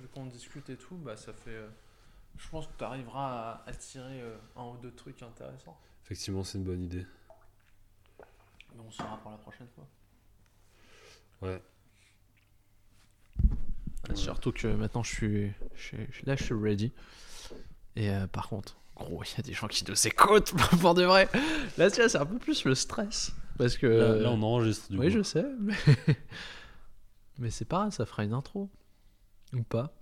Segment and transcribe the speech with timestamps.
[0.00, 1.50] vu qu'on discute et tout, bah ça fait.
[1.50, 1.68] euh,
[2.38, 5.78] je pense que tu arriveras à attirer euh, un ou deux trucs intéressants.
[6.04, 7.06] Effectivement, c'est une bonne idée.
[8.74, 9.86] Mais on saura pour la prochaine fois.
[11.42, 11.60] Ouais.
[14.08, 16.92] Ah, Surtout que maintenant je suis, je là, je suis ready.
[17.96, 21.02] Et euh, par contre, gros, il y a des gens qui nous écoutent pour de
[21.04, 21.28] vrai.
[21.78, 23.32] Là, tu vois, c'est un peu plus le stress.
[23.58, 23.86] Parce que.
[23.86, 25.18] Là, là, on enregistre du oui, coup.
[25.18, 25.44] je sais.
[25.58, 25.74] Mais,
[27.38, 28.70] mais c'est pas grave, ça fera une intro.
[29.52, 29.92] Ou pas.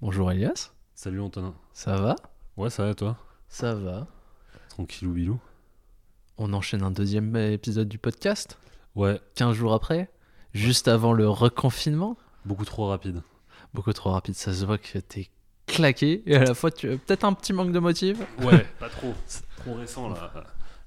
[0.00, 1.54] Bonjour Elias, Salut Antonin.
[1.72, 2.16] ça va?
[2.56, 3.16] Ouais, ça va toi?
[3.48, 4.06] Ça va.
[4.70, 5.40] Tranquillou bilou?
[6.38, 8.58] On enchaîne un deuxième épisode du podcast,
[8.94, 10.10] Ouais, 15 jours après,
[10.52, 12.16] juste avant le reconfinement?
[12.44, 13.22] beaucoup trop rapide.
[13.74, 15.30] Beaucoup trop rapide, ça se voit que t'es
[15.72, 18.18] claqué et à la fois tu as peut-être un petit manque de motif.
[18.42, 19.12] Ouais, pas trop.
[19.26, 20.32] C'est trop récent là.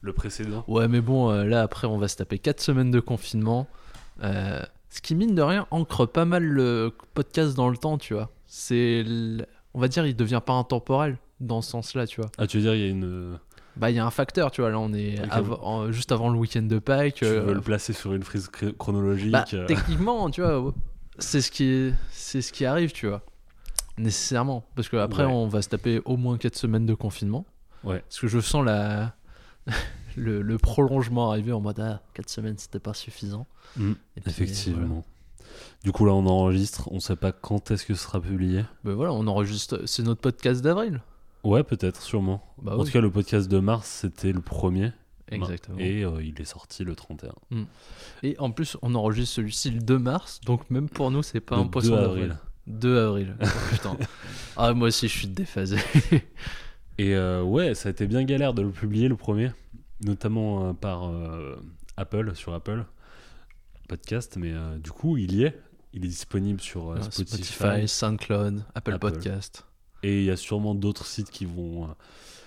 [0.01, 0.63] Le précédent.
[0.67, 3.67] Ouais, mais bon, euh, là après on va se taper 4 semaines de confinement.
[4.23, 8.13] Euh, ce qui mine de rien ancre pas mal le podcast dans le temps, tu
[8.13, 8.29] vois.
[8.47, 8.99] C'est.
[9.01, 12.29] l- On va dire, il devient pas intemporel dans ce sens-là, tu vois.
[12.37, 13.37] Ah, tu veux dire, il y a une.
[13.75, 14.69] Bah, il y a un facteur, tu vois.
[14.69, 15.27] Là, on est Ok.
[15.31, 17.15] av- en- juste avant le week-end de Pâques.
[17.15, 20.73] Tu euh, veux le placer sur une frise chronologique Bah, euh, techniquement, tu vois,
[21.19, 23.21] c'est ce qui c'est ce qui arrive, tu vois.
[23.97, 25.31] Nécessairement, parce que après Ouais.
[25.31, 27.45] on va se taper au moins 4 semaines de confinement.
[27.83, 27.99] Ouais.
[28.01, 29.15] Parce que je sens la
[30.17, 33.47] le, le prolongement arriver en mode ah 4 semaines c'était pas suffisant.
[33.79, 33.95] Et puis,
[34.31, 35.03] Effectivement.
[35.83, 36.89] Du coup, là, on enregistre.
[36.91, 38.65] On sait pas quand est-ce que ce sera publié.
[38.83, 41.01] Ben voilà, on enregistre c'est notre podcast d'avril.
[41.43, 42.43] Ouais, peut-être, sûrement.
[42.61, 42.85] Bah en oui.
[42.87, 44.91] tout cas, le podcast de mars, c'était le premier.
[45.29, 45.77] Exactement.
[45.79, 47.33] Et euh, il est sorti le 31.
[48.23, 51.55] Et en plus, on enregistre celui-ci le 2 mars, donc même pour nous, c'est pas
[51.55, 52.23] Le un poisson 2 d'avril.
[52.23, 52.37] avril.
[52.67, 53.35] 2 avril.
[53.41, 53.97] Oh, putain.
[54.57, 55.77] ah, moi aussi, je suis déphasé.
[56.97, 59.51] Et euh, ouais, ça a été bien galère de le publier le premier,
[60.01, 61.55] notamment euh, par euh,
[61.97, 62.85] Apple, sur Apple
[63.87, 64.53] Podcast, mais
[64.83, 65.59] du coup, il y est.
[65.93, 68.99] Il est disponible sur Ah, Spotify, Spotify, SoundCloud, Apple, Apple.
[69.11, 69.65] Podcast.
[70.03, 71.87] Et il y a sûrement d'autres sites qui vont,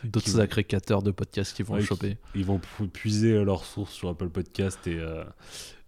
[0.04, 2.16] D'autres vont- agrégateurs de podcasts qui vont Ouais, le qui- choper.
[2.34, 4.98] ils vont pu- puiser leurs sources sur Apple Podcast et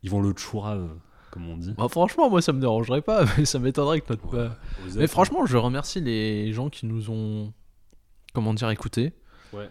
[0.03, 0.88] ils vont le chourave,
[1.31, 1.73] comme on dit.
[1.77, 4.37] Bah, franchement, moi, ça me dérangerait pas, mais ça m'étonnerait que notre.
[4.37, 4.49] Ouais,
[4.97, 7.53] Mais franchement, je remercie les gens qui nous ont.
[8.33, 9.13] Comment dire, écoutés.
[9.53, 9.69] Ouais.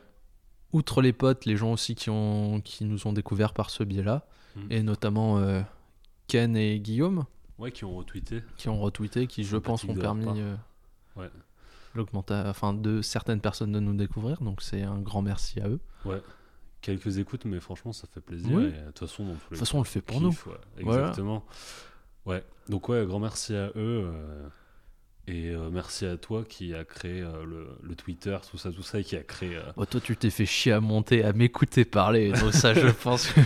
[0.74, 4.28] Outre les potes, les gens aussi qui, ont, qui nous ont découvert par ce biais-là.
[4.56, 4.62] Mm.
[4.72, 5.62] Et notamment euh,
[6.28, 7.26] Ken et Guillaume,
[7.58, 8.44] ouais, qui ont retweeté.
[8.58, 10.28] qui ont retweeté, qui, je pense, ont permis.
[10.40, 10.56] euh,
[11.16, 11.30] Ouais.
[12.46, 14.42] enfin, de certaines personnes de nous découvrir.
[14.42, 15.80] Donc, c'est un grand merci à eux.
[16.06, 16.22] Ouais.
[16.82, 18.52] Quelques écoutes, mais franchement, ça fait plaisir.
[18.54, 18.66] Oui.
[18.66, 20.30] Et de toute façon, dans tous De toute façon, on le fait pour nous.
[20.30, 21.02] ouais, Voilà.
[21.08, 21.46] Exactement.
[22.26, 22.44] Ouais.
[22.70, 23.72] Donc ouais, grand merci à eux.
[24.06, 24.48] euh,
[25.28, 28.82] et euh, merci à toi qui a créé euh, le, le Twitter, tout ça, tout
[28.82, 29.58] ça, et qui a créé.
[29.58, 32.32] euh, Bon, toi, tu t'es fait chier à monter, à m'écouter parler.
[32.32, 33.42] Donc, ça, je pense que.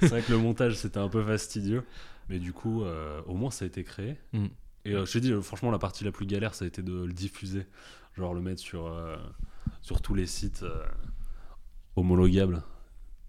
[0.00, 1.82] C'est vrai que le montage c'était un peu fastidieux,
[2.28, 4.16] mais du coup, euh, au moins ça a été créé.
[4.32, 4.46] Mm.
[4.84, 6.82] Et euh, je te dis, euh, franchement, la partie la plus galère, ça a été
[6.82, 7.66] de le diffuser,
[8.16, 9.16] genre le mettre sur euh,
[9.82, 10.64] sur tous les sites
[11.98, 12.62] homologables.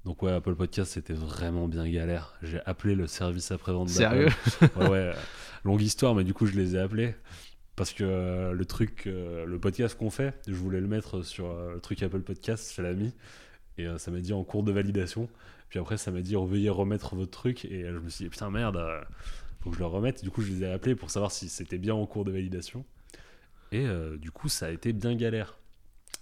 [0.05, 2.33] Donc ouais, Apple Podcast, c'était vraiment bien galère.
[2.41, 4.29] J'ai appelé le service après-vente Sérieux.
[4.75, 5.13] Ouais, ouais.
[5.65, 7.15] Longue histoire, mais du coup, je les ai appelés.
[7.75, 11.45] Parce que euh, le truc, euh, le podcast qu'on fait, je voulais le mettre sur
[11.45, 13.13] euh, le truc Apple Podcast, je l'ai mis.
[13.77, 15.29] Et ça m'a dit en cours de validation.
[15.69, 17.63] Puis après, ça m'a dit veuillez remettre votre truc.
[17.65, 18.77] Et je me suis dit putain, merde,
[19.61, 20.21] faut que je le remette.
[20.21, 22.83] Du coup, je les ai appelés pour savoir si c'était bien en cours de validation.
[23.71, 23.85] Et
[24.17, 25.57] du coup, ça a été bien galère.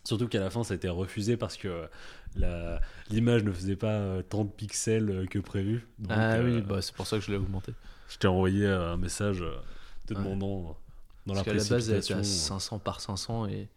[0.03, 1.87] Surtout qu'à la fin, ça a été refusé parce que
[3.09, 5.87] l'image ne faisait pas euh, tant de pixels euh, que prévu.
[5.99, 7.73] Donc, Ah euh, oui, bah, c'est pour ça que je l'ai augmenté.
[8.09, 9.55] je t'ai envoyé euh, un message euh,
[10.05, 10.19] te Ouais.
[10.19, 10.73] demandant euh,
[11.25, 12.17] dans Parce la qu'à la base, elle était précipitation.
[12.19, 13.67] à 500 par 500 et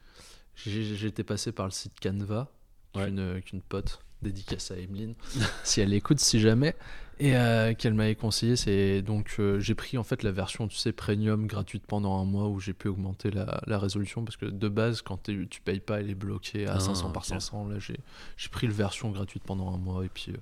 [0.56, 2.50] j'étais passé par le site Canva,
[2.94, 3.04] Ouais.
[3.06, 5.14] qu'une qu'une pote dédicace à Emeline,
[5.64, 6.76] si elle écoute, si jamais,
[7.20, 8.56] et euh, qu'elle m'avait conseillé.
[8.56, 12.24] C'est donc euh, j'ai pris en fait la version, tu sais, premium gratuite pendant un
[12.24, 15.80] mois où j'ai pu augmenter la, la résolution parce que de base, quand tu payes
[15.80, 17.28] pas, elle est bloquée à Ah, 500 par ok.
[17.28, 17.68] 500.
[17.68, 18.00] Là, j'ai
[18.36, 20.36] j'ai pris la version gratuite pendant un mois et puis euh,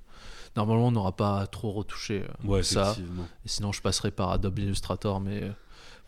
[0.57, 2.97] normalement, on n'aura pas à trop retouché Ouais, ça.
[3.45, 5.51] Et sinon, je passerai par Adobe Illustrator, mais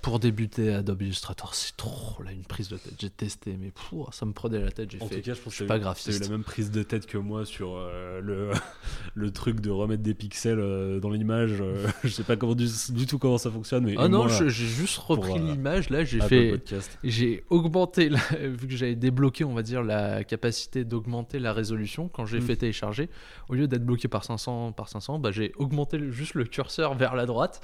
[0.03, 2.95] pour débuter Adobe Illustrator, c'est trop là une prise de tête.
[2.99, 4.91] J'ai testé, mais pff, ça me prenait la tête.
[4.91, 5.17] J'ai En fait.
[5.17, 6.19] tout cas, je pense suis que pas graphiste.
[6.19, 8.51] eu la même prise de tête que moi sur euh, le,
[9.15, 11.61] le truc de remettre des pixels euh, dans l'image.
[11.61, 14.49] euh, je sais pas comment du, du tout comment ça fonctionne, mais ah non, je-
[14.49, 15.91] j'ai juste repris euh, l'image.
[15.91, 16.63] Là, j'ai fait.
[17.05, 18.19] J'ai augmenté, la-
[18.49, 22.43] vu que j'avais débloqué, on va dire, la capacité d'augmenter la résolution quand j'ai Mm.
[22.43, 23.11] fait télécharger.
[23.49, 27.15] Au lieu d'être bloqué par 500 par 500, bah, j'ai augmenté juste le curseur vers
[27.17, 27.61] la droite.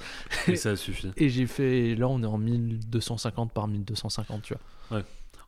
[0.47, 1.11] Et ça suffit.
[1.17, 1.95] Et j'ai fait.
[1.95, 4.99] Là, on est en 1250 par 1250, tu vois.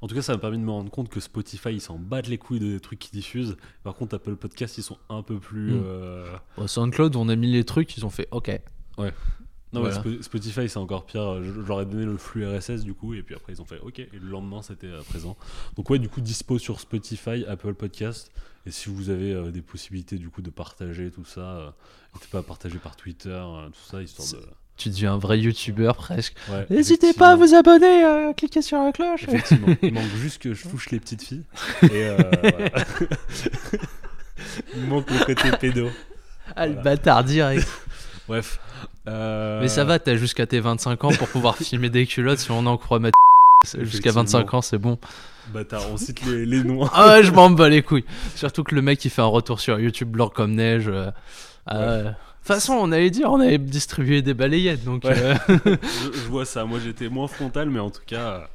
[0.01, 2.29] En tout cas, ça m'a permis de me rendre compte que Spotify, ils s'en battent
[2.29, 3.57] les couilles des trucs qu'ils diffusent.
[3.83, 5.73] Par contre, Apple Podcast, ils sont un peu plus.
[5.73, 5.81] Mm.
[5.83, 8.49] euh, Au SoundCloud, on a mis les trucs, ils ont fait OK.
[9.71, 10.23] Non, mais Voilà.
[10.23, 11.43] Spotify, c'est encore pire.
[11.43, 13.65] Je, je leur ai donné le flux RSS, du coup, et puis après, ils ont
[13.65, 13.99] fait OK.
[13.99, 15.37] Et le lendemain, c'était euh, présent.
[15.75, 18.31] Donc, ouais, du coup, dispo sur Spotify, Apple Podcast.
[18.65, 21.69] Et si vous avez euh, des possibilités, du coup, de partager tout ça, euh,
[22.13, 24.47] n'hésitez pas à partager par Twitter, tout ça, histoire de.
[24.79, 26.35] Tu deviens un vrai youtubeur presque.
[26.49, 29.23] Ouais, N'hésitez pas à vous abonner, à cliquer sur la cloche.
[29.27, 31.43] Effectivement, il manque juste que je touche les petites filles.
[31.83, 32.69] Et euh, voilà.
[34.75, 35.89] il manque le côté pédo.
[36.55, 37.67] Ah, le bâtard direct.
[38.27, 38.59] Bref.
[39.07, 42.51] euh, Mais ça va, t'as jusqu'à tes 25 ans pour pouvoir filmer des culottes si
[42.51, 43.09] on en croit ma
[43.65, 44.21] Jusqu'à Effectivement.
[44.23, 44.97] 25 ans, c'est bon.
[45.53, 46.87] Bâtard, on cite les, les noms.
[46.93, 48.05] Ah ouais, je m'en bats les couilles.
[48.35, 50.87] Surtout que le mec il fait un retour sur YouTube blanc comme neige.
[50.87, 51.11] euh,
[51.69, 52.11] Ouais.
[52.39, 55.13] Toute façon, on allait dire, on avait distribué des balayettes, donc Ouais.
[55.17, 56.65] euh, je, je vois ça.
[56.65, 58.45] Moi, j'étais moins frontal, mais en tout cas, euh,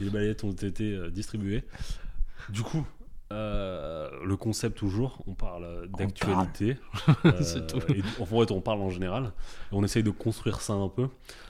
[0.00, 1.64] les balayettes ont été euh, distribuées.
[2.48, 2.86] Du coup,
[3.32, 6.76] euh, le concept toujours, on parle d'actualité.
[7.26, 7.78] Euh, C'est tout.
[7.92, 9.32] et en fait, on parle en général.
[9.72, 11.08] On essaye de construire ça un peu.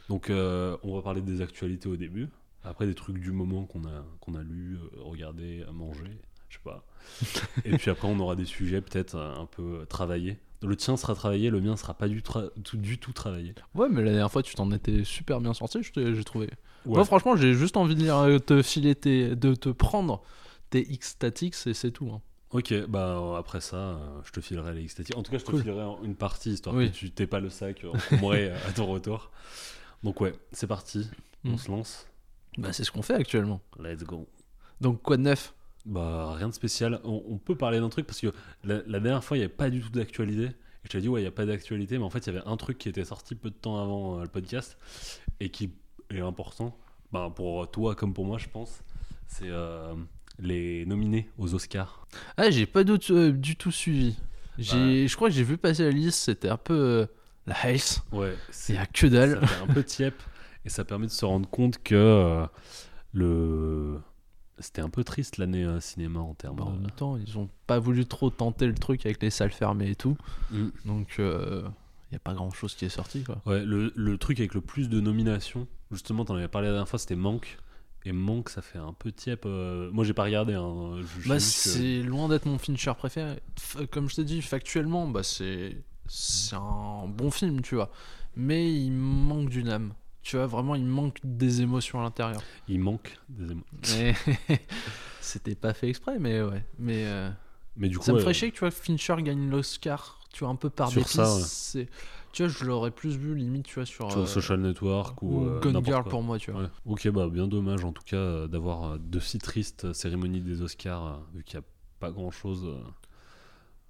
[0.09, 2.29] Donc, euh, on va parler des actualités au début.
[2.65, 6.19] Après, des trucs du moment qu'on a, qu'on a lu, regardé, mangé,
[6.49, 6.85] je sais pas.
[7.65, 10.39] et puis après, on aura des sujets peut-être un peu travaillés.
[10.62, 13.55] Le tien sera travaillé, le mien sera pas du, tout, du tout travaillé.
[13.75, 16.47] ouais, mais la dernière fois tu t'en étais super bien sorti, j'ai trouvé.
[16.85, 16.95] Ouais.
[16.97, 20.23] Moi, franchement, j'ai juste envie de euh, te filer tes, de te prendre
[20.71, 22.11] tes X statics et c'est tout.
[22.12, 22.21] hein.
[22.51, 25.17] Ok, bah après ça, euh, je te filerai les statistiques.
[25.17, 25.62] En tout cas, je te Cool.
[25.62, 26.91] filerai une partie histoire Oui.
[26.91, 29.31] que tu t'aies pas le sac euh, encombré à ton retour.
[30.03, 31.09] Donc ouais, c'est parti,
[31.44, 31.59] on Mm.
[31.59, 32.06] se lance.
[32.56, 33.61] Bah, c'est ce qu'on fait actuellement.
[33.79, 34.27] Let's go.
[34.81, 35.55] Donc, quoi de neuf?
[35.88, 37.00] Bah rien de spécial.
[37.02, 38.32] On, on peut parler d'un truc parce que
[38.62, 40.50] la, la dernière fois, il n'y avait pas du tout d'actualité.
[40.85, 42.46] Je t'ai dit, ouais, il n'y a pas d'actualité, mais en fait, il y avait
[42.46, 44.76] un truc qui était sorti peu de temps avant euh, le podcast
[45.40, 45.70] et qui
[46.11, 46.76] est important
[47.11, 48.82] bah, pour toi comme pour moi, je pense.
[49.26, 49.94] C'est euh,
[50.38, 52.06] les nominés aux Oscars.
[52.37, 54.17] Ah, j'ai pas du tout, euh, du tout suivi.
[54.58, 57.06] J'ai, Je crois que j'ai vu passer la liste, c'était un peu
[57.46, 58.02] la haze.
[58.12, 59.41] Ouais, c'est y a que dalle.
[59.41, 60.14] Ça fait un peu tiep
[60.64, 62.46] et ça permet de se rendre compte que
[63.12, 63.99] le
[64.60, 67.38] c'était un peu triste l'année euh, cinéma en termes Bah, en de- même temps, ils
[67.38, 70.16] ont pas voulu trop tenter le truc avec les salles fermées et tout.
[70.50, 70.69] Mm.
[70.84, 71.64] Donc, il
[72.12, 73.22] n'y a pas grand chose qui est sorti.
[73.25, 73.40] Quoi.
[73.46, 76.88] Ouais, le, le truc avec le plus de nominations, justement, t'en avais parlé la dernière
[76.88, 77.58] fois, c'était Manque.
[78.05, 79.44] Et Manque, ça fait un peu tiep.
[79.44, 80.55] euh, Moi, j'ai pas regardé.
[80.55, 81.00] Hein.
[81.26, 83.40] Bah, que- c'est loin d'être mon Fincher préféré.
[83.58, 85.76] F- Comme je t'ai dit, factuellement, bah, c'est
[86.06, 87.90] c'est un bon film, tu vois.
[88.37, 89.93] Mais il manque d'une âme.
[90.29, 92.43] Tu vois, vraiment, il manque des émotions à l'intérieur.
[92.69, 93.63] Il manque des émo-
[93.97, 94.15] Mais
[95.23, 96.67] C'était pas fait exprès, mais ouais.
[96.79, 97.31] Mais euh,
[97.77, 100.51] Mais du coup, ça me ferait chier que tu vois, Fincher gagne l'Oscar, tu vois,
[100.51, 101.15] un peu par Sur dépit.
[101.15, 101.41] ça, ouais.
[101.47, 101.89] c'est-
[102.33, 104.11] Tu vois, je l'aurais plus vu limite, tu vois, sur.
[104.11, 106.11] sur euh, Social Network ou, ou euh, Girl quoi.
[106.11, 106.65] pour moi, tu vois.
[106.65, 106.69] Ouais.
[106.85, 110.61] Ok, bah bien dommage en tout cas euh, d'avoir euh, de si tristes cérémonies des
[110.61, 111.69] Oscars, euh, vu qu'il n'y a
[112.01, 112.69] pas grand chose.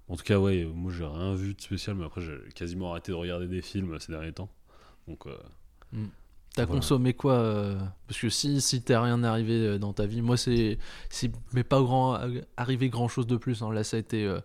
[0.07, 2.91] En tout cas, ouais, euh, moi j'ai rien vu de spécial, mais après j'ai quasiment
[2.91, 4.49] arrêté de regarder des films euh, ces derniers temps.
[5.05, 5.35] Donc, euh,
[6.55, 6.81] T'as Voilà.
[6.81, 10.35] consommé quoi euh, Parce que si, si t'es rien arrivé euh, dans ta vie, moi
[10.37, 10.77] c'est.
[11.53, 12.19] Mais pas grand,
[12.57, 13.61] arrivé grand chose de plus.
[13.61, 13.71] hein.
[13.71, 14.39] Là, ça a été euh,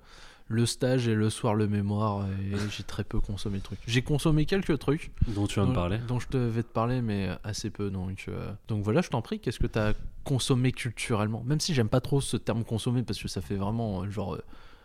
[0.49, 2.27] le stage et le soir le mémoire.
[2.29, 3.79] Et j'ai très peu consommé de trucs.
[3.87, 5.99] J'ai consommé quelques trucs dont tu de dont, parler.
[6.07, 7.91] dont je te vais te parler, mais assez peu.
[7.91, 11.43] Donc, euh, donc voilà, je t'en prie, qu'est-ce que t'as consommé culturellement?
[11.45, 14.35] Même si j'aime pas trop ce terme consommer parce que ça fait vraiment euh, genre.
[14.35, 14.43] euh,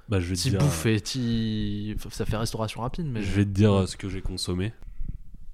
[0.08, 3.22] Bah, je vais te Si dire, bouffer, ti- ça fait restauration rapide, mais.
[3.22, 4.72] je vais te dire euh, ce que j'ai consommé.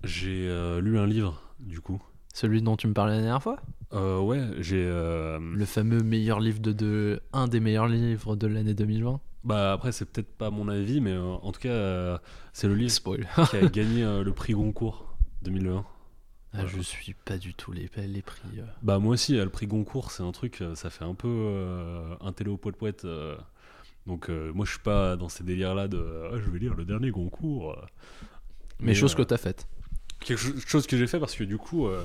[0.03, 2.01] J'ai euh, lu un livre, du coup.
[2.33, 3.57] Celui dont tu me parlais la dernière fois?
[3.93, 4.83] Euh, ouais, j'ai.
[4.85, 7.21] euh, Le fameux meilleur livre de, de.
[7.33, 11.11] Un des meilleurs livres de l'année 2020 Bah après, c'est peut-être pas mon avis, mais
[11.13, 12.17] euh, en tout cas, euh,
[12.51, 13.25] c'est le livre Spoil.
[13.49, 15.85] qui a gagné euh, le prix Goncourt 2020.
[16.57, 18.41] Ah, je suis pas du tout les, les prix.
[18.59, 18.63] euh.
[18.81, 21.27] Bah moi aussi, euh, le prix Goncourt, c'est un truc, euh, ça fait un peu
[21.29, 23.05] euh, un télé au poète poète.
[24.07, 26.73] donc euh, moi je suis pas dans ces délires là de Ah, je vais lire
[26.75, 27.75] le dernier Goncourt.
[28.79, 29.67] Mais, Mais, chose euh, que t'as faite.
[30.25, 32.03] Quelque cho- chose que j'ai fait parce que du coup, euh,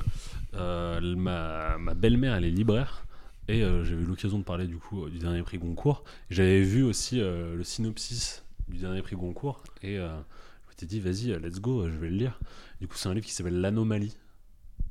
[0.53, 3.05] euh, ma, ma belle-mère elle est libraire
[3.47, 6.03] et euh, j'avais eu l'occasion de parler du coup du dernier prix Goncourt.
[6.29, 11.59] J'avais vu aussi le synopsis du dernier prix Goncourt et je m'étais dit vas-y, let's
[11.59, 12.39] go, je vais le lire.
[12.79, 14.15] Du coup c'est un livre qui s'appelle L'Anomalie,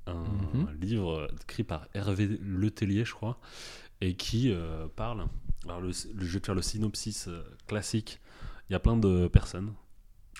[0.06, 0.14] un
[0.54, 0.68] Mhm.
[0.80, 3.38] livre écrit par Hervé Letellier je crois
[4.00, 4.52] et qui
[4.96, 5.26] parle.
[5.66, 7.28] Alors le, le- je vais te faire le synopsis
[7.68, 8.18] classique.
[8.68, 9.72] Il y a plein de personnes.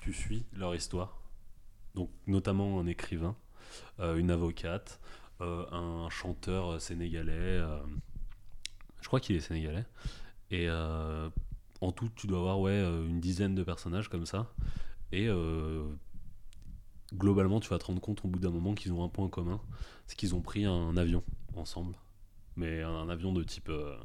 [0.03, 1.20] Tu suis leur histoire
[1.95, 3.35] donc notamment un écrivain,
[3.99, 4.99] euh, une avocate,
[5.41, 7.79] euh, un chanteur sénégalais, euh,
[9.01, 9.85] je crois qu'il est sénégalais,
[10.51, 14.53] et en tout tu dois avoir ouais, une dizaine de personnages comme ça,
[15.11, 15.27] et
[17.13, 19.61] globalement tu vas te rendre compte au bout d'un moment qu'ils ont un point commun,
[20.07, 21.23] c'est qu'ils ont pris un avion
[21.55, 21.95] ensemble,
[22.55, 23.69] mais un, avion de type.
[23.69, 23.97] euh,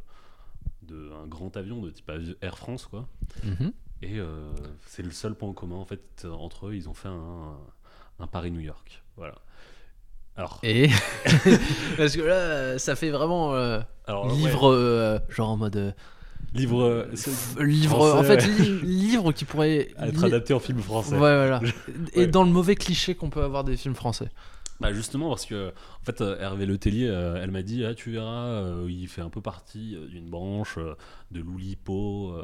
[0.82, 3.08] de, un grand avion de type Air France, quoi.
[3.44, 3.72] Mhm.
[4.02, 4.52] Et euh,
[4.86, 7.58] c'est le seul point commun, en fait, entre eux, ils ont fait un,
[8.18, 9.02] un Paris-New York.
[9.16, 9.34] Voilà.
[10.36, 10.88] Alors, Et
[11.96, 15.92] parce que là, ça fait vraiment euh, alors, ouais, livre, euh, genre en mode euh,
[16.54, 17.08] livre
[17.58, 17.96] livre.
[17.96, 18.64] français, en fait, ouais.
[18.64, 21.12] li- livre qui pourrait être li- adapté en film français.
[21.14, 21.60] Ouais, voilà.
[22.14, 22.26] Et Ouais.
[22.26, 24.28] dans le mauvais cliché qu'on peut avoir des films français.
[24.78, 25.68] Bah justement parce que
[26.02, 29.30] en fait Hervé Letellier euh, elle m'a dit ah tu verras euh, il fait un
[29.30, 30.78] peu partie euh, d'une branche
[31.30, 32.34] de l'Oulipo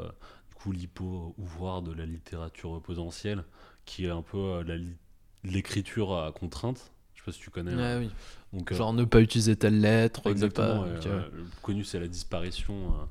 [0.49, 3.43] du coup l'Ipo ouvroir de la littérature potentielle
[3.85, 4.97] qui est un peu la li-
[5.43, 7.99] l'écriture à contrainte je sais pas si tu connais hein.
[7.99, 8.11] Ouais, oui.
[8.57, 10.87] donc euh, Genre ne pas utiliser telle lettre, ne exactement pas.
[10.99, 13.05] le connu c'est la disparition euh,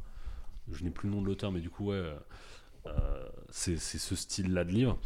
[0.73, 2.03] je n'ai plus le nom de l'auteur mais du coup ouais
[2.87, 4.99] euh, c'est ce style là de livre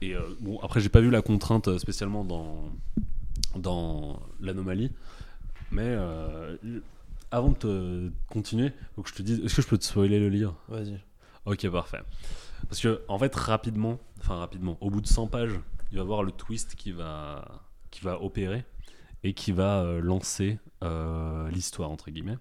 [0.00, 2.70] et bon après j'ai pas vu la contrainte spécialement dans
[3.56, 4.90] dans l'anomalie
[5.70, 6.56] mais euh,
[7.30, 10.18] avant de te continuer faut que je te dise est-ce que je peux te spoiler
[10.18, 10.56] le livre?
[10.68, 10.98] Vas-y.
[11.46, 12.00] ok parfait
[12.68, 15.58] parce que en fait rapidement enfin rapidement au bout de 100 pages
[15.92, 18.64] il va voir le twist qui va qui va opérer
[19.22, 22.38] et qui va euh, lancer euh, l'histoire entre guillemets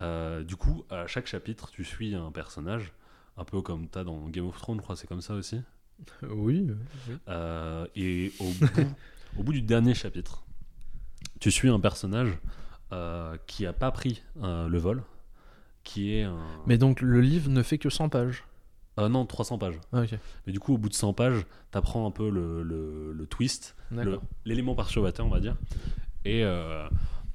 [0.00, 2.92] Euh, du coup à chaque chapitre tu suis un personnage
[3.36, 5.60] un peu comme t'as dans Game of Thrones je crois c'est comme ça aussi
[6.22, 6.66] Oui.
[6.68, 7.14] oui.
[7.94, 8.80] et au bout,
[9.38, 10.44] au bout du dernier chapitre,
[11.40, 12.32] tu suis un personnage
[13.46, 15.02] qui a pas pris le vol,
[15.84, 16.44] qui est un...
[16.66, 18.44] Mais donc le livre ne fait que 100 pages.
[18.98, 19.78] Euh, non, 300 pages.
[19.92, 20.02] Ah.
[20.46, 23.74] Mais du coup, au bout de 100 pages, t'apprends un peu le, le, le twist,
[24.44, 25.56] l'élément perturbateur, on va dire.
[26.24, 26.86] Et euh,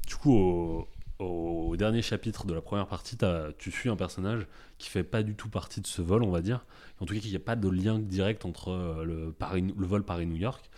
[0.07, 0.87] du coup, au,
[1.19, 3.17] au dernier chapitre de la première partie,
[3.57, 4.45] tu suis un personnage
[4.77, 6.65] qui fait pas du tout partie de ce vol, on va dire.
[6.99, 9.85] En tout cas, il n'y a pas de lien direct entre euh, le, Paris, le
[9.85, 10.69] vol Paris-New York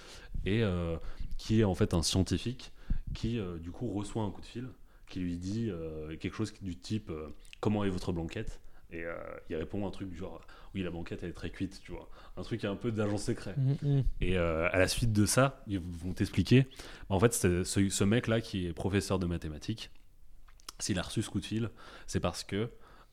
[0.45, 0.95] et euh,
[1.37, 2.71] qui est en fait un scientifique
[3.13, 4.67] qui, du coup, reçoit un coup de fil
[5.07, 5.71] qui lui dit
[6.19, 7.11] quelque chose du type
[7.59, 8.59] Comment est votre blanquette?
[8.91, 9.15] Et euh,
[9.49, 10.41] il répond un truc du genre
[10.73, 12.09] Oui, la blanquette, elle est très cuite, tu vois.
[12.37, 13.55] Un truc un peu d'agent secret.
[13.57, 14.03] Mhm.
[14.21, 16.67] Et euh, à la suite de ça, ils vont t'expliquer.
[17.09, 19.91] En fait, ce, ce mec-là qui est professeur de mathématiques,
[20.79, 21.69] s'il a reçu ce coup de fil,
[22.07, 22.69] c'est parce que,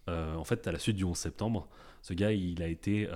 [0.09, 1.69] euh, en fait, à la suite du 11 septembre,
[2.03, 3.09] ce gars, il a été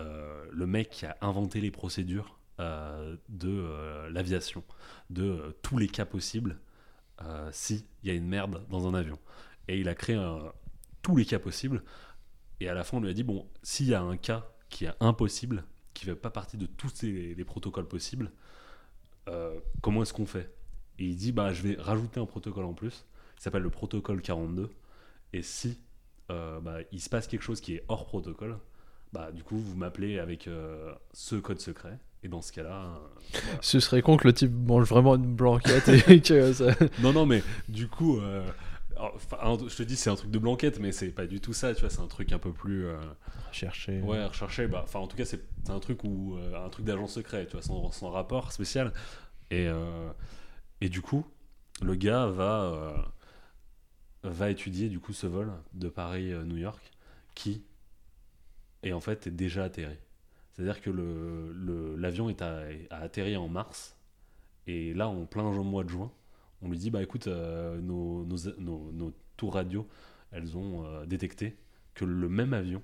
[0.50, 4.64] le mec qui a inventé les procédures de l'aviation,
[5.10, 6.58] de tous les cas possibles
[7.52, 9.18] s'il y a une merde dans un avion.
[9.68, 10.52] Et il a créé un-
[11.02, 11.82] tous les cas possibles.
[12.60, 14.84] Et à la fin, on lui a dit bon, s'il y a un cas qui
[14.84, 15.64] est impossible,
[15.94, 18.30] qui ne fait pas partie de tous les, les protocoles possibles,
[19.28, 20.54] euh, comment est-ce qu'on fait?
[20.98, 24.20] Et il dit bah, je vais rajouter un protocole en plus, qui s'appelle le protocole
[24.20, 24.70] 42.
[25.32, 25.78] Et si
[26.30, 28.58] euh, bah, il se passe quelque chose qui est hors protocole,
[29.12, 31.98] bah, du coup, vous m'appelez avec euh, ce code secret.
[32.22, 33.58] Et dans ce cas-là, euh, voilà.
[33.62, 36.66] Ce serait con que le type mange vraiment une blanquette et que ça.
[37.00, 38.20] Non, non, mais du coup,
[39.00, 41.40] alors, enfin, un- je te dis, c'est un truc de blanquette, mais c'est pas du
[41.40, 42.86] tout ça, tu vois, c'est un truc un peu plus.
[42.86, 42.96] euh,
[43.52, 44.00] Chercher.
[44.02, 44.66] ouais, recherché.
[44.68, 46.36] Bah, enfin, en tout cas, c'est un truc où.
[46.36, 48.92] euh, un truc d'agent secret, tu vois, sans, sans rapport spécial.
[49.50, 50.10] Et, euh,
[50.80, 51.24] et du coup,
[51.82, 52.62] le gars va.
[52.64, 52.92] euh,
[54.22, 56.90] va étudier du coup ce vol de Paris-New York
[57.34, 57.62] qui
[58.82, 59.96] est en fait déjà atterri.
[60.52, 63.96] C'est-à-dire que le- le- l'avion est à- a atterri en mars
[64.66, 66.12] et là en plein mois de juin,
[66.62, 69.86] on lui dit bah écoute euh, nos, nos, nos- nos tours radio
[70.32, 71.56] elles ont euh, détecté
[71.94, 72.82] que le même avion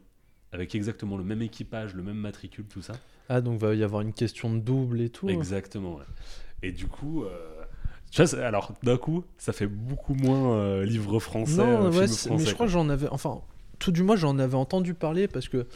[0.52, 2.94] avec exactement le même équipage, le même matricule, tout ça.
[3.28, 5.28] Ah, donc va y avoir une question de double et tout.
[5.28, 5.96] Exactement.
[5.96, 6.04] ouais.
[6.62, 7.62] Et du coup, euh,
[8.10, 12.30] tu vois, c'est- alors d'un coup, ça fait beaucoup moins livre français, Non, ouais, français.
[12.30, 13.08] mais je crois que j'en avais.
[13.08, 13.42] Enfin,
[13.78, 15.66] tout du moins, j'en avais entendu parler parce que.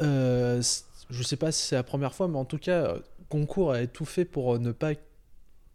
[0.00, 2.94] je sais pas si c'est la première fois, mais en tout cas,
[3.28, 4.92] Concours avait tout fait pour ne pas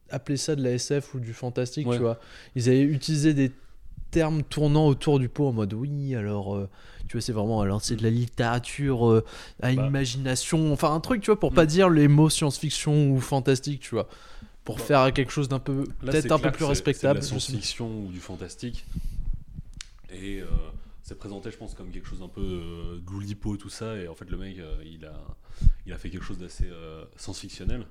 [0.09, 1.95] appeler ça de la SF ou du fantastique, Ouais.
[1.97, 2.19] tu vois.
[2.55, 3.51] Ils avaient utilisé des
[4.11, 6.55] termes tournant autour du pot en mode oui, alors.
[6.55, 6.69] euh,
[7.07, 7.61] tu vois, c'est vraiment.
[7.61, 9.25] Alors, c'est de la littérature euh,
[9.61, 9.85] à Bah.
[9.87, 10.71] imagination.
[10.71, 11.55] Enfin, un truc, tu vois, pour Mm.
[11.55, 14.07] pas dire les mots science-fiction ou fantastique, tu vois.
[14.63, 14.83] Pour Bah.
[14.83, 15.83] faire quelque chose d'un peu.
[15.99, 17.21] Peut-être un peu plus respectable.
[17.21, 18.85] C'est de la science-fiction ou du fantastique.
[20.13, 20.45] Et euh,
[21.01, 23.97] c'est présenté, je pense, comme quelque chose un peu goulipo, tout ça.
[23.97, 24.55] Et en fait, le mec,
[24.85, 25.13] il, a,
[25.85, 26.69] il a fait quelque chose d'assez
[27.17, 27.85] science-fictionnel.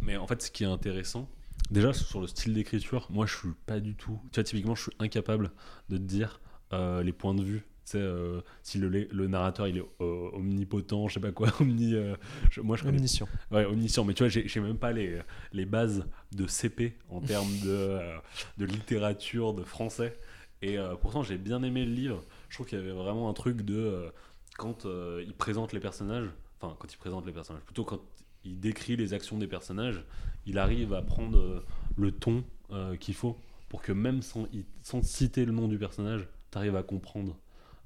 [0.00, 1.28] Mais en fait, ce qui est intéressant,
[1.70, 4.18] déjà sur le style d'écriture, moi, je suis pas du tout.
[4.32, 5.50] Tu vois, typiquement, je suis incapable
[5.88, 6.40] de te dire
[6.72, 7.60] euh, les points de vue.
[7.84, 11.48] Tu sais, euh, si le, le narrateur il est euh, omnipotent, je sais pas quoi,
[11.60, 11.94] omni.
[12.50, 13.28] je- moi, je connais Omniscient.
[13.52, 14.04] Ouais, omniscient.
[14.04, 15.20] Mais tu vois, j'ai même pas les,
[15.52, 18.00] les bases de CP en termes de,
[18.58, 20.18] de littérature, de français.
[20.62, 22.24] Et pourtant, j'ai bien aimé le livre.
[22.48, 24.10] Je trouve qu'il y avait vraiment un truc de.
[24.56, 24.84] quand
[25.24, 26.28] il présente les personnages,
[26.60, 28.00] enfin, quand il présente les personnages, plutôt quand
[28.46, 30.02] il décrit les actions des personnages,
[30.46, 31.64] il arrive à prendre euh,
[31.96, 33.36] le ton euh, qu'il faut
[33.68, 34.46] pour que même sans,
[34.82, 37.36] sans citer le nom du personnage, t'arrives à comprendre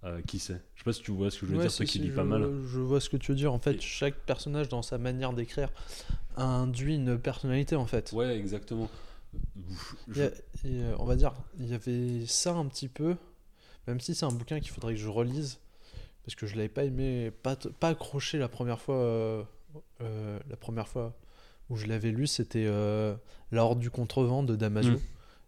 [0.04, 0.62] euh, qui c'est.
[0.74, 1.98] Je sais pas si tu vois ce que je veux Ouais, dire, toi qui si,
[2.00, 2.42] lis je, pas mal.
[2.72, 3.52] Je vois ce que tu veux dire.
[3.52, 5.70] En fait, Et- chaque personnage, dans sa manière d'écrire,
[6.36, 8.12] induit une personnalité, en fait.
[8.12, 8.88] Ouais, exactement.
[10.08, 10.30] Il Je- y a-
[10.64, 13.16] et, on va dire, il y avait ça un petit peu,
[13.86, 15.60] même si c'est un bouquin qu'il faudrait que je relise,
[16.24, 18.96] parce que je l'avais pas aimé, pas, accroché la première fois.
[18.96, 19.42] euh,
[20.00, 21.14] euh, la première fois
[21.68, 23.14] où je l'avais lu, c'était euh,
[23.52, 24.92] La Horde du Contrevent de Damasio.
[24.92, 25.00] Mm.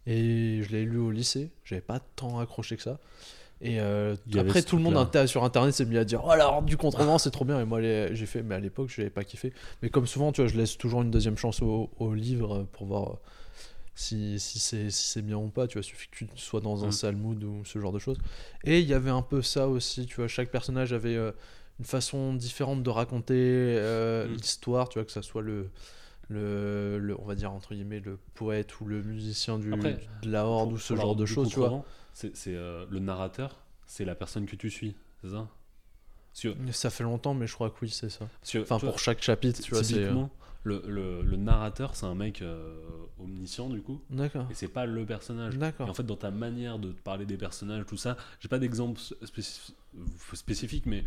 [0.07, 2.99] Et je l'avais lu au lycée, j'avais pas tant accroché que ça.
[3.61, 6.49] Et euh, après, tout le monde inter- sur internet s'est mis à dire Oh la
[6.49, 7.61] Horde du Contrevent, c'est trop bien.
[7.61, 9.53] Et moi, j'ai fait, mais à l'époque, je l'avais pas kiffé.
[9.83, 12.87] Mais comme souvent, tu vois, je laisse toujours une deuxième chance au, au livre pour
[12.87, 13.19] voir
[13.95, 15.69] si, si c'est si bien ou pas.
[15.69, 16.93] Tu vois, suffit que tu sois dans un Mm.
[16.93, 18.19] sale mood ou ce genre de choses.
[18.65, 21.31] Et il y avait un peu ça aussi, tu vois, chaque personnage avait euh,
[21.79, 24.33] une façon différente de raconter euh, Mm.
[24.35, 25.71] l'histoire, tu vois, que ça soit le,
[26.29, 30.31] le, le- on va dire entre guillemets, le poète ou le musicien du, Après, de
[30.31, 31.85] la horde pour- ou ce genre de choses, tu vois.
[32.15, 35.49] C'est euh, le narrateur, c'est la personne que tu suis, c'est ça
[36.41, 38.27] que- Ça fait longtemps, mais je crois que oui, c'est ça.
[38.51, 39.95] que, Enfin, vois, pour chaque chapitre, tu vois, c'est.
[39.95, 40.31] euh, typiquement,
[40.65, 42.79] le, le, le narrateur, c'est un mec euh,
[43.19, 44.47] omniscient du coup, D'accord.
[44.51, 45.55] et c'est pas le personnage.
[45.55, 45.89] Et D'accord.
[45.89, 49.73] en fait, dans ta manière de parler des personnages, tout ça, j'ai pas d'exemple spécif-
[50.35, 51.05] spécifique, mais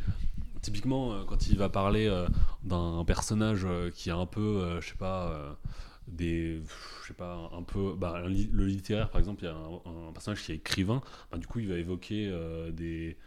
[0.62, 2.28] typiquement, euh, quand il va parler euh,
[2.64, 5.58] d'un personnage qui a un peu, je sais pas,
[6.08, 6.62] des.
[7.02, 7.94] Je sais pas, un peu.
[7.98, 11.38] Bah, le littéraire, par exemple, il y a un, un personnage qui est écrivain, bah,
[11.38, 13.18] du coup, il va évoquer euh, des,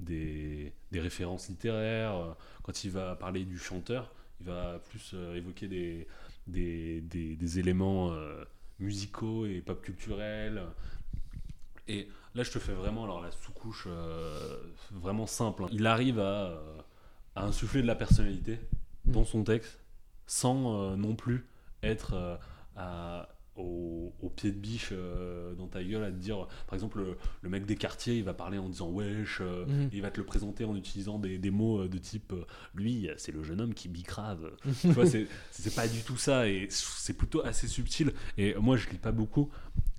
[0.00, 2.36] des, des références littéraires.
[2.62, 6.06] Quand il va parler du chanteur, il va plus euh, évoquer des,
[6.46, 8.44] des, des, des éléments euh,
[8.78, 10.62] musicaux et pop culturels.
[11.88, 14.58] Et là, je te fais vraiment alors la sous-couche euh,
[14.92, 15.64] vraiment simple.
[15.64, 15.68] hein.
[15.72, 16.78] Il arrive à, euh,
[17.34, 18.58] à insuffler de la personnalité
[19.04, 19.12] Mm.
[19.12, 19.78] dans son texte
[20.26, 21.46] sans euh, non plus
[21.82, 22.38] être
[22.76, 26.98] à- au, au pied de biche euh, dans ta gueule à te dire par exemple
[26.98, 29.90] le, le mec des quartiers il va parler en disant wesh euh, Mhm.
[29.92, 32.44] il va te le présenter en utilisant des, des mots euh, de type euh,
[32.74, 35.26] lui c'est le jeune homme qui bicrave tu vois c'est
[35.74, 39.50] pas du tout ça et c'est plutôt assez subtil et moi je lis pas beaucoup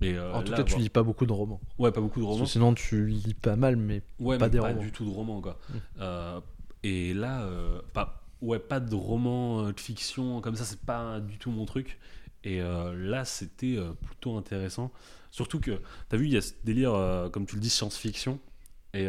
[0.01, 1.59] et En tout là, cas, tu lis pas beaucoup de romans.
[1.77, 4.59] ouais pas beaucoup de romans sinon, tu lis pas mal, mais Ouais, Pas mais des
[4.59, 4.79] pas romans.
[4.81, 5.59] du tout de romans, quoi.
[5.69, 5.73] Mm.
[5.99, 6.39] Euh,
[6.83, 7.45] et là,
[7.93, 11.99] pas, ouais, pas de romans de fiction comme ça, c'est pas du tout mon truc.
[12.43, 14.91] Et euh, là, c'était euh, plutôt intéressant.
[15.31, 18.39] Surtout que, t'as vu, il y a ce délire, euh, comme tu le dis, science-fiction.
[18.93, 19.07] Et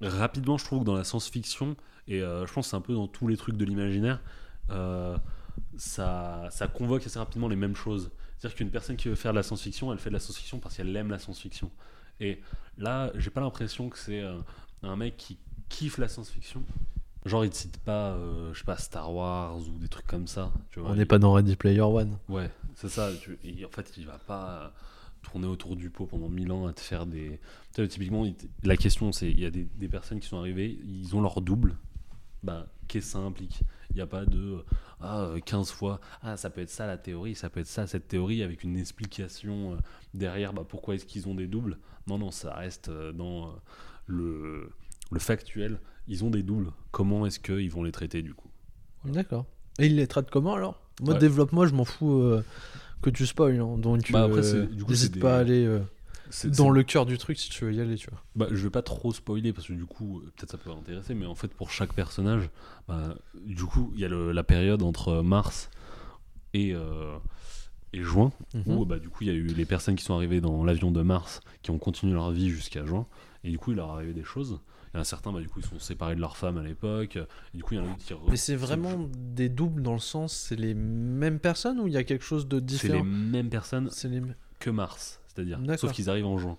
[0.00, 1.76] rapidement, je trouve que dans la science-fiction,
[2.06, 4.20] et je pense que c'est un peu dans tous les trucs de l'imaginaire,
[5.78, 8.10] ça, ça convoque assez rapidement les mêmes choses.
[8.36, 10.76] C'est-à-dire qu'une personne qui veut faire de la science-fiction, elle fait de la science-fiction parce
[10.76, 11.70] qu'elle aime la science-fiction.
[12.20, 12.42] Et
[12.76, 14.22] là, j'ai pas l'impression que c'est
[14.82, 15.38] un mec qui
[15.70, 16.62] kiffe la science-fiction.
[17.28, 20.26] Genre, il te cite pas, euh, je sais pas, Star Wars ou des trucs comme
[20.26, 20.50] ça.
[20.70, 22.18] Tu vois, on il- n'est pas dans Ready Player One.
[22.28, 23.10] Ouais, c'est ça.
[23.20, 24.68] tu- et en fait, il va pas euh,
[25.22, 27.38] tourner autour du pot pendant mille ans à te faire des.
[27.74, 28.24] Tu sais, typiquement,
[28.64, 31.40] la question, c'est il y a des, des personnes qui sont arrivées, ils ont leur
[31.40, 31.76] double.
[32.42, 33.60] Bah, qu'est-ce que ça implique?
[33.90, 34.64] Il n'y a pas de euh,
[35.00, 37.86] ah, euh, 15 fois, ah, ça peut être ça la théorie, ça peut être ça
[37.88, 39.76] cette théorie avec une explication euh,
[40.14, 41.78] derrière, bah, pourquoi est-ce qu'ils ont des doubles?
[42.06, 43.50] Non, non, ça reste euh, dans euh,
[44.06, 44.70] le,
[45.10, 45.80] le factuel.
[46.08, 46.70] Ils ont des doubles.
[46.90, 48.48] Comment est-ce qu'ils vont les traiter du coup?
[49.04, 49.46] D'accord.
[49.78, 50.80] Et il les traite comment alors?
[51.00, 51.20] Moi, Ouais.
[51.20, 52.42] développe-moi, je m'en fous euh,
[53.02, 53.60] que tu spoil.
[53.60, 53.76] hein.
[53.78, 55.78] Donc, Bah, après, euh, c'est- du coup, n'hésite pas à aller euh,
[56.56, 58.20] dans le cœur du truc si tu veux y aller, tu vois.
[58.34, 61.26] Bah, je vais pas trop spoiler parce que du coup, peut-être ça peut intéresser, mais
[61.26, 62.50] en fait, pour chaque personnage,
[62.88, 65.70] bah, du coup, il y a le- la période entre mars
[66.54, 66.74] et,
[67.92, 68.62] et juin, Mhm.
[68.66, 70.90] où bah, du coup, il y a eu les personnes qui sont arrivées dans l'avion
[70.90, 73.06] de mars qui ont continué leur vie jusqu'à juin,
[73.44, 74.58] et du coup, il leur est arrivé des choses.
[74.92, 76.62] Il y en a certains, bah, du coup, ils sont séparés de leur femme à
[76.62, 78.12] l'époque, et du coup, il y en a d'autres qui.
[78.14, 81.92] re- Mais c'est vraiment des doubles dans le sens, c'est les mêmes personnes ou il
[81.92, 84.22] y a quelque chose de C'est les différent mêmes personnes les...
[84.58, 85.58] que mars, c'est-à-dire.
[85.76, 86.56] Sauf qu'ils arrivent en juin.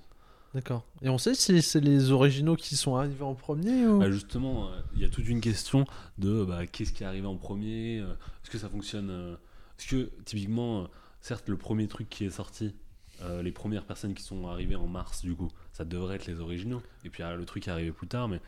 [0.55, 0.83] D'accord.
[1.03, 3.99] Et on sait si c'est les originaux qui sont arrivés en premier ou...
[3.99, 5.85] Bah, justement, euh, il y a toute une question
[6.17, 8.13] de bah, qu'est-ce qui est arrivé en premier, euh,
[8.43, 9.35] est-ce que ça fonctionne euh,
[9.77, 10.87] Est-ce que typiquement,
[11.21, 12.73] certes, le premier truc qui est sorti,
[13.21, 16.39] euh, les premières personnes qui sont arrivées en mars, du coup, ça devrait être les
[16.39, 16.81] originaux.
[17.03, 18.41] Et puis ah, le truc est arrivé plus tard, mais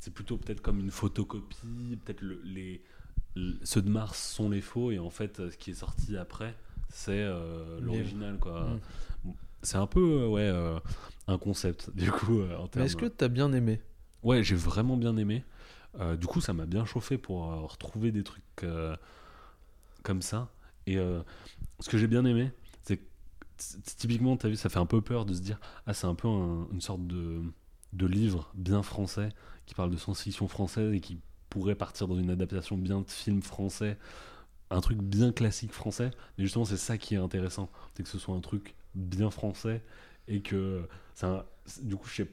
[0.00, 2.82] c'est plutôt peut-être comme une photocopie, peut-être le- les,
[3.34, 6.16] le- ceux de mars sont les faux, et en fait, euh, ce qui est sorti
[6.16, 6.54] après,
[6.88, 8.78] c'est euh, l'original, quoi.
[9.62, 10.78] C'est un peu, euh, ouais, euh,
[11.26, 12.86] un concept, du coup, euh, en Mais termes.
[12.86, 13.80] est-ce que t'as bien aimé?
[14.22, 15.44] Ouais, j'ai vraiment bien aimé.
[16.00, 18.96] Euh, du coup, ça m'a bien chauffé pour euh, retrouver des trucs euh,
[20.02, 20.50] comme ça.
[20.86, 21.20] Et euh,
[21.80, 22.52] ce que j'ai bien aimé,
[23.96, 26.14] typiquement, tu as vu, ça fait un peu peur de se dire Ah, c'est un
[26.14, 27.42] peu un- une sorte de,
[27.92, 29.30] de livre bien français
[29.66, 31.18] qui parle de science-fiction française et qui
[31.50, 33.96] pourrait partir dans une adaptation bien de film français.
[34.70, 36.10] Un truc bien classique français.
[36.38, 37.70] Mais justement, c'est ça qui est intéressant.
[37.94, 39.82] C'est que ce soit un truc bien français
[40.28, 40.88] et que
[41.82, 42.30] du coup, je sais.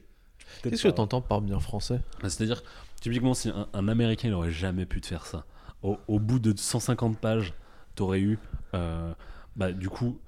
[0.62, 2.00] Qu'est-ce que t'entends par bien français?
[2.20, 2.62] Bah, C'est-à-dire,
[3.00, 5.46] typiquement, si un, un Américain, il aurait jamais pu te faire ça.
[5.82, 7.54] Au, au bout de 150 pages,
[7.94, 8.38] t'aurais eu.
[8.74, 9.14] euh,
[9.56, 10.18] bah, du coup,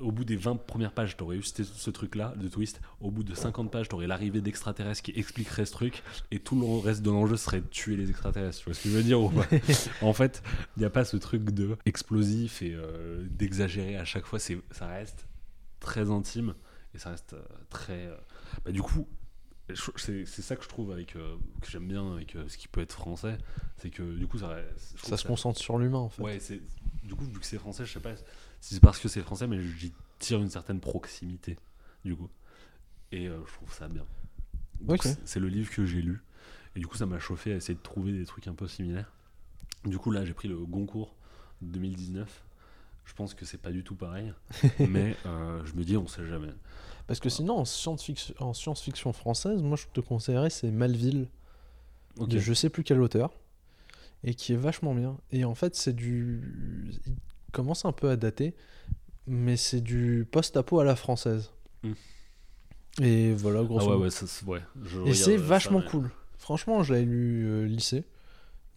[0.00, 2.80] au bout des 20 premières pages, t'aurais eu ce, truc-là de twist.
[3.00, 6.02] Au bout de 50 pages, t'aurais l'arrivée d'extraterrestres qui expliquerait ce truc.
[6.30, 8.58] Et tout le reste de l'enjeu serait de tuer les extraterrestres.
[8.58, 9.46] Tu vois ce que je veux dire ou pas?
[10.02, 10.42] En fait,
[10.76, 14.38] il n'y a pas ce truc de explosif et euh, d'exagérer à chaque fois.
[14.38, 15.26] C'est, ça reste
[15.80, 16.54] très intime
[16.94, 18.06] et ça reste euh, très.
[18.06, 18.16] euh,
[18.64, 19.06] bah, du coup,
[19.96, 22.68] c'est, c'est ça que je trouve avec euh, que j'aime bien avec euh, ce qui
[22.68, 23.36] peut être français,
[23.76, 24.56] c'est que du coup ça.
[25.16, 26.22] se concentre sur l'humain en fait.
[26.22, 26.60] Ouais, c'est
[27.04, 28.14] du coup vu que c'est français, je sais pas
[28.60, 31.56] si c'est parce que c'est français, mais j'y tire une certaine proximité
[32.04, 32.28] du coup.
[33.12, 34.04] Et euh, je trouve ça bien.
[34.80, 35.14] Donc, Ok.
[35.24, 36.22] c'est- le livre que j'ai lu.
[36.76, 39.10] Et du coup, ça m'a chauffé à essayer de trouver des trucs un peu similaires.
[39.84, 41.14] Du coup, là, j'ai pris le Goncourt
[41.62, 42.44] 2019.
[43.04, 44.32] Je pense que c'est pas du tout pareil.
[44.88, 46.52] mais euh, je me dis, on sait jamais.
[47.06, 51.28] Parce que sinon, en science-fiction, en science-fiction française, moi je te conseillerais c'est Malville,
[52.18, 52.28] Ok.
[52.28, 53.32] de je sais plus quel auteur,
[54.24, 55.16] et qui est vachement bien.
[55.32, 56.92] Et en fait, c'est du.
[57.58, 58.54] Commence un peu à dater,
[59.26, 61.50] mais c'est du post-apo à la française.
[61.82, 61.94] Hmm.
[63.02, 64.04] Et voilà, Ah grosso ouais, modo.
[64.04, 64.60] ouais, ça, ouais.
[64.84, 66.10] je Et c'est ça, vachement mais- cool.
[66.38, 68.04] Franchement, je l'avais lu euh, lycée,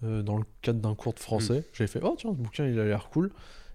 [0.03, 1.21] euh, dans le cadre d'un cours de Hmm.
[1.21, 1.63] français.
[1.73, 3.29] J'avais fait, oh tiens, ce bouquin, il a l'air cool.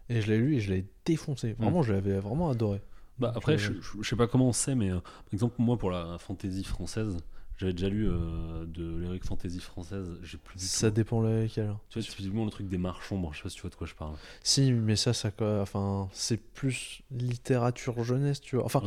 [0.09, 1.53] Et je l'ai lu et je l'ai défoncé.
[1.53, 2.81] Vraiment, je l'avais vraiment adoré.
[3.21, 5.55] Bah, après, euh, je, je- je sais pas comment on sait, mais euh, par exemple,
[5.59, 7.17] moi, pour la fantaisie française,
[7.59, 10.09] j'avais déjà lu euh, de l'Eric Fantasy française.
[10.23, 10.95] J'ai plus du Ça tout.
[10.97, 11.75] dépend lequel.
[11.89, 13.17] Tu vois, typiquement le truc des marchands.
[13.17, 14.15] Bon, je sais pas si tu vois de quoi je parle.
[14.43, 18.65] Si, mais ça, ça, enfin, c'est plus littérature jeunesse, tu vois.
[18.65, 18.83] Enfin,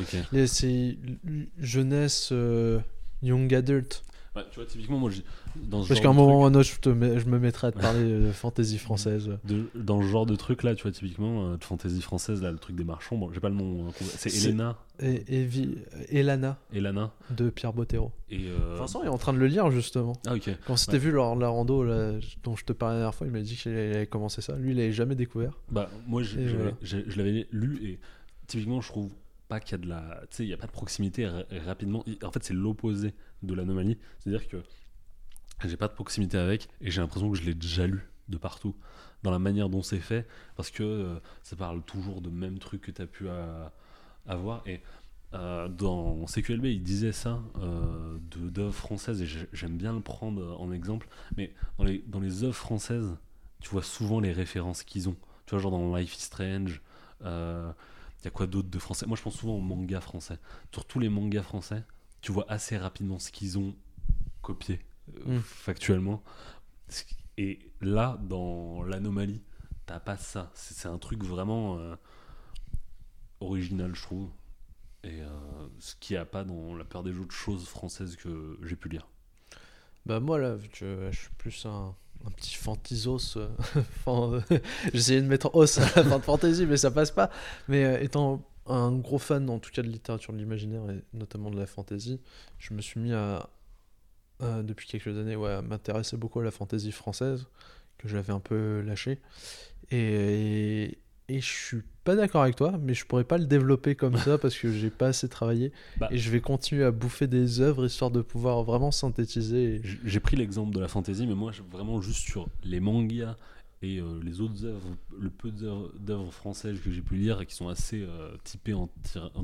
[0.48, 0.98] c'est
[1.58, 2.80] jeunesse euh,
[3.22, 4.04] young adult.
[4.40, 5.24] Ouais, tu vois, typiquement, moi, j'ai-
[5.56, 7.40] dans ce Parce qu'à un de moment ou un autre, je, te mets- je me
[7.40, 9.30] mettrai à te parler de fantasy française.
[9.46, 12.52] de- dans ce genre de truc là, tu vois, typiquement, euh, de fantaisie française, là,
[12.52, 14.06] le truc des marchands, bon, j'ai pas le nom, euh, complet.
[14.18, 15.78] c'est C'est- Elena, Et, et Vi-
[16.10, 18.12] Elana Elana, de Pierre Bottero.
[18.30, 18.50] et.
[18.50, 20.14] euh, Vincent est en train de le lire justement.
[20.28, 20.50] Ah, ok.
[20.68, 21.00] Quand c'était Ouais.
[21.00, 22.12] vu lors de la rando là,
[22.44, 24.58] dont je te parlais la dernière fois, il m'a dit qu'il avait commencé ça.
[24.58, 25.54] Lui, il avait jamais découvert.
[25.72, 26.72] Bah, moi, je, Et je- voilà.
[26.82, 28.00] je- je l'avais lu et
[28.48, 29.10] typiquement, je trouve
[29.48, 30.22] pas qu'il y a de la.
[30.30, 32.04] Tu sais, il n'y a pas de proximité ra- rapidement.
[32.06, 33.98] Il- En fait, c'est l'opposé de l'anomalie.
[34.20, 34.58] C'est-à-dire que
[35.66, 38.76] j'ai pas de proximité avec et j'ai l'impression que je l'ai déjà lu de partout
[39.24, 42.82] dans la manière dont c'est fait parce que euh, ça parle toujours de même truc
[42.82, 43.68] que tu as pu euh,
[44.28, 44.64] avoir.
[44.68, 44.82] Et
[45.34, 50.02] euh, dans CQLB, il disait ça euh, de- d'œuvres françaises et j'ai- j'aime bien le
[50.02, 51.08] prendre en exemple.
[51.38, 53.16] Mais dans les, œuvres françaises,
[53.62, 55.18] tu vois souvent les références qu'ils ont.
[55.46, 56.82] Tu vois, genre dans Life is Strange,
[57.22, 59.06] il y a quoi d'autre de français?
[59.08, 60.38] Moi, je pense souvent aux mangas français.
[60.74, 61.84] Sur tous les mangas français,
[62.22, 63.76] tu vois assez rapidement ce qu'ils ont
[64.42, 64.80] copié
[65.28, 65.42] euh, Mm.
[65.42, 66.24] factuellement.
[67.38, 69.42] Et là, dans l'anomalie,
[69.86, 70.52] t'as pas ça.
[70.54, 71.96] C'est un truc vraiment euh,
[73.40, 74.30] original, je trouve.
[75.04, 75.28] Et euh,
[75.80, 78.90] ce qu'il n'y a pas dans la plupart des autres choses françaises que j'ai pu
[78.90, 79.08] lire.
[80.06, 83.38] Bah moi là, je suis plus un, un petit fantisos,
[84.06, 84.44] fan-
[84.94, 87.30] j'essayais de mettre os à la fin de fantasy, mais ça passe pas.
[87.70, 91.58] Mais étant un gros fan, en tout cas de littérature de l'imaginaire et notamment de
[91.58, 92.20] la fantasy,
[92.60, 93.50] je me suis mis à,
[94.40, 97.48] à, depuis quelques années, ouais, à m'intéresser beaucoup à la fantasy française,
[97.98, 99.20] que j'avais un peu lâché.
[99.92, 104.18] Et, et je suis pas d'accord avec toi, mais je pourrais pas le développer comme
[104.18, 105.72] ça parce que j'ai pas assez travaillé.
[105.98, 106.08] Bah.
[106.12, 109.76] Et je vais continuer à bouffer des œuvres histoire de pouvoir vraiment synthétiser.
[109.76, 113.36] et- J'ai pris l'exemple de la fantasy, mais moi, vraiment juste sur les mangas
[113.82, 117.56] et euh, les autres œuvres, le peu d'œuvres françaises que j'ai pu lire et qui
[117.56, 118.88] sont assez euh, typées en,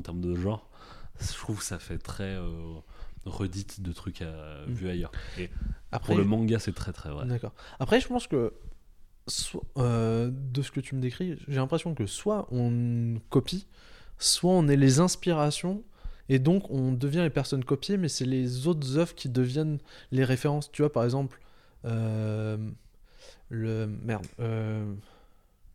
[0.02, 0.68] termes de genre,
[1.20, 2.74] je trouve que ça fait très euh,
[3.24, 4.72] redite de trucs à, Mm.
[4.72, 5.12] vus ailleurs.
[5.38, 5.50] Et
[5.92, 7.26] Après, pour le manga, c'est très très vrai.
[7.26, 7.54] D'accord.
[7.78, 8.52] Après, je pense que
[9.76, 13.66] de ce que tu me décris, j'ai l'impression que soit on copie,
[14.18, 15.82] soit on est les inspirations
[16.28, 19.78] et donc on devient les personnes copiées, mais c'est les autres œuvres qui deviennent
[20.10, 20.70] les références.
[20.72, 21.40] Tu vois, par exemple,
[21.84, 22.56] euh,
[23.48, 24.92] le merde, euh,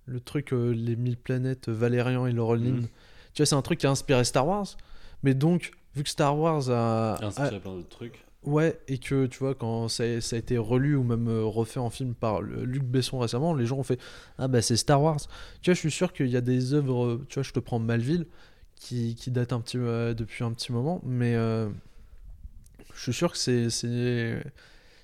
[0.06, 2.76] le truc euh, les mille planètes, Valérian et Laurel Lynn.
[2.78, 2.88] Mhm.
[3.34, 4.68] Tu vois, c'est un truc qui a inspiré Star Wars,
[5.24, 8.26] mais donc vu que Star Wars a, a- Inspiré plein d'autres trucs.
[8.44, 11.44] Ouais, et que tu vois, quand ça a, ça a été relu ou même euh,
[11.46, 14.00] refait en film par le- Luc Besson récemment, les gens ont fait
[14.40, 15.20] Ah bah c'est Star Wars.
[15.62, 17.60] Tu vois, je suis sûr qu'il y a des œuvres, euh, tu vois, je te
[17.60, 18.26] prends Malville,
[18.76, 21.70] qui, qui date un petit, euh, depuis un petit moment, mais euh,
[22.96, 23.70] je suis sûr que c'est,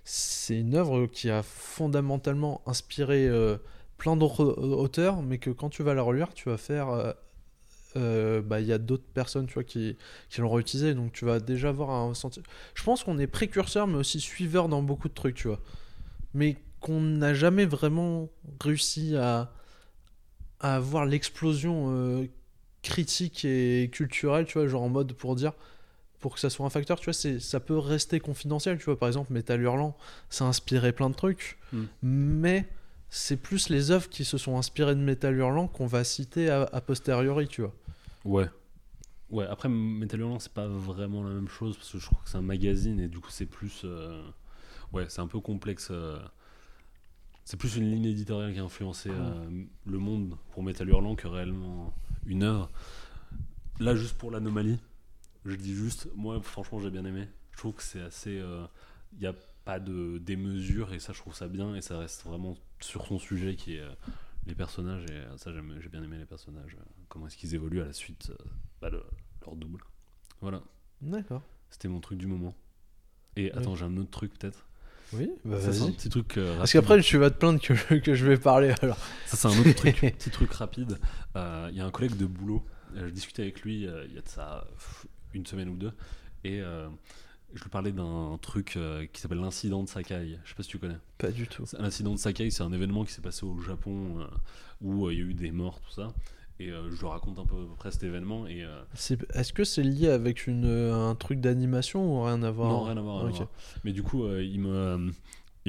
[0.10, 3.58] c'est, une œuvre qui a fondamentalement inspiré euh,
[3.98, 6.90] plein d'autres auteurs, mais que quand tu vas la relire, tu vas faire.
[6.90, 7.12] euh,
[7.96, 9.98] euh, bah, il y a d'autres personnes tu vois, qui,
[10.30, 12.46] qui l'ont réutilisé, donc tu vas déjà avoir un sentiment.
[12.76, 15.60] Je pense qu'on est précurseur, mais aussi suiveur dans beaucoup de trucs, tu vois.
[16.34, 18.30] Mais qu'on n'a jamais vraiment
[18.62, 19.52] réussi à,
[20.60, 22.28] à avoir l'explosion euh,
[22.84, 25.54] critique et culturel, tu vois, genre en mode pour dire,
[26.28, 29.00] pour que ça soit un facteur, tu vois, c'est, ça peut rester confidentiel, tu vois.
[29.00, 29.96] Par exemple, Metal Hurlant,
[30.30, 31.84] ça a inspiré plein de trucs, Mm.
[32.02, 32.68] mais
[33.10, 36.64] c'est plus les œuvres qui se sont inspirées de Metal Hurlant qu'on va citer a,
[36.64, 37.74] a posteriori, tu vois.
[38.26, 38.50] Ouais.
[39.30, 42.30] Ouais, après Metal Hurlant, c'est pas vraiment la même chose parce que je crois que
[42.30, 43.84] c'est un magazine et du coup, c'est plus.
[43.86, 44.22] euh,
[44.92, 45.88] Ouais, c'est un peu complexe.
[45.92, 46.18] euh,
[47.46, 49.46] C'est plus une ligne éditoriale qui a influencé euh,
[49.86, 51.94] le monde pour Metal Hurlant que réellement
[52.26, 52.70] une œuvre.
[53.80, 54.80] Là, juste pour l'anomalie,
[55.48, 57.28] je dis juste, moi, franchement, j'ai bien aimé.
[57.52, 58.42] Je trouve que c'est assez.
[59.14, 59.34] Il n'y a
[59.66, 63.20] pas de démesure et ça, je trouve ça bien et ça reste vraiment sur son
[63.20, 63.82] sujet qui est.
[63.82, 63.92] euh,
[64.46, 67.82] les personnages et euh, ça j'ai bien aimé les personnages euh, comment est-ce qu'ils évoluent
[67.82, 68.36] à la suite euh,
[68.82, 69.82] bah, leur double
[70.40, 70.62] voilà
[71.02, 71.42] D'accord.
[71.70, 72.56] c'était mon truc du moment
[73.36, 74.66] et attends j'ai un autre truc peut-être?
[75.12, 75.96] Oui, bah ça c'est un vas-y.
[75.98, 78.98] petit truc euh, Parce qu'après, tu vas te plaindre que, que je vais parler alors.
[79.26, 80.98] ça c'est un autre truc petit truc rapide
[81.36, 84.16] Euh, il y a un collègue de boulot euh, je discutais avec lui euh, il
[84.16, 84.66] y a de ça
[85.38, 85.92] une semaine ou deux
[86.44, 86.88] et euh,
[87.54, 90.70] je lui parlais d'un truc euh, qui s'appelle l'incident de Sakai je sais pas si
[90.70, 91.64] tu connais Pas du tout.
[91.80, 94.26] L'incident de Sakai, c'est un événement qui s'est passé au Japon euh,
[94.82, 96.14] où il y a eu des morts, tout ça.
[96.60, 98.48] Et je lui raconte un peu près cet événement.
[98.48, 102.70] Et C'est- Est-ce que c'est lié avec une, un truc d'animation ou rien à voir?
[102.70, 103.18] Non, rien à voir.
[103.20, 103.50] rien à voir.
[103.84, 105.12] Mais du coup, il me,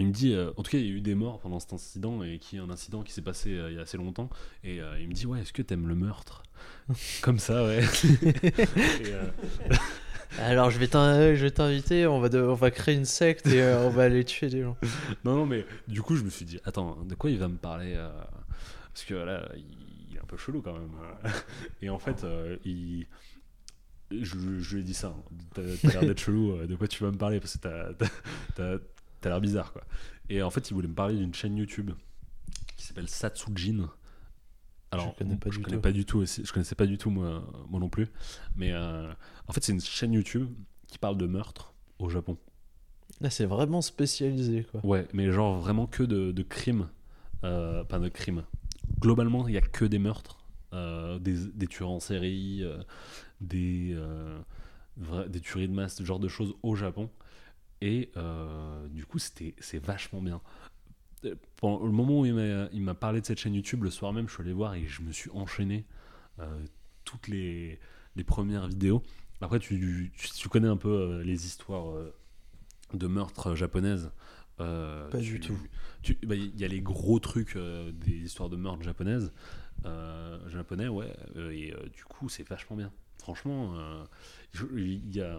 [0.00, 1.72] il me dit, euh, en tout cas, il y a eu des morts pendant cet
[1.72, 4.30] incident et qui est un incident qui s'est passé euh, il y a assez longtemps.
[4.62, 6.42] Et euh, il me dit, ouais, est-ce que t'aimes le meurtre?
[7.20, 7.80] Comme ça, ouais.
[8.22, 9.24] Et, euh,
[10.38, 13.46] Alors je vais t'in- je vais t'inviter, on va, de- on va créer une secte
[13.46, 14.76] et euh, on va aller tuer des gens.
[15.24, 17.56] non, non, mais du coup, je me suis dit, attends, de quoi il va me
[17.56, 18.10] parler euh,
[18.92, 20.90] Parce que là, il, est un peu chelou quand même.
[21.82, 23.06] Et en fait, euh, il.
[24.10, 25.08] Je, je lui ai dit ça.
[25.08, 25.22] hein.
[25.54, 26.56] T'as l'air d'être chelou.
[26.66, 27.40] De quoi tu vas me parler?
[27.40, 27.66] Parce que
[28.54, 28.78] t'as-
[29.20, 29.84] t'as- l'air bizarre, quoi.
[30.28, 31.90] Et en fait, il voulait me parler d'une chaîne YouTube
[32.76, 33.90] qui s'appelle Satsujin.
[34.90, 35.82] Alors, Je connais pas je du connais tout.
[35.82, 36.42] pas du tout aussi.
[36.44, 38.06] Je connaissais pas du tout moi, moi non plus.
[38.56, 39.10] Mais euh,
[39.46, 40.48] en fait, c'est une chaîne YouTube
[40.86, 42.38] qui parle de meurtre au Japon.
[43.20, 44.80] Là c'est vraiment spécialisé quoi.
[44.84, 46.88] Ouais, mais genre vraiment que de, de crimes.
[47.44, 48.44] Euh, pas de crimes.
[49.00, 50.38] Globalement, il y a que des meurtres,
[50.72, 52.78] euh, des, des tueurs en série, euh,
[53.40, 53.96] des,
[55.28, 57.10] des tueries de masse, ce genre de choses au Japon.
[57.80, 60.40] Et euh, du coup, c'est vachement bien.
[61.24, 64.28] Euh, Pendant le moment où il m'a parlé de cette chaîne YouTube, le soir même,
[64.28, 65.84] je suis allé voir et je me suis enchaîné
[66.40, 66.64] euh,
[67.04, 67.78] toutes les,
[68.16, 69.02] les premières vidéos.
[69.40, 71.94] Après, tu, tu, tu connais un peu les histoires
[72.94, 74.10] de meurtres japonaises.
[74.60, 75.58] Euh, Pas tu- du tout.
[76.24, 79.32] bah, Il y a les gros trucs euh, des histoires de meurtres japonaises.
[79.84, 81.12] Euh, japonais, ouais.
[81.36, 82.90] et du coup, c'est vachement bien.
[83.18, 83.74] Franchement,
[84.74, 85.38] il y a,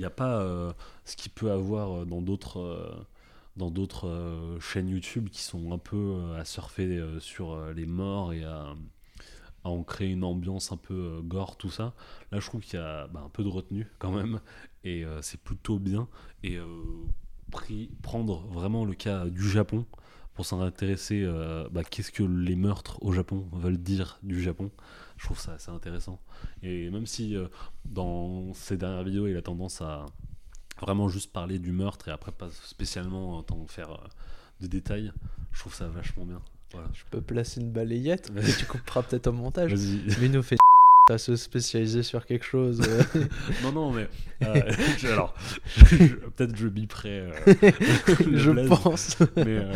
[0.00, 0.72] il y a pas euh,
[1.04, 2.60] ce qu'il peut avoir dans d'autres.
[2.60, 2.90] euh,
[3.56, 7.72] dans d'autres euh, chaînes YouTube qui sont un peu euh, à surfer euh, sur euh,
[7.74, 8.74] les morts et à,
[9.64, 11.94] en créer une ambiance un peu euh, gore, tout ça.
[12.32, 14.40] Là, je trouve qu'il y a bah, un peu de retenue quand même,
[14.84, 16.08] et euh, c'est plutôt bien.
[16.42, 16.66] Et euh,
[17.50, 19.84] pris- prendre vraiment le cas du Japon
[20.34, 24.70] pour s'en intéresser, euh, bah, qu'est-ce que les meurtres au Japon veulent dire du Japon,
[25.20, 26.18] je trouve ça assez intéressant.
[26.62, 27.48] Et même si euh,
[27.84, 30.06] dans ces dernières vidéos, il a tendance à
[30.80, 34.08] vraiment juste parler du meurtre et après pas spécialement en tant que faire euh,
[34.62, 35.12] de détails,
[35.52, 36.40] je trouve ça vachement bien.
[36.72, 36.88] Voilà.
[36.94, 39.74] Je peux placer une balayette que tu couperas peut-être au montage.
[39.74, 40.20] Vas-y.
[40.20, 40.56] Mais nous fait
[41.10, 42.80] à se spécialiser sur quelque chose.
[43.62, 44.08] Non, non, mais.
[44.44, 44.54] euh,
[44.98, 45.34] je- alors,
[46.36, 47.20] peut-être je biperai.
[47.20, 47.30] euh,
[48.32, 49.16] je blaze, pense.
[49.36, 49.44] Mais.
[49.46, 49.72] euh,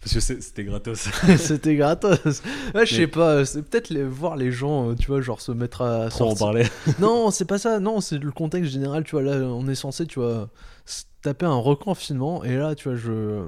[0.00, 1.08] parce que c'était gratos.
[1.38, 2.42] C'était gratos.
[2.74, 5.82] Ouais, je sais pas, c'est peut-être les, voir les gens, tu vois, genre se mettre
[5.82, 6.66] à Trop en parler.
[6.98, 7.80] Non, c'est pas ça.
[7.80, 9.04] Non, c'est le contexte général.
[9.04, 10.48] Tu vois, là, on est censé, tu vois,
[10.84, 12.44] se taper un reconfinement.
[12.44, 13.44] Et là, tu vois, je.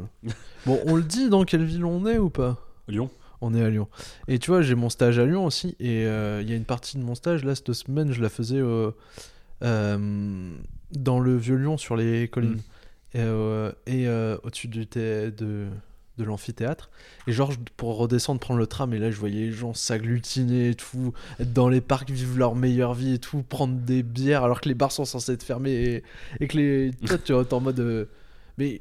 [0.64, 2.57] Bon, on le dit dans quelle ville on est ou pas?
[2.88, 3.88] Lyon On est à Lyon.
[4.29, 5.77] Et tu vois, j'ai mon stage à Lyon aussi.
[5.79, 8.29] Et euh, il y a une partie de mon stage, là, cette semaine, je la
[8.29, 8.90] faisais euh,
[9.62, 10.51] euh,
[10.92, 12.53] dans le Vieux-Lyon, sur les collines.
[12.53, 13.14] Mm.
[13.14, 14.09] Et, euh, et,
[14.44, 15.66] au-dessus du thé- de,
[16.18, 16.90] de l'amphithéâtre.
[17.27, 20.75] Et genre, pour redescendre, prendre le tram, et là, je voyais les gens s'agglutiner et
[20.75, 24.61] tout, être dans les parcs, vivre leur meilleure vie et tout, prendre des bières alors
[24.61, 26.03] que les bars sont censés être fermés et,
[26.40, 26.90] et que les.
[27.07, 28.09] Toi, tu es en mode.
[28.59, 28.81] mais.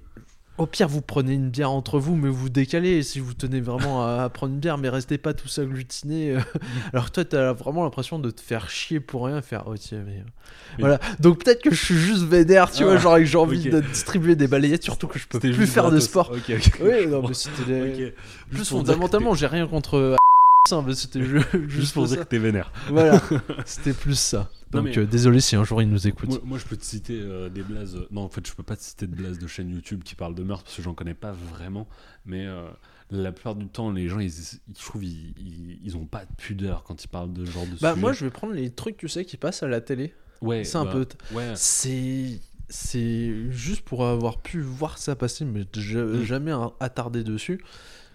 [0.57, 4.05] Au pire, vous prenez une bière entre vous, mais vous décalez si vous tenez vraiment
[4.07, 6.31] à, à prendre une bière, mais restez pas tous agglutinés.
[6.35, 6.39] euh.
[6.93, 10.19] Alors toi, t'as vraiment l'impression de te faire chier pour rien, faire oh tiens, mais.
[10.19, 10.99] euh, Voilà.
[11.19, 13.69] Donc peut-être que je suis juste vénère, tu Ah, vois, genre et que j'ai envie
[13.69, 16.31] de distribuer des balayettes, surtout que je peux plus faire de sport.
[16.33, 16.79] Ok, ok.
[16.81, 18.13] Oui, non, mais c'était des- Ok.
[18.51, 20.15] Plus fondamentalement, j'ai rien contre.
[20.67, 22.23] Ça, c'était ju- juste, Juste pour dire ça.
[22.25, 22.71] que t'es vénère.
[22.89, 23.21] Voilà,
[23.65, 24.49] c'était plus ça.
[24.71, 26.29] Donc mais- euh, désolé si un jour il nous écoute.
[26.29, 27.97] Moi, moi, je peux te citer euh, des blazes.
[28.11, 30.35] Non, en fait, je peux pas te citer de blazes de chaînes YouTube qui parlent
[30.35, 31.87] de meurtre parce que j'en connais pas vraiment.
[32.25, 32.67] Mais euh,
[33.11, 36.25] la plupart du temps, les gens, ils, ils- je trouve, ils, ils, ils ont pas
[36.25, 38.01] de pudeur quand ils parlent de ce genre de Bah sujet.
[38.01, 40.13] moi je vais prendre les trucs tu sais qui passent à la télé.
[40.41, 45.45] ouais, C'est un bah, peu Ouais, c'est c'est juste pour avoir pu voir ça passer
[45.45, 46.23] mais Mm.
[46.23, 47.63] jamais attardé dessus.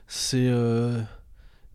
[0.08, 1.00] C'est euh,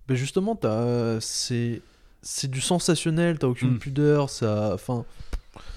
[0.07, 1.81] ben justement t'as c'est
[2.21, 3.79] c'est du sensationnel, t'as aucune Mm.
[3.79, 5.05] pudeur, ça enfin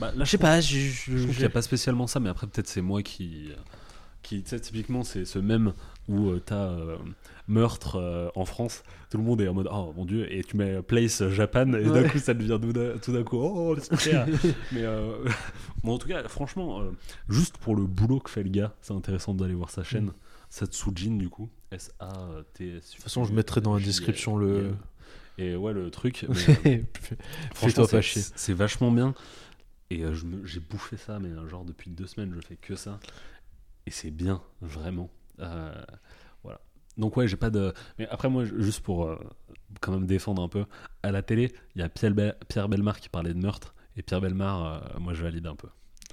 [0.00, 2.46] bah, là, je sais pas, Je trouve qu'il n'y a pas spécialement ça, mais après,
[2.48, 3.50] peut-être c'est moi qui.
[4.22, 5.72] qui tu sais, typiquement, c'est ce même
[6.08, 6.96] où tu t'as euh,
[7.46, 10.56] meurtre euh, en France, tout le monde est en mode oh mon dieu, et tu
[10.56, 12.58] mets place Japan, et d'un coup ça devient
[13.02, 14.26] tout d'un- coup oh super.
[14.72, 15.12] mais euh,
[15.84, 16.90] bon, en tout cas, franchement, euh,
[17.28, 20.06] juste pour le boulot que fait le gars, c'est intéressant d'aller voir sa chaîne.
[20.06, 20.12] Mm.
[20.50, 22.90] Satsujin, du coup, S-A-T-S.
[22.90, 24.74] De toute façon, je mettrai dans la description le-
[25.38, 26.26] Et ouais, le truc.
[26.64, 26.84] mais,
[27.54, 29.14] Franchement, c'est- vachement bien.
[29.90, 32.98] Et euh, j'ai bouffé ça, mais euh, genre depuis deux semaines, je fais que ça.
[33.86, 35.10] Et c'est bien, vraiment.
[35.40, 35.72] Euh,
[36.42, 36.60] voilà.
[36.98, 37.72] Donc ouais, j'ai pas de...
[37.98, 39.16] Mais après, moi, juste pour euh,
[39.80, 40.66] quand même défendre un peu,
[41.02, 42.12] à la télé, il y a Pierre,
[42.48, 43.74] Pierre Belmar qui parlait de meurtre.
[43.96, 45.68] Et Pierre Belmar, moi, je valide un peu.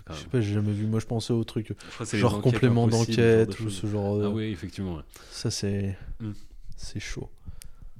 [0.05, 0.23] Quand Je même.
[0.25, 0.85] sais pas, j'ai jamais vu.
[0.85, 4.45] Moi je pensais au truc Je genre complément d'enquête ou ce genre de Ah oui,
[4.45, 4.97] effectivement.
[4.97, 5.03] ouais.
[5.31, 6.31] ça c'est Mm.
[6.77, 7.29] c'est chaud.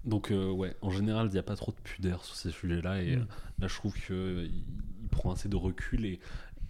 [0.06, 3.02] Donc euh, ouais, en général, il n'y a pas trop de pudeur sur ces sujets-là
[3.02, 3.22] et Mm.
[3.22, 3.26] euh,
[3.60, 4.64] là, je trouve que il,
[5.04, 6.20] il prend assez de recul et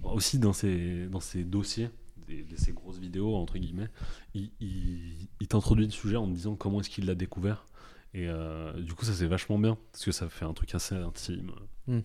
[0.04, 1.90] aussi dans ses dans ses dossiers,
[2.30, 3.90] de ses grosses vidéos entre guillemets,
[4.34, 7.66] il, il, il t'introduit le sujet en te disant comment est-ce qu'il l'a découvert
[8.14, 10.96] et euh, du coup ça c'est vachement bien parce que ça fait un truc assez
[10.96, 11.52] intime.
[11.88, 12.00] Mm.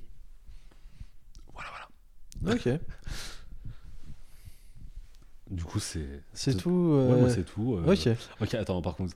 [2.46, 2.68] Ok,
[5.50, 6.70] Du coup c'est c'est tout.
[6.70, 7.74] Ouais, euh, moi c'est tout.
[7.76, 8.08] euh, Ok.
[8.40, 9.14] Ok, attends, par contre,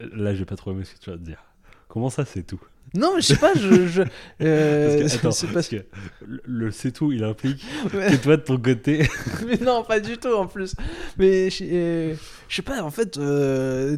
[0.00, 1.42] là j'ai pas trop aimé ce que tu vas te dire.
[1.88, 2.60] Comment ça c'est tout?
[2.94, 3.86] Non, mais je sais pas, je.
[3.88, 4.02] je
[4.42, 5.84] euh, Parce que, attends, c'est parce parce que
[6.24, 8.10] le, le c'est tout, il implique Ouais.
[8.12, 9.08] que toi de ton côté.
[9.46, 10.76] mais non, pas du tout en plus.
[11.18, 12.14] Mais je euh,
[12.48, 13.96] je sais pas, en fait, euh,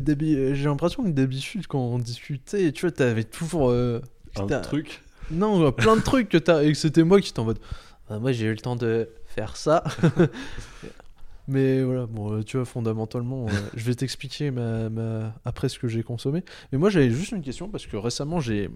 [0.54, 3.70] j'ai l'impression que d'habitude, quand on discutait, tu vois, t'avais toujours.
[3.70, 4.00] euh,
[4.36, 5.02] un truc.
[5.30, 6.62] Non, plein de trucs que t'as.
[6.62, 7.58] Et que c'était moi qui t'en mode.
[8.08, 9.82] Bah, moi, j'ai eu le temps de faire ça.
[11.48, 15.78] Mais voilà, bon, euh, tu vois, fondamentalement, euh, je vais t'expliquer ma, ma- après ce
[15.78, 16.42] que j'ai consommé.
[16.72, 18.68] Mais moi, j'avais juste une question parce que récemment, j'ai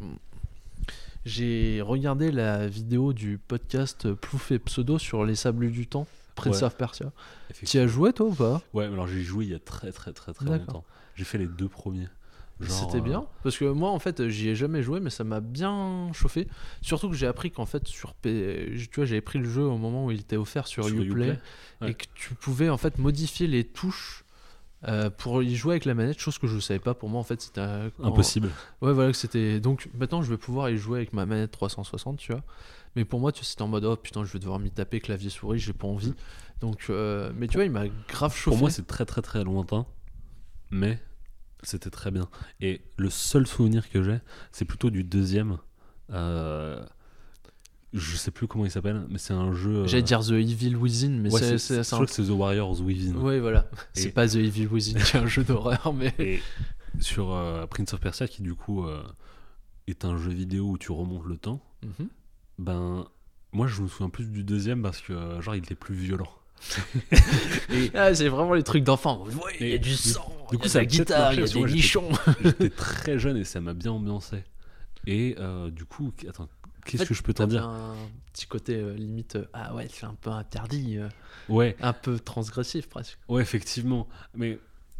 [1.26, 6.58] j'ai regardé la vidéo du podcast Plouf et Pseudo sur les sables du temps, Prince
[6.60, 6.64] Ouais.
[6.68, 7.12] of Persia.
[7.66, 8.62] Tu as joué, toi, ou pas?
[8.72, 10.84] Ouais, alors j'ai joué il y a très très très très longtemps.
[11.16, 12.06] J'ai fait les deux premiers.
[12.68, 15.40] C'était euh, bien Parce que moi, en fait, j'y ai jamais joué, mais ça m'a
[15.40, 16.46] bien chauffé.
[16.82, 18.72] Surtout que j'ai appris qu'en fait, sur P...
[18.90, 21.08] tu vois, j'avais pris le jeu au moment où il était offert sur, Sur Uplay,
[21.08, 21.38] Uplay,
[21.80, 21.90] ouais.
[21.90, 24.24] et que tu pouvais en fait modifier les touches
[24.88, 26.94] euh, pour y jouer avec la manette, chose que je savais pas.
[26.94, 28.50] Pour moi, en fait, c'était euh, quand- Impossible.
[28.80, 29.60] Ouais, voilà, que c'était.
[29.60, 32.42] Donc maintenant, je vais pouvoir y jouer avec ma manette 360, tu vois.
[32.96, 35.00] Mais pour moi, tu sais, c'était en mode oh putain, je vais devoir m'y taper
[35.00, 36.14] clavier souris, j'ai pas envie.
[36.60, 38.50] Donc, euh, mais tu vois, il m'a grave chauffé.
[38.54, 39.86] Pour moi, c'est très très très lointain,
[40.70, 40.98] mais
[41.62, 42.28] c'était très bien.
[42.60, 44.18] Et le seul souvenir que j'ai,
[44.52, 45.58] c'est plutôt du deuxième.
[46.10, 46.84] Euh,
[47.92, 49.78] je sais plus comment il s'appelle, mais c'est un jeu.
[49.78, 52.80] euh, J'allais dire The Evil Within, mais ouais, c'est, je crois que c'est The Warriors
[52.80, 53.16] Within.
[53.16, 53.68] Ouais, voilà.
[53.96, 56.14] Et- C'est pas The Evil Within qui est un jeu d'horreur, mais.
[56.18, 56.40] Et
[57.00, 59.02] sur euh, Prince of Persia, qui du coup euh,
[59.88, 62.08] est un jeu vidéo où tu remontes le temps, Mhm.
[62.58, 63.06] ben
[63.52, 66.28] moi je me souviens plus du deuxième parce que genre il était plus violent.
[67.70, 69.24] et Ah, c'est vraiment les trucs d'enfant.
[69.44, 71.42] Ouais, il y a du sang, du coup, y a ça la guitare, il y
[71.42, 72.08] a des nichons.
[72.44, 74.44] j'étais très jeune et ça m'a bien ambiancé.
[75.06, 76.48] Et euh, du coup, attends,
[76.84, 77.94] qu'est-ce En fait, que je peux t'en dire un
[78.32, 79.36] petit côté euh, limite.
[79.36, 80.98] euh, ah ouais, c'est un peu interdit,
[81.48, 83.18] Ouais, un peu transgressif presque.
[83.28, 84.08] ouais, effectivement.
[84.34, 84.58] Mais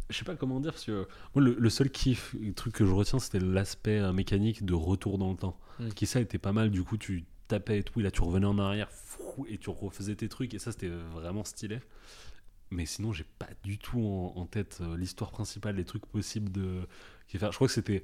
[0.09, 2.85] je sais pas comment dire parce que moi le, le seul kiff, le truc que
[2.85, 5.57] je retiens, c'était l'aspect mécanique de retour dans le temps.
[5.79, 5.89] Mm.
[5.89, 6.69] Qui ça était pas mal.
[6.71, 9.69] Du coup, tu tapais et tout, et là tu revenais en arrière fou, et tu
[9.69, 11.79] refaisais tes trucs et ça c'était vraiment stylé.
[12.71, 16.51] Mais sinon, j'ai pas du tout en, en tête euh, l'histoire principale, les trucs possibles
[16.51, 16.87] de.
[17.27, 18.01] Je crois que c'était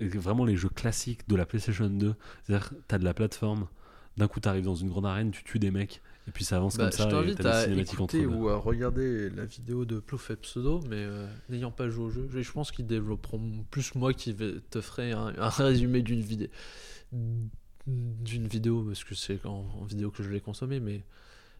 [0.00, 2.14] vraiment les jeux classiques de la PlayStation 2.
[2.44, 3.66] C'est-à-dire, t'as de la plateforme,
[4.16, 6.76] d'un coup t'arrives dans une grande arène, tu tues des mecs, et puis ça avance
[6.76, 10.30] Bah, comme je ça, et t'invite à écouter ou à regarder la vidéo de Plouf
[10.30, 13.94] et Pseudo, mais euh, n'ayant pas joué au jeu, je je pense qu'ils développeront plus
[13.96, 16.48] moi qui te ferai un, un résumé d'une vidéo
[17.86, 21.02] d'une vidéo parce que c'est en, en vidéo que je l'ai consommé, mais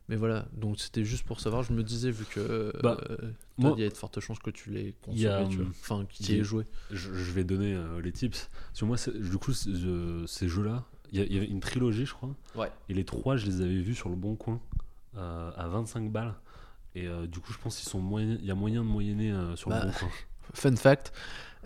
[0.08, 0.46] mais voilà.
[0.52, 1.62] Donc c'était juste pour savoir.
[1.62, 3.16] Je me disais vu que euh, Bah, euh,
[3.58, 5.64] moi- il y a de fortes chances que tu l'aies a, consommé, tu vois.
[5.66, 6.66] hum, enfin qui il y ait joué.
[6.90, 8.50] je, je vais donner euh, les tips.
[8.72, 12.34] Sur moi, du coup, je- ces jeux-là, il y, avait une trilogie, je crois.
[12.56, 12.70] Ouais.
[12.88, 14.60] Et les trois, je les avais vus sur le bon coin
[15.16, 16.34] euh, à 25 balles.
[16.96, 19.84] Et euh, du coup, je pense qu'il y a moyen de moyenner euh, sur Bah,
[19.84, 20.08] le bon coin.
[20.54, 21.12] fun fact,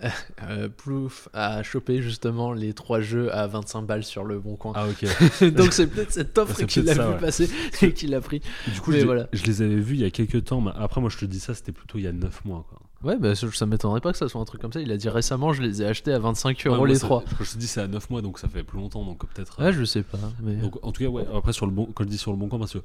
[0.43, 4.73] euh, Plouf a chopé justement les trois jeux à 25 balles sur le bon coin.
[4.75, 5.51] Ah, ok.
[5.53, 7.19] Donc c'est peut-être cette offre qu'il a ça, vu ouais.
[7.19, 7.49] passer
[7.81, 8.41] et qu'il a pris.
[8.73, 9.27] Du coup, je, voilà.
[9.33, 10.61] je les avais vus il y a quelques temps.
[10.61, 12.65] mais après, moi, je te dis ça, c'était plutôt il y a 9 mois.
[12.69, 12.81] Quoi.
[13.03, 14.81] Ouais, bah ça, m'étonnerait pas que ça soit un truc comme ça.
[14.81, 17.23] Il a dit récemment, je les ai achetés à 25 euros Ouais, les trois.
[17.37, 19.05] Quand je te dis c'est à 9 mois, donc ça fait plus longtemps.
[19.05, 19.61] Donc peut-être.
[19.61, 20.17] Ouais, je sais pas.
[20.41, 20.55] Mais...
[20.57, 22.49] Donc, en tout cas, ouais, après, sur le bon, quand je dis sur le bon
[22.49, 22.79] coin, parce que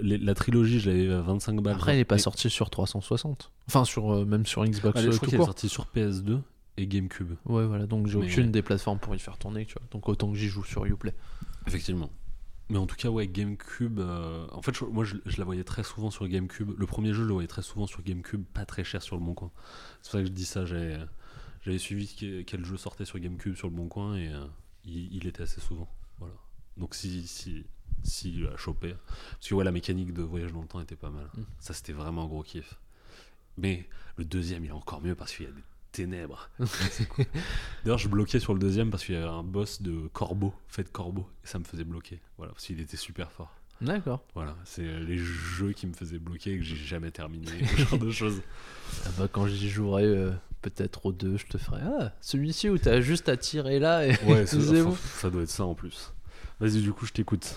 [0.00, 1.74] les- la trilogie, je l'avais à 25 balles.
[1.74, 3.50] Après, il est pas Et- sorti sur 360.
[3.68, 5.46] Enfin, sur, euh, même sur Xbox Allez, euh, je crois tout qu'il est court.
[5.46, 6.40] sorti sur PS2
[6.78, 7.32] et GameCube.
[7.44, 7.86] Ouais, voilà.
[7.86, 9.82] Donc j'ai aucune des plateformes pour y faire tourner, tu vois.
[9.90, 11.12] Donc autant que j'y joue sur Uplay.
[11.66, 12.08] Effectivement.
[12.70, 13.98] Mais en tout cas, ouais, GameCube.
[14.00, 16.72] euh, En fait, je- moi, je, je la voyais très souvent sur GameCube.
[16.78, 19.22] Le premier jeu, je le voyais très souvent sur GameCube, pas très cher sur le
[19.22, 19.50] Bon Coin.
[20.00, 20.64] C'est pour ça que je dis ça.
[20.64, 24.46] J'avais, suivi que- quel jeu sortait sur GameCube sur le Bon Coin et euh,
[24.84, 25.88] il, il était assez souvent.
[26.18, 26.34] Voilà.
[26.78, 27.66] Donc, si, si,
[28.02, 28.94] si à choper.
[29.32, 31.28] Parce que ouais, la mécanique de voyage dans le temps était pas mal.
[31.36, 31.42] Mm.
[31.58, 32.78] Ça, c'était vraiment un gros kiff.
[33.58, 35.62] Mais le deuxième, il est encore mieux parce qu'il y a des
[35.94, 36.50] ténèbres.
[37.08, 37.24] Cool.
[37.84, 40.82] D'ailleurs, je bloquais sur le deuxième parce qu'il y avait un boss de corbeau, fait
[40.82, 42.20] de corbeau, et ça me faisait bloquer.
[42.36, 43.54] Voilà, parce qu'il était super fort.
[43.80, 44.22] D'accord.
[44.34, 47.98] Voilà, c'est les jeux qui me faisaient bloquer et que j'ai jamais terminé, ce genre
[47.98, 48.42] de choses.
[49.06, 50.30] Ah bah, quand j'y jouerai euh,
[50.62, 54.16] peut-être aux deux, je te ferai Ah, celui-ci où t'as juste à tirer là et
[54.24, 56.12] Ouais, ça, enfin, ça doit être ça en plus.
[56.60, 57.56] Vas-y, du coup, je t'écoute.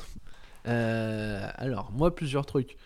[0.67, 2.77] Euh, alors, moi, plusieurs trucs.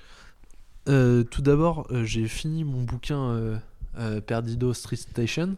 [0.89, 3.59] Euh, tout d'abord, j'ai fini mon bouquin
[3.97, 5.55] euh, euh, Perdido Street Station,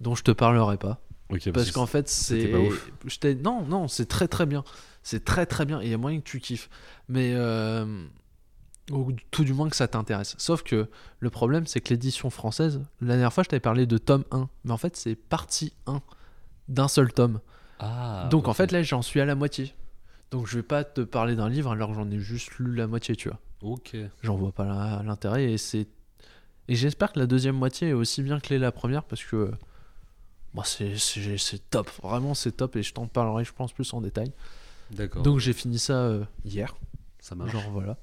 [0.00, 1.00] dont je te parlerai pas.
[1.52, 3.34] Parce qu'en fait, c'est.
[3.42, 4.64] Non, non, c'est très très bien.
[5.02, 6.68] C'est très très bien et il y a moyen que tu kiffes.
[7.08, 7.32] Mais.
[7.34, 8.04] euh,
[8.90, 10.34] Ou tout du moins que ça t'intéresse.
[10.38, 10.88] Sauf que
[11.20, 14.48] le problème, c'est que l'édition française, la dernière fois, je t'avais parlé de tome 1.
[14.64, 16.02] Mais en fait, c'est partie 1
[16.68, 17.40] d'un seul tome.
[17.78, 19.72] Ah, Donc en fait, là, j'en suis à la moitié.
[20.32, 22.86] Donc je vais pas te parler d'un livre alors que j'en ai juste lu la
[22.88, 23.38] moitié, tu vois.
[23.62, 23.96] Ok.
[24.22, 25.86] J'en vois pas l'intérêt et c'est.
[26.70, 29.50] Et j'espère que la deuxième moitié est aussi bien que la première parce que.
[30.54, 31.88] Moi, c'est top.
[32.02, 34.32] Vraiment, c'est top et je t'en parlerai, je pense, plus en détail.
[34.90, 35.22] D'accord.
[35.22, 36.74] Donc j'ai fini ça euh, hier.
[37.20, 37.52] ça marche.
[37.52, 37.96] Genre voilà.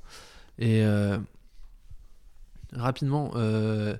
[0.59, 1.18] Et euh,
[2.74, 3.95] rapidement, euh,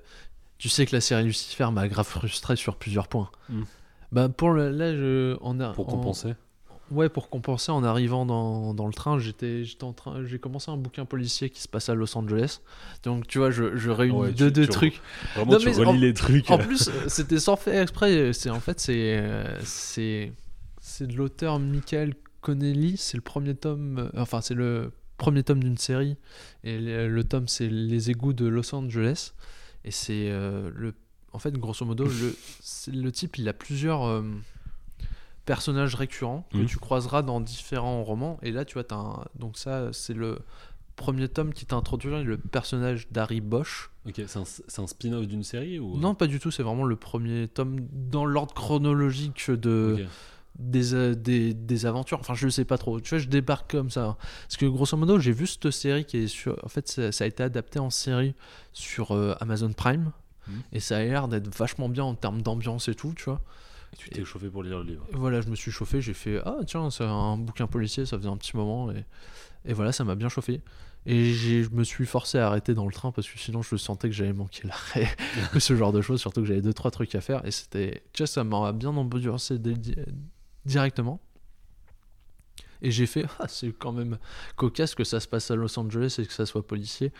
[0.58, 3.30] tu sais que la série Lucifer m'a grave frustré sur plusieurs points.
[3.48, 3.62] Mm.
[4.12, 6.34] Bah pour le, là, je, a, Pour en- compenser.
[6.90, 10.70] Ouais, pour compenser, en arrivant dans, dans le train, j'étais, j'étais en train, j'ai commencé
[10.70, 12.60] un bouquin policier qui se passe à Los Angeles.
[13.02, 15.00] Donc, tu vois, je, je réunis Ouais, tu- deux, deux tu- trucs.
[15.34, 16.50] Vraiment, Non, tu relis en- les trucs.
[16.50, 18.32] En plus, euh, c'était sans faire exprès.
[18.32, 20.32] C'est en fait, c'est, euh, c'est,
[20.80, 22.96] c'est de l'auteur Michael Connelly.
[22.96, 23.98] C'est le premier tome.
[23.98, 26.16] euh, Enfin, c'est le premier tome d'une série.
[26.64, 29.32] Et le, le tome, c'est Les égouts de Los Angeles.
[29.84, 30.94] Et c'est euh, le,
[31.32, 32.34] en fait, grosso modo, le,
[32.92, 34.22] le type, il a plusieurs euh,
[35.48, 36.66] personnages récurrents que Mhm.
[36.66, 38.38] tu croiseras dans différents romans.
[38.42, 40.38] Et là, tu vois, t'as un- donc ça, c'est le
[40.94, 43.90] premier tome qui t'introduit le personnage d'Harry Bosch.
[44.06, 45.96] Ok, c'est un, spin-off d'une série ou?
[45.96, 46.50] Non, pas du tout.
[46.50, 50.06] C'est vraiment le premier tome dans l'ordre chronologique de,
[50.58, 52.18] des, euh, des, des aventures.
[52.20, 53.00] Enfin, je sais pas trop.
[53.00, 54.16] Tu vois, je débarque comme ça.
[54.48, 56.58] Parce que grosso modo, j'ai vu cette série qui est sur.
[56.62, 58.34] En fait, ça, ça a été adapté en série
[58.74, 60.10] sur euh, Amazon Prime.
[60.48, 60.62] Mhm.
[60.72, 63.40] Et ça a l'air d'être vachement bien en termes d'ambiance et tout, tu vois.
[63.96, 65.06] Tu t'es chauffé pour lire le livre.
[65.12, 66.00] Voilà, je me suis chauffé.
[66.00, 68.04] J'ai fait Ah, tiens, c'est un bouquin policier.
[68.06, 68.90] Ça faisait un petit moment.
[68.92, 69.04] Et,
[69.64, 70.60] et voilà, ça m'a bien chauffé.
[71.06, 74.08] Et je me suis forcé à arrêter dans le train parce que sinon je sentais
[74.08, 75.08] que j'allais manquer l'arrêt
[75.58, 78.22] ce genre de choses, surtout que j'avais deux trois trucs à faire et c'était, tu
[78.24, 78.92] vois, ça m'a bien
[79.76, 79.94] di-
[80.66, 81.20] directement.
[82.82, 84.18] Et j'ai fait, ah, c'est quand même
[84.56, 87.12] cocasse que ça se passe à Los Angeles et que ça soit policier.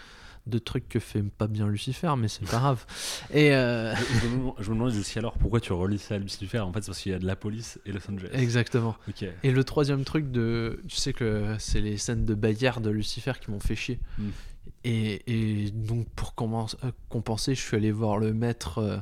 [0.49, 2.85] Deux trucs que fait pas bien Lucifer, mais c'est pas grave.
[3.33, 6.19] Et euh, je, me demande- je me demande aussi alors pourquoi tu relis ça à
[6.19, 8.31] Lucifer En fait, c'est parce qu'il y a de la police et Los Angeles.
[8.33, 8.97] exactement.
[9.43, 13.33] Et le troisième truc de, tu sais que c'est les scènes de bagarre de Lucifer
[13.41, 14.01] qui m'ont fait chier.
[14.19, 14.29] Mm.
[14.85, 18.99] Et, et donc pour euh, compenser, je suis allé voir le maître, euh,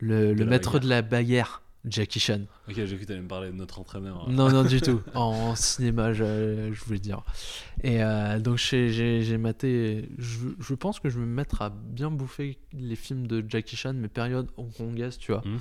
[0.00, 2.40] le, maître de la bagarre, Jackie Chan.
[2.68, 4.28] Ok, j'ai cru que tu allais me parler de notre entraîneur.
[4.30, 5.02] Non, non, du tout.
[5.14, 7.22] En cinéma, je, je voulais dire.
[7.82, 10.08] Et euh, donc j'ai- maté.
[10.18, 13.76] Je, je pense que je vais me mettre à bien bouffer les films de Jackie
[13.76, 15.42] Chan, mes périodes hongkongaises, tu vois.
[15.44, 15.58] Mm.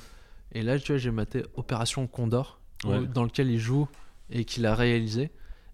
[0.53, 2.99] Et là, tu vois, j'ai maté Opération Condor, Ouais.
[2.99, 3.87] où- dans lequel il joue
[4.29, 5.29] et qu'il a réalisé.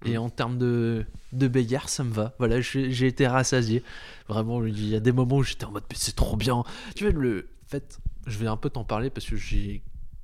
[0.05, 0.21] Et Mm.
[0.21, 2.33] en termes de, de bagarre, ça me va.
[2.39, 3.83] Voilà, j'ai été rassasié.
[4.29, 6.63] Vraiment, il y a des moments où j'étais en mode, Mais c'est trop bien.
[6.95, 9.83] Tu vois, le fait, je vais un peu t'en parler parce que j'ai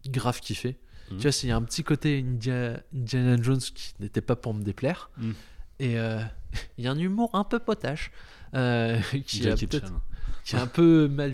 [0.10, 0.78] grave kiffé.
[1.12, 1.18] Mhm.
[1.18, 4.54] Tu vois, il y a un petit côté India- Indiana Jones qui n'était pas pour
[4.54, 5.10] me déplaire.
[5.18, 5.34] Mhm.
[5.80, 6.22] Et euh,
[6.78, 8.12] il y a un humour un peu potache
[8.54, 11.34] euh, qui, a qui est un peu mal.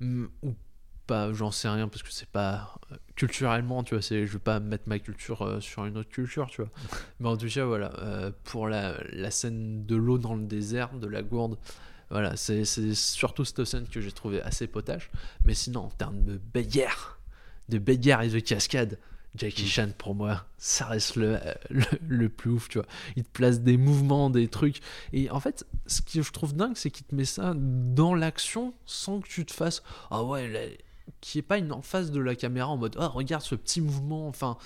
[0.00, 0.54] Mm, Ou
[1.06, 4.00] pas, j'en sais rien parce que c'est pas euh, culturellement, tu vois.
[4.02, 6.70] Je veux pas mettre ma culture euh, sur une autre culture, tu vois.
[7.20, 7.92] Mais en tout cas, voilà.
[8.44, 11.56] pour la, la scène de l'eau dans le désert, de la gourde,
[12.10, 15.10] Voilà, c'est surtout cette scène que j'ai trouvé assez potache.
[15.44, 17.17] Mais sinon, en termes de bagarre,
[17.68, 18.98] de bagarre et de cascade,
[19.34, 19.66] Jackie Mm.
[19.66, 21.38] Chan, pour moi, ça reste le,
[21.70, 22.86] le, le plus ouf, tu vois.
[23.16, 24.80] Il te place des mouvements, des trucs.
[25.12, 28.74] Et en fait, ce que je trouve dingue, c'est qu'il te met ça dans l'action
[28.86, 30.60] sans que tu te fasses Ah ouais, là,
[31.20, 33.80] qui est pas une en face de la caméra en mode Ah, regarde ce petit
[33.80, 34.26] mouvement.
[34.28, 34.56] Enfin,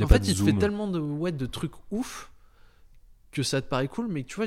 [0.00, 2.30] en fait, il te fait tellement de, ouais, de trucs ouf
[3.34, 4.46] que ça te paraît cool, mais tu vois,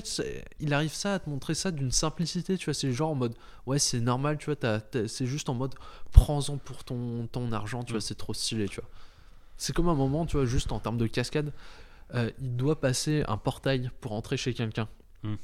[0.59, 3.35] il arrive ça à te montrer ça d'une simplicité, tu vois, c'est genre en mode,
[3.67, 5.75] ouais, c'est normal, tu vois, t'as- t'as- c'est juste en mode,
[6.11, 8.01] prends-en pour ton, ton argent, tu vois, Mm.
[8.01, 8.89] c'est trop stylé, tu vois.
[9.57, 11.51] C'est comme un moment, tu vois, juste en termes de cascade,
[12.15, 14.87] euh, il doit passer un portail pour entrer chez quelqu'un.
[15.23, 15.35] Mm.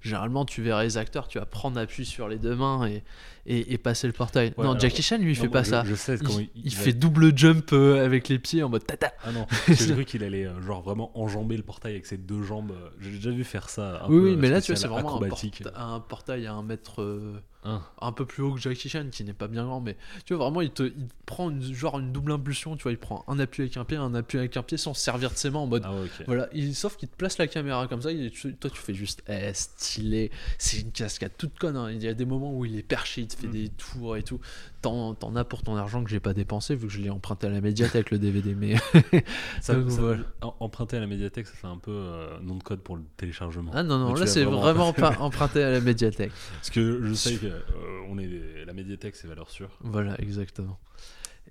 [0.00, 3.02] Généralement, tu verras les acteurs, tu vas prendre appui sur les deux mains et,
[3.48, 4.48] et, et passer le portail.
[4.56, 5.82] Ouais, non, alors- Jackie Chan, lui, il fait pas je- ça.
[5.86, 6.16] Je sais
[6.54, 9.12] Il, fait double jump euh, avec les pieds en mode tata.
[9.24, 12.42] Ah non, j'ai cru qu'il allait euh, genre vraiment enjamber le portail avec ses deux
[12.42, 12.72] jambes.
[13.00, 14.02] J'ai déjà vu faire ça.
[14.04, 16.46] Un Oui, peu, oui, euh, mais là, tu vois, c'est vraiment un, porta- un portail
[16.46, 17.82] à un mètre euh, Hein.
[18.00, 20.44] un peu plus haut que Jackie Chan, qui n'est pas bien grand, mais tu vois,
[20.44, 23.38] vraiment, il te, il prend une, genre une double impulsion, tu vois, il prend un
[23.40, 25.58] appui avec un pied, un appui avec un pied sans se servir de ses mains
[25.58, 25.82] en mode.
[25.84, 26.24] Ah ouais, ok.
[26.26, 29.24] Voilà, il, sauf qu'il te place la caméra comme ça, il- toi tu fais juste
[29.28, 31.76] eh, stylé, c'est une cascade toute conne.
[31.76, 31.90] hein.
[31.90, 34.22] Il y a des moments où il est perché, il te fait des tours et
[34.22, 34.40] tout.
[34.82, 37.46] T'en, t'en as pour ton argent que j'ai pas dépensé vu que je l'ai emprunté
[37.46, 38.54] à la médiathèque le DVD.
[38.54, 38.74] Mais
[39.60, 40.22] Ça, Donc, ça- voilà.
[40.60, 43.70] emprunter à la médiathèque, ça fait un peu euh, nom de code pour le téléchargement.
[43.74, 45.16] ah non, non, là c'est vraiment vraiment emprunté.
[45.16, 46.32] pas emprunté à la médiathèque.
[46.54, 47.60] Parce que je sais que euh,
[48.08, 49.70] on est la médiathèque, c'est valeur sûre.
[49.80, 50.78] Voilà, exactement.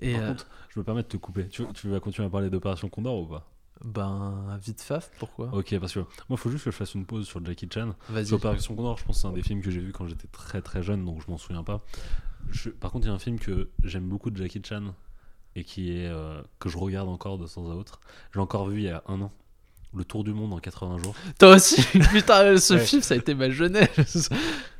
[0.02, 1.48] Et Par euh, contre, je me permets de te couper.
[1.48, 3.50] Tu, tu vas continuer à parler d'Opération Condor ou pas?
[3.84, 5.50] Ben, vite faf, pourquoi?
[5.54, 7.94] Ok, parce que moi, il faut juste que je fasse une pause sur Jackie Chan.
[8.10, 8.34] Vas-y.
[8.34, 10.62] Opération Condor, je pense que c'est un des films que j'ai vu quand j'étais très
[10.62, 11.84] très jeune, donc je m'en souviens pas.
[12.50, 14.94] Je- par contre, il y a un film que j'aime beaucoup de Jackie Chan
[15.56, 18.00] et qui est euh, que je regarde encore de temps à autre.
[18.34, 19.32] J'ai encore vu il y a un an.
[19.96, 21.16] Le Tour du monde en 80 jours.
[21.40, 22.80] Toi aussi, putain, ce Ouais.
[22.86, 24.30] film ça a été ma jeunesse.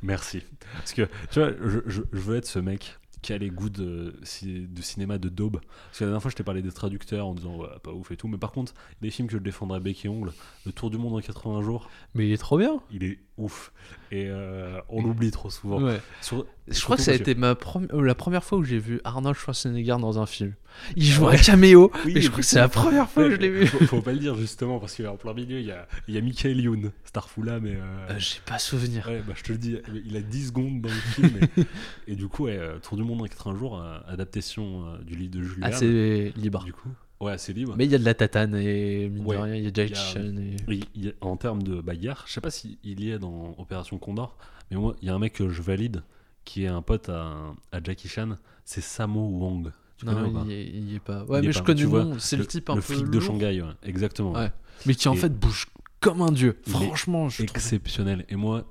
[0.02, 0.42] Merci.
[0.74, 3.70] Parce que, tu vois, je, je- je veux être ce mec qui a les goûts
[3.70, 4.14] de,
[4.44, 5.60] de cinéma de daube.
[5.60, 8.10] Parce que la dernière fois, je t'ai parlé des traducteurs en disant, ouais, pas ouf
[8.10, 8.28] et tout.
[8.28, 10.32] Mais par contre, des films que je défendrais bec et ongle,
[10.66, 12.80] Le Tour du monde en 80 jours, Mais il est trop bien.
[12.90, 13.72] il est ouf.
[14.10, 15.82] Et euh, on l'oublie trop souvent.
[15.82, 16.00] Ouais.
[16.20, 18.78] Sur- Je crois que ça a été ma prom- euh, la première fois où j'ai
[18.78, 20.54] vu Arnold Schwarzenegger dans un film.
[20.96, 23.36] Il joue un caméo, Oui, mais je crois que c'est la première fois que je
[23.36, 23.66] l'ai vu.
[23.66, 26.18] Faut, faut pas le dire justement parce qu'en plein milieu il y a, il y
[26.18, 29.06] a Michael Youn, Starfoula, mais euh, Euh, J'ai pas souvenir.
[29.08, 29.76] ouais, bah, je te le dis,
[30.06, 31.62] il a 10 secondes dans le film et,
[32.12, 35.44] et du coup, ouais, euh, Tour du monde en 80 jours, adaptation du livre de
[35.62, 35.78] Ah, Verne.
[35.80, 36.64] c'est libre.
[36.64, 36.88] Du coup,
[37.20, 37.74] ouais, c'est libre.
[37.76, 39.94] Mais il y a de la tatane et mine de rien, il y a a-
[39.94, 40.34] Chan
[40.68, 41.14] et...
[41.20, 44.36] En termes de bagarre, je sais pas s'il y est dans Opération Condor,
[44.70, 46.02] mais moi, il y a un mec que je valide
[46.44, 49.70] qui est un pote à, à Jackie Chan, c'est Samo Wong.
[49.98, 51.24] Tu connais ou Non, pas il, y est- il y est pas.
[51.24, 52.18] Ouais, Il mais je pas, connais tu le vois, nom.
[52.18, 54.32] C'est le, type un le peu flic de Shanghai, ouais, exactement.
[54.32, 54.50] Ouais.
[54.86, 55.66] mais qui en Et- fait bouge
[56.00, 56.56] comme un dieu.
[56.68, 57.56] Franchement, je trouve.
[57.56, 58.24] exceptionnel.
[58.28, 58.64] Et moi,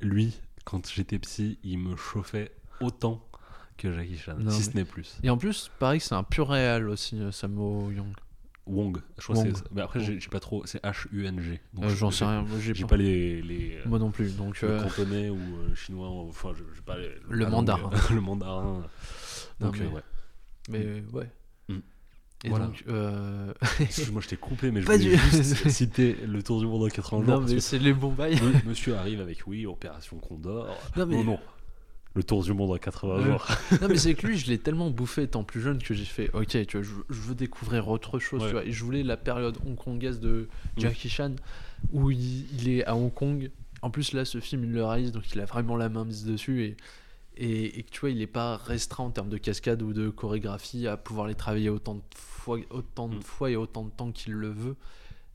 [0.00, 2.50] lui, quand j'étais psy, il me chauffait
[2.80, 3.24] autant
[3.78, 5.16] que Jackie Chan, Non, si mais- ce n'est plus.
[5.22, 8.12] Et en plus, pareil c'est un pur réal aussi, euh, Samo Young.
[8.66, 9.56] Wong, je crois que Wong.
[9.56, 9.72] c'est.
[9.72, 10.66] Mais après, j'ai pas trop.
[10.66, 11.58] C'est H-U-N-G.
[11.82, 12.42] Euh, J'en sais rien.
[12.42, 12.88] Moi, j'ai pas.
[12.88, 13.40] pas les.
[13.40, 14.36] les Moi non plus.
[14.36, 17.52] Donc, le euh, cantonais ou euh, chinois, enfin, je, j'ai pas les- Le la langue,
[17.52, 17.90] mandarin.
[17.94, 18.82] euh, le mandarin.
[19.60, 20.02] Non, Donc, mais- euh, ouais.
[20.68, 21.30] mais ouais.
[21.70, 21.78] Mm.
[22.44, 22.66] Et Voilà.
[22.66, 26.66] donc, euh, Excuse-moi, je t'ai coupé, mais je voulais du- juste citer le tour du
[26.66, 27.40] monde en 80 jours.
[27.40, 28.38] non, mais c'est les bons bails.
[28.66, 30.76] monsieur arrive avec oui, opération Condor.
[30.94, 31.40] Non, mais- Non, non.
[32.18, 33.22] Le tour du monde en 80 Ouais.
[33.24, 33.46] jours.
[33.80, 36.28] non mais c'est que lui je l'ai tellement bouffé étant plus jeune que j'ai fait
[36.34, 38.46] ok tu vois je, je veux découvrir autre chose Ouais.
[38.48, 41.36] tu vois et je voulais la période hongkongaise de Jackie Chan
[41.92, 43.52] où il, il est à Hong Kong
[43.82, 46.24] en plus là ce film il le réalise donc il a vraiment la main mise
[46.24, 46.76] dessus et
[47.36, 50.88] et, et tu vois il est pas restreint en termes de cascade ou de chorégraphie
[50.88, 53.22] à pouvoir les travailler autant de fois autant de Mm.
[53.22, 54.74] fois et autant de temps qu'il le veut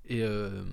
[0.09, 0.63] et euh,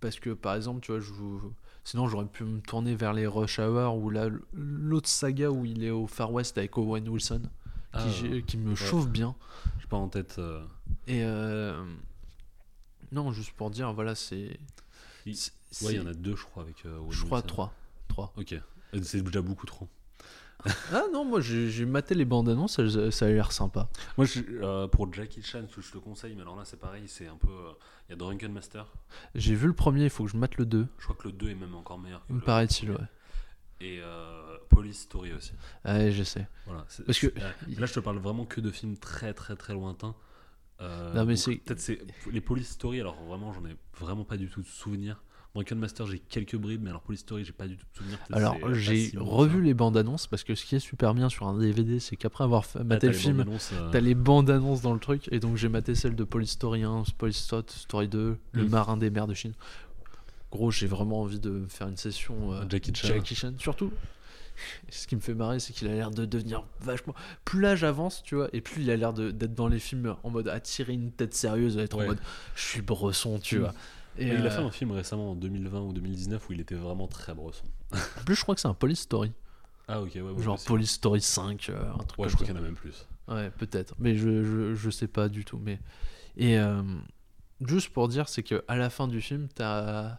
[0.00, 1.52] parce que par exemple tu vois je vous-
[1.88, 4.10] Sinon, j'aurais pu me tourner vers les Rush Hour ou
[4.52, 7.48] l'autre saga où il est au Far West avec Owen Wilson, qui,
[7.94, 8.76] Ah, qui me ouais.
[8.76, 9.34] chauffe bien.
[9.80, 10.34] J'ai pas en tête.
[10.38, 10.62] euh,
[11.06, 11.82] Et euh,
[13.10, 14.60] non, juste pour dire, voilà, c'est.
[15.24, 15.34] Il-
[15.82, 16.84] Ouais, il y en a deux, je crois, avec.
[16.84, 17.46] euh, Owen Je crois Wilson.
[17.48, 17.74] 3.
[18.08, 18.32] 3.
[18.36, 18.54] Ok.
[19.02, 19.88] C'est déjà beaucoup trop.
[20.92, 23.88] Ah non, moi j'ai maté les bandes annonces, ça, ça a l'air sympa.
[24.16, 27.26] Moi, je- euh, pour Jackie Chan, je te conseille, mais alors là, c'est pareil, c'est
[27.28, 27.48] un peu.
[27.50, 27.72] euh,
[28.08, 28.86] Il y a Drunken Master.
[29.34, 30.86] J'ai vu le premier, il faut que je mate le 2.
[30.98, 32.26] Je crois que le 2 est même encore meilleur.
[32.26, 32.96] que Me paraît-il, ouais.
[33.80, 35.52] Et euh, Police Story aussi.
[35.84, 36.48] Ouais, je sais.
[36.66, 36.84] Voilà.
[37.06, 37.26] Parce que-
[37.78, 40.14] Là, je te parle vraiment que de films très, très, très lointains.
[40.80, 42.00] Non, mais c'est- Peut-être c'est.
[42.30, 45.22] Les Police Story, alors vraiment, j'en ai vraiment pas du tout de souvenir.
[45.54, 48.18] Drunken Master, j'ai quelques bribes, mais alors Story, j'ai pas du tout souvenir.
[48.32, 51.48] Alors, pas j'ai revu les bandes annonces parce que ce qui est super bien sur
[51.48, 54.82] un DVD, c'est qu'après avoir fait- Ah, maté le film, euh, T'as les bandes annonces
[54.82, 58.68] dans le truc, et donc j'ai maté celle de 1, Police Story 2, Le Mm.
[58.68, 59.54] Marin des mers de Chine.
[60.50, 63.08] gros, j'ai vraiment envie de faire une session euh, Jackie Chan.
[63.08, 63.52] Jackie Chan.
[63.58, 63.90] Surtout,
[64.90, 67.14] ce qui me fait marrer, c'est qu'il a l'air de devenir vachement.
[67.44, 70.30] Plus l'âge avance, tu vois, et plus il a l'air d'être dans les films en
[70.30, 72.04] mode attirer une tête sérieuse, être Ouais.
[72.04, 72.18] en mode
[72.54, 73.60] je suis bresson, tu Mm.
[73.60, 73.74] vois.
[74.18, 76.74] Et il a euh, fait un film récemment en 2020 ou 2019 où il était
[76.74, 77.64] vraiment très bresson.
[77.92, 79.32] en plus, je crois que c'est un Police Story.
[79.86, 80.42] Ah ok, ouais, ouais.
[80.42, 80.68] Genre possible.
[80.68, 82.74] Police Story 5, euh, un truc Ouais, comme je crois qu'il y en a même
[82.74, 83.06] plus.
[83.28, 83.94] Ouais, peut-être.
[83.98, 85.58] Mais je, je, je sais pas du tout.
[85.58, 85.78] Mais...
[86.36, 86.82] Et euh,
[87.66, 90.18] juste pour dire, c'est que à la fin du film, t'as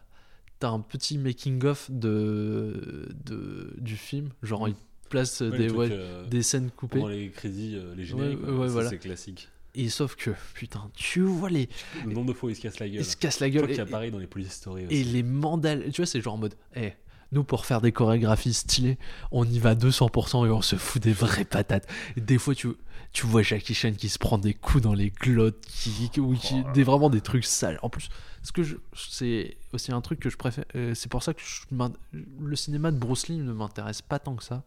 [0.62, 4.30] as un petit making-of de, de, du film.
[4.44, 4.76] Genre, il
[5.10, 7.00] place Ouais, des, truc, euh, des scènes coupées.
[7.00, 8.90] pendant les crédits, les génériques, voilà.
[8.90, 9.50] c'est classique.
[9.76, 11.70] Et sauf que, putain, tu vois les.
[12.06, 13.00] Le nombre de fois où il se casse la gueule.
[13.02, 13.76] Ils se cassent la Je crois gueule.
[13.76, 15.92] qu'il y a Et, pareil dans les Police Story et les mandales.
[15.92, 16.56] Tu vois, c'est genre en mode.
[16.76, 16.94] Eh,
[17.32, 18.98] nous, pour faire des chorégraphies stylées,
[19.32, 21.88] on y va 200% et on se fout des vraies patates.
[22.18, 22.70] Et des fois, tu,
[23.14, 26.34] tu vois Jackie Chan qui se prend des coups dans les glottes, qui, qui- ou
[26.34, 27.78] qui- Oh des, vraiment des trucs sales.
[27.84, 28.10] En plus,
[28.42, 30.66] ce que je, c'est aussi un truc que je préfère.
[30.76, 31.62] euh, c'est pour ça que je
[32.40, 34.64] le cinéma de Bruce Lee ne m'intéresse pas tant que ça.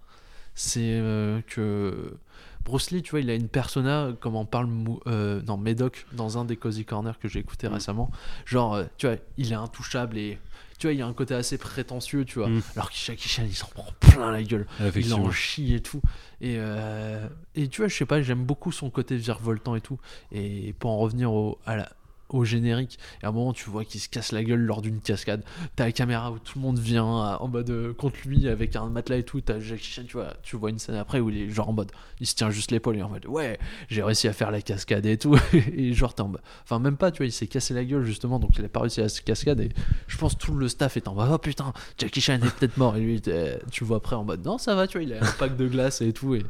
[0.55, 2.17] C'est euh, que
[2.65, 4.69] Bruce Lee, tu vois, il a une persona, comme en parle
[5.07, 7.73] euh, non, Médoc dans un des Cozy Corner que j'ai écouté Mm.
[7.75, 8.11] récemment.
[8.47, 10.39] Genre, euh, tu vois, il est intouchable et
[10.79, 12.49] tu vois, il y a un côté assez prétentieux, tu vois.
[12.49, 12.63] Mm.
[12.77, 14.67] Alors que Jackie Chan, il s'en prend plein la gueule.
[14.81, 16.01] Ah, Il en chie et tout.
[16.41, 19.99] Et, euh, et tu vois, je sais pas, j'aime beaucoup son côté virevoltant et tout.
[20.33, 21.89] Et pour en revenir au, à la-
[22.33, 25.01] au générique, et à un moment, tu vois qu'il se casse la gueule lors d'une
[25.01, 25.43] cascade.
[25.77, 28.87] T'as la caméra où tout le monde vient en mode euh, contre lui avec un
[28.89, 29.41] matelas et tout.
[29.41, 31.73] T'as Jackie Chan, tu vois, tu vois une scène après où il est genre en
[31.73, 33.59] mode, il se tient juste l'épaule et en mode, ouais,
[33.89, 35.37] j'ai réussi à faire la cascade et tout.
[35.53, 38.05] et genre, t'es en mode- enfin, même pas, tu vois, il s'est cassé la gueule
[38.05, 39.61] justement, donc il a pas réussi à se cascade.
[39.61, 39.71] Et
[40.09, 42.97] je pense tout le staff est en mode, oh putain, Jackie Chan est peut-être mort.
[42.97, 43.23] Et lui,
[43.71, 45.69] tu vois après en mode, non, ça va, tu vois, il a un pack de
[45.69, 46.35] glace et tout.
[46.35, 46.45] Et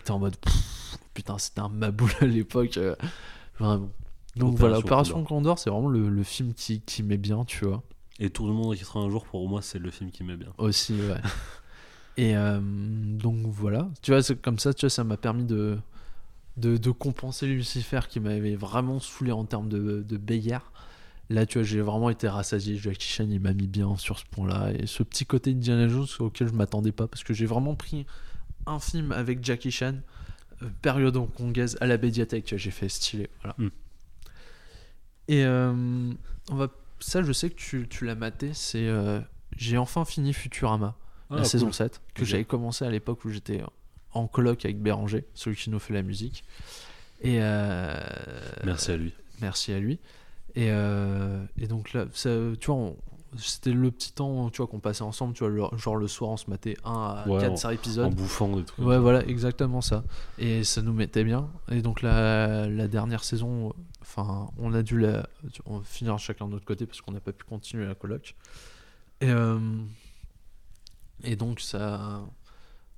[0.00, 0.36] t'es en mode,
[1.14, 2.76] putain, c'était un maboule à l'époque.
[2.76, 2.94] euh,
[3.58, 3.90] vraiment.
[4.36, 7.64] Donc Opération voilà, Opération Condor, c'est vraiment le, le film qui, qui met bien, tu
[7.64, 7.82] vois.
[8.18, 10.36] Et Tout le monde qui sera un jour, pour moi, c'est le film qui met
[10.36, 10.52] bien.
[10.58, 11.20] Aussi, ouais.
[12.18, 15.78] Et euh, donc voilà, tu vois, comme ça, tu vois, ça m'a permis de,
[16.56, 20.58] de, de compenser Lucifer qui m'avait vraiment saoulé en termes de, de Beyer.
[21.28, 22.76] Là, tu vois, j'ai vraiment été rassasié.
[22.76, 24.72] Jackie Chan, il m'a mis bien sur ce point-là.
[24.78, 28.06] Et ce petit côté Indiana Jones auquel je m'attendais pas, parce que j'ai vraiment pris
[28.66, 29.96] un film avec Jackie Chan,
[30.62, 32.44] euh, période hongkongaise, à la médiathèque.
[32.44, 33.28] Tu vois, j'ai fait stylé.
[33.42, 33.56] Voilà.
[33.58, 33.68] Mm.
[35.28, 35.72] Et euh,
[36.50, 36.68] on va,
[37.00, 38.50] ça, je sais que tu, tu l'as maté.
[38.54, 39.20] C'est euh,
[39.56, 40.96] j'ai enfin fini Futurama
[41.30, 41.74] la Ah, saison cool.
[41.74, 43.62] 7, que j'avais commencé à l'époque où j'étais
[44.12, 46.44] en coloc avec Béranger, celui qui nous fait la musique.
[47.22, 47.98] Et euh,
[48.64, 49.12] Merci à lui.
[49.40, 49.98] merci à lui.
[50.54, 52.96] Et, et donc là, ça, tu vois, on-
[53.38, 56.30] c'était le petit temps tu vois, qu'on passait ensemble, tu vois, le- genre le soir
[56.30, 56.92] on se mettait un
[57.24, 58.14] à Ouais, 4 En épisodes.
[58.14, 58.84] bouffant des trucs.
[58.84, 60.04] Ouais, voilà, exactement ça.
[60.38, 61.48] Et ça nous mettait bien.
[61.70, 63.72] Et donc la, la dernière saison,
[64.02, 65.28] enfin, on a dû la,
[65.66, 68.34] on finir chacun de notre côté parce qu'on n'a pas pu continuer la coloc.
[69.20, 69.58] Et, euh,
[71.24, 72.20] et donc ça,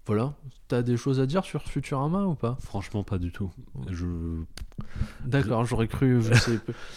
[0.09, 0.35] voilà.
[0.67, 2.59] T'as des choses à dire sur Futurama ou pas?
[2.61, 3.51] Franchement, pas du tout.
[3.89, 4.07] Je,
[5.25, 6.21] D'accord, j'aurais cru.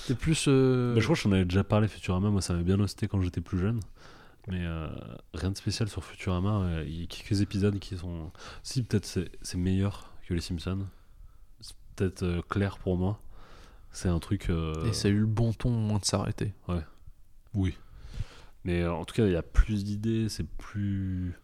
[0.07, 0.45] T'es plus.
[0.47, 2.29] euh, Bah, je crois que j'en avais déjà parlé Futurama.
[2.29, 3.79] Moi, ça m'avait bien hosté quand j'étais plus jeune.
[4.47, 4.87] Mais euh,
[5.33, 6.59] rien de spécial sur Futurama.
[6.65, 6.85] ouais.
[6.87, 8.31] Il y a quelques épisodes qui sont.
[8.63, 9.05] Si, peut-être
[9.41, 10.85] c'est meilleur que les Simpsons.
[11.61, 13.21] C'est peut-être euh, clair pour moi.
[13.91, 14.49] C'est un truc.
[14.49, 16.53] euh, Et ça a eu le bon ton au moins de s'arrêter.
[17.53, 17.77] Oui.
[18.63, 20.27] Mais en tout cas, il y a plus d'idées.
[20.29, 21.35] C'est plus.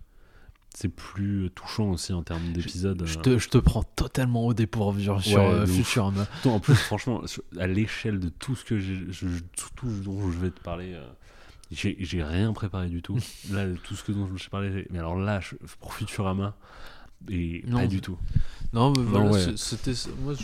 [0.80, 3.02] C'est plus touchant aussi en termes d'épisodes.
[3.04, 3.22] Je euh.
[3.24, 5.66] te, je te prends totalement au dépourvu sur Ouais, euh.
[5.66, 6.28] Futurama.
[6.46, 7.24] En plus, franchement,
[7.58, 9.28] à l'échelle de tout ce que je- je-
[9.76, 11.04] tout, dont je vais te parler, euh,
[11.72, 13.18] j'ai rien préparé du tout.
[13.52, 16.56] là, tout ce que dont je vais te parler, mais alors là, je- pour Futurama,
[17.28, 18.20] et Non, pas du tout.
[18.72, 19.54] Non, mais voilà, ouais.
[19.58, 20.36] c'était moi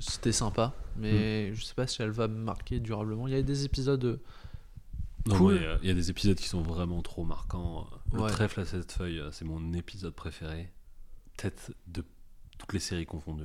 [0.00, 1.54] c'était sympa, mais Mm.
[1.54, 3.26] je sais pas si elle va me marquer durablement.
[3.28, 4.20] Il y a des épisodes euh,
[5.26, 5.52] Non, Cool.
[5.54, 7.88] moi, il y a- il y, a des épisodes qui sont vraiment trop marquants.
[8.12, 8.30] Le Ouais.
[8.30, 10.70] trèfle à cette feuille, euh, c'est mon épisode préféré.
[11.36, 12.04] Peut-être de
[12.58, 13.44] toutes les séries confondues.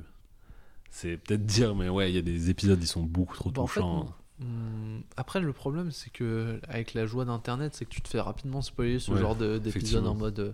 [0.90, 3.62] C'est peut-être dire, mais ouais, il y a des épisodes qui sont beaucoup trop Bah,
[3.62, 4.14] en fait, touchants.
[4.42, 8.20] Hum, Après, le problème, c'est que avec la joie d'Internet, c'est que tu te fais
[8.20, 10.38] rapidement spoiler ce Ouais, genre de- d'épisode en mode.
[10.38, 10.52] euh,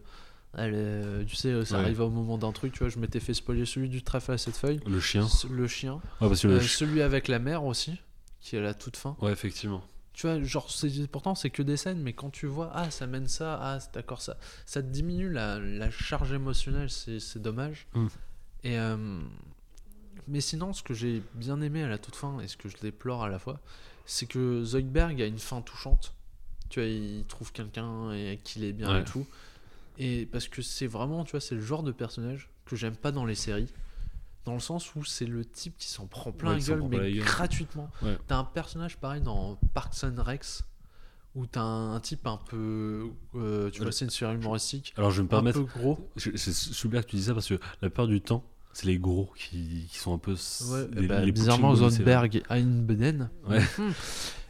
[0.59, 1.83] euh, tu sais, ça Ouais.
[1.85, 2.73] arrive au moment d'un truc.
[2.73, 5.27] Tu vois, je m'étais fait spoiler celui du trèfle à cette feuille, le chien.
[5.51, 7.99] le chien, Ouais, parce que le euh, chi- celui avec la mère aussi,
[8.41, 9.17] qui est à la toute fin.
[9.21, 9.83] Ouais, effectivement.
[10.17, 13.07] Tu vois, genre, c'est, pourtant, c'est que des scènes, mais quand tu vois, ah, ça
[13.07, 17.39] mène ça, ah, c'est d'accord, ça, ça te diminue la, la charge émotionnelle, c'est, c'est
[17.39, 17.87] dommage.
[17.93, 18.07] Mm.
[18.65, 19.21] Et, euh,
[20.27, 22.79] mais sinon, ce que j'ai bien aimé à la toute fin, et ce que je
[22.79, 23.61] déplore à la fois,
[24.07, 26.15] c'est que Zoidberg a une fin touchante.
[26.71, 29.03] Tu vois, il trouve quelqu'un et qu'il est bien Ouais.
[29.03, 29.27] et tout.
[29.99, 33.13] Et parce que c'est vraiment, tu vois, c'est le genre de personnage que j'aime pas
[33.13, 33.69] dans les séries.
[34.47, 36.99] Dans le sens où c'est le type qui s'en prend plein Ouais, la gueule, mais
[36.99, 37.25] la gueule.
[37.25, 37.91] gratuitement.
[38.03, 38.17] Ouais.
[38.29, 40.63] T'as un personnage pareil dans Parks and Rex,
[41.35, 43.11] où t'as un, un type un peu.
[43.35, 44.95] euh, tu vois, Je- c'est une série humoristique.
[44.97, 45.99] Alors je vais me Un permettre, peu gros.
[46.17, 48.45] je, je, je suis bien que tu dis ça parce que la plupart du temps,
[48.73, 50.35] c'est les gros qui, qui sont un peu.
[50.35, 53.29] s- Ouais, des- bah, les bizarrement, Zonberg et Einbeden.
[53.49, 53.61] Ouais.
[53.79, 53.93] Mhm.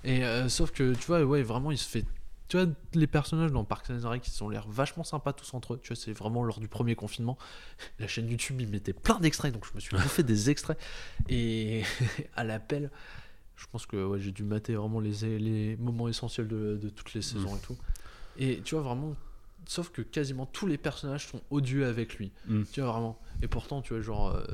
[0.04, 2.04] Et euh, sauf que, tu vois, ouais, vraiment, il se fait.
[2.48, 5.74] Tu vois, les personnages dans Parks and Rec, ils ont l'air vachement sympas tous entre
[5.74, 5.80] eux.
[5.82, 7.36] Tu vois, c'est vraiment lors du premier confinement.
[7.98, 10.78] La chaîne YouTube, ils mettaient plein d'extraits, donc je me suis bouffé des extraits.
[11.28, 11.82] Et
[12.36, 12.90] à l'appel,
[13.56, 17.14] je pense que ouais, j'ai dû mater vraiment les, les moments essentiels de, de toutes
[17.14, 17.76] les saisons et tout.
[18.38, 19.16] Et tu vois, vraiment.
[19.68, 22.30] Sauf que quasiment tous les personnages sont odieux avec lui.
[22.46, 22.62] Mm.
[22.72, 23.18] Tu vois, vraiment.
[23.42, 24.28] Et pourtant, tu vois, genre.
[24.28, 24.46] euh,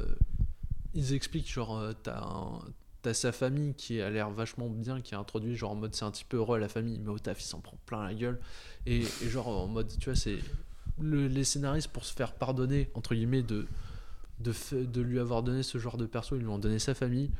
[0.94, 2.60] ils expliquent, genre, euh, t'as un-
[3.02, 6.04] t'as sa famille qui a l'air vachement bien, qui est introduit, genre en mode c'est
[6.04, 8.14] un petit peu heureux à la famille, mais au taf il s'en prend plein la
[8.14, 8.40] gueule.
[8.86, 10.38] Et, et genre en mode, tu vois, c'est.
[11.00, 13.66] le- les scénaristes, pour se faire pardonner, entre guillemets, de,
[14.40, 14.52] de,
[14.84, 17.30] de lui avoir donné ce genre de perso, ils lui ont donné sa famille.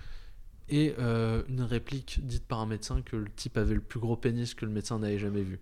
[0.69, 4.17] Et euh, une réplique dite par un médecin que le type avait le plus gros
[4.17, 5.59] pénis que le médecin n'avait jamais vu.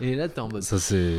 [0.00, 0.62] et là, t'es en mode.
[0.62, 1.18] Ça, c'est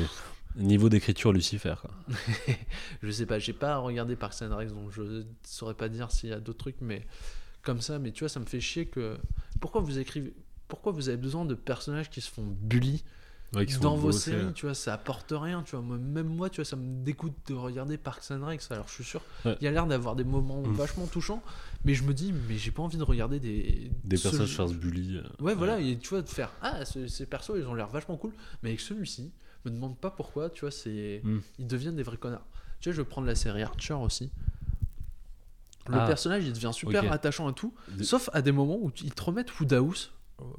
[0.55, 1.75] niveau d'écriture Lucifer.
[1.81, 1.91] Quoi.
[3.03, 6.29] je sais pas, j'ai pas regardé Parks and Rec, donc je saurais pas dire s'il
[6.29, 7.05] y a d'autres trucs, mais
[7.61, 9.17] comme ça, mais tu vois, ça me fait chier que.
[9.59, 10.33] Pourquoi vous écrivez.
[10.67, 13.03] Pourquoi vous avez besoin de personnages qui se font bully
[13.55, 14.29] Ouais, dans vos bossés.
[14.29, 15.81] séries, tu vois, ça apporte rien, tu vois.
[15.83, 18.61] Moi, même moi, tu vois, ça me dégoûte de regarder Parks and Rec.
[18.69, 19.57] Alors, je suis sûr, Ouais.
[19.59, 20.71] il y a l'air d'avoir des moments Mm.
[20.73, 21.41] vachement touchants,
[21.83, 23.89] mais je me dis, mais j'ai pas envie de regarder des.
[24.03, 25.17] Des ce- personnages faire se bully.
[25.17, 27.87] euh, Ouais, voilà, et tu vois, de faire Ah, ce- ces persos, ils ont l'air
[27.87, 29.31] vachement cool, mais avec celui-ci,
[29.65, 31.21] me demande pas pourquoi, tu vois, c'est.
[31.23, 31.39] Mm.
[31.59, 32.45] Ils deviennent des vrais connards.
[32.79, 34.31] Tu vois, je vais prendre la série Archer aussi.
[35.87, 36.05] Le Ah.
[36.05, 39.59] personnage, il devient super attachant et tout, sauf à des moments où ils te remettent
[39.59, 40.11] Woodhouse.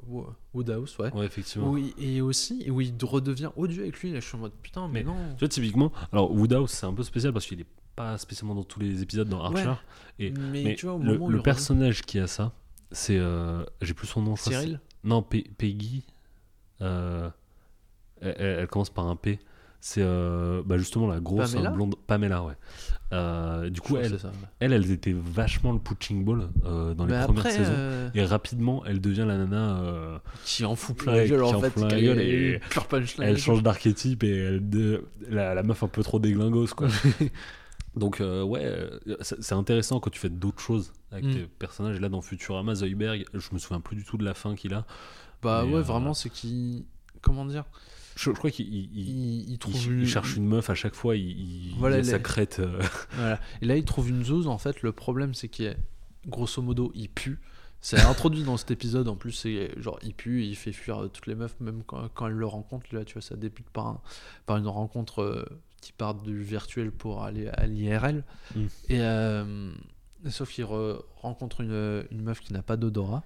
[0.07, 1.11] Wo- Woodhouse, ouais.
[1.15, 1.71] Ouais, effectivement.
[1.71, 4.13] Où il- et aussi, où il redevient odieux avec lui.
[4.13, 5.17] Là, je suis en mode putain, mais, Mais non.
[5.37, 8.65] Tu vois, typiquement, alors Woodhouse, c'est un peu spécial parce qu'il est pas spécialement dans
[8.65, 9.69] tous les épisodes dans Archer.
[9.69, 9.75] Ouais.
[10.19, 12.53] Et- mais, mais tu vois, au le, le personnage qui a ça,
[12.93, 13.17] c'est.
[13.19, 14.37] euh, J'ai plus son nom.
[14.37, 16.05] Cyril Non, Pe- Peggy.
[16.83, 17.31] euh,
[18.21, 19.39] elle, elle- elle commence par un P.
[19.83, 21.95] C'est euh, bah, justement la grosse Pamela euh, blonde.
[22.07, 22.53] Pamela, ouais.
[23.15, 24.35] Euh, du coup, elle, ça, ouais.
[24.61, 28.11] elle, elle était vachement le punching ball euh, dans les Mais premières après, saisons.
[28.15, 30.21] Et rapidement, elle devient la nana.
[30.45, 31.75] qui en fout plein Ouais, la gueule en fait.
[31.81, 32.61] la gueule et-
[33.21, 33.41] elle et tout.
[33.41, 36.89] change d'archétype et elle de- la, la meuf un peu trop déglingos quoi.
[37.97, 38.71] Donc euh, ouais,
[39.23, 41.33] c'est intéressant quand tu fais d'autres choses avec Mm.
[41.33, 41.99] tes personnages.
[42.01, 44.85] Là dans Futurama, Zoidberg, je me souviens plus du tout de la fin qu'il a.
[45.43, 46.85] Bah ouais, euh, vraiment, c'est qui.
[47.23, 47.65] Comment dire
[48.21, 49.59] Je, je crois qu'il il- il-
[50.03, 52.59] il, cherche une meuf à chaque fois, il, il, Voilà, il a sa crête.
[52.61, 52.81] euh,
[53.13, 53.41] Voilà.
[53.63, 54.47] Et là, il trouve une zouze.
[54.47, 55.77] En fait, le problème, c'est qu'il est
[56.27, 57.39] grosso modo, il pue.
[57.81, 59.09] C'est introduit dans cet épisode.
[59.09, 62.09] En plus, c'est genre, il pue, il fait fuir euh, toutes les meufs, même quand,
[62.15, 62.87] quand elle le rencontre.
[62.95, 64.01] Là, tu vois, ça débute par, un-
[64.47, 65.45] par une rencontre euh,
[65.81, 68.23] qui part du virtuel pour aller à l'IRL.
[68.55, 68.61] Mm.
[68.91, 69.71] Et euh,
[70.29, 73.25] sauf qu'il re- rencontre une, une meuf qui n'a pas d'odorat.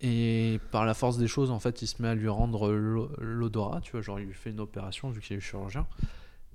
[0.00, 3.10] Et par la force des choses, en fait, il se met à lui rendre l'o-
[3.18, 3.80] l'odorat.
[3.80, 5.86] Tu vois, genre, il lui fait une opération vu qu'il est chirurgien.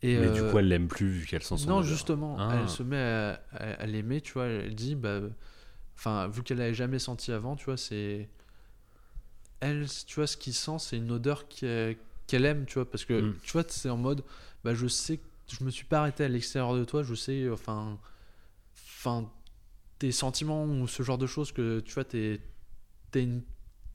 [0.01, 1.89] Et, Mais du euh, coup, elle l'aime plus vu qu'elle sent son non, odeur.
[1.89, 2.57] justement, Ah.
[2.61, 4.45] elle se met à, à- à l'aimer, tu vois.
[4.45, 5.19] Elle dit, bah,
[5.97, 8.29] enfin, vu qu'elle l'avait jamais senti avant, tu vois, c'est.
[9.61, 13.05] Elle, tu vois, ce qu'il sent, c'est une odeur qu'elle qu'elle aime, tu vois, parce
[13.05, 13.35] que, Mm.
[13.41, 14.23] tu vois, c'est en mode,
[14.63, 17.49] bah, je sais, que je me suis pas arrêté à l'extérieur de toi, je sais,
[17.49, 17.97] enfin,
[18.75, 19.27] enfin,
[19.97, 22.39] tes sentiments ou ce genre de choses que, tu vois, t'es,
[23.12, 23.41] t'es une.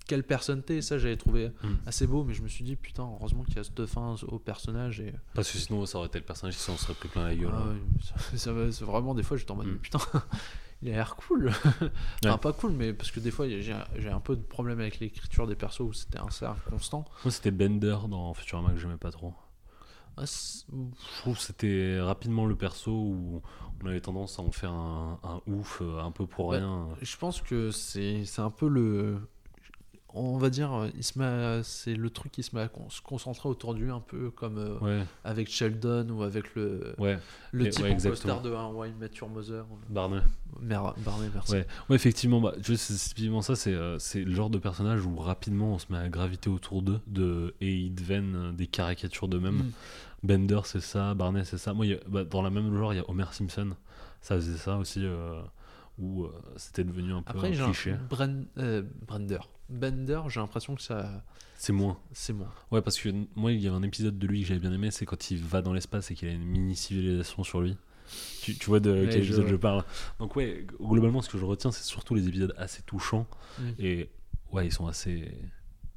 [0.06, 1.68] Quelle personne t'es, ça j'avais trouvé Mm.
[1.86, 4.38] assez beau, mais je me suis dit, putain, heureusement qu'il y a cette fin au
[4.38, 5.14] personnage et.
[5.32, 7.50] Parce que sinon, ça aurait été le personnage qui s'en serait pris plein la gueule.
[7.54, 8.52] Ah ouais, ça,
[8.84, 9.70] vraiment des fois j'étais en mode Mm.
[9.72, 9.98] mais putain
[10.82, 11.88] il a l'air cool enfin
[12.24, 12.36] Ouais.
[12.36, 13.62] pas cool mais parce que des fois j'ai
[13.96, 17.32] j'ai un peu de problème avec l'écriture des persos où c'était un cercle constant Moi,
[17.32, 19.32] c'était Bender dans Futurama que j'aimais pas trop.
[20.16, 23.42] Ah, Je trouve que c'était rapidement le perso où
[23.82, 26.58] on avait tendance à en faire un, un ouf euh, un peu pour Ouais.
[26.58, 26.88] rien.
[27.02, 29.18] je pense que c'est c'est un peu le
[30.14, 33.00] on va dire il se met c'est le truc qui se met à con- se
[33.02, 37.18] concentrer autour de lui un peu comme euh, Ouais, avec Sheldon ou avec le ouais,
[37.52, 40.20] le type ouais, poster de un Why I Met Your Mother Barney.
[40.60, 45.04] Mer- Barney merci Ouais, effectivement, bah, typiquement ça, c'est euh, c'est le genre de personnage
[45.04, 48.66] où rapidement on se met à graviter autour d'eux de, et ils deviennent euh, des
[48.68, 49.56] caricatures d'eux-mêmes.
[49.56, 49.72] Mm.
[50.22, 51.74] Bender, c'est ça, Barney, c'est ça.
[51.74, 53.70] Moi, a- bah, dans la même genre, il y a Homer Simpson.
[54.20, 55.42] Ça faisait ça aussi, euh,
[55.98, 57.94] où euh, c'était devenu un peu après un j'ai un cliché.
[58.10, 59.38] Bren- euh, Brender
[59.68, 61.24] Bender j'ai l'impression que ça
[61.56, 61.98] C'est moins.
[62.12, 64.60] c'est moi Ouais, parce que moi, il y avait un épisode de lui que j'avais
[64.60, 67.76] bien aimé, c'est quand il va dans l'espace et qu'il a une mini-civilisation sur lui.
[68.42, 69.82] Tu, tu vois de Ouais, quel je épisode je parle.
[70.18, 73.26] Donc, ouais, globalement, ce que je retiens, c'est surtout les épisodes assez touchants.
[73.58, 73.62] Mm.
[73.78, 74.10] Et
[74.52, 75.32] ouais, ils sont assez.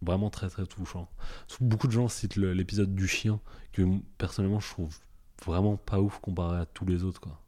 [0.01, 1.09] Vraiment très très touchants.
[1.59, 3.41] Beaucoup de gens citent l'épisode du chien,
[3.73, 3.81] que
[4.17, 4.95] personnellement, je trouve
[5.45, 7.41] vraiment pas ouf comparé à tous les autres, quoi.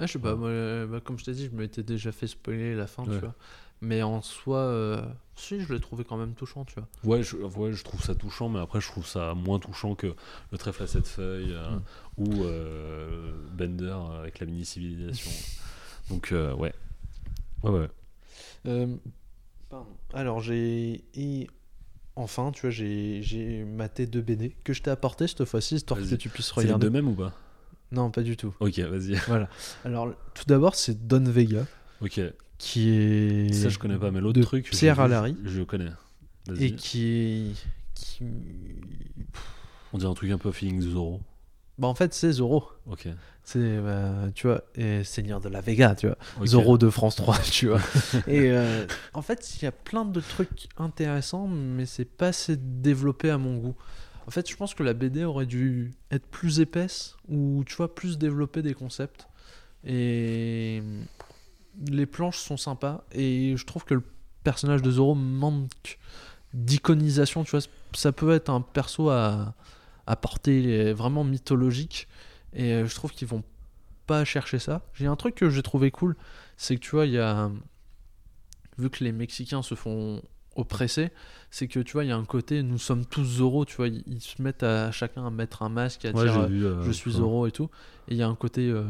[0.00, 2.26] Ah, je sais pas, moi, euh, bah, comme je t'ai dit, je m'étais déjà fait
[2.26, 3.14] spoiler la fin, Ouais.
[3.14, 3.34] tu vois.
[3.82, 5.02] Mais en soi, euh,
[5.36, 6.88] si, je l'ai trouvé quand même touchant, tu vois.
[7.16, 10.14] Ouais je, ouais, je trouve ça touchant, mais après, je trouve ça moins touchant que
[10.52, 11.82] le trèfle à sept feuilles euh, Mm.
[12.18, 15.30] ou euh, Bender avec la mini-civilisation.
[16.10, 16.74] Donc, euh, ouais.
[17.62, 17.88] Ouais, ouais.
[18.66, 18.96] Euh,
[19.70, 19.86] pardon.
[20.12, 21.04] Alors, j'ai.
[21.14, 21.46] Et
[22.16, 26.00] enfin, tu vois, j'ai j'ai maté deux BD que je t'ai apporté cette fois-ci, histoire
[26.00, 26.86] que tu puisses C'est les regarder.
[26.86, 27.32] deux mêmes ou pas?
[27.92, 28.54] Non, pas du tout.
[28.60, 29.16] Ok, vas-y.
[29.84, 31.66] Alors, tout d'abord, c'est Don Vega,
[32.00, 32.20] Ok,
[32.58, 33.52] qui est.
[33.52, 34.70] ça je connais pas, mais l'autre truc.
[34.70, 35.36] Pierre Alary.
[35.44, 35.90] Je, je connais.
[36.58, 37.52] Et qui est.
[37.94, 38.24] Qui...
[39.92, 41.20] On dirait un truc un peu feeling Zoro.
[41.78, 42.68] Bah, en fait, c'est Zoro.
[42.86, 43.08] Ok.
[43.42, 46.16] C'est, bah, tu vois, et Seigneur de la Vega, tu vois.
[46.38, 46.46] Ok.
[46.46, 47.80] Zoro de France 3, tu vois.
[48.28, 52.56] et euh, en fait, il y a plein de trucs intéressants, mais c'est pas assez
[52.56, 53.74] développé à mon goût.
[54.26, 57.94] En fait, je pense que la BD aurait dû être plus épaisse ou, tu vois,
[57.94, 59.28] plus développer des concepts.
[59.84, 60.82] Et
[61.86, 63.04] les planches sont sympas.
[63.12, 64.02] Et je trouve que le
[64.44, 65.98] personnage de Zoro manque
[66.54, 67.60] d'iconisation, tu vois.
[67.94, 69.54] Ça peut être un perso à,
[70.06, 72.06] à portée vraiment mythologique.
[72.52, 73.44] Et euh, je trouve qu'ils vont
[74.06, 74.82] pas chercher ça.
[74.94, 76.16] J'ai un truc que j'ai trouvé cool,
[76.56, 77.50] c'est que tu vois, il y a.
[78.78, 80.22] Vu que les Mexicains se font
[80.60, 81.10] oppresser,
[81.50, 83.88] c'est que tu vois, il y a un côté, nous sommes tous Zoro, tu vois,
[83.88, 86.64] ils, ils se mettent à chacun à mettre un masque, à Ouais, dire euh, vu.
[86.66, 87.12] euh, je suis.
[87.12, 87.68] Zoro et tout.
[88.08, 88.84] Et il y a un côté euh,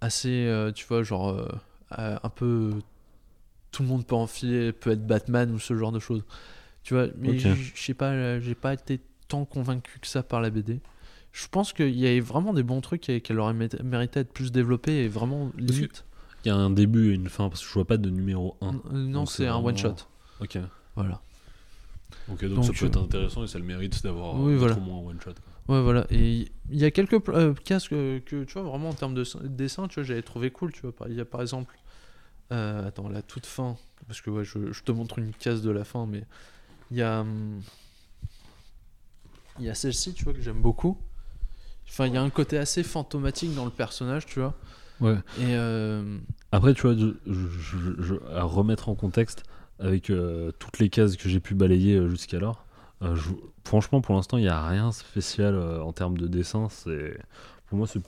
[0.00, 1.36] assez, tu vois, genre
[1.90, 2.70] un peu.
[3.70, 6.24] Tout le monde peut enfiler, peut être Batman ou ce genre de choses.
[6.84, 10.48] Tu vois, mais je sais pas, j'ai pas été tant convaincu que ça par la
[10.50, 10.80] BD.
[11.32, 14.32] Je pense qu'il y a vraiment des bons trucs et qu'elle aurait mé- mérité d'être
[14.32, 16.04] plus développée et vraiment limite.
[16.44, 18.56] Il y a un début et une fin, parce que je vois pas de numéro
[18.62, 18.70] 1.
[18.70, 19.94] N- euh, non, c'est un one shot.
[20.40, 20.58] Ok.
[20.96, 21.20] Voilà.
[22.30, 24.76] Ok, donc, Donc, ça peut être euh, intéressant et ça le mérite d'avoir Oui, voilà.
[24.76, 25.32] au moins un one shot.
[25.66, 25.76] quoi.
[25.76, 26.06] Ouais, voilà.
[26.10, 29.24] Et il y a quelques euh, cases que, que, tu vois, vraiment en termes de
[29.46, 30.72] dessin, tu vois, j'avais trouvé cool.
[30.72, 31.74] Tu vois, il y a par exemple.
[32.52, 33.76] euh, attends, la toute fin.
[34.06, 36.24] Parce que ouais, je, je te montre une case de la fin, mais
[36.90, 37.20] il y a.
[37.20, 37.60] hum,
[39.58, 40.96] Il y a celle-ci, tu vois, que j'aime beaucoup.
[41.88, 44.54] Enfin, il y a un côté assez fantomatique dans le personnage, tu vois.
[45.00, 45.16] Ouais.
[45.38, 45.54] Et.
[45.56, 46.18] euh,
[46.52, 49.42] Après, tu vois, je- je- à remettre en contexte
[49.78, 52.64] avec euh, toutes les cases que j'ai pu balayer euh, jusqu'alors,
[53.02, 53.30] euh, je-
[53.64, 56.68] franchement, pour l'instant, il n'y a rien spécial en termes de dessin.
[56.70, 57.18] C'est,
[57.68, 58.02] pour moi, c'est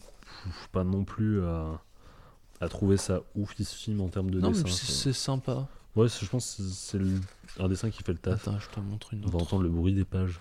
[0.73, 4.67] pas non plus à trouver ça oufissime en termes de Non, dessin.
[4.69, 5.67] c'est sympa.
[5.97, 7.21] Ouais, je pense que c'est le-
[7.59, 8.47] un dessin qui fait le taf.
[8.47, 9.45] Attends, je te montre une On va autre.
[9.45, 10.39] entendre le bruit des pages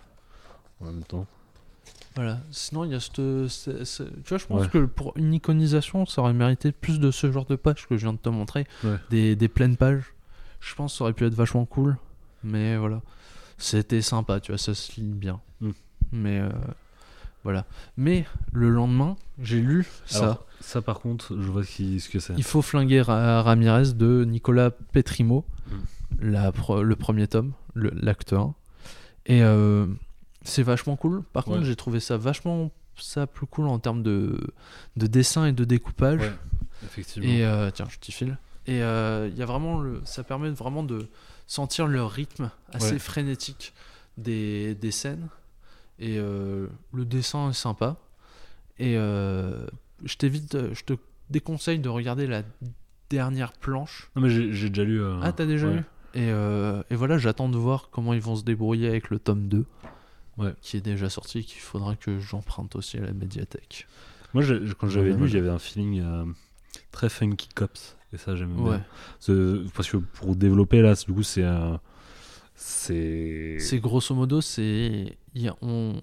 [0.80, 1.26] en même temps.
[2.16, 2.40] Voilà.
[2.52, 3.16] Sinon, il y a cette.
[3.16, 4.70] ce- ce- Tu vois, je pense Ouais.
[4.70, 8.02] que pour une iconisation, ça aurait mérité plus de ce genre de pages que je
[8.06, 8.68] viens de te montrer.
[8.84, 8.98] Ouais.
[9.10, 10.04] Des, des pleines pages.
[10.60, 11.98] Je pense que ça aurait pu être vachement cool.
[12.44, 13.02] Mais voilà.
[13.58, 15.40] C'était sympa, tu vois, ça se lit bien.
[15.62, 15.70] Mm.
[16.14, 16.50] Mais euh,
[17.44, 17.66] voilà.
[17.98, 20.24] Mais le lendemain, j'ai lu ça.
[20.24, 22.34] Alors, ça, par contre, je vois qui, ce que c'est.
[22.38, 26.32] Il faut flinguer Ra- Ramirez de Nicolas Petrimo, Mm.
[26.32, 28.54] la pro- le premier tome, l'acte 1.
[29.26, 29.86] Et euh,
[30.42, 31.22] c'est vachement cool.
[31.34, 34.40] Par contre, j'ai trouvé ça vachement ça plus cool en termes de,
[34.98, 36.20] de dessin et de découpage.
[36.22, 36.34] Ouais,
[36.84, 37.30] effectivement.
[37.30, 38.38] Et euh, tiens, je t'y file.
[38.70, 41.08] Et euh, y a vraiment le, ça permet vraiment de
[41.48, 43.00] sentir le rythme assez Ouais.
[43.00, 43.74] frénétique
[44.18, 45.28] des, des scènes.
[45.98, 47.98] Et euh, le dessin est sympa.
[48.78, 49.66] Et euh,
[50.06, 50.94] je t'évite, je te
[51.32, 52.44] déconseille de regarder la
[53.10, 54.12] dernière planche.
[54.16, 55.02] Non, mais j'ai déjà lu.
[55.24, 55.78] Ah, t'as déjà ouais.
[55.78, 55.84] lu?
[56.14, 59.66] Et, et voilà, j'attends de voir comment ils vont se débrouiller avec le tome 2.
[60.38, 60.54] Ouais.
[60.62, 63.88] Qui est déjà sorti, qu'il faudra que j'emprunte aussi à la médiathèque.
[64.34, 64.44] Moi,
[64.78, 66.04] quand j'avais lu, j'avais un feeling
[66.92, 67.98] très funky cops.
[68.14, 68.78] Et ça, j'aime Ouais.
[69.28, 69.64] bien.
[69.76, 71.46] Parce que pour développer, là, du coup, c'est.
[72.56, 73.58] c'est.
[73.60, 75.18] C'est grosso modo, c'est
[75.62, 76.02] on,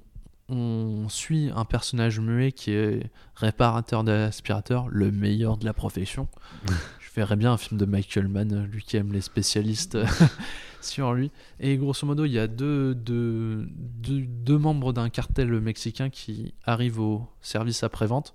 [0.48, 6.28] on suit un personnage muet qui est réparateur d'aspirateurs, le meilleur de la profession.
[7.00, 9.98] Je verrais bien un film de Michael Mann, lui qui aime les spécialistes
[10.82, 11.30] sur lui.
[11.60, 16.54] Et grosso modo, il y a deux, deux, deux, deux membres d'un cartel mexicain qui
[16.64, 18.32] arrivent au service après-vente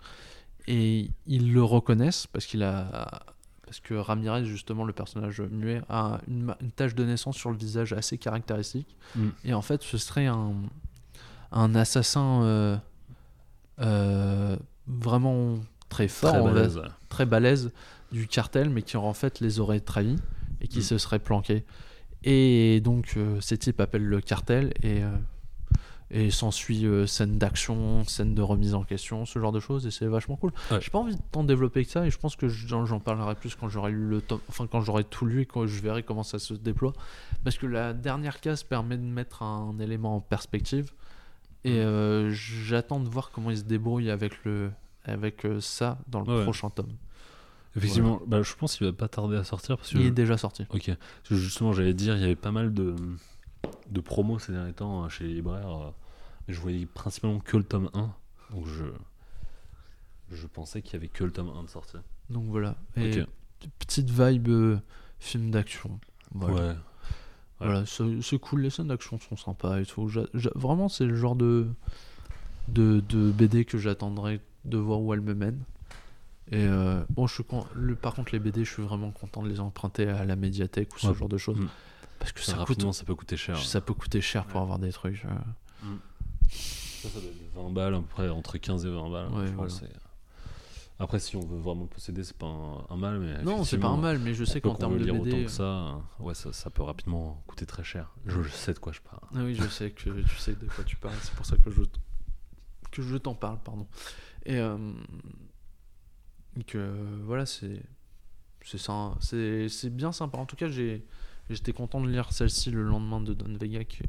[0.68, 3.24] et ils le reconnaissent parce qu'il a
[3.72, 7.94] parce que Ramirez justement le personnage muet a une, tache de naissance sur le visage
[7.94, 9.28] assez caractéristique Mm.
[9.46, 10.52] et en fait ce serait un
[11.54, 12.78] un assassin euh,
[13.80, 14.58] euh,
[14.88, 15.58] vraiment
[15.90, 16.82] très fort très va- balèze.
[17.10, 17.72] très balèze
[18.12, 20.18] du cartel, mais qui en fait les aurait trahis
[20.60, 20.84] et qui Mm.
[20.84, 21.66] se serait planqué.
[22.24, 25.02] Et donc euh, ces types appellent le cartel et,
[26.14, 29.92] et s'ensuit euh, scène d'action, scène de remise en question, ce genre de choses et
[29.92, 30.52] c'est vachement cool.
[30.70, 30.82] Ouais.
[30.82, 33.56] J'ai pas envie de tant développer que ça et je pense que j'en parlerai plus
[33.56, 36.24] quand j'aurai lu le tome, enfin quand j'aurai tout lu et quand je verrai comment
[36.24, 36.92] ça se déploie.
[37.46, 40.92] Parce que la dernière case permet de mettre un élément en perspective
[41.64, 44.70] et euh, j'attends de voir comment ils se débrouillent avec le
[45.06, 46.44] avec euh, ça dans le Ouais.
[46.44, 46.92] prochain tome.
[47.78, 49.98] Effectivement, bah, je pense qu'il va pas tarder à sortir parce que.
[49.98, 50.66] Il est déjà sorti.
[50.72, 50.88] Ok.
[50.88, 52.96] Parce que justement, j'allais dire, il y avait pas mal de,
[53.90, 55.94] de promos ces derniers temps chez les libraires.
[56.52, 58.14] Je voyais principalement que le tome 1.
[58.52, 58.86] Donc je.
[60.32, 61.98] Je pensais qu'il y avait que le tome 1 de sortie.
[62.30, 62.78] Donc voilà.
[62.96, 63.24] Et
[63.80, 64.78] petite vibe euh,
[65.20, 66.00] film d'action.
[66.34, 66.70] Voilà.
[66.70, 66.76] Ouais.
[67.60, 70.10] Voilà, c'est cool, les scènes d'action sont sympas et tout.
[70.56, 71.68] Vraiment, c'est le genre de,
[72.70, 75.60] de, de BD que j'attendrais de voir où elle me mène.
[76.52, 79.44] Et euh, bon, je suis con- le, par contre, les BD, je suis vraiment content
[79.44, 81.14] de les emprunter à la médiathèque ou ce Ouais.
[81.14, 81.60] genre de choses.
[81.60, 81.68] Mm.
[82.18, 83.58] Parce que Ça, ça, coûte, ça peut coûter cher.
[83.60, 85.24] ça peut coûter cher pour avoir des trucs.
[85.26, 85.86] euh.
[86.52, 89.28] Ça, ça doit être 20 balles, à peu près entre 15 et 20 balles.
[89.32, 89.70] Ouais, je crois, voilà.
[89.70, 90.00] c'est-
[91.00, 93.20] Après, si on veut vraiment le posséder, c'est pas un, un mal.
[93.20, 95.32] Mais Non, c'est pas un mal, mais je sais qu'en termes de lire BD.
[95.32, 98.14] autant que ça, euh, ouais, ça, ça peut rapidement coûter très cher.
[98.28, 99.22] Je, je sais de quoi je parle.
[99.36, 101.72] Ah oui, je sais que tu sais de quoi tu parles, c'est pour ça que
[101.72, 101.82] je,
[102.92, 103.88] que je t'en parle, pardon.
[104.46, 104.78] Et euh,
[106.68, 106.94] que
[107.24, 107.82] voilà, c'est
[108.64, 110.38] c'est bien sympa.
[110.38, 114.04] En tout cas, j'étais content de lire celle-ci le lendemain de Don Vega qui,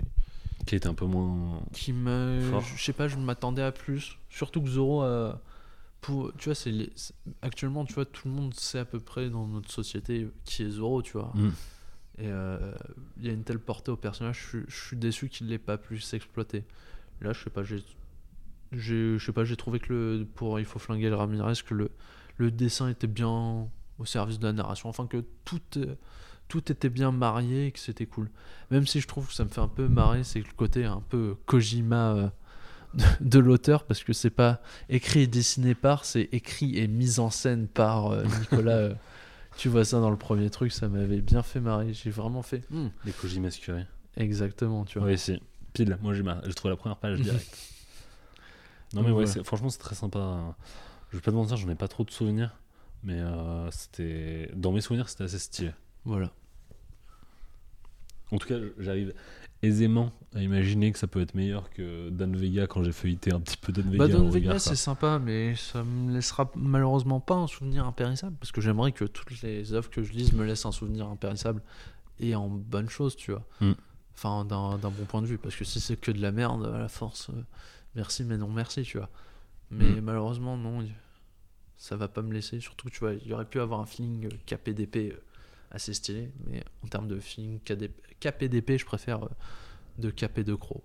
[0.66, 1.60] Qui était un peu moins.
[1.72, 2.40] qui me
[2.76, 4.16] je sais pas, je m'attendais à plus.
[4.30, 5.40] Surtout que Zoro a-
[6.00, 6.92] pour tu vois, c'est les-
[7.42, 10.70] actuellement, tu vois, tout le monde sait à peu près dans notre société qui est
[10.70, 11.32] Zoro, tu vois.
[11.34, 11.48] Mm.
[12.18, 12.72] Et euh,
[13.18, 15.58] il y a une telle portée au personnage, je, suis- je suis déçu qu'il l'ait
[15.58, 16.64] pas plus exploité.
[17.20, 17.82] Là, je sais pas, j'ai,
[18.72, 21.74] j'ai, je sais pas, j'ai trouvé que le, pour il faut flinguer le Ramirez que
[21.74, 21.90] le,
[22.36, 25.94] le dessin était bien au service de la narration, enfin que tout, euh,
[26.52, 28.28] tout était bien marié et que c'était cool.
[28.70, 31.00] Même si je trouve que ça me fait un peu marrer, c'est le côté un
[31.08, 32.28] peu Kojima euh,
[32.92, 37.20] de, de l'auteur, parce que c'est pas écrit et dessiné par, c'est écrit et mis
[37.20, 38.76] en scène par euh, Nicolas.
[38.76, 38.94] euh,
[39.56, 41.94] tu vois ça dans le premier truc, ça m'avait bien fait marrer.
[41.94, 42.62] J'ai vraiment fait.
[42.70, 43.84] Hmm, Les Kojima Scurry.
[44.18, 45.08] exactement, tu vois.
[45.08, 45.40] Oui, si.
[45.72, 47.56] Pile, moi j'ai mar- j'ai trouvé la première page direct.
[48.92, 50.54] non, mais ouais, c'est- franchement, c'est très sympa.
[51.10, 52.54] Je vais pas te mentir, j'en ai pas trop de souvenirs.
[53.04, 54.50] Mais euh, c'était.
[54.54, 55.72] Dans mes souvenirs, c'était assez stylé.
[56.04, 56.30] Voilà.
[58.32, 59.14] En tout cas, j'arrive
[59.62, 63.38] aisément à imaginer que ça peut être meilleur que Dan Vega quand j'ai feuilleté un
[63.40, 64.08] petit peu Dan Vega.
[64.08, 68.36] Bah, au Vega, c'est sympa, mais ça me laissera malheureusement pas un souvenir impérissable.
[68.40, 71.62] Parce que j'aimerais que toutes les œuvres que je lise me laissent un souvenir impérissable
[72.18, 73.46] et en bonne chose, tu vois.
[73.60, 73.72] Mm.
[74.14, 75.38] Enfin, d'un bon point de vue.
[75.38, 77.42] Parce que si c'est que de la merde, à la force, euh,
[77.94, 79.10] merci, mais non merci, tu vois.
[79.70, 80.00] Mais Mm.
[80.00, 80.84] malheureusement, non,
[81.76, 82.58] ça va pas me laisser.
[82.60, 85.14] Surtout, tu vois, il y aurait pu avoir un feeling euh, KPDP
[85.72, 86.30] assez stylé.
[86.46, 87.58] Mais en termes de feeling
[88.20, 89.28] KPDP, je préfère euh,
[89.98, 90.82] de KP de Crow.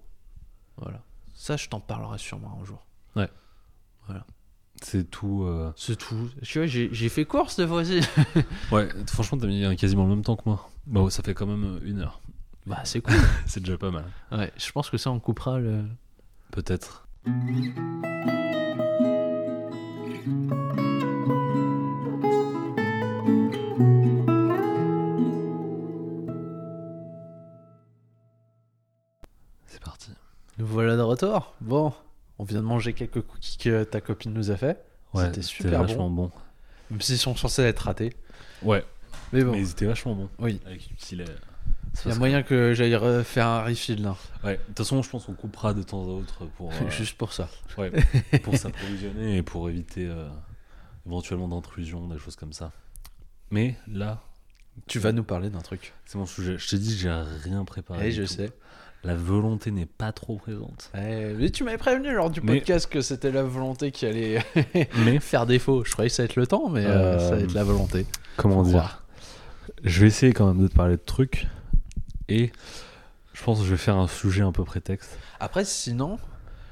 [0.78, 1.04] Voilà.
[1.34, 2.84] Ça, je t'en parlerai sûrement un jour.
[4.84, 5.44] C'est tout.
[5.44, 6.30] euh, C'est tout.
[6.44, 8.00] Tu vois, j'ai fait course cette fois-ci.
[8.72, 10.70] Ouais, franchement, t'as mis quasiment le même temps que moi.
[10.86, 12.22] Bah, ouais, ça fait quand même euh, une heure.
[12.68, 13.16] bah, c'est cool.
[13.48, 14.06] C'est déjà pas mal.
[14.32, 15.84] Ouais, je pense que ça, on coupera le.
[16.52, 17.08] Peut-être.
[30.58, 31.54] Nous voilà de retour.
[31.62, 31.94] Bon,
[32.40, 34.84] on vient de manger quelques cookies que ta copine nous a fait.
[35.14, 36.32] Ouais, C'était super vachement bon.
[36.92, 38.16] Même s'ils sont censés être ratés.
[38.64, 38.84] Ouais,
[39.34, 40.30] Mais bon, mais ils étaient vachement bons.
[40.40, 40.60] oui.
[40.66, 41.26] Avec du petit lait.
[42.06, 44.16] Il y a moyen que j'aille refaire un refill là.
[44.44, 47.18] Ouais, de toute façon, je pense qu'on coupera de temps à autre pour, euh, Juste
[47.18, 47.50] pour ça.
[47.78, 47.92] ouais,
[48.44, 50.28] pour s'approvisionner et pour éviter euh,
[51.08, 52.72] éventuellement d'intrusion, des choses comme ça.
[53.50, 54.22] Mais là,
[54.88, 55.94] Tu vas nous parler d'un truc.
[56.06, 56.58] c'est mon sujet.
[56.60, 58.00] Je t'ai dit, j'ai rien préparé.
[58.00, 58.28] Ouais, du je tout.
[58.28, 58.52] sais.
[59.04, 60.90] La volonté n'est pas trop présente.
[60.94, 64.40] Ouais, mais tu m'avais prévenu lors du Mais- podcast que c'était la volonté qui allait
[65.06, 65.84] Mais faire défaut.
[65.86, 67.64] Je croyais que ça allait être le temps, mais euh, Euh, ça va être la
[67.64, 68.06] volonté.
[68.36, 69.04] comment Faut dire
[69.84, 71.48] Je vais essayer quand même de te parler de trucs
[72.28, 72.52] et
[73.34, 75.18] je pense que je vais faire un sujet un peu prétexte.
[75.40, 76.18] Après, sinon,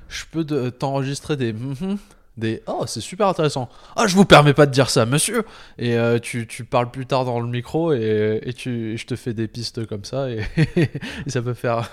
[0.10, 1.54] je peux t'enregistrer des
[2.38, 3.70] des oh c'est super intéressant.
[3.96, 5.44] Ah je vous permets pas de dire ça, monsieur.
[5.78, 9.06] Et euh, tu, tu parles plus tard dans le micro et, et tu et je
[9.06, 10.42] te fais des pistes comme ça et,
[10.76, 11.90] et ça peut faire.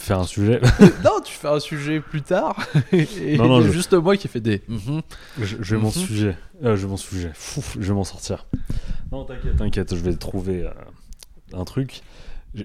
[0.00, 0.60] Faire un sujet.
[1.04, 2.58] non, tu fais un sujet plus tard
[2.92, 4.60] et Non, non, je- juste moi qui fais des.
[4.68, 5.00] mhm.
[5.40, 5.92] Je, je vais mon Mhm.
[5.94, 6.36] sujet.
[6.62, 7.30] Euh, je vais mon sujet.
[7.32, 8.46] Fouf, je vais m'en sortir.
[9.12, 10.70] Non, t'inquiète, t'inquiète, je vais trouver euh,
[11.54, 12.02] un truc.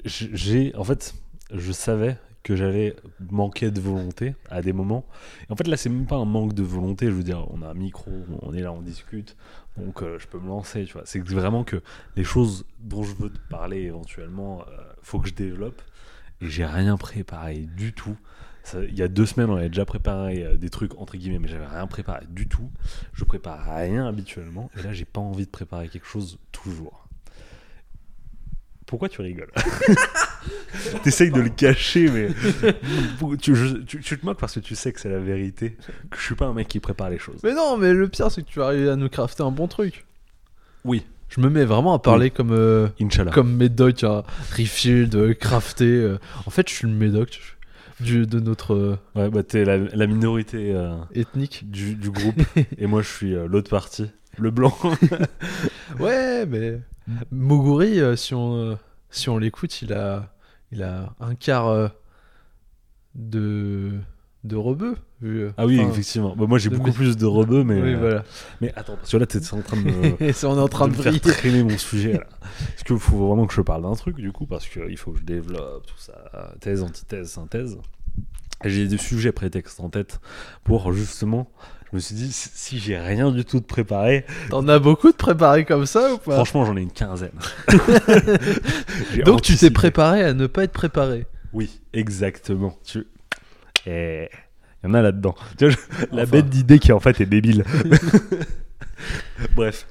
[0.06, 1.14] J'ai, en fait,
[1.54, 2.96] je savais que j'allais
[3.32, 5.06] manquer de volonté à des moments.
[5.48, 7.08] Et en fait, là, c'est même pas un manque de volonté.
[7.08, 9.36] Je veux dire, on a un micro, on est là, on discute,
[9.78, 10.86] donc euh, je peux me lancer.
[10.86, 11.82] Tu vois, c'est vraiment que
[12.16, 15.82] les choses dont je veux te parler éventuellement, euh, faut que je développe.
[16.42, 18.18] Et j'ai rien préparé du tout.
[18.74, 21.50] Il y a deux semaines, on avait déjà préparé euh, des trucs entre guillemets, mais
[21.50, 22.70] j'avais rien préparé du tout.
[23.14, 27.03] Je prépare rien habituellement, et là, j'ai pas envie de préparer quelque chose toujours.
[28.86, 29.52] Pourquoi tu rigoles
[31.04, 32.30] T'essayes de le cacher, mais
[33.42, 35.78] tu, je- tu- tu te moques parce que tu sais que c'est la vérité.
[36.10, 37.40] Que je suis pas un mec qui prépare les choses.
[37.44, 39.68] Mais non, mais le pire c'est que tu vas arriver à nous crafter un bon
[39.68, 40.06] truc.
[40.86, 43.32] Oui, Je me mets vraiment à parler comme, euh, Inch'Allah.
[43.32, 44.24] comme Médoc, hein,
[44.58, 45.86] Refield, euh, crafté.
[45.86, 46.18] euh.
[46.46, 47.40] En fait, je suis le Médoc
[48.00, 51.70] du, de notre euh, Ouais, bah t'es la, la minorité euh, ethnique.
[51.72, 52.42] du, du groupe
[52.78, 54.76] et moi je suis euh, l'autre partie, le blanc.
[56.00, 56.80] Ouais, mais
[57.32, 58.76] Moguri, euh, si on, euh,
[59.12, 60.34] si on l'écoute, il a,
[60.72, 61.88] il a un quart euh,
[63.16, 63.92] de,
[64.44, 64.96] de rebeu.
[65.22, 66.36] Vu, ah oui, effectivement.
[66.36, 68.24] Bah, moi j'ai beaucoup mes- plus de rebeux, mais, Oui, voilà.
[68.60, 70.14] mais attends, parce que là t'es en train de me,
[70.48, 72.28] on est en train de, faire traîner mon sujet là.
[72.40, 75.20] Parce qu'il faut vraiment que je parle d'un truc du coup, parce qu'il faut que
[75.20, 77.78] je développe tout ça, thèse, antithèse, synthèse.
[78.66, 80.20] J'ai des sujets prétextes en tête
[80.64, 81.52] pour justement.
[81.94, 85.16] Je me suis dit, si j'ai rien du tout de préparé, T'en as beaucoup de
[85.16, 86.34] préparés comme ça ou pas?
[86.34, 87.30] franchement j'en ai une quinzaine.
[89.26, 91.28] Donc tu t'es préparé à ne pas être préparé.
[91.54, 92.76] Oui, exactement.
[92.84, 93.06] Tu...
[93.86, 94.28] Et...
[94.84, 95.36] Il y en a là-dedans.
[96.12, 96.32] La Enfin.
[96.32, 97.64] bête d'idée qui en fait est débile.
[99.56, 99.86] Bref.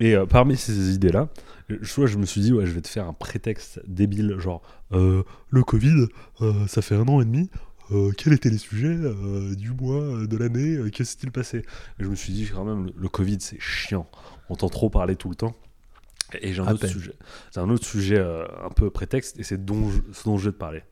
[0.00, 1.28] Et euh, parmi ces idées-là,
[1.68, 4.62] je, soit je me suis dit, ouais, je vais te faire un prétexte débile, genre,
[4.92, 6.06] euh, le Covid,
[6.40, 7.50] euh, ça fait un an et demi,
[7.92, 11.30] euh, quels étaient les sujets euh, du mois, euh, de l'année, euh, qu'est-ce qui s'est
[11.30, 11.58] passé?
[11.98, 14.08] Et je me suis dit, quand même, le, le Covid, c'est chiant.
[14.48, 15.56] On entend trop parler tout le temps.
[16.40, 17.14] Et j'ai un autre sujet.
[17.52, 20.52] C'est un autre sujet un peu prétexte, et c'est dont je- ce dont je vais
[20.52, 20.82] te parler.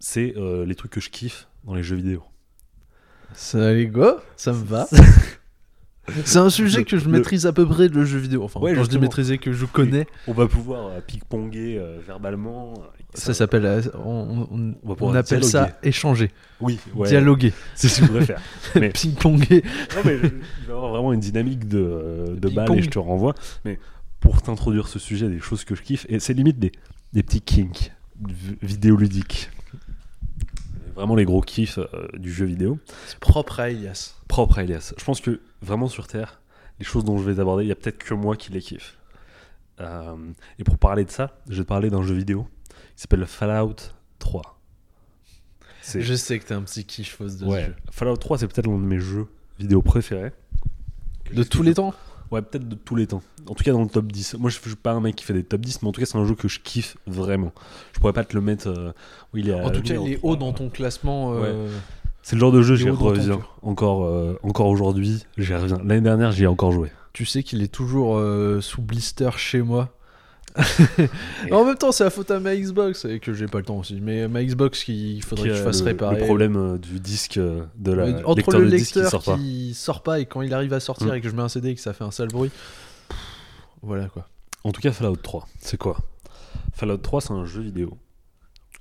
[0.00, 2.22] C'est euh, les trucs que je kiffe dans les jeux vidéo.
[3.34, 4.88] Ça les go, ça me va.
[6.24, 8.42] C'est un sujet que je le- maîtrise à peu près le jeu vidéo.
[8.44, 11.98] Enfin, Ouais, quand je dis maîtriser, que je connais, On va pouvoir euh, ping-ponger euh,
[12.06, 12.74] verbalement.
[13.14, 13.64] ça s'appelle.
[13.64, 16.30] euh, On, on- On va on pouvoir appelle ça échanger,
[16.60, 17.08] Oui, ouais.
[17.08, 18.40] dialoguer, C'est ce que je voudrais faire.
[18.74, 19.62] Mais- ping-ponger.
[19.96, 22.82] Non, mais je- il va y avoir vraiment une dynamique de, euh, de balle et
[22.82, 23.34] je te renvoie.
[23.64, 23.78] Mais
[24.20, 26.72] pour t'introduire ce sujet, des choses que je kiffe, et c'est limite des,
[27.14, 27.92] des petits kinks
[28.26, 29.50] vi- vidéoludiques.
[30.94, 32.78] Vraiment les gros kiffs euh, du jeu vidéo.
[33.20, 34.14] Propre à Elias.
[34.28, 34.94] Propre à Elias.
[34.96, 36.40] Je pense que vraiment sur Terre,
[36.78, 38.96] les choses dont je vais aborder, il y a peut-être que moi qui les kiffe.
[39.80, 40.14] Euh,
[40.58, 42.46] et pour parler de ça, je vais te parler d'un jeu vidéo
[42.94, 43.74] qui s'appelle Fallout
[44.20, 44.60] 3.
[45.82, 47.74] C'est Je sais que t'es un petit kiffos de ce Ouais, jeu.
[47.90, 49.26] Fallout 3, c'est peut-être l'un de mes jeux
[49.58, 50.32] vidéo préférés.
[51.32, 51.94] De tous les temps?
[52.30, 53.22] Ouais, peut-être de tous les temps.
[53.48, 54.34] En tout cas, dans le top 10.
[54.38, 56.06] Moi, je suis pas un mec qui fait des top 10, mais en tout cas,
[56.06, 57.52] c'est un jeu que je kiffe vraiment.
[57.92, 58.68] Je pourrais pas te le mettre.
[58.68, 58.92] euh,
[59.32, 60.36] où il est En tout cas, il est haut 3.
[60.36, 61.34] dans ton classement.
[61.34, 61.68] euh,
[62.22, 63.40] C'est le genre de jeu, j'y reviens.
[63.62, 65.78] Encore, euh, encore aujourd'hui, j'y reviens.
[65.84, 66.90] L'année dernière, j'y ai encore joué.
[67.12, 69.90] Tu sais qu'il est toujours euh, sous blister chez moi.
[71.50, 73.78] en même temps, c'est la faute à ma Xbox et que j'ai pas le temps
[73.78, 73.98] aussi.
[74.00, 76.18] Mais ma Xbox, il faudrait Qui que je fasse le, réparer.
[76.20, 79.04] le problème euh, du disque euh, de la Euh, Entre lecteur le de disque qui
[79.10, 79.36] sort pas.
[79.36, 81.14] qui sort pas et quand il arrive à sortir Mm.
[81.16, 82.50] et que je mets un CD et que ça fait un sale bruit.
[83.08, 83.18] pff,
[83.82, 84.28] Voilà quoi.
[84.62, 85.96] En tout cas, Fallout 3, c'est quoi?
[86.72, 87.98] Fallout 3, c'est un jeu vidéo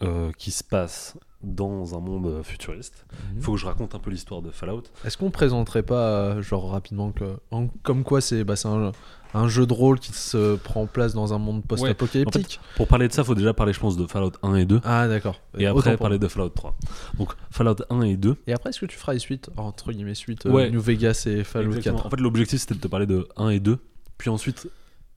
[0.03, 3.05] euh, qui se passe dans un monde futuriste.
[3.35, 4.83] Il faut que je raconte un peu l'histoire de Fallout.
[5.03, 8.93] Est-ce qu'on présenterait pas, genre rapidement, que, en- comme quoi c'est bah, un,
[9.33, 13.07] un jeu de rôle qui se prend en place dans un monde post-apocalyptique Pour parler
[13.07, 14.81] de ça, il faut déjà parler, je pense, de Fallout 1 et 2.
[14.83, 15.39] Ah d'accord.
[15.57, 16.75] Et après, parler de Fallout 3.
[17.17, 18.29] Donc, Fallout 1 et 2.
[18.29, 18.37] moi.
[18.47, 20.69] Et après, est-ce que tu feras les suites Entre guillemets, suite euh, Ouais.
[20.69, 21.97] New Vegas et Fallout Exactement.
[21.97, 22.05] 4.
[22.07, 23.77] En fait, l'objectif, c'était de te parler de 1 et 2.
[24.17, 24.67] Puis ensuite,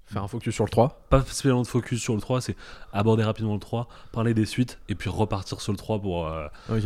[0.07, 1.07] Faire un focus sur le 3.
[1.11, 2.55] pas spécialement de focus sur le 3, c'est
[2.93, 6.27] aborder rapidement le 3, parler des suites, et puis repartir sur le 3 pour.
[6.29, 6.85] euh, Ok.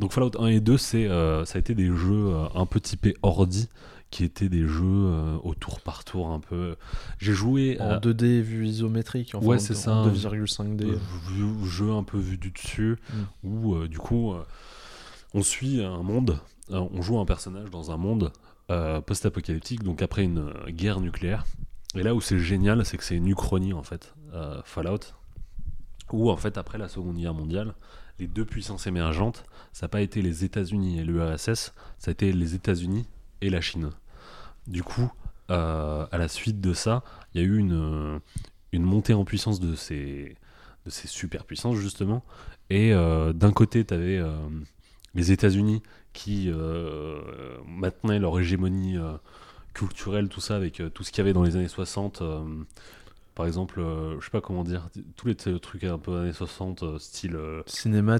[0.00, 2.80] Donc, Fallout 1 et 2, c'est, euh, ça a été des jeux euh, un peu
[2.80, 3.68] typés ordi,
[4.14, 6.76] qui étaient des jeux euh, au tour par tour un peu.
[7.18, 7.76] J'ai joué.
[7.80, 9.34] En à- 2D vue isométrique.
[9.34, 10.04] Enfin, Ouais, c'est ça.
[10.04, 10.84] 2,5D.
[10.84, 10.98] euh,
[11.32, 13.46] vu- jeu un peu vu du dessus Mm.
[13.48, 14.44] où euh, du coup euh,
[15.34, 16.38] on suit un monde
[16.70, 18.30] euh, on joue un personnage dans un monde
[19.06, 21.44] post-apocalyptique donc après une guerre nucléaire
[21.94, 24.14] et là où c'est génial c'est que c'est une uchronie en fait
[24.64, 25.00] Fallout
[26.12, 27.74] où en fait après la seconde guerre mondiale
[28.18, 32.32] les deux puissances émergentes ça n'a pas été les États-Unis et l'URSS ça a été
[32.32, 33.06] les États-Unis
[33.42, 33.90] et la Chine
[34.66, 35.10] du coup
[35.50, 37.02] euh, à la suite de ça
[37.34, 40.36] il y a eu une, euh, montée en puissance de ces,
[40.84, 42.24] de ces superpuissances justement.
[42.70, 44.20] Et euh, d'un côté, tu avais
[45.14, 45.82] les États-Unis
[46.12, 47.20] qui euh,
[47.66, 49.12] maintenaient leur hégémonie euh,
[49.74, 52.22] culturelle, tout ça, avec euh, tout ce qu'il y avait dans les années 60.
[53.34, 54.86] Par exemple, euh, je sais pas comment dire,
[55.16, 57.36] tous les trucs un peu années 60, euh, style.
[57.36, 58.18] euh, Cinéma.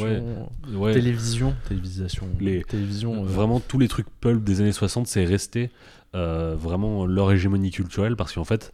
[0.00, 0.76] Ouais.
[0.76, 1.54] ouais, Télévision.
[1.68, 2.26] Télévision.
[2.40, 3.22] Les- Télévision.
[3.24, 5.70] euh, Vraiment, tous les trucs pulp des années 60, c'est resté
[6.14, 8.72] euh, vraiment leur hégémonie culturelle parce qu'en fait,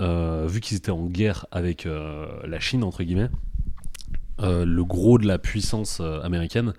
[0.00, 3.28] euh, vu qu'ils étaient en guerre avec euh, la Chine, entre guillemets,
[4.40, 6.74] euh, le gros de la puissance euh, américaine,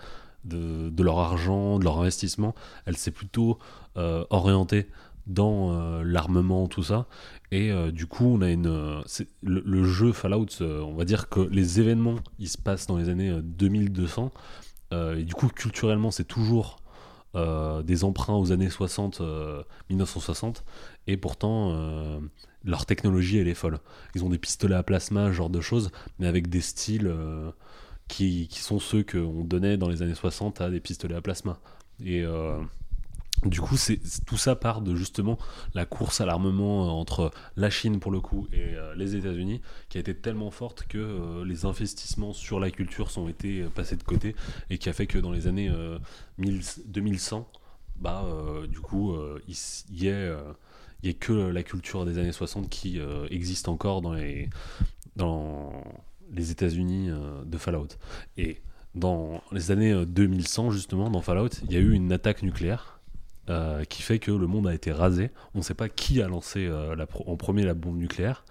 [0.45, 2.55] de, de leur argent, de leur investissement,
[2.85, 3.57] elle s'est plutôt
[3.97, 4.87] euh, orientée
[5.25, 7.05] dans euh, l'armement, tout ça.
[7.51, 8.67] Et euh, du coup, on a une.
[8.67, 9.01] euh,
[9.41, 13.09] le, jeu Fallout, euh, on va dire que les événements, ils se passent dans les
[13.09, 14.33] années euh, 2200.
[14.93, 16.77] euh, et du coup, culturellement, c'est toujours
[17.85, 19.21] des emprunts aux années 60,
[19.91, 20.65] 1960,
[21.05, 22.19] et pourtant
[22.63, 23.77] leur technologie elle est folle.
[24.15, 27.13] Ils ont des pistolets à plasma, genre de choses, mais avec des styles
[28.07, 31.59] qui, qui, sont ceux qu'on donnait dans les années 60 à des pistolets à plasma.
[32.03, 32.23] Et
[33.45, 35.37] du coup, c'est tout ça part de justement
[35.75, 39.61] la course à l'armement euh, entre la Chine pour le coup et euh, les États-Unis,
[39.89, 43.95] qui a été tellement forte que euh, les investissements sur la culture sont été passés
[43.95, 44.35] de côté
[44.71, 45.71] et qui a fait que dans les années
[46.39, 47.47] 2100,
[47.97, 48.25] bah
[48.67, 49.15] du coup,
[49.47, 52.99] il y, a que la culture des années 60 qui
[53.29, 54.49] existe encore dans les
[55.15, 55.83] dans
[56.31, 57.09] les États-Unis
[57.45, 57.87] de Fallout.
[58.37, 58.61] Et
[58.95, 62.96] dans les années 2100 justement, dans Fallout, il y a eu une attaque nucléaire
[63.49, 65.31] euh, qui fait que le monde a été rasé.
[65.55, 68.43] On ne sait pas qui a lancé euh, la en premier la bombe nucléaire.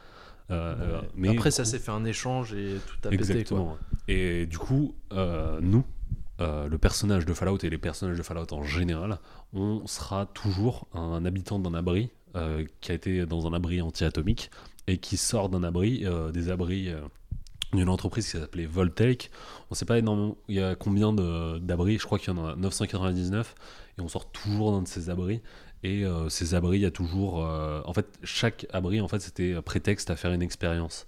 [0.51, 3.77] Euh, mais après, ça s'est fait un échange et tout a Exactement.
[4.07, 5.85] Pété, Et du coup, nous,
[6.39, 9.19] le personnage de Fallout et les personnages de Fallout en général,
[9.53, 12.11] on sera toujours un habitant d'un abri
[12.81, 14.51] qui a été dans un abri anti-atomique
[14.87, 16.91] et qui sort d'un abri, des abris
[17.75, 19.31] d'une entreprise qui s'appelait Voltaic.
[19.65, 22.47] On ne sait pas énormément, il y a combien d'abris, je crois qu'il y en
[22.47, 23.55] a 999
[23.99, 25.43] et on sort toujours dans de ces abris.
[25.83, 27.45] Et euh, ces abris, il y a toujours.
[27.45, 31.07] Euh, en fait, chaque abri, en fait, c'était prétexte à faire une expérience.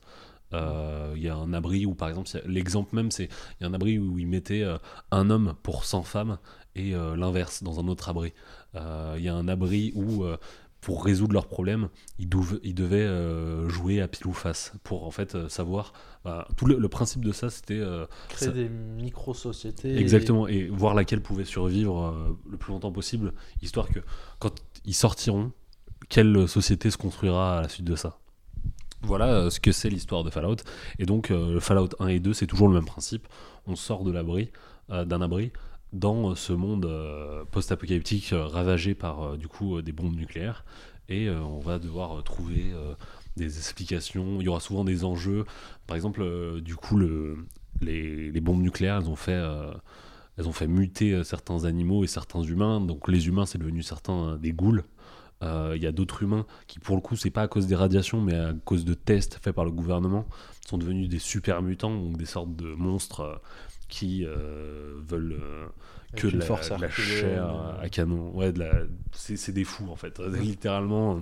[0.54, 3.68] Euh, il y a un abri où, par exemple, l'exemple même, c'est il y a
[3.68, 4.64] un abri où ils mettaient
[5.10, 6.38] un homme pour 100 femmes
[6.74, 8.32] et l'inverse dans un autre abri.
[8.74, 10.24] Il y a un abri où
[10.80, 11.88] pour résoudre leurs problèmes,
[12.18, 15.92] ils, devaient jouer à pile ou face pour en fait savoir.
[16.28, 19.96] Bah, tout le, principe de ça, c'était euh, créer des micro-sociétés.
[19.96, 20.68] Exactement, et...
[20.68, 23.32] voir laquelle pouvait survivre le plus longtemps possible,
[23.62, 24.00] histoire que
[24.38, 24.52] quand
[24.84, 25.52] ils sortiront,
[26.08, 28.18] quelle société se construira à la suite de ça.
[29.02, 30.56] Voilà ce que c'est l'histoire de Fallout.
[30.98, 33.26] Et donc, Fallout 1 et 2, c'est toujours le même principe.
[33.66, 34.50] On sort de l'abri,
[34.88, 35.52] d'un abri,
[35.92, 40.64] dans ce monde euh, post-apocalyptique euh, ravagé par euh, du coup des bombes nucléaires
[41.08, 42.70] et on va devoir trouver
[43.38, 44.40] des explications.
[44.40, 45.44] Il y aura souvent des enjeux.
[45.86, 46.22] Par exemple,
[46.60, 47.38] du coup, le,
[47.80, 49.40] les, les, bombes nucléaires, elles ont fait,
[50.36, 52.80] elles ont fait muter certains animaux et certains humains.
[52.80, 54.84] Donc les humains, c'est devenu certains des ghouls.
[55.42, 58.20] Il y a d'autres humains qui, pour le coup, c'est pas à cause des radiations,
[58.20, 60.26] mais à cause de tests faits par le gouvernement,
[60.66, 63.40] sont devenus des super mutants, donc des sortes de monstres
[63.88, 65.66] qui euh, veulent euh,
[66.16, 66.46] que la,
[66.78, 68.30] la chair euh, à canon.
[68.34, 68.52] Ouais,
[69.12, 70.18] c'est des fous en fait.
[70.40, 71.20] Littéralement,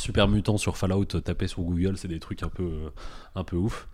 [0.00, 2.90] super mutant sur Fallout, taper sur Google, c'est des trucs un peu,
[3.34, 3.88] un peu ouf.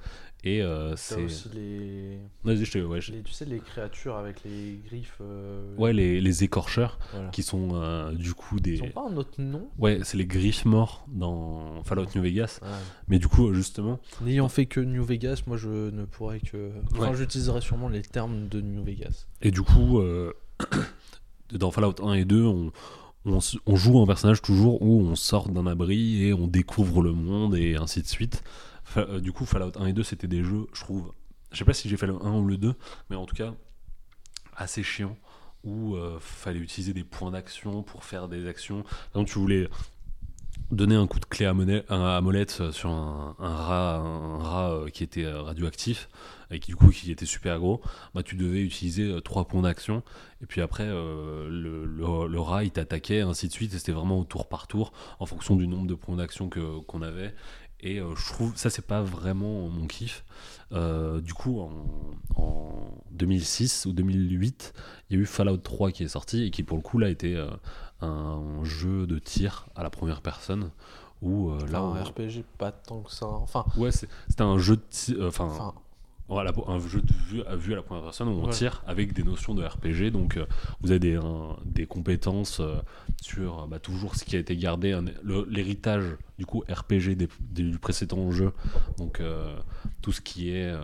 [0.46, 1.24] Et euh, c'est.
[1.24, 2.20] aussi les...
[2.44, 5.18] ouais, Tu sais, les créatures avec les griffes.
[5.20, 7.00] Euh, ouais, les, les écorcheurs,
[7.32, 8.76] qui sont euh, du coup des.
[8.76, 9.68] Ils ont pas un autre nom?
[9.76, 12.60] Ouais, c'est les griffes morts dans Fallout New Vegas.
[13.08, 13.98] Mais du coup, justement.
[14.22, 16.70] N'ayant fait que New Vegas, moi je ne pourrais que.
[16.92, 19.26] Enfin, j'utiliserai sûrement les termes de New Vegas.
[19.42, 20.00] Et du coup,
[21.50, 22.72] dans Fallout 1 et 2, on.
[23.26, 27.56] On, joue un personnage toujours où on sort d'un abri et on découvre le monde
[27.56, 28.44] et ainsi de suite.
[28.96, 31.10] Euh, du coup, Fallout 1 et 2, c'était des jeux, je trouve.
[31.50, 32.74] Je sais pas si j'ai fait le 1 ou le 2,
[33.10, 33.52] mais en tout cas,
[34.56, 35.16] assez chiant
[35.64, 38.82] où euh, fallait utiliser des points d'action pour faire des actions.
[38.82, 39.68] Par exemple, tu voulais
[40.70, 46.08] donner un coup de clé à, molette sur un, rat, euh, qui était radioactif
[46.50, 47.80] et qui du coup qui était super gros,
[48.14, 50.02] bah tu devais utiliser trois points d'action
[50.42, 54.48] et puis après le, rat il t'attaquait ainsi de suite et c'était vraiment au tour
[54.48, 57.34] par tour en fonction du nombre de points d'action que qu'on avait
[57.80, 60.24] et euh, je trouve ça, c'est pas vraiment mon kiff.
[60.72, 61.70] Euh, du coup, en,
[63.12, 64.72] 2006 ou 2008,
[65.08, 67.08] il y a eu Fallout 3 qui est sorti et qui, pour le coup, là,
[67.08, 67.50] était euh,
[68.00, 70.70] un jeu de tir à la première personne.
[71.22, 73.26] Où, là, un RPG, pas tant que ça.
[73.26, 75.16] Enfin, ouais, c'était un jeu de tir.
[75.26, 75.72] enfin
[76.28, 79.12] voilà, un jeu de vue, à, vue à la première personne où on tire avec
[79.12, 80.10] des notions de RPG.
[80.10, 80.46] Donc, euh,
[80.80, 81.20] vous avez des,
[81.64, 82.76] des compétences euh,
[83.22, 84.98] sur bah, toujours ce qui a été gardé,
[85.48, 87.16] l'héritage du coup RPG
[87.50, 88.52] du précédent jeu.
[88.98, 89.56] Donc, euh,
[90.02, 90.74] tout ce qui est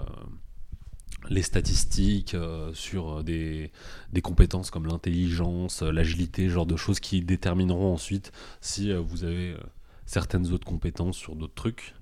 [1.28, 2.36] les statistiques
[2.72, 3.70] sur des,
[4.12, 9.56] des, compétences comme l'intelligence, l'agilité, genre de choses qui détermineront ensuite si vous avez
[10.04, 11.94] certaines autres compétences sur d'autres trucs.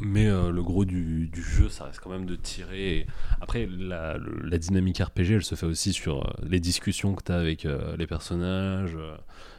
[0.00, 3.06] Mais euh, le gros du, jeu, ça reste quand même de tirer.
[3.40, 4.16] Après, la,
[4.58, 7.96] dynamique RPG, elle se fait aussi sur euh, les discussions que tu as avec euh,
[7.96, 8.96] les personnages.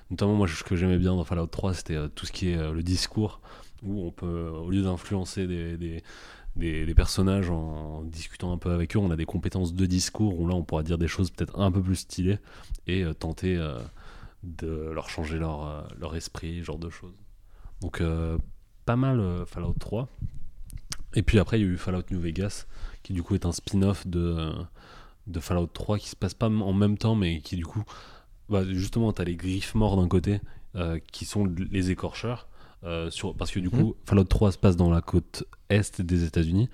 [0.10, 2.84] notamment, moi, ce que j'aimais bien dans Fallout 3, c'était tout ce qui est le
[2.84, 3.42] discours,
[3.84, 9.12] où on peut, au lieu d'influencer des, personnages en discutant un peu avec eux, on
[9.12, 11.82] a des compétences de discours, où là, on pourra dire des choses peut-être un peu
[11.82, 12.40] plus stylées
[12.88, 13.58] et tenter
[14.44, 17.14] de leur changer leur, leur esprit, genre de choses.
[17.82, 18.02] Donc
[18.90, 20.10] pas mal euh, Fallout 3.
[21.14, 22.66] Et puis après, il y a eu Fallout New Vegas,
[23.04, 24.50] qui du coup est un spin-off de,
[25.28, 27.84] de Fallout 3 qui se passent pas en même temps, mais qui du coup,
[28.50, 30.42] bah, justement, tu as les griffes morts d'un côté,
[30.76, 32.48] euh, qui sont les écorcheurs.
[32.84, 36.24] euh, sur, parce que du coup, Fallout 3 se passe dans la côte est des
[36.24, 36.68] États-Unis.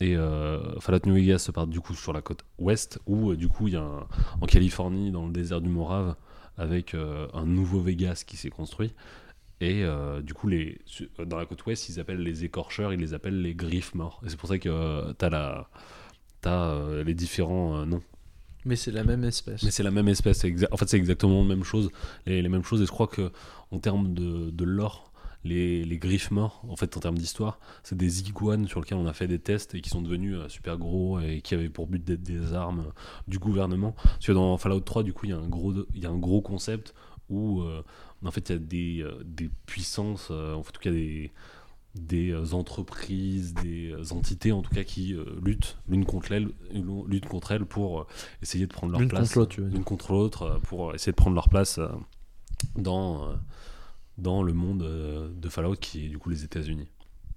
[0.00, 3.36] Et euh, Fallout New Vegas se part du coup sur la côte ouest, où euh,
[3.36, 4.06] du coup il y a un-
[4.40, 6.16] en Californie, dans le désert du Morave,
[6.58, 8.92] avec euh, un nouveau Vegas qui s'est construit.
[9.62, 12.98] Et euh, du coup, les, su- dans la côte ouest, ils appellent les écorcheurs, ils
[12.98, 14.20] les appellent les griffes morts.
[14.26, 15.68] Et c'est pour ça que tu as, la,
[16.40, 18.02] t'as, euh, les différents euh, noms.
[18.64, 19.62] Mais c'est la même espèce.
[19.62, 20.44] Mais c'est la même espèce.
[20.70, 21.90] en fait, c'est exactement la même chose.
[22.26, 22.82] Les, les mêmes choses.
[22.82, 23.30] Et je crois que
[23.70, 25.12] en termes de, de lore,
[25.44, 29.06] les, les griffes morts, en fait, en termes d'histoire, c'est des iguanes sur lesquels on
[29.06, 31.86] a fait des tests et qui sont devenus euh, super gros et qui avaient pour
[31.88, 32.92] but d'être des armes euh,
[33.28, 33.92] du gouvernement.
[34.04, 36.10] Parce que dans Fallout 3, du coup, il y a un gros, il y a
[36.10, 36.94] un gros concept
[37.28, 37.82] où, euh,
[38.24, 41.32] en fait, il y a des, euh, des puissances, euh, en tout cas des
[41.94, 47.52] des entreprises, des entités en tout cas qui euh, luttent l'une contre elle, luttent contre
[47.52, 48.06] elle pour euh,
[48.40, 49.36] essayer de prendre leur place.
[49.58, 51.78] l'une contre l'autre euh, pour essayer de prendre leur place
[52.76, 53.34] dans,
[54.16, 56.88] dans le monde de Fallout qui est du coup les États-Unis.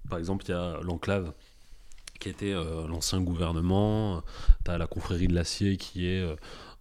[0.08, 1.34] Par exemple, il y a l'enclave
[2.18, 2.54] qui était
[2.88, 4.22] l'ancien gouvernement,
[4.64, 6.24] tu as la confrérie de l'acier qui est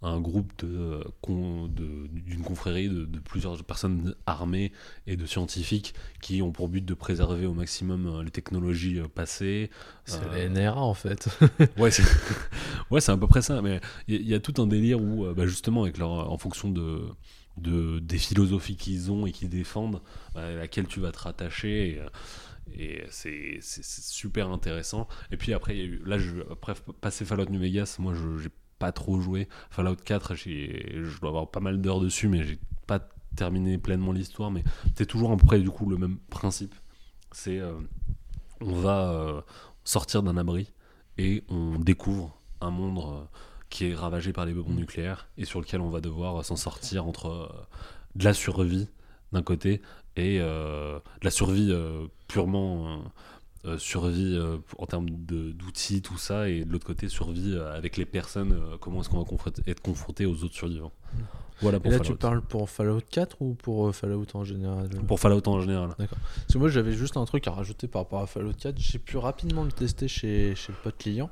[0.05, 4.71] un groupe de, con- de- d'une confrérie de, de plusieurs personnes armées
[5.07, 9.07] et de scientifiques qui ont pour but de préserver au maximum euh, les technologies euh,
[9.07, 9.69] passées,
[10.05, 11.27] C'est Euh, la NRA en fait.
[11.77, 12.03] Ouais, c'est
[12.91, 13.61] ouais, à peu près ça.
[13.61, 16.11] Mais il y, a- il y a tout un délire où, bah, justement, avec leur,
[16.31, 17.01] en fonction de,
[17.57, 20.01] de des philosophies qu'ils ont et qu'ils défendent,
[20.33, 22.01] bah, à laquelle tu vas te rattacher.
[22.73, 25.07] Et, et c'est super intéressant.
[25.31, 28.13] Et puis après, il y a eu, là, je, après passer Fallout New Vegas, moi,
[28.13, 28.49] je j'ai
[28.85, 29.47] pas trop joué.
[29.71, 32.99] Fallout 4, j'ai- je dois avoir pas mal d'heures dessus, mais j'ai pas
[33.35, 34.51] terminé pleinement l'histoire.
[34.51, 34.63] Mais
[34.95, 36.75] c'est toujours à peu près du coup le même principe.
[37.31, 37.73] C'est euh,
[38.61, 39.41] on va euh,
[39.83, 40.71] sortir d'un abri
[41.17, 43.23] et on découvre un monde euh,
[43.69, 47.07] qui est ravagé par les bombes nucléaires et sur lequel on va devoir s'en sortir
[47.07, 47.49] entre
[48.13, 48.87] de la survie
[49.31, 49.81] d'un côté
[50.15, 51.73] et de la survie
[52.27, 53.01] purement
[53.65, 57.73] euh, survie euh, en termes de- d'outils, tout ça, et de l'autre côté survie euh,
[57.75, 60.91] avec les personnes, comment est-ce qu'on va confronter- être confronté aux autres survivants.
[61.61, 62.11] Voilà Et pour là, Fallout.
[62.13, 64.89] tu parles pour Fallout 4 ou pour Fallout en général?
[65.07, 65.95] Pour Fallout en général.
[65.97, 66.09] Parce
[66.51, 68.77] que moi, j'avais juste un truc à rajouter par rapport à Fallout 4.
[68.77, 71.29] J'ai pu rapidement le tester chez, chez le pote client.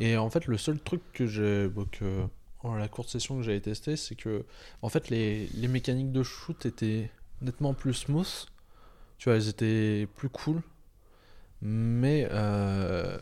[0.00, 1.66] Et en fait, le seul truc que j'ai.
[1.68, 2.24] bon, que,
[2.62, 4.44] en la courte session que j'avais testé, c'est que.
[4.82, 7.10] En fait, les, les mécaniques de shoot étaient
[7.40, 8.46] nettement plus smooth.
[9.16, 10.60] Tu vois, elles étaient plus cool.
[11.64, 12.28] Mais.
[12.30, 13.18] euh,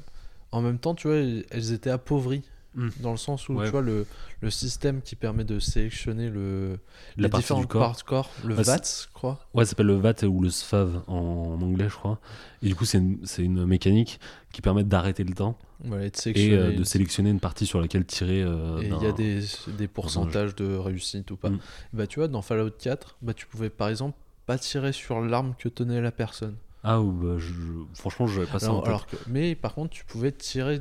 [0.54, 2.42] en même temps, tu vois, elles étaient appauvries.
[2.74, 2.88] Mm.
[3.00, 3.66] Dans le sens où, Ouais.
[3.66, 4.06] tu vois, le,
[4.40, 6.78] le système qui permet de sélectionner le,
[7.16, 7.80] La les partie différentes du corps.
[7.82, 9.46] parts de corps, le Ouais, VATS, je crois.
[9.54, 12.18] Ouais, ça s'appelle le VAT ou le SFAV en anglais, je crois.
[12.62, 14.20] Et du coup, c'est une, une mécanique
[14.52, 17.66] qui permet d'arrêter le temps Voilà, et de et sélectionner euh, de sélectionner une partie
[17.66, 18.42] sur laquelle tirer.
[18.42, 19.40] euh, Et il y a des,
[19.76, 21.50] des pourcentages de réussite ou pas.
[21.50, 21.58] Mm.
[21.94, 24.16] Bah tu vois, dans Fallout 4, bah tu pouvais par exemple
[24.46, 26.56] pas tirer sur l'arme que tenait la personne.
[26.84, 28.88] Ah, ou bah, je- je- franchement, je pas ça en Alors, tête.
[28.88, 30.80] alors que, mais par contre, tu pouvais tirer,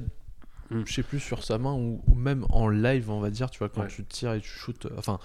[0.71, 0.83] Mm.
[0.85, 3.59] je sais plus, sur sa main ou, ou même en live, on va dire, tu
[3.59, 3.87] vois, quand Ouais.
[3.87, 5.19] tu tires et tu shootes, euh, enfin,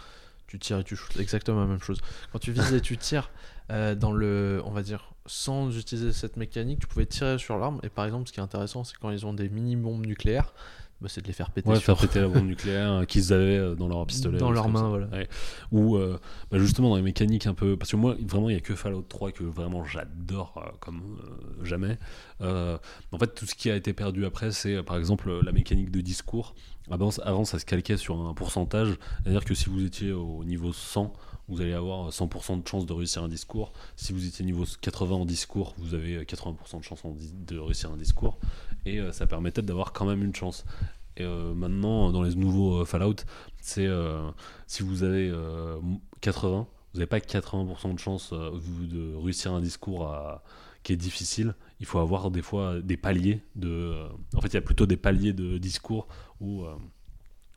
[0.47, 1.99] tu tires et tu shootes, exactement la même chose.
[2.33, 3.31] Quand tu vises et tu tires
[3.71, 7.81] euh, dans le, on va dire, sans utiliser cette mécanique, tu pouvais tirer sur l'arme.
[7.83, 10.53] Et par exemple, ce qui est intéressant, c'est quand ils ont des mini-bombes nucléaires,
[11.01, 13.33] bah, c'est de les faire péter Ouais, sur- faire péter la bombe nucléaire euh, qu'ils
[13.33, 14.39] avaient euh, dans leur pistolet.
[14.39, 15.07] dans leurs mains, voilà.
[15.09, 15.29] Ouais.
[15.73, 16.19] Ou euh,
[16.51, 17.77] bah, justement dans les mécaniques un peu.
[17.77, 21.19] Parce que moi, vraiment, il n'y a que Fallout 3 que vraiment j'adore euh, comme
[21.23, 21.99] euh, jamais.
[22.41, 26.01] En fait, tout ce qui a été perdu après, c'est par exemple la mécanique de
[26.01, 26.55] discours.
[26.91, 28.97] Avant, avant, ça se calquait sur un pourcentage.
[29.23, 31.13] C'est-à-dire que si vous étiez au niveau 100,
[31.49, 33.73] vous allez avoir 100% de chance de réussir un discours.
[33.97, 37.97] Si vous étiez niveau 80 en discours, vous avez 80% de chance de réussir un
[37.97, 38.39] discours.
[38.85, 40.65] Et euh, ça permettait d'avoir quand même une chance.
[41.17, 43.17] Et euh, maintenant, dans les nouveaux euh, Fallout,
[43.61, 44.31] c'est euh,
[44.67, 45.79] si vous avez euh,
[46.21, 48.51] 80, vous n'avez pas 80% de chance euh,
[48.81, 50.13] de réussir un discours
[50.83, 51.55] qui est difficile.
[51.81, 53.69] Il faut avoir des fois des paliers de.
[53.69, 56.07] euh, en fait, il y a plutôt des paliers de discours
[56.41, 56.75] où euh,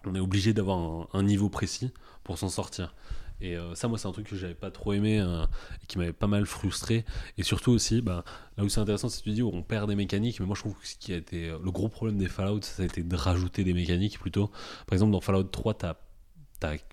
[0.05, 1.91] on est obligé d'avoir un niveau précis
[2.23, 2.95] pour s'en sortir.
[3.41, 5.45] Et euh, ça, moi, c'est un truc que j'avais pas trop aimé euh,
[5.83, 7.05] et qui m'avait pas mal frustré.
[7.37, 8.23] Et surtout aussi, bah,
[8.57, 10.39] là où c'est intéressant, c'est que tu dis où on perd des mécaniques.
[10.39, 12.61] Mais moi, je trouve que ce qui a été euh, le gros problème des Fallout,
[12.63, 14.47] ça a été de rajouter des mécaniques plutôt.
[14.87, 15.95] Par exemple, dans Fallout 3, t'as,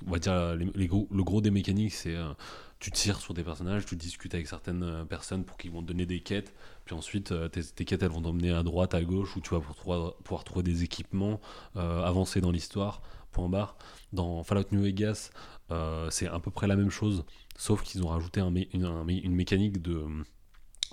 [0.06, 2.32] on va dire, les, gros- le gros des mécaniques, c'est euh,
[2.78, 5.88] tu tires sur des personnages, tu discutes avec certaines euh, personnes pour qu'ils vont te
[5.88, 6.54] donner des quêtes.
[6.84, 9.60] Puis ensuite, tes, tes quêtes, elles vont t'emmener à droite, à gauche, où tu vas
[9.60, 11.40] pouvoir, pouvoir trouver des équipements,
[11.74, 13.02] avancer dans l'histoire.
[13.32, 13.76] Point barre.
[14.12, 15.30] Dans Fallout New Vegas,
[15.70, 17.24] euh, c'est à peu près la même chose,
[17.56, 20.04] sauf qu'ils ont rajouté une, un mé- une mécanique de,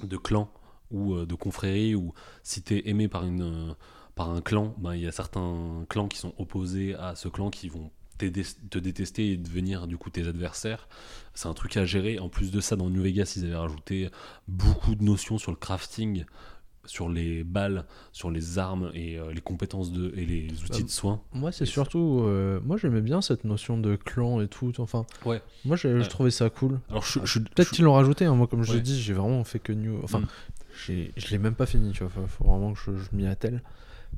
[0.02, 0.52] de clan
[0.92, 2.14] ou euh, de confrérie où
[2.44, 3.74] si t'es aimé par une, euh,
[4.16, 7.50] par un clan, ben, il y a certains clans qui sont opposés à ce clan
[7.50, 10.88] qui vont te détester et devenir du coup tes adversaires.
[11.34, 12.20] C'est un truc à gérer.
[12.20, 14.10] En plus de ça, dans New Vegas, ils avaient rajouté
[14.48, 16.24] beaucoup de notions sur le crafting,
[16.86, 20.86] sur les balles, sur les armes et euh, les compétences de, et les outils Euh,
[20.86, 21.22] de soins.
[21.34, 22.22] Moi, c'est surtout.
[22.26, 24.74] euh, moi, j'aimais bien cette notion de clan et tout.
[24.80, 25.42] Enfin, Ouais.
[25.66, 26.02] moi, Ouais.
[26.04, 26.80] je trouvais ça cool.
[26.90, 28.26] Alors, je, je- Peut-être qu'ils l'ont rajouté.
[28.26, 28.36] hein.
[28.36, 30.00] Moi, comme je l'ai dit, j'ai vraiment fait que New.
[30.04, 30.28] Enfin, Mm.
[31.16, 31.92] je l'ai même pas fini.
[31.94, 32.10] Tu vois.
[32.10, 33.62] Faut, faut vraiment que je, je m'y attelle.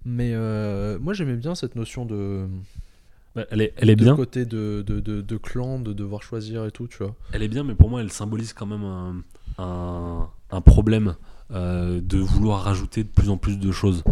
[0.03, 2.47] Mais euh, moi, j'aimais bien cette notion de.
[3.35, 4.15] bah, elle est, elle est de bien.
[4.15, 7.15] côté de, de, de, de clan, de devoir choisir et tout, tu vois.
[7.31, 9.15] Elle est bien, mais pour moi, elle symbolise quand même un,
[9.59, 11.15] un, un problème
[11.51, 14.03] euh, de vouloir rajouter de plus en plus de choses.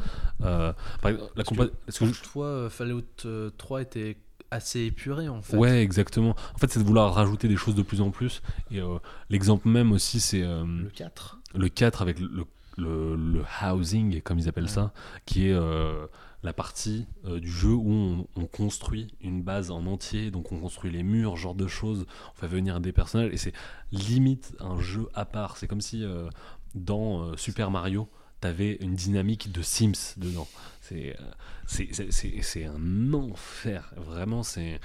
[0.42, 4.18] Euh, par exemple, la Parce que compa- parce que Toi, euh, Fallout euh, 3 était
[4.52, 5.58] assez épuré en fait.
[5.58, 6.36] Ouais, exactement.
[6.54, 8.42] En fait, c'est de vouloir rajouter des choses de plus en plus.
[8.72, 8.98] Et euh,
[9.30, 11.40] l'exemple même aussi, c'est euh, Le 4.
[11.56, 12.46] le 4 avec le,
[12.78, 14.70] le, le housing, comme ils appellent Ouais.
[14.70, 14.94] ça,
[15.26, 16.06] qui est euh,
[16.44, 20.60] la partie euh, du jeu où on, on construit une base en entier, donc on
[20.60, 22.06] construit les murs, genre de choses,
[22.36, 23.54] on fait venir des personnages, et c'est
[23.92, 25.58] limite un jeu à part.
[25.58, 26.28] C'est comme si euh,
[26.76, 28.10] dans euh, Super Mario,
[28.40, 30.48] t'avais une dynamique de Sims dedans.
[30.82, 34.44] C'est euh, un enfer, vraiment.
[34.44, 34.80] c'est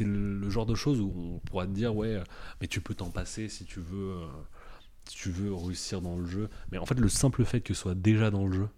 [0.00, 2.24] le, genre de choses où on pourra te dire, ouais, euh,
[2.60, 4.22] mais tu peux t'en passer si tu veux.
[5.08, 6.48] si tu veux réussir dans le jeu.
[6.70, 8.68] Mais en fait, le simple fait que ce soit déjà dans le jeu,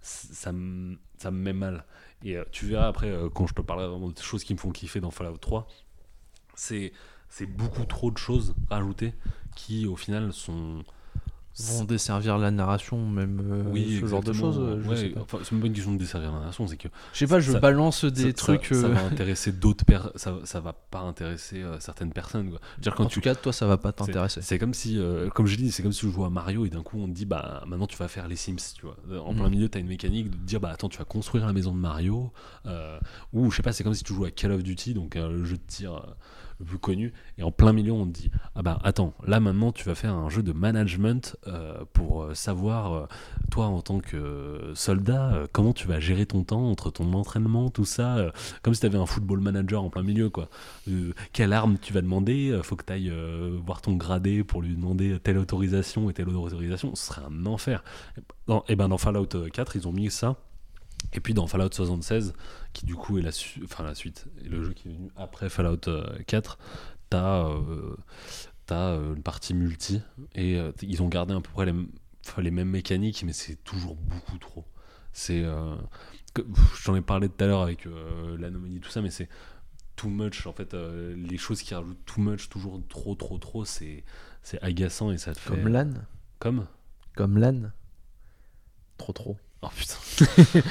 [0.00, 1.84] ça me, ça me met mal.
[2.24, 5.00] Et tu verras après, quand je te parlerai vraiment des choses qui me font kiffer
[5.00, 5.68] dans Fallout 3,
[6.54, 6.92] c'est
[7.28, 9.12] c'est beaucoup trop de choses rajoutées
[9.56, 10.84] qui, au final, sont.
[11.56, 14.58] Vont desservir la narration, même euh, oui, ce genre de choses.
[14.58, 16.88] euh, je Ouais, enfin, c'est même pas une question de desservir la narration, c'est que
[17.12, 18.66] Je sais pas, je ça- balance des ça- trucs.
[18.66, 22.50] Ça, ça euh, va intéresser d'autres personnes, ça, ça va pas intéresser euh, certaines personnes.
[22.50, 22.58] Quoi.
[22.78, 24.42] Je dire, quand en tu tout cas, toi, ça va pas t'intéresser.
[24.42, 25.00] C'est comme si,
[25.34, 27.12] comme j'ai dit, c'est comme si je jouais à Mario et d'un coup on te
[27.12, 28.96] dit, bah maintenant tu vas faire les Sims, tu vois.
[29.24, 29.38] En Mhm.
[29.38, 31.52] plein milieu, tu as une mécanique de te dire, bah attends, tu vas construire la
[31.52, 32.32] maison de Mario.
[33.32, 35.44] ou je sais pas, c'est comme si tu jouais à Call of Duty, donc le
[35.44, 36.02] jeu de tir
[36.64, 37.12] le plus connu.
[37.38, 40.14] Et en plein milieu, on te dit, ah bah attends, là maintenant tu vas faire
[40.14, 43.06] un jeu de management euh, pour euh, savoir, euh,
[43.50, 47.84] toi en tant que soldat, comment tu vas gérer ton temps entre ton entraînement, tout
[47.84, 48.32] ça.
[48.62, 50.48] comme si tu avais un football manager en plein milieu, quoi.
[51.32, 53.12] Quelle arme tu vas demander Faut que tu ailles
[53.64, 56.94] voir ton gradé pour lui demander telle autorisation et telle autorisation.
[56.94, 57.84] Ce serait un enfer.
[58.46, 60.36] Dans- et ben dans Fallout 4, ils ont mis ça.
[61.12, 62.32] Et puis dans Fallout 76,
[62.72, 65.10] qui du coup est la, su- enfin, la suite, et le jeu qui est venu
[65.16, 66.58] après Fallout euh, 4,
[67.10, 67.96] t'as euh,
[68.66, 70.00] t'as, euh, une partie multi.
[70.34, 74.38] Et euh, ils ont gardé à peu près les, mêmes mécaniques, mais c'est toujours beaucoup
[74.38, 74.64] trop.
[75.12, 75.42] C'est.
[75.44, 75.76] euh,
[76.82, 79.28] J'en ai parlé tout à l'heure avec euh, l'anomalie, tout ça, mais c'est
[79.94, 80.48] too much.
[80.48, 84.02] En fait, euh, les choses qui rajoutent too much, toujours trop, trop, trop, c'est
[84.42, 85.50] c'est agaçant et ça te fait.
[85.50, 86.06] Comme l'âne.
[86.40, 86.66] Comme
[87.14, 87.72] Comme l'âne.
[88.98, 89.36] Trop trop.
[89.64, 90.60] Oh putain.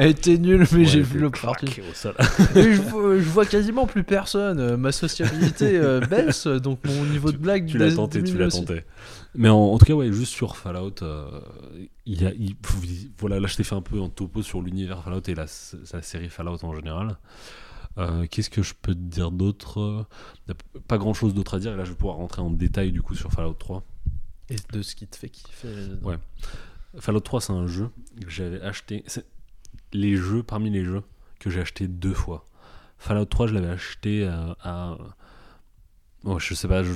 [0.00, 1.82] Elle était nulle, mais Ouais, j'ai vu l'opportunité.
[2.54, 4.60] je, vois, je vois quasiment plus personne.
[4.60, 8.48] euh, Ma sociabilité euh, baisse, donc mon niveau de blague tu l'as tenté, tu l'as
[8.48, 8.84] tenté.
[9.34, 11.40] Mais en, en tout cas, ouais, juste sur Fallout, euh,
[12.06, 12.54] il y a, il-
[13.18, 15.46] voilà, là je t'ai fait un peu un topo sur l'univers Fallout et la,
[15.92, 17.16] la série Fallout en général.
[17.98, 20.06] Euh, Qu'est-ce que je peux te dire d'autre?
[20.86, 23.02] Pas grand chose d'autre à dire, et là je vais pouvoir rentrer en détail du
[23.02, 23.82] coup sur Fallout 3.
[24.50, 25.68] Et de ce qui te fait kiffer.
[26.02, 26.16] Ouais.
[26.98, 27.90] Fallout 3, c'est un jeu
[28.20, 29.02] que j'avais acheté.
[29.06, 29.26] c'est
[29.92, 31.02] Les jeux, parmi les jeux
[31.40, 32.44] que j'ai acheté deux fois.
[32.98, 34.96] Fallout 3, je l'avais acheté à.
[36.24, 36.94] oh, je sais pas, je-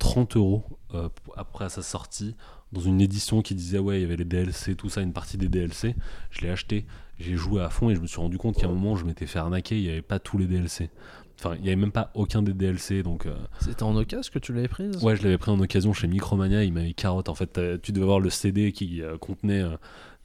[0.00, 2.36] 30 euros euh, après sa sortie,
[2.72, 5.38] dans une édition qui disait ouais, il y avait les DLC, tout ça, une partie
[5.38, 5.94] des DLC.
[6.30, 6.84] Je l'ai acheté,
[7.18, 9.26] j'ai joué à fond et je me suis rendu compte qu'à un moment, je m'étais
[9.26, 10.90] fait arnaquer, il n'y avait pas tous les DLC.
[11.38, 13.26] Enfin, il n'y avait même pas aucun des DLC, donc.
[13.26, 16.06] euh, C'était en occasion que tu l'avais prise Ouais, je l'avais pris en occasion chez
[16.06, 17.28] Micromania, il m'avait carotte.
[17.28, 19.76] En fait, tu devais avoir le CD qui euh, contenait euh,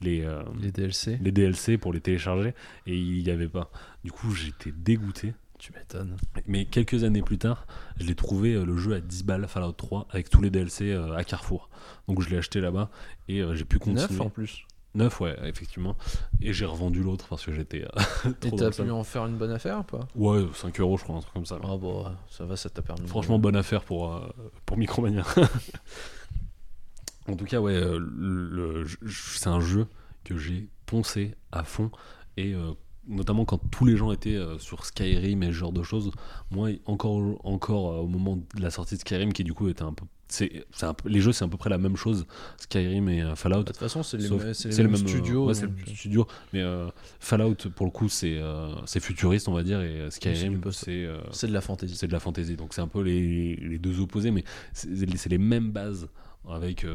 [0.01, 0.25] les,
[0.61, 1.19] Les DLC.
[1.21, 2.53] les DLC pour les télécharger
[2.85, 3.69] et il n'y avait pas.
[4.03, 5.33] Du coup, j'étais dégoûté.
[5.57, 6.15] Tu m'étonnes.
[6.47, 7.67] Mais quelques années plus tard,
[7.99, 10.91] je l'ai trouvé euh, le jeu à 10 balles Fallout 3 avec tous les DLC
[10.93, 11.69] euh, à Carrefour.
[12.07, 12.89] Donc je l'ai acheté là-bas
[13.27, 14.03] et euh, j'ai pu continuer.
[14.03, 14.63] Neuf en plus.
[14.95, 15.95] Neuf, ouais, effectivement.
[16.41, 19.37] Et j'ai revendu l'autre parce que j'étais euh, Et trop t'as pu en faire une
[19.37, 20.07] bonne affaire ou pas?
[20.15, 21.59] Ouais, 5 euros, je crois, un truc comme ça.
[21.63, 23.07] Ah bon, ouais, ça va, ça t'a permis.
[23.07, 24.27] Franchement, bonne affaire pour, euh,
[24.65, 25.23] pour Micromania.
[27.27, 29.87] en tout cas, ouais, euh, c'est un jeu
[30.23, 31.91] que j'ai poncé à fond.
[32.37, 32.71] Et euh,
[33.07, 36.11] notamment quand tous les gens étaient euh, sur Skyrim et ce genre de choses,
[36.51, 39.93] moi, encore, encore au moment de la sortie de Skyrim, qui du coup était un
[39.93, 40.05] peu.
[40.31, 40.63] C'est,
[41.05, 42.27] les jeux, c'est à peu près la même chose,
[42.57, 43.59] Skyrim et euh, Fallout.
[43.59, 44.35] De toute façon, c'est les, les
[44.83, 45.47] mêmes même, studios.
[45.47, 46.27] ouais, c'est le donc, même studio.
[46.53, 46.87] Mais euh,
[47.19, 51.05] Fallout, pour le coup, c'est, euh, c'est futuriste, on va dire, et Skyrim, c'est.
[51.05, 51.95] euh, C'est de la fantasy.
[51.95, 52.55] c'est de la fantasy.
[52.55, 54.43] Donc c'est un peu les, les deux opposés, mais
[54.73, 56.07] c'est les mêmes bases
[56.47, 56.85] avec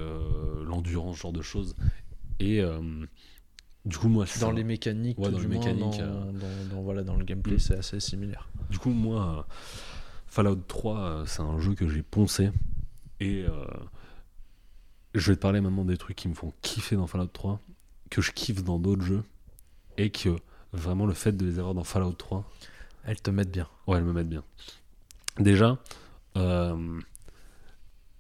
[0.67, 1.75] l'endurance, ce genre de choses.
[2.41, 2.63] Et,
[3.85, 4.53] Du coup, moi, Dans ça.
[4.53, 7.57] les mécaniques, Ouais, dans du les moins, mécaniques, dans, dans- dans- voilà, dans le gameplay,
[7.57, 7.59] Mm.
[7.59, 8.49] c'est assez similaire.
[8.71, 9.47] Du coup, moi,
[10.27, 12.51] Fallout 3, euh, c'est un jeu que j'ai poncé.
[13.25, 13.65] Et euh,
[15.15, 17.61] je vais te parler maintenant des trucs qui me font kiffer dans Fallout 3,
[18.11, 19.23] que je kiffe dans d'autres jeux.
[19.97, 20.37] Et que
[20.73, 22.45] vraiment, le fait de les avoir dans Fallout 3,
[23.05, 23.69] Elles te mettent bien.
[23.87, 24.43] ouais, elles me mettent bien.
[25.39, 25.79] Déjà,
[26.37, 27.01] euh,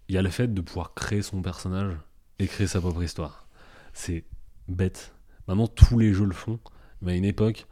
[0.08, 1.96] il y a le fait de pouvoir créer son personnage
[2.38, 3.46] et créer sa propre histoire.
[3.92, 4.24] C'est
[4.68, 5.12] bête.
[5.48, 6.60] Maintenant, tous les jeux le font.
[7.02, 7.66] Mais à une époque,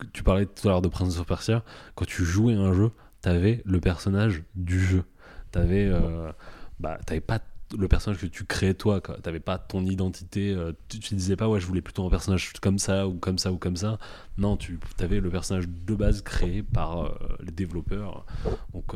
[0.00, 1.64] tu- tu parlais tout à l'heure de Prince of Persia,
[1.94, 5.04] quand tu jouais à un jeu, t'avais le personnage du jeu.
[5.52, 6.30] T'avais, euh,
[6.78, 7.40] bah, t'avais pas
[7.78, 10.52] le personnage que tu créais toi, t'avais pas ton identité.
[10.52, 13.38] euh, tu, tu disais pas, ouais, je voulais plutôt un personnage comme ça ou comme
[13.38, 13.98] ça ou comme ça.
[14.38, 17.10] Non, tu avais le personnage de base créé par euh,
[17.40, 18.26] les développeurs.
[18.74, 18.92] Donc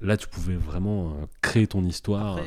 [0.00, 2.38] là, tu pouvais vraiment créer ton histoire.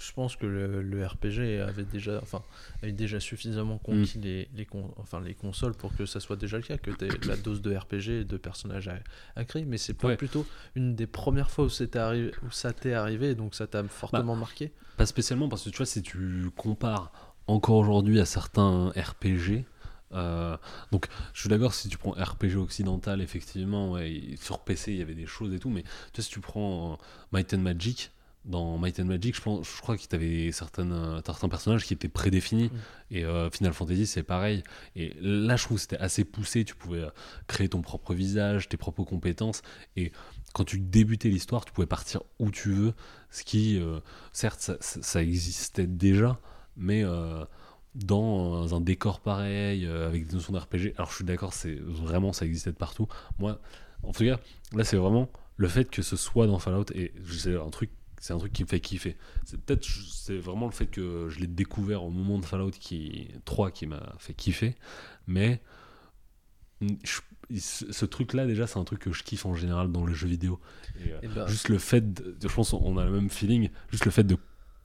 [0.00, 2.42] Je pense que le, le RPG avait déjà, enfin,
[2.82, 4.22] avait déjà suffisamment conquis Mm.
[4.22, 7.28] les, les, con- enfin, les consoles pour que ça soit déjà le cas, que tu
[7.28, 8.98] la dose de RPG et de personnages à,
[9.36, 9.64] à créer.
[9.64, 10.16] Mais c'est pas Ouais.
[10.16, 13.84] plutôt une des premières fois où, c'était arrivé, où ça t'est arrivé, donc ça t'a
[13.84, 14.72] fortement marqué.
[14.96, 17.12] Pas spécialement parce que tu vois, si tu compares
[17.46, 19.64] encore aujourd'hui à certains RPG,
[20.12, 20.56] euh,
[20.92, 25.02] donc je suis d'accord si tu prends RPG occidental, effectivement, ouais, sur PC il y
[25.02, 26.96] avait des choses et tout, mais tu vois, si tu prends euh,
[27.32, 28.10] Might and Magic,
[28.44, 31.94] dans Might and Magic, je, pense, je crois que tu avais certaines, certains personnages qui
[31.94, 32.70] étaient prédéfinis, Mm.
[33.10, 34.62] et euh, Final Fantasy c'est pareil.
[34.96, 37.10] Et là, je trouve que c'était assez poussé, tu pouvais euh,
[37.46, 39.62] créer ton propre visage, tes propres compétences,
[39.96, 40.12] et
[40.52, 42.94] quand tu débutais l'histoire, tu pouvais partir où tu veux,
[43.30, 44.00] ce qui, euh,
[44.32, 46.40] certes, ça, existait déjà,
[46.76, 47.44] mais euh,
[47.94, 52.46] dans un décor pareil, avec des notions d'RPG, alors je suis d'accord, c'est vraiment, ça
[52.46, 53.08] existait de partout.
[53.38, 53.60] Moi,
[54.02, 54.40] en tout cas,
[54.72, 57.90] là, c'est vraiment le fait que ce soit dans Fallout, et c'est un truc,
[58.20, 59.16] c'est un truc qui me fait kiffer.
[59.44, 63.28] C'est peut-être, c'est vraiment le fait que je l'ai découvert au moment de Fallout qui,
[63.44, 64.76] 3 qui m'a fait kiffer,
[65.26, 65.60] mais
[67.02, 67.20] je-
[67.58, 70.60] ce, truc-là, déjà, c'est un truc que je kiffe en général dans les jeux vidéo.
[71.04, 73.70] Et, euh, Et ben, juste le fait, de- je pense on a le même feeling,
[73.90, 74.36] juste le fait de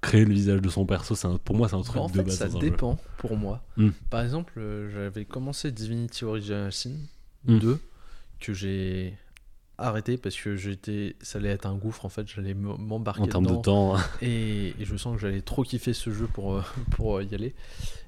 [0.01, 2.07] créer le visage de son perso, c'est un- pour moi c'est un truc Bah, en
[2.07, 2.59] de fait, base ça jeu.
[2.59, 3.63] dépend pour moi.
[3.77, 3.89] Mm.
[4.09, 6.95] Par exemple, euh, j'avais commencé Divinity Original Sin
[7.45, 7.59] Mm.
[7.59, 7.79] 2
[8.39, 9.17] que j'ai
[9.77, 13.47] arrêté parce que j'étais ça allait être un gouffre en fait, j'allais m'embarquer En termes
[13.47, 17.17] de temps, et, et je sens que j'allais trop kiffer ce jeu pour, euh, pour
[17.17, 17.53] euh, y aller.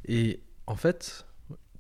[0.08, 1.26] Et en fait,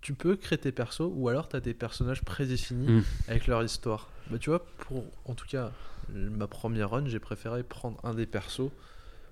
[0.01, 3.03] tu peux créer tes persos ou alors tu as des personnages prédéfinis Mm.
[3.27, 4.09] avec leur histoire.
[4.29, 5.71] Bah, tu vois, pour en tout cas
[6.13, 8.71] ma première run, j'ai préféré prendre un des persos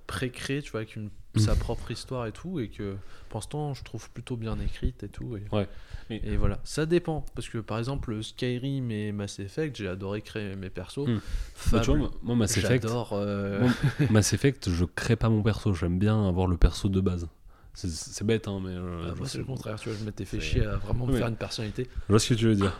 [0.07, 1.39] pré-créé, tu vois, avec une, Mm.
[1.39, 2.95] sa propre histoire et tout, et que
[3.27, 5.35] pour l'instant, je trouve plutôt bien écrite et tout.
[5.35, 5.67] Et, Ouais.
[6.09, 10.21] Mais- et voilà, ça dépend, parce que par exemple, Skyrim et Mass Effect, j'ai adoré
[10.21, 11.05] créer mes persos.
[11.07, 11.15] Mm.
[11.15, 11.21] bah,
[11.55, 13.09] Fable, tu vois, moi, Mass Effect, j'adore.
[13.13, 13.69] euh, moi,
[14.11, 17.27] Mass Effect, je crée pas mon perso, j'aime bien avoir le perso de base.
[17.73, 18.71] C'est- C'est bête, hein, mais.
[18.71, 21.05] euh, ah, moi, c'est le contraire, tu vois, je m'étais fait c'est- chier à vraiment
[21.05, 22.79] me faire une personnalité, Je vois ce que tu veux dire.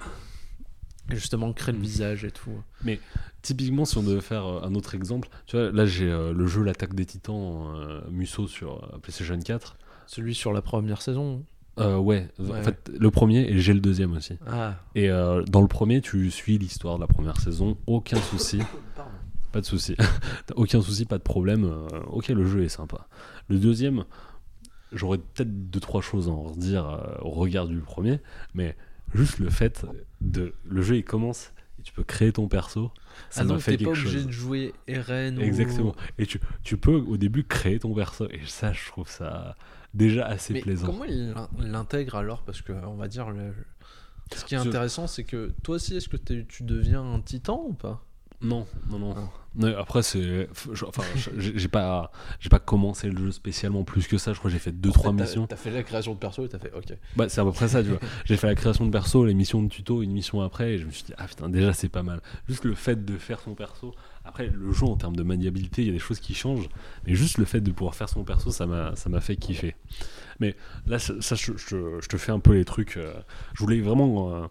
[1.10, 1.84] Justement créer le Mm.
[1.84, 2.52] visage et tout.
[3.42, 6.48] Typiquement, si on devait faire euh, un autre exemple, tu vois, là j'ai euh, le
[6.48, 9.78] jeu L'attaque des titans euh, Musso sur euh, PlayStation 4.
[10.08, 11.44] Celui sur la première saison.
[11.80, 14.38] Euh, ouais, Ouais, en fait, le premier et j'ai le deuxième aussi.
[14.48, 18.60] Ah, Et euh, dans le premier, tu suis l'histoire de la première saison, aucun souci.
[18.96, 19.12] pardon.
[19.52, 19.96] Pas de souci.
[20.56, 21.64] Aucun souci, pas de problème.
[21.66, 23.08] euh, ok, le jeu est sympa.
[23.48, 24.04] Le deuxième,
[24.92, 28.20] j'aurais peut-être deux trois choses à en redire euh, au regard du premier,
[28.54, 28.76] mais
[29.16, 29.86] juste le fait
[30.22, 32.92] de le jeu il commence et tu peux créer ton perso,
[33.30, 34.28] ça ah donc fait t'es pas obligé chose.
[34.28, 34.74] de jouer
[35.38, 35.96] ou- Exactement.
[36.18, 39.56] Et tu, tu peux au début créer ton perso et ça, je trouve ça
[39.94, 40.86] déjà assez Mais plaisant.
[40.88, 42.42] comment il l'in- l'intègre alors?
[42.44, 43.54] Parce que on va dire le...
[44.36, 47.74] ce qui est intéressant, c'est que toi aussi, est-ce que tu deviens un titan ou
[47.74, 48.04] pas?
[48.46, 49.16] Non, non, non.
[49.18, 49.68] Ah.
[49.80, 50.22] Après, c'est.
[50.74, 51.04] je- Enfin,
[51.38, 52.12] j'ai pas,
[52.42, 54.34] j'ai pas commencé le jeu spécialement plus que ça.
[54.34, 55.48] Je crois que j'ai fait deux, En trois fait, t'as- missions.
[55.48, 56.94] T'as fait la création de perso et t'as fait OK.
[57.16, 58.00] Bah, c'est à peu près ça, tu vois.
[58.26, 60.86] J'ai fait la création de perso, les missions de tuto, une mission après, et je
[60.86, 62.22] me suis dit, ah putain, déjà c'est pas mal.
[62.50, 63.96] Juste le fait de faire son perso.
[64.26, 66.68] Après, le jeu en termes de maniabilité, il y a des choses qui changent,
[67.08, 69.76] mais juste le fait de pouvoir faire son perso, ça m'a ça m'a fait kiffer.
[70.42, 70.56] Mais
[70.86, 72.98] là, ça, ça, je, je te- je te fais un peu les trucs.
[72.98, 73.14] euh,
[73.54, 74.48] je voulais vraiment euh,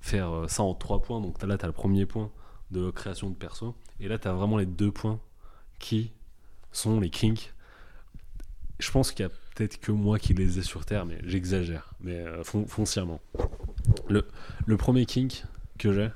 [0.00, 1.20] faire euh, ça en trois points.
[1.20, 2.30] Donc t'as- là, tu as le premier point
[2.70, 5.20] de création de perso, et là, tu as vraiment les deux points
[5.78, 6.12] qui
[6.72, 7.52] sont les kinks.
[8.78, 11.92] Je pense qu'il y a peut-être que moi qui les ai sur Terre, mais j'exagère,
[12.00, 13.20] mais euh, fon- foncièrement.
[14.08, 14.26] Le,
[14.66, 15.44] le premier kink
[15.78, 16.10] que j'ai,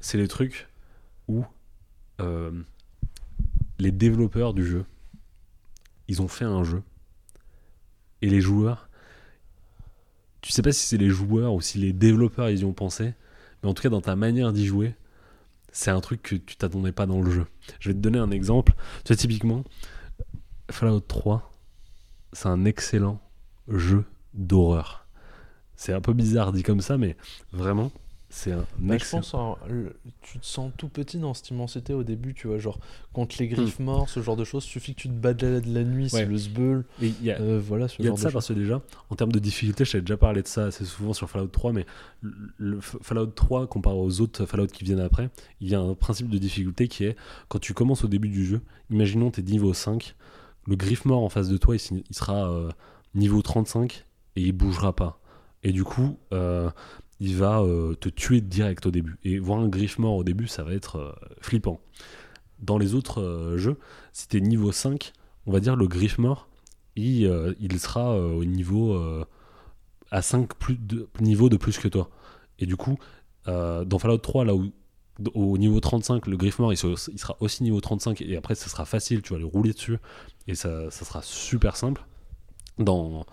[0.00, 0.68] c'est les trucs
[1.28, 1.44] où
[2.20, 2.50] euh,
[3.78, 4.84] les développeurs du jeu,
[6.08, 6.82] ils ont fait un jeu,
[8.20, 8.88] et les joueurs,
[10.40, 13.14] tu sais pas si c'est les joueurs ou si les développeurs ils y ont pensé,
[13.62, 14.94] mais en tout cas dans ta manière d'y jouer,
[15.72, 17.46] c'est un truc que tu t'attendais pas dans le jeu.
[17.80, 18.74] Je vais te donner un exemple.
[19.04, 19.64] Tu vois, typiquement,
[20.70, 21.50] Fallout 3,
[22.32, 23.20] c'est un excellent
[23.68, 24.04] jeu
[24.34, 25.06] d'horreur.
[25.74, 27.16] C'est un peu bizarre dit comme ça, mais
[27.52, 27.90] vraiment,
[28.34, 31.92] c'est un Bah, je pense, hein, le- tu te sens tout petit dans cette immensité
[31.92, 32.78] au début, tu vois, genre
[33.12, 33.50] contre les Hmm.
[33.50, 36.38] griffes morts, ce genre de choses, suffit que tu te balades la nuit, c'est le
[36.38, 38.32] sbeul, Et il y a, euh, voilà, ce Il y a genre de de ça
[38.32, 38.80] parce que déjà,
[39.10, 41.72] en termes de difficulté, je t'avais déjà parlé de ça assez souvent sur Fallout 3,
[41.72, 41.84] mais
[42.22, 45.28] le, Fallout 3, comparé aux autres Fallout qui viennent après,
[45.60, 47.16] il y a un principe de difficulté qui est
[47.48, 50.14] quand tu commences au début du jeu, imaginons t'es niveau 5,
[50.66, 52.70] le griffe mort en face de toi, il, il sera euh,
[53.14, 54.06] niveau 35
[54.36, 55.20] et il bougera pas.
[55.64, 56.70] Et du coup, euh,
[57.22, 59.16] il va euh, te tuer direct au début.
[59.22, 61.80] Et voir un griffe mort au début, ça va être euh, flippant.
[62.58, 63.78] Dans les autres euh, jeux,
[64.12, 65.12] si t'es niveau 5,
[65.46, 66.48] on va dire le griffe mort,
[66.96, 67.30] il,
[67.78, 69.00] sera au niveau
[70.10, 72.10] à 5 plus de, niveaux de plus que toi.
[72.58, 72.98] Et du coup,
[73.46, 74.70] dans Fallout 3, là où
[75.34, 78.68] au niveau 35, le griffe mort, il, il sera aussi niveau 35 et après, ça
[78.68, 79.96] sera facile, tu vas le rouler dessus
[80.48, 82.04] et ça, ça sera super simple.
[82.78, 83.24] Dans,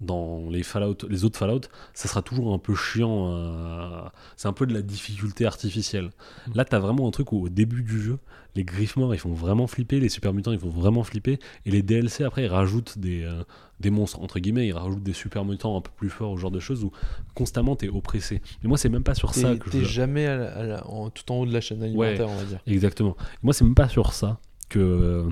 [0.00, 1.60] dans les Fallout, les autres Fallout,
[1.94, 3.30] ça sera toujours un peu chiant.
[3.32, 4.00] euh,
[4.36, 6.10] c'est un peu de la difficulté artificielle.
[6.54, 8.18] Là, t'as vraiment un truc où au début du jeu,
[8.56, 11.70] les griffes morts, ils font vraiment flipper, les super mutants, ils font vraiment flipper, et
[11.70, 13.44] les DLC après, ils rajoutent des, euh,
[13.78, 16.50] des monstres entre guillemets, ils rajoutent des super mutants un peu plus forts, au genre
[16.50, 16.90] de choses où
[17.34, 18.40] constamment t'es oppressé.
[18.62, 19.84] Mais moi, c'est même pas sur ça que t'es je...
[19.84, 22.44] jamais à la- à la- en- tout en haut de la chaîne alimentaire, on va
[22.44, 22.60] dire.
[22.66, 23.16] Exactement.
[23.42, 24.40] Moi, c'est même pas sur ça
[24.70, 25.28] que,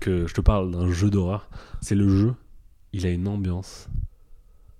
[0.00, 1.48] que je te parle d'un jeu d'horreur.
[1.80, 2.34] C'est le jeu,
[2.92, 3.88] il a une ambiance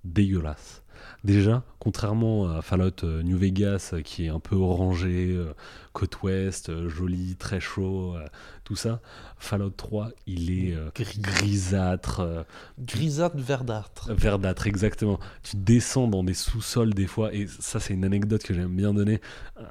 [0.03, 0.83] dégueulasse.
[1.23, 5.53] Déjà, contrairement à Fallout euh, New Vegas, euh, qui est un peu orangé, euh,
[5.93, 8.15] côte ouest, joli, très chaud,
[8.63, 8.99] tout ça,
[9.37, 11.19] Fallout 3, il est Gris.
[11.19, 12.45] grisâtre,
[12.79, 14.11] Grisâtre verdâtre.
[14.13, 15.19] verdâtre, exactement.
[15.43, 18.93] Tu descends dans des sous-sols des fois, et ça, c'est une anecdote que j'aime bien
[18.93, 19.21] donner.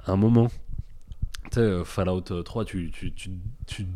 [0.07, 0.49] À un moment,
[1.55, 3.11] sais, euh, Fallout euh, 3, tu, tu,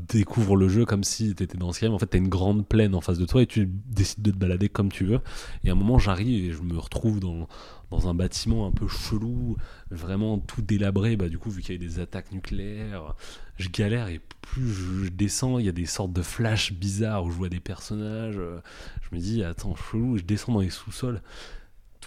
[0.09, 1.95] découvres le jeu comme si tu étais dans Skyrim.
[1.95, 4.31] En fait, tu as une grande plaine en face de toi et tu décides de
[4.31, 5.21] te balader comme tu veux.
[5.65, 7.49] Et à un moment, j'arrive et je me retrouve dans,
[7.91, 9.57] un bâtiment un peu chelou,
[9.91, 11.17] vraiment tout délabré.
[11.17, 13.15] Bah, du coup, vu qu'il y a des attaques nucléaires,
[13.57, 17.25] je galère et plus je, je descends, il y a des sortes de flashs bizarres
[17.25, 18.39] où je vois des personnages.
[18.39, 18.61] euh,
[19.03, 21.21] Je me dis, attends, chelou, je descends dans les sous-sols.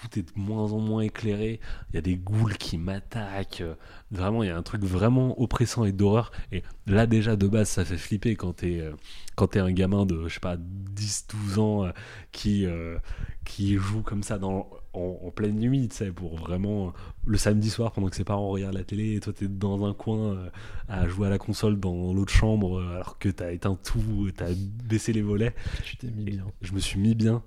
[0.02, 1.60] Tout est de moins en moins éclairé.
[1.90, 3.64] Il y a des ghouls qui m'attaquent.
[4.12, 6.32] Vraiment, il y a un truc vraiment oppressant et d'horreur.
[6.52, 8.94] Et là, déjà, de base, ça fait flipper quand t'es euh,
[9.40, 11.92] quand t'es un gamin de, je sais pas, 10-12 ans euh,
[12.34, 12.98] qui, euh,
[13.46, 16.92] qui joue comme ça dans, en, en pleine nuit, tu sais, pour vraiment
[17.26, 19.94] le samedi soir pendant que ses parents regardent la télé et toi, t'es dans un
[19.94, 20.50] coin euh,
[20.90, 25.14] à jouer à la console dans l'autre chambre alors que t'as éteint tout, t'as baissé
[25.14, 25.56] les volets.
[25.86, 26.46] Tu t'es mis bien.
[26.62, 27.42] Je me suis mis bien.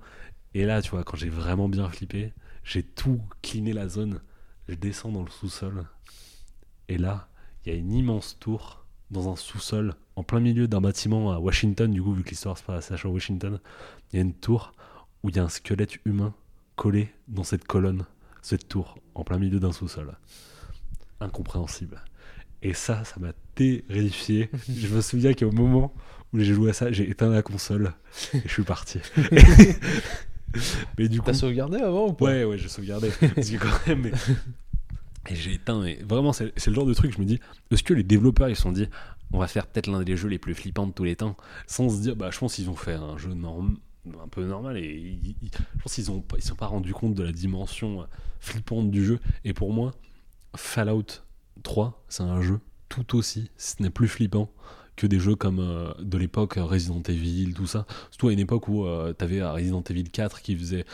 [0.55, 2.33] Et là, tu vois, quand j'ai vraiment bien flippé,
[2.63, 4.21] j'ai tout cliné la zone.
[4.67, 5.85] Je descends dans le sous-sol.
[6.87, 7.27] Et là,
[7.65, 11.39] il y a une immense tour dans un sous-sol, en plein milieu d'un bâtiment à
[11.39, 13.59] Washington, du coup, vu que l'histoire se passe à Washington.
[14.11, 14.73] Il y a une tour
[15.21, 16.33] où il y a un squelette humain
[16.75, 18.05] collé dans cette colonne,
[18.41, 20.17] cette tour, en plein milieu d'un sous-sol.
[21.19, 22.01] Incompréhensible.
[22.61, 24.49] Et ça, ça m'a terrifié.
[24.69, 25.93] je me souviens qu'au moment
[26.33, 27.93] où j'ai joué à ça, j'ai éteint la console
[28.33, 28.99] et je suis parti.
[30.97, 33.09] mais du coup, T'as sauvegardé avant ou pas ouais, ouais, j'ai sauvegardé.
[33.35, 34.11] Parce que quand même, mais-
[35.29, 35.83] Et j'ai éteint.
[35.85, 37.39] Et vraiment, c'est le genre de truc, je me dis,
[37.71, 38.87] est-ce que les développeurs, ils se sont dit,
[39.31, 41.89] on va faire peut-être l'un des jeux les plus flippants de tous les temps, sans
[41.89, 43.77] se dire, bah, je pense qu'ils ont fait un jeu norm-
[44.21, 44.83] un peu normal et
[45.23, 45.35] ils-
[45.77, 48.05] je pense qu'ils ont pas- ils sont pas rendus compte de la dimension euh,
[48.41, 49.19] flippante du jeu.
[49.45, 49.93] Et pour moi,
[50.55, 51.05] Fallout
[51.63, 52.59] 3, c'est un jeu
[52.89, 54.51] tout aussi, si ce n'est plus flippant
[54.95, 57.85] que des jeux comme euh, de l'époque euh, Resident Evil, tout ça.
[58.11, 60.85] Surtout à une époque où tu t'avais euh, Resident Evil 4 qui faisait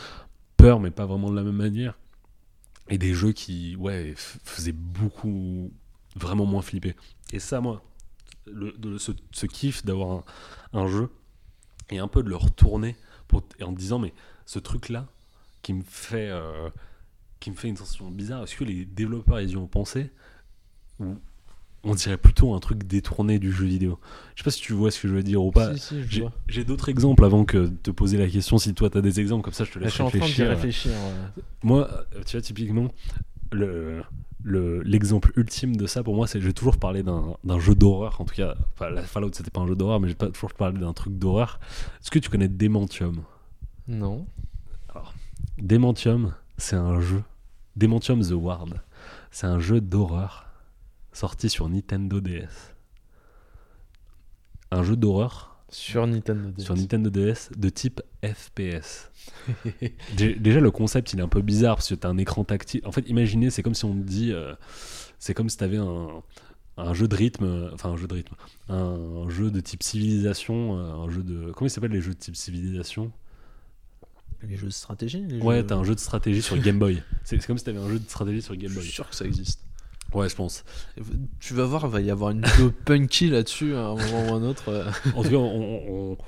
[0.56, 1.98] peur, mais pas vraiment de la même manière.
[2.88, 5.70] Et des jeux qui, ouais, faisaient beaucoup,
[6.16, 6.96] vraiment moins flipper.
[7.32, 7.82] Et ça, moi,
[8.46, 10.24] ce, kiff d'avoir
[10.72, 11.08] un, jeu
[11.90, 12.96] et un peu de le retourner
[13.28, 14.12] pour, en te disant, mais
[14.44, 15.06] ce truc-là
[15.62, 16.30] qui me fait.
[16.30, 16.70] euh,
[17.40, 18.44] qui me fait une sensation bizarre.
[18.44, 20.12] Est-ce que les développeurs ils y ont pensé?
[21.00, 21.16] Ou
[21.84, 23.98] on dirait plutôt un truc détourné du jeu vidéo
[24.34, 25.74] Je sais pas si tu vois ce que je veux dire ou pas.
[25.76, 28.58] Si, si, je J'ai d'autres exemples avant que de te poser la question.
[28.58, 30.24] Si toi t'as des exemples comme ça, je te Je laisse suis en train d'y
[30.24, 30.48] réfléchir.
[30.50, 30.92] réfléchir.
[30.92, 31.42] ouais.
[31.62, 32.88] Moi, euh, tu vois, typiquement,
[33.52, 34.02] le
[34.42, 38.18] le- l'exemple ultime de ça pour moi, c'est que j'ai toujours parlé d'un jeu d'horreur.
[38.20, 40.78] En tout cas, enfin, la Fallout c'était pas un jeu d'horreur, mais j'ai toujours parlé
[40.78, 41.60] d'un truc d'horreur.
[42.02, 43.22] Est-ce que tu connais Dementium?
[43.86, 44.24] Non.
[45.58, 47.22] Dementium, c'est un jeu.
[47.76, 48.80] Dementium The Ward,
[49.30, 50.46] c'est un jeu d'horreur
[51.12, 52.74] sorti sur Nintendo DS.
[54.70, 56.62] Un jeu d'horreur Sur Nintendo DS.
[56.64, 59.10] sur Nintendo DS de type FPS.
[60.16, 62.44] Dé- Déjà, le concept, il est un peu bizarre parce que tu as un écran
[62.44, 62.80] tactile.
[62.84, 64.32] En fait, imaginez, c'est comme si on te dit.
[64.32, 64.54] euh,
[65.18, 66.22] c'est comme si tu avais un,
[66.76, 67.70] un jeu de rythme.
[67.74, 68.34] Enfin, un jeu de rythme.
[68.68, 70.78] Un, jeu de type civilisation.
[70.78, 71.50] euh, Un jeu de.
[71.52, 73.10] Comment ils s'appellent les jeux de type civilisation?
[74.42, 77.02] Les jeux de stratégie les Ouais, jeux- t'as un jeu de stratégie sur Game Boy.
[77.24, 78.84] C'est comme si t'avais un jeu de stratégie sur Game Je Boy.
[78.84, 79.60] suis sûr que ça existe.
[80.12, 80.64] Ouais, je pense.
[81.38, 84.34] Tu vas voir, il va y avoir une vidéo punky là-dessus à un moment ou
[84.34, 84.68] un autre.
[84.70, 84.90] euh.
[85.14, 86.18] En tout cas, on, on-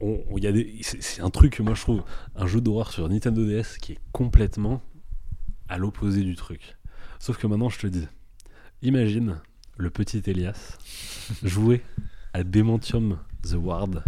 [0.00, 2.02] on- on- y a des, c'est, c'est un truc, moi je trouve,
[2.34, 4.82] un jeu d'horreur sur Nintendo DS qui est complètement
[5.68, 6.76] à l'opposé du truc.
[7.18, 8.06] Sauf que maintenant, je te dis,
[8.82, 9.40] imagine
[9.76, 10.78] le petit Elias
[11.42, 11.82] jouer
[12.32, 14.02] à Dementium The Ward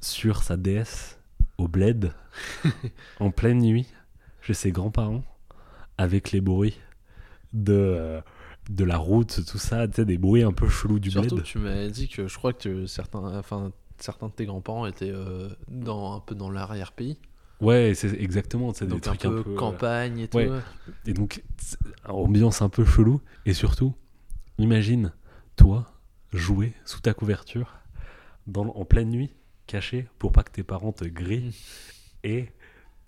[0.00, 1.18] sur sa DS
[1.58, 2.12] au bled
[3.20, 3.86] en pleine nuit
[4.40, 5.24] chez ses grands-parents
[5.98, 6.78] avec les bruits
[7.52, 8.20] de, euh,
[8.70, 11.44] de la route, tout ça, tu sais, des bruits un peu chelous du Surtout, bled.
[11.44, 15.48] tu m'avais dit que je crois que certains, enfin, certains de tes grands-parents étaient euh,
[15.68, 17.18] dans, un peu dans l'arrière-pays.
[17.60, 20.40] Ouais, c'est exactement, c'est des Donc un trucs un peu, peu, euh, campagne et tout.
[21.06, 21.42] Et donc,
[22.04, 23.20] ambiance un peu chelou.
[23.46, 23.94] Et surtout,
[24.58, 25.12] imagine,
[25.54, 25.92] toi,
[26.32, 27.76] jouer sous ta couverture,
[28.48, 29.30] dans, en pleine nuit,
[29.68, 31.52] caché, pour pas que tes parents te grillent,
[32.24, 32.28] Mm.
[32.28, 32.48] et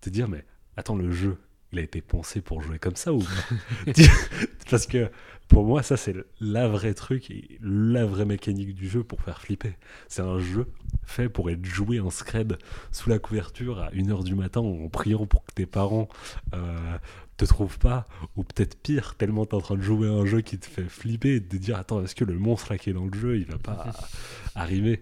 [0.01, 0.45] te dire, mais
[0.77, 1.39] attends, le jeu,
[1.74, 3.92] il a été pensé pour jouer comme ça ou pas
[4.70, 5.10] Parce que
[5.48, 9.40] pour moi, ça, c'est la vraie truc, et la vraie mécanique du jeu pour faire
[9.40, 9.74] flipper.
[10.09, 10.66] C'est un jeu
[11.05, 12.56] fait pour être joué en scred
[12.92, 16.09] sous la couverture à 1h du matin en priant pour que tes parents
[16.55, 16.96] euh,
[17.36, 18.06] te trouvent pas,
[18.36, 20.88] ou peut-être pire, tellement t'es en train de jouer à un jeu qui te fait
[20.88, 23.12] flipper et de te dire attends, est-ce que le monstre là qui est dans le
[23.18, 23.92] jeu il va pas
[24.55, 25.01] arriver?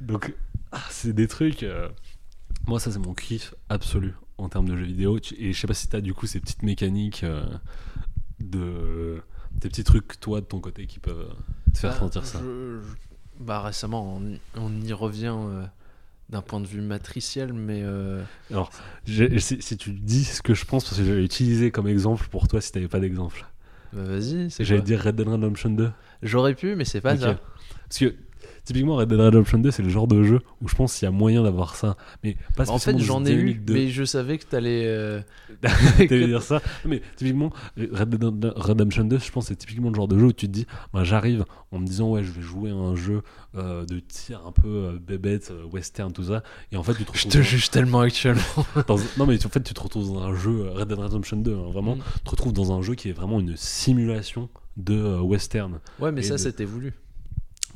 [0.00, 0.34] Donc,
[0.72, 1.62] ah, c'est des trucs.
[1.62, 1.88] euh,
[2.66, 5.18] Moi, ça, c'est mon kiff absolu en termes de jeux vidéo.
[5.20, 7.44] Tu- Et je sais pas si t'as du coup ces petites mécaniques euh,
[8.40, 9.20] de.
[9.52, 11.34] Des petits trucs, toi, de ton côté, qui peuvent
[11.72, 12.38] te faire Bah, sentir ça.
[12.40, 15.64] je- je- bah, récemment, on, y- on y revient euh,
[16.28, 18.70] d'un point de vue matriciel, mais euh, Alors,
[19.06, 22.46] si, si tu dis ce que je pense, parce que j'allais utiliser comme exemple pour
[22.46, 23.46] toi si t'avais pas d'exemple.
[23.92, 24.50] bah, vas-y.
[24.50, 25.90] c'est J'allais dire Red Dead Redemption 2.
[26.22, 27.20] J'aurais pu, mais c'est pas Ok.
[27.20, 27.40] ça.
[27.88, 28.14] Parce que
[28.68, 31.08] typiquement Red Dead Redemption 2, c'est le genre de jeu où je pense qu'il y
[31.08, 31.96] a moyen d'avoir ça.
[32.22, 34.84] Mais pas En fait, j'en ai eu, mais je savais que t'allais.
[34.86, 35.20] euh,
[35.96, 36.60] T'allais dire ça.
[36.84, 40.26] Mais typiquement, Red Dead Redemption 2, je pense que c'est typiquement le genre de jeu
[40.26, 42.94] où tu te dis, bah, j'arrive en me disant, ouais, je vais jouer à un
[42.94, 43.22] jeu
[43.56, 46.42] euh, de tir un peu euh, bébête, euh, western, tout ça.
[46.72, 48.40] Et en fait, tu te Je te juge tellement actuellement.
[48.86, 51.36] dans- Non, mais en fait, tu te retrouves dans un jeu euh, Red Dead Redemption
[51.38, 51.96] 2, hein, vraiment.
[51.96, 52.00] Mm.
[52.18, 55.80] Tu te retrouves dans un jeu qui est vraiment une simulation de western.
[55.98, 56.92] Ouais, mais Et ça, de- c'était voulu.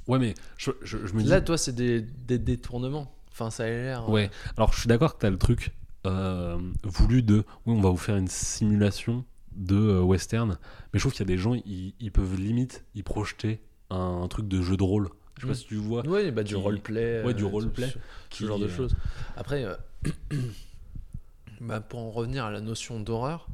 [0.08, 1.28] Ouais, mais je, je- je me dis.
[1.28, 3.14] Là, toi, c'est des, des détournements.
[3.30, 4.04] Enfin, ça a l'air.
[4.08, 5.72] euh, Ouais, alors je suis d'accord que tu as le truc
[6.06, 9.24] euh, voulu de oui, on va vous faire une simulation
[9.56, 10.58] de euh, western,
[10.92, 13.60] mais je trouve qu'il y a des gens, ils, ils peuvent limite y projeter
[13.90, 15.08] un, un truc de jeu de rôle.
[15.38, 15.56] Je sais pas Mm.
[15.56, 16.06] si tu vois.
[16.06, 17.22] Ouais, bah, du Qui- roleplay.
[17.24, 17.92] ouais, du roleplay,
[18.30, 18.94] Ce, genre de choses.
[19.36, 19.74] Après, euh,
[21.60, 23.46] bah, pour en revenir à la notion d'horreur,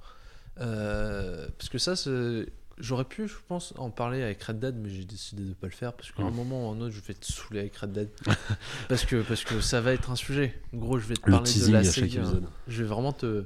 [0.57, 2.47] parce que ça, c'est-
[2.81, 5.73] j'aurais pu, je pense, en parler avec Red Dead, mais j'ai décidé de pas le
[5.73, 6.35] faire parce qu'à un Mm.
[6.35, 8.09] moment ou un autre, je vais te saouler avec Red Dead.
[8.89, 10.61] parce, que, parce que ça va être un sujet.
[10.75, 12.23] Gros, je vais te Le parler de la saga.
[12.69, 13.45] Je vais vraiment te.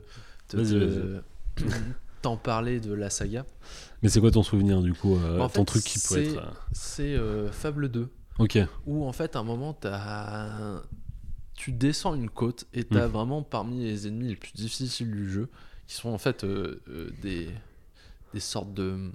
[0.48, 0.78] te- Vas-y,
[1.56, 1.62] te-
[2.22, 3.44] t'en parler de la saga.
[4.02, 6.38] Mais c'est quoi ton souvenir du coup euh, En Ton fait, truc qui peut être.
[6.38, 8.08] euh, C'est euh, Fable 2.
[8.38, 10.80] Ok, où en fait à un moment t'as
[11.54, 13.10] tu descends une côte et t'as Mm.
[13.10, 15.48] vraiment parmi les ennemis les plus difficiles du jeu
[15.86, 16.44] qui sont en fait
[17.22, 17.50] des
[18.32, 19.10] des sortes de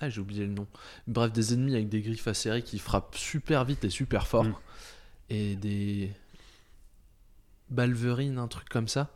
[0.00, 0.66] ah j'ai oublié le nom.
[1.06, 4.44] Bref des ennemis avec des griffes acérées qui frappent super vite et super fort.
[4.44, 4.54] Mm.
[5.30, 6.12] et des
[7.70, 9.10] balverines un truc comme ça.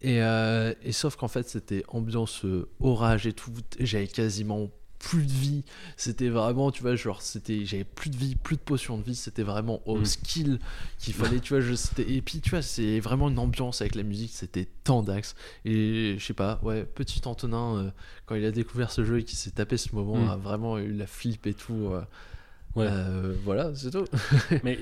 [0.00, 3.52] Et, euh, et sauf qu'en fait c'était ambiance euh, orage et tout.
[3.80, 5.62] J'avais quasiment plus de vie
[5.96, 9.14] c'était vraiment tu vois genre c'était j'avais plus de vie plus de potions de vie
[9.14, 10.04] c'était vraiment au Mm.
[10.04, 10.58] skill
[10.98, 13.94] qu'il fallait tu vois je c'était et puis tu vois c'est vraiment une ambiance avec
[13.94, 17.90] la musique c'était tant d'axes et je sais pas ouais petit Antonin euh,
[18.26, 20.30] quand il a découvert ce jeu et qu'il s'est tapé ce moment Mm.
[20.30, 22.00] a vraiment eu la flip et tout euh,
[22.74, 22.86] ouais.
[22.90, 24.04] euh, voilà c'est tout
[24.64, 24.78] mais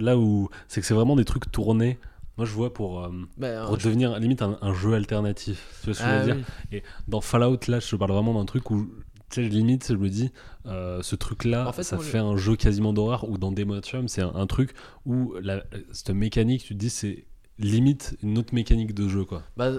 [0.00, 1.98] là où c'est que c'est vraiment des trucs tournés.
[2.36, 5.80] Moi je vois pour, euh, Bah, pour devenir limite un, un jeu alternatif.
[5.80, 6.46] Tu vois ce que je Ah veux dire?
[6.70, 6.82] oui.
[7.08, 8.88] dans Fallout là je parle vraiment d'un truc où
[9.30, 10.30] tu sais limite je me dis
[10.66, 13.52] euh, ce truc là En fait, ça moi, fait un jeu quasiment d'horreur ou dans
[13.52, 14.72] Demotium c'est un, un truc
[15.06, 17.24] où la, cette mécanique tu te dis c'est
[17.58, 19.72] limite une autre mécanique de jeu quoi Bah,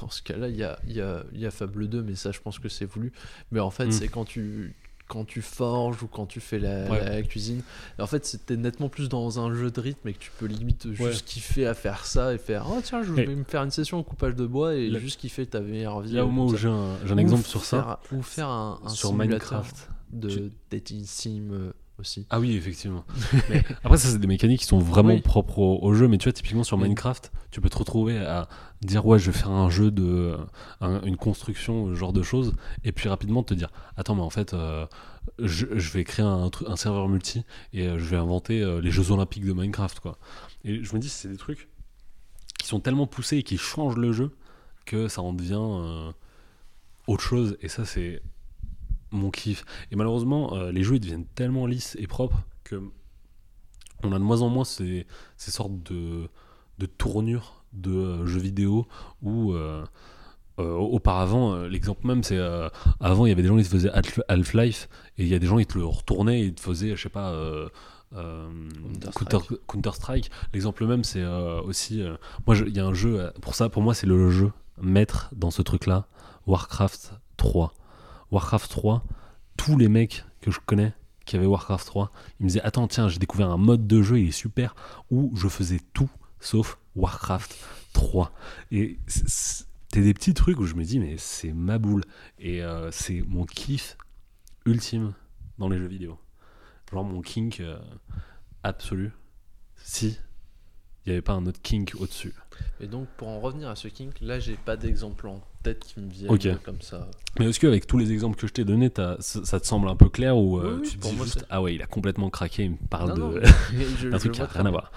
[0.00, 2.38] dans ce cas-là, il y a, y, a, y a Fable 2, mais ça, je
[2.38, 3.12] pense que c'est voulu.
[3.50, 3.90] Mais en fait, Mm.
[3.92, 4.76] c'est quand tu,
[5.08, 7.04] quand tu forges ou quand tu fais la, Ouais.
[7.04, 7.62] la cuisine.
[7.98, 10.46] Et en fait, c'était nettement plus dans un jeu de rythme et que tu peux
[10.46, 11.14] limite juste Ouais.
[11.26, 13.98] kiffer à faire ça et faire Oh, tiens, je vais Et- me faire une session
[13.98, 16.10] au coupage de bois et Là- juste kiffer ta meilleure vie.
[16.10, 18.78] il y a au moins où j'ai un, exemple sur ça faire- Ou faire un,
[18.84, 19.28] un sur simulateur
[19.62, 22.26] Minecraft de Tu- dating sim euh, aussi.
[22.30, 23.04] ah oui effectivement
[23.50, 25.20] mais après ça c'est des mécaniques qui sont vraiment Oui.
[25.20, 26.78] propres au, au jeu mais tu vois typiquement sur.
[26.78, 28.48] Minecraft tu peux te retrouver à
[28.82, 30.36] dire ouais je vais faire un jeu de
[30.80, 32.54] un- une construction ce genre de choses
[32.84, 34.86] et puis rapidement te dire attends mais en fait euh,
[35.38, 39.10] je, je vais créer un, serveur multi et euh, je vais inventer euh, les Jeux
[39.10, 40.18] Olympiques de Minecraft quoi
[40.64, 41.68] et je me dis c'est des trucs
[42.58, 44.30] qui sont tellement poussés et qui changent le jeu
[44.84, 46.10] que ça en devient euh,
[47.06, 47.56] autre chose.
[47.62, 48.20] Et ça, c'est
[49.10, 49.64] mon kiff.
[49.90, 52.82] Et malheureusement, euh, les jeux ils deviennent tellement lisses et propres que
[54.04, 55.06] on a de moins en moins ces,
[55.36, 56.28] ces sortes de,
[56.78, 58.86] de tournures de euh, jeux vidéo
[59.22, 59.84] où euh,
[60.58, 62.38] auparavant, l'exemple même, c'est
[62.98, 65.38] avant il y avait des gens qui te faisaient Half- Half-Life et il y a
[65.38, 67.32] des gens qui te le retournaient et te faisaient, je sais pas,
[68.12, 69.28] Counter-Strike.
[69.30, 70.30] Counter- Counter-Strike.
[70.52, 72.02] L'exemple même, c'est aussi.
[72.46, 75.50] moi, il y a un jeu, pour ça, pour moi, c'est le jeu maître dans
[75.52, 76.06] ce truc-là
[76.48, 77.72] Warcraft 3.
[78.30, 79.04] Warcraft 3,
[79.56, 80.92] tous les mecs que je connais
[81.24, 84.18] qui avaient Warcraft 3, ils me disaient Attends, tiens, j'ai découvert un mode de jeu,
[84.18, 84.74] il est super,
[85.10, 86.10] où je faisais tout
[86.40, 87.56] sauf Warcraft
[87.92, 88.32] 3.
[88.70, 92.02] Et c'est des petits trucs où je me dis Mais c'est ma boule.
[92.38, 93.96] Et euh, c'est mon kiff
[94.64, 95.14] ultime
[95.58, 96.18] dans les jeux vidéo.
[96.90, 97.78] Genre mon kink euh,
[98.62, 99.12] absolu.
[99.76, 100.18] Si
[101.04, 102.34] il n'y avait pas un autre kink au-dessus.
[102.80, 106.00] Et donc, pour en revenir à ce kink, là, j'ai pas d'exemple en tête qui
[106.00, 106.48] me viennent Ok.
[106.64, 107.08] comme ça.
[107.38, 108.90] Mais est-ce qu'avec tous les exemples que je t'ai donnés,
[109.20, 111.74] ça, te semble un peu clair ou euh, Oui, tu te dis juste Ah ouais,
[111.74, 113.42] il a complètement craqué, il me parle Non, de.
[114.00, 114.92] je- un truc qui a rien à voir.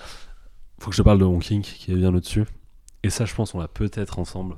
[0.80, 2.46] Faut que je te parle de mon kink qui est bien au-dessus.
[3.04, 4.56] Et ça, je pense, on l'a peut-être ensemble.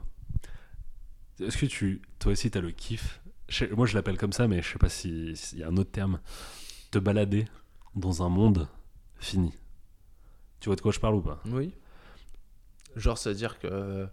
[1.40, 3.22] Est-ce que tu, toi aussi, t'as le kiff?
[3.50, 5.68] Je sais- Moi, je l'appelle comme ça, mais je sais pas si- s'il y a
[5.68, 6.20] un autre terme.
[6.92, 7.46] Te balader
[7.96, 8.68] dans un monde
[9.20, 9.54] fini.
[10.60, 11.42] Tu vois de quoi je parle ou pas?
[11.48, 11.74] Oui.
[12.95, 13.68] Genre, c'est-à-dire que.
[13.68, 14.06] euh,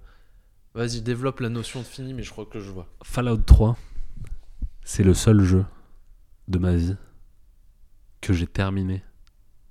[0.74, 2.86] Vas-y, développe la notion de fini, mais je crois que je vois.
[3.02, 3.77] Fallout 3,
[4.85, 5.65] c'est le seul jeu
[6.47, 6.97] de ma vie
[8.20, 9.02] que j'ai terminé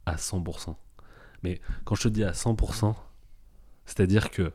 [0.06, 0.76] à 100%.
[1.42, 2.96] Mais quand je te dis à 100%,
[3.86, 4.52] c'est-à-dire que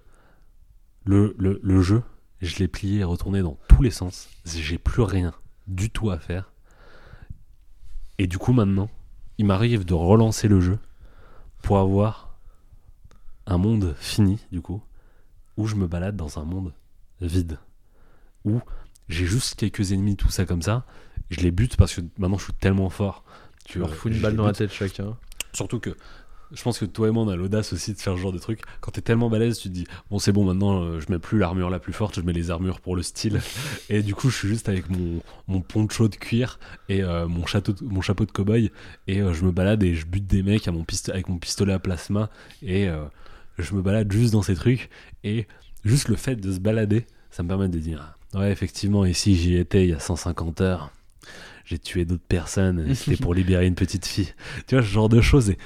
[1.06, 2.02] le, le, le jeu,
[2.42, 4.28] je l'ai plié et retourné dans tous les sens.
[4.44, 5.32] J'ai plus rien
[5.66, 6.52] du tout à faire.
[8.18, 8.90] Et du coup, maintenant,
[9.38, 10.78] il m'arrive de relancer le jeu
[11.62, 12.23] pour avoir
[13.46, 14.82] un monde fini, du coup,
[15.56, 16.72] où je me balade dans un monde
[17.20, 17.58] vide.
[18.44, 18.60] Où
[19.08, 20.84] j'ai juste quelques ennemis, tout ça comme ça.
[21.30, 23.24] Je les bute parce que maintenant je suis tellement fort.
[23.64, 25.16] Tu leur fous une balle dans la tête chacun.
[25.52, 25.96] Surtout que
[26.52, 28.38] je pense que toi et moi on a l'audace aussi de faire ce genre de
[28.38, 28.60] truc.
[28.80, 31.38] Quand t'es tellement balèze, tu te dis bon c'est bon maintenant euh, je mets plus
[31.38, 33.40] l'armure la plus forte, je mets les armures pour le style.
[33.88, 36.58] et du coup je suis juste avec mon, mon poncho de cuir
[36.90, 38.70] et euh, mon, château de- mon chapeau de cow-boy
[39.06, 41.38] et euh, je me balade et je bute des mecs à mon piste avec mon
[41.38, 42.28] pistolet à plasma
[42.62, 42.88] et
[43.58, 44.90] je me balade juste dans ces trucs
[45.22, 45.46] et
[45.84, 49.56] juste le fait de se balader ça me permet de dire ouais effectivement ici j'y
[49.56, 50.90] étais il y a 150 heures.
[51.64, 54.34] J'ai tué d'autres personnes, c'était pour libérer une petite fille.
[54.66, 55.50] Tu vois, ce genre de choses.
[55.50, 55.58] Et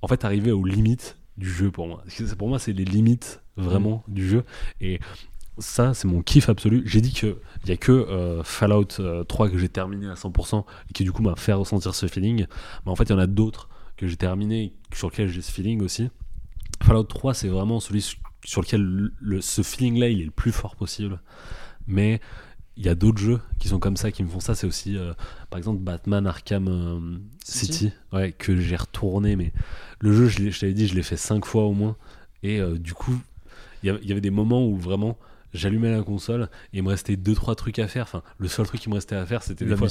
[0.00, 2.02] en fait, arriver aux limites du jeu pour moi.
[2.38, 4.44] Pour moi, c'est les limites vraiment du jeu.
[4.80, 4.98] Et
[5.58, 6.82] ça, c'est mon kiff absolu.
[6.86, 7.36] J'ai dit qu'il
[7.66, 11.12] n'y a que euh, Fallout euh, 3 que j'ai terminé à 100% et qui, du
[11.12, 12.46] coup, m'a fait ressentir ce feeling.
[12.86, 15.52] Mais en fait, il y en a d'autres que j'ai terminé sur lesquels j'ai ce
[15.52, 16.08] feeling aussi.
[16.82, 18.02] Fallout 3, c'est vraiment celui
[18.44, 21.20] sur- lequel le- le- ce feeling-là, il est le plus fort possible.
[21.86, 22.20] Mais
[22.76, 24.54] il y a d'autres jeux qui sont comme ça, qui me font ça.
[24.54, 25.12] C'est aussi, euh,
[25.50, 27.72] par exemple, Batman Arkham euh, City.
[27.72, 29.36] City, ouais, que j'ai retourné.
[29.36, 29.52] Mais
[30.00, 31.96] le jeu, je, je t'avais dit, je l'ai fait cinq fois au moins.
[32.42, 33.16] Et euh, du coup,
[33.82, 35.18] il y avait- il y avait des moments où vraiment
[35.54, 38.04] j'allumais la console et il me restait deux trois trucs à faire.
[38.04, 39.88] Enfin, le seul truc qui me restait à faire, c'était L'homme fois.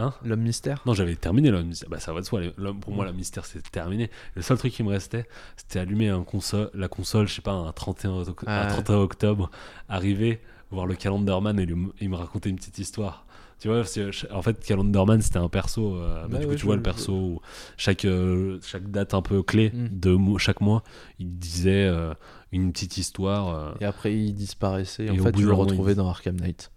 [0.00, 1.88] Hein L'homme mystère Non, j'avais terminé l'homme mystère.
[1.90, 2.40] Bah, ça va de soi.
[2.56, 4.10] l'homme- Pour moi, la mystère, c'était terminé.
[4.34, 7.52] Le seul truc qui me restait, c'était allumer un console, la console, je sais pas,
[7.52, 8.72] un 31, oc- Ah un ouais.
[8.72, 9.50] 31 octobre,
[9.88, 10.40] arriver,
[10.70, 13.26] voir le Calendarman et, lui- il me raconter une petite histoire.
[13.58, 13.82] Tu vois,
[14.32, 15.94] en fait, Calendarman, c'était un perso.
[15.96, 17.40] euh, bah, du coup, ouais, tu je vois le je perso où
[17.76, 19.88] chaque, euh, chaque date un peu clé Mm.
[20.00, 20.82] de mo- chaque mois,
[21.18, 22.14] il disait euh,
[22.52, 23.76] une petite histoire.
[23.80, 25.04] Et après, il disparaissait.
[25.04, 26.70] Et Et en au fait, bout tu le retrouvais il- dans Arkham Knight.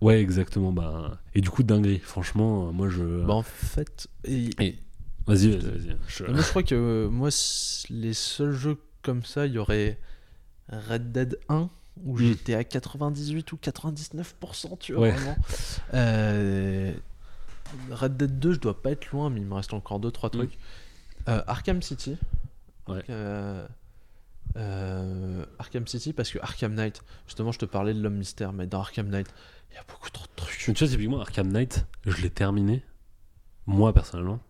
[0.00, 0.72] Ouais, exactement.
[0.72, 1.98] Bah, et du coup, dinguerie.
[1.98, 3.24] Franchement, euh, moi, je.
[3.24, 4.08] Bah, en fait.
[4.24, 4.78] et- Et-
[5.26, 5.96] Vas-y, vas-y, vas-y.
[6.06, 7.30] Je- Moi, je crois que euh, moi,
[7.90, 9.98] les seuls jeux comme ça, il y aurait
[10.68, 11.68] Red Dead 1
[12.04, 12.18] où Mm.
[12.18, 15.10] j'étais à 98 ou 99%, tu vois, Ouais.
[15.12, 15.36] vraiment.
[15.94, 16.92] Euh,
[17.90, 20.32] Red Dead 2, je dois pas être loin, mais il me reste encore 2-3 Mm.
[20.32, 20.58] trucs.
[21.28, 22.16] Euh, Arkham City.
[22.86, 23.02] Ouais.
[25.58, 28.80] Arkham City, parce que Arkham Knight, justement, je te parlais de l'homme mystère, mais dans
[28.80, 29.28] Arkham Knight,
[29.76, 30.56] il y a beaucoup trop de trucs.
[30.56, 32.82] Tu vois, typiquement, Arkham Knight, je l'ai terminé,
[33.66, 34.40] moi personnellement,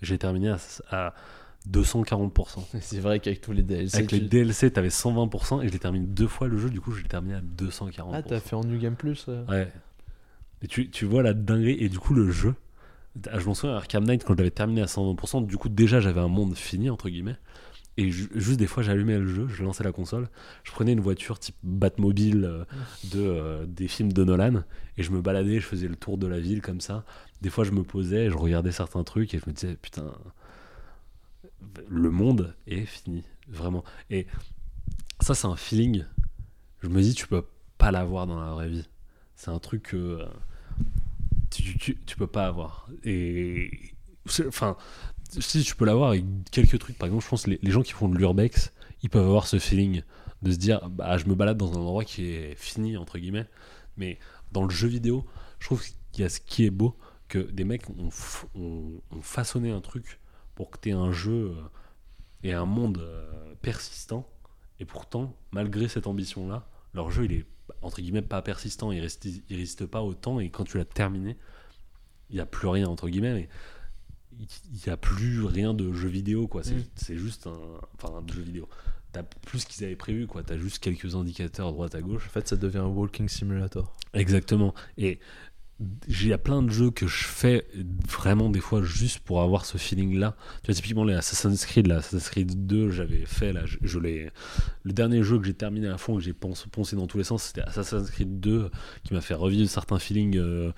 [0.00, 0.58] j'ai terminé à,
[0.90, 1.14] à
[1.68, 2.60] 240%.
[2.80, 3.96] C'est vrai qu'avec tous les DLC.
[3.96, 6.92] Avec les DLC, t'avais 120% et je l'ai terminé deux fois le jeu, du coup,
[6.92, 8.10] je l'ai terminé à 240%.
[8.12, 9.72] Ah, t'as fait en New Game Plus euh Ouais.
[10.62, 12.54] Et tu, tu vois la dinguerie, et du coup, le jeu,
[13.30, 16.00] ah, je m'en souviens, Arkham Knight, quand je l'avais terminé à 120%, du coup, déjà,
[16.00, 17.36] j'avais un monde fini, entre guillemets.
[17.96, 20.28] Et ju- juste des fois, j'allumais le jeu, je lançais la console,
[20.64, 22.64] je prenais une voiture type Batmobile euh,
[23.12, 24.64] de, euh, des films de Nolan,
[24.96, 27.04] et je me baladais, je faisais le tour de la ville comme ça.
[27.40, 30.12] Des fois, je me posais, je regardais certains trucs, et je me disais, putain,
[31.88, 33.84] le monde est fini, vraiment.
[34.10, 34.26] Et
[35.20, 36.04] ça, c'est un feeling.
[36.82, 37.44] Je me dis, tu peux
[37.78, 38.88] pas l'avoir dans la vraie vie.
[39.36, 40.26] C'est un truc que euh,
[41.50, 42.88] tu, tu, tu peux pas avoir.
[43.04, 43.70] Et.
[44.46, 44.76] Enfin,
[45.40, 46.98] si tu peux l'avoir avec quelques trucs.
[46.98, 49.58] Par exemple, je pense les, les gens qui font de l'urbex, ils peuvent avoir ce
[49.58, 50.02] feeling
[50.42, 53.46] de se dire, bah, je me balade dans un endroit qui est fini, entre guillemets.
[53.96, 54.18] Mais
[54.52, 55.24] dans le jeu vidéo,
[55.58, 55.82] je trouve
[56.12, 56.96] qu'il y a ce qui est beau,
[57.28, 58.10] que des mecs ont,
[59.22, 60.20] façonné un truc
[60.54, 61.62] pour que tu aies un jeu euh,
[62.42, 64.28] et un monde euh, persistant.
[64.78, 67.46] Et pourtant, malgré cette ambition-là, leur jeu, il est
[67.80, 69.06] entre guillemets pas persistant, il
[69.48, 70.40] il résiste pas autant.
[70.40, 71.38] Et quand tu l'as terminé,
[72.30, 73.48] il n'y a plus rien, entre guillemets,
[74.40, 76.62] il n'y a plus rien de jeu vidéo, quoi.
[76.62, 76.84] C'est Mm.
[76.96, 77.58] c'est juste un.
[78.02, 78.68] Enfin, de jeu vidéo.
[79.12, 80.42] T'as plus ce qu'ils avaient prévu, quoi.
[80.42, 82.26] T'as juste quelques indicateurs à droite à gauche.
[82.26, 83.92] En fait, ça devient un walking simulator.
[84.12, 84.74] Exactement.
[84.98, 85.20] Et
[86.08, 87.66] il y a plein de jeux que je fais
[88.08, 91.88] vraiment des fois juste pour avoir ce feeling là tu vois typiquement les Assassin's Creed
[91.88, 94.30] là Assassin's Creed 2 j'avais fait là je, je l'ai
[94.84, 97.24] le dernier jeu que j'ai terminé à fond que j'ai poncé, poncé dans tous les
[97.24, 98.70] sens c'était Assassin's Creed 2
[99.02, 100.70] qui m'a fait revivre certains feelings euh,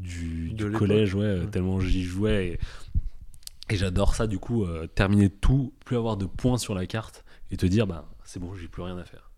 [0.00, 1.46] du, collège ouais, Ouais.
[1.46, 2.58] tellement j'y jouais et,
[3.70, 7.24] et j'adore ça du coup euh, terminer tout plus avoir de points sur la carte
[7.50, 9.30] et te dire bah c'est bon j'ai plus rien à faire.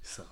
[0.00, 0.24] Ça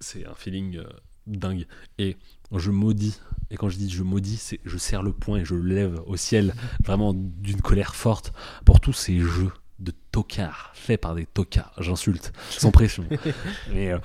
[0.00, 0.88] c'est un feeling euh,
[1.26, 1.66] dingue.
[1.98, 2.16] Et
[2.54, 3.20] je maudis
[3.50, 6.16] et quand je dis je maudis c'est je serre le poing et je lève au
[6.16, 6.54] ciel
[6.84, 8.32] vraiment d'une colère forte
[8.64, 11.74] pour tous ces jeux de tocards faits par des tocards.
[11.78, 13.04] J'insulte sans pression.
[13.72, 13.98] Mais euh,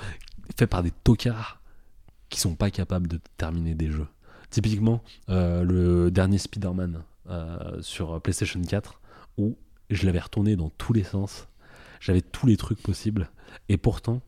[0.57, 1.61] faits par des tocards
[2.29, 4.07] qui sont pas capables de terminer des jeux.
[4.49, 7.03] Typiquement le dernier Spider-Man
[7.81, 8.99] sur PlayStation 4
[9.37, 9.55] où
[9.89, 11.47] je l'avais retourné dans tous les sens
[11.99, 13.29] j'avais tous les trucs possibles
[13.69, 14.21] et pourtant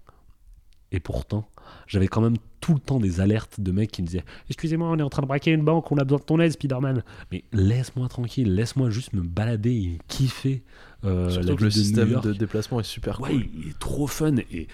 [0.92, 1.50] et pourtant
[1.88, 4.98] j'avais quand même tout le temps des alertes de mecs qui me disaient Excusez-moi, on
[4.98, 7.04] est en train de braquer une banque, on a besoin de ton aide, Spider-Man.
[7.32, 10.64] Mais laisse-moi tranquille, laisse-moi juste me balader et kiffer
[11.04, 12.24] euh, Surtout la que le New système York.
[12.26, 13.46] de déplacement est super Ouais, cool.
[13.56, 14.36] il est trop fun.
[14.52, 14.68] Et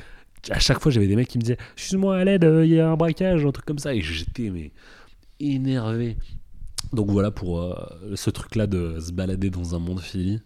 [0.49, 2.80] à chaque fois, j'avais des mecs qui me disaient Excuse-moi, à l'aide, euh, il y
[2.80, 3.93] a un braquage, un truc comme ça.
[3.93, 4.72] Et j'étais mais
[5.39, 6.18] énervé.
[6.93, 7.73] Donc voilà pour euh,
[8.15, 10.41] ce truc-là de se balader dans un monde fini.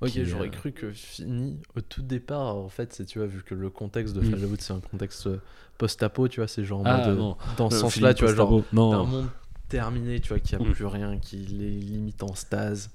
[0.00, 3.42] Ok, j'aurais euh, cru que fini au tout départ, en fait, c'est tu vois, vu
[3.42, 4.30] que le contexte de Mm.
[4.30, 5.38] Fallout c'est un contexte euh,
[5.78, 7.36] post-apo, tu vois, c'est genre en Ah, non.
[7.58, 9.04] dans ce sens-là, tu vois, genre Non.
[9.06, 9.28] monde
[9.68, 10.72] terminé, tu vois, qui a Mm.
[10.72, 12.90] plus rien, qui est limite en stase.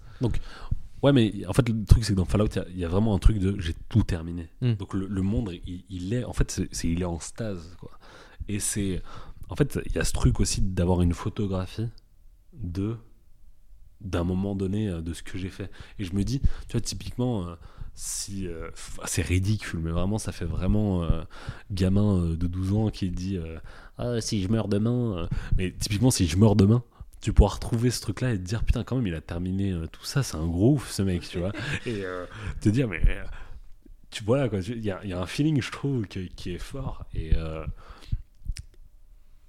[1.03, 2.85] Ouais, mais en fait, le truc, c'est que dans Fallout, il y a- il y,
[2.85, 4.49] a vraiment un truc de j'ai tout terminé.
[4.61, 4.73] Mm.
[4.73, 6.23] Donc le, le monde, il, il est.
[6.23, 7.91] En fait, c'est c'est- il est en stase, quoi.
[8.47, 9.03] Et c'est.
[9.49, 11.87] En fait, il y a ce truc aussi d'avoir une photographie
[12.61, 12.97] de
[14.01, 15.71] d'un moment donné euh, de ce que j'ai fait.
[15.99, 17.55] Et je me dis, tu vois, typiquement, euh,
[17.95, 18.47] si.
[18.47, 18.69] euh,
[19.05, 21.23] c'est ridicule, mais vraiment, ça fait vraiment euh,
[21.71, 23.39] gamin euh, de 12 ans qui dit
[23.97, 25.27] Ah, si je meurs demain.
[25.57, 26.83] Mais typiquement, si je meurs demain,
[27.21, 30.03] tu pourras retrouver ce truc-là et te dire putain quand même il a terminé tout
[30.05, 31.53] ça c'est un gros ouf ce mec tu vois
[31.87, 32.03] et
[32.61, 33.01] te dire mais
[34.11, 37.05] tu vois quoi il y, y a un feeling je trouve que- qui est fort
[37.15, 37.31] et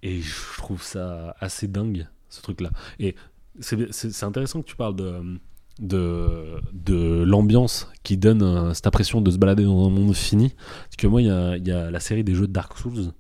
[0.03, 2.71] et je trouve ça assez dingue ce truc-là.
[2.99, 3.15] Et
[3.61, 5.39] c'est intéressant que tu parles de
[5.79, 10.55] de, de l'ambiance qui donne euh, cette impression de se balader dans un monde fini.
[10.85, 13.13] Parce que moi il y a, y a la série des jeux de Dark Souls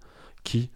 [0.43, 0.70] qui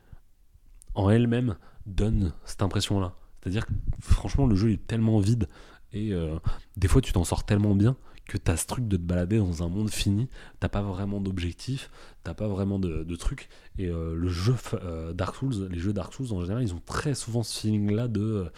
[0.95, 5.49] en elle-même donne cette impression là c'est-à-dire que franchement, le jeu est tellement vide
[5.93, 6.39] et euh,
[6.77, 7.97] des fois tu t'en sors tellement bien
[8.27, 10.29] que t'as ce truc de te balader dans un monde fini,
[10.61, 11.91] t'as pas vraiment d'objectif,
[12.23, 13.49] t'as pas vraiment de, de truc.
[13.79, 16.83] Et euh, le jeu euh, Dark Souls, les jeux Dark Souls en général, ils ont
[16.85, 18.51] très souvent ce feeling-là de euh,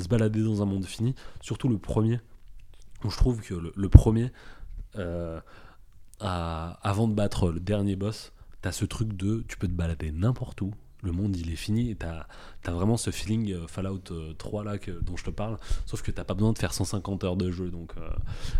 [0.00, 1.14] se balader dans un monde fini.
[1.40, 2.20] Surtout le premier,
[3.04, 4.30] où je trouve que le, premier,
[6.20, 8.32] avant de battre le dernier boss,
[8.62, 10.72] t'as ce truc de tu peux te balader n'importe où.
[11.02, 12.26] Le monde il est fini et t'as
[12.64, 16.34] vraiment ce feeling Fallout euh, 3 là dont je te parle, sauf que t'as pas
[16.34, 17.70] besoin de faire 150 heures de jeu.
[17.70, 17.94] Donc,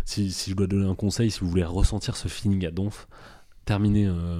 [0.05, 3.07] si je dois donner un conseil, si vous voulez ressentir ce feeling à donf,
[3.67, 4.39] terminez euh,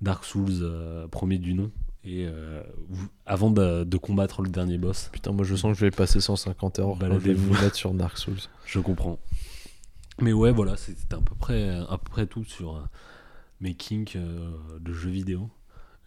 [0.00, 1.70] Dark Souls euh, premier du nom
[2.02, 5.78] et euh, vous- avant de, de combattre le dernier boss, Putain, moi je sens que
[5.78, 7.54] je vais passer 150 heures Baladez-vous.
[7.54, 8.36] me mettre sur Dark Souls.
[8.66, 9.18] je comprends.
[10.20, 12.86] Mais ouais, voilà, c'était à peu près, à peu près tout sur
[13.60, 14.50] mes kinks euh,
[14.80, 15.48] de jeux vidéo.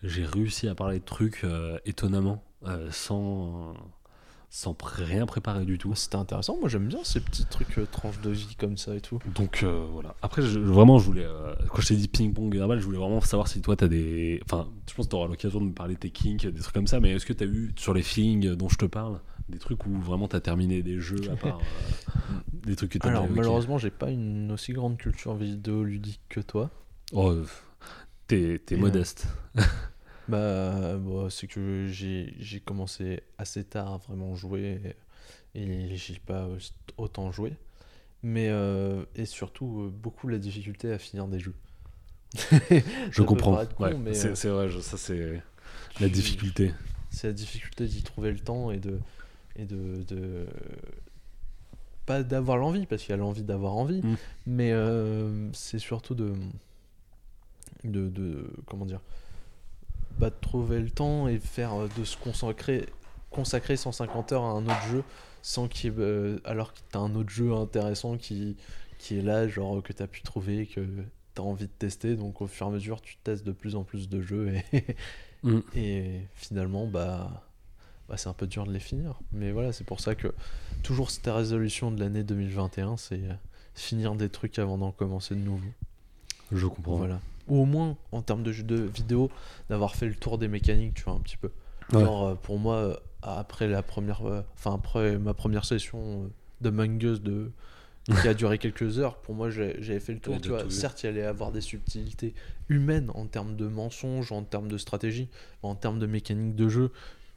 [0.03, 2.43] J'ai réussi à parler de trucs euh, étonnamment,
[2.91, 3.73] sans,
[4.49, 5.93] sans pr- rien préparer du tout.
[5.95, 9.01] C'était intéressant, moi j'aime bien ces petits trucs euh, tranches de vie comme ça et
[9.01, 9.19] tout.
[9.35, 10.15] Donc euh, voilà.
[10.21, 11.25] Après, je- vraiment, je voulais.
[11.25, 14.39] euh, quand je t'ai dit ping-pong verbal, je voulais vraiment savoir si toi, t'as des.
[14.45, 16.87] Enfin, je pense que t'auras l'occasion de me parler de tes kinks, des trucs comme
[16.87, 19.19] ça, mais est-ce que t'as eu sur les feelings dont je te parle
[19.49, 22.33] des trucs où vraiment t'as terminé des jeux à part euh,
[22.65, 26.69] des trucs que t'as Alors malheureusement, j'ai pas une aussi grande culture vidéoludique que toi.
[27.13, 27.33] Oh,
[28.27, 29.27] t'es Et, modeste.
[30.29, 34.95] Bah, bon, c'est que j'ai j'ai commencé assez tard à vraiment jouer
[35.55, 36.47] et, et j'ai pas
[36.97, 37.53] autant joué.
[38.23, 41.53] Mais, euh, et surtout, euh, beaucoup la difficulté à finir des jeux.
[43.11, 43.53] Je comprends.
[43.79, 45.41] Ouais, c'est euh, c'est vrai, je- ça c'est
[46.01, 46.73] la difficulté.
[47.09, 48.99] c'est la difficulté d'y trouver le temps et de
[49.55, 50.47] et de, de-
[52.05, 54.15] pas d'avoir l'envie parce qu'il y a l'envie d'avoir envie Mm.
[54.45, 56.33] mais euh, c'est surtout de,
[57.83, 59.01] de de comment dire
[60.19, 62.87] bah, de trouver le temps et faire euh, de se consacrer
[63.29, 65.03] consacrer 150 heures à un autre jeu
[65.41, 68.57] sans qu'il euh, alors que t'as un autre jeu intéressant qui
[68.97, 70.81] qui est là genre que t'as pu trouver que
[71.33, 73.83] t'as envie de tester donc au fur et à mesure tu testes de plus en
[73.83, 74.85] plus de jeux et
[75.43, 75.59] Mm.
[75.75, 77.45] et finalement, bah,
[78.09, 79.19] bah, c'est un peu dur de les finir.
[79.31, 80.33] Mais voilà, c'est pour ça que
[80.83, 83.33] toujours cette résolution de l'année 2021, c'est euh,
[83.73, 85.73] finir des trucs avant d'en commencer de nouveaux.
[86.51, 86.97] Je comprends.
[86.97, 87.19] Voilà.
[87.47, 89.29] Ou au moins, en termes de jeux de vidéo,
[89.69, 91.51] d'avoir fait le tour des mécaniques, tu vois, un petit peu.
[91.93, 92.01] Ouais.
[92.01, 96.29] Genre, euh, pour moi, euh, après la première, euh, enfin après ma première session
[96.61, 97.51] de Mangus de
[98.21, 100.39] qui a duré quelques heures, pour moi, j'avais fait le tour.
[100.41, 102.33] Tu vois, certes, il y allait avoir des subtilités
[102.69, 105.27] humaines en termes de mensonges, en termes de stratégie,
[105.61, 106.91] en termes de mécanique de jeu.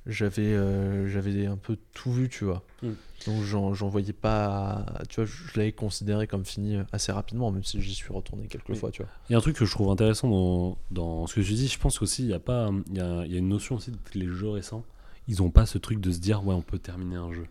[0.06, 2.64] J'avais, euh, j'avais un peu tout vu, tu vois.
[2.82, 2.89] Mm.
[3.27, 4.86] Donc, j'en, voyais pas.
[5.09, 8.47] Tu vois, je l'avais considéré comme fini euh, assez rapidement, même si j'y suis retourné
[8.47, 8.77] quelques Oui.
[8.77, 9.10] fois, tu vois.
[9.28, 11.68] Il y a un truc que je trouve intéressant dans, dans ce que tu dis.
[11.68, 13.77] Je pense aussi, il y a pas, il y a, il y a une notion
[13.77, 14.85] aussi que les jeux récents,
[15.28, 17.47] ils ont pas ce truc de se dire ouais, on peut terminer un jeu.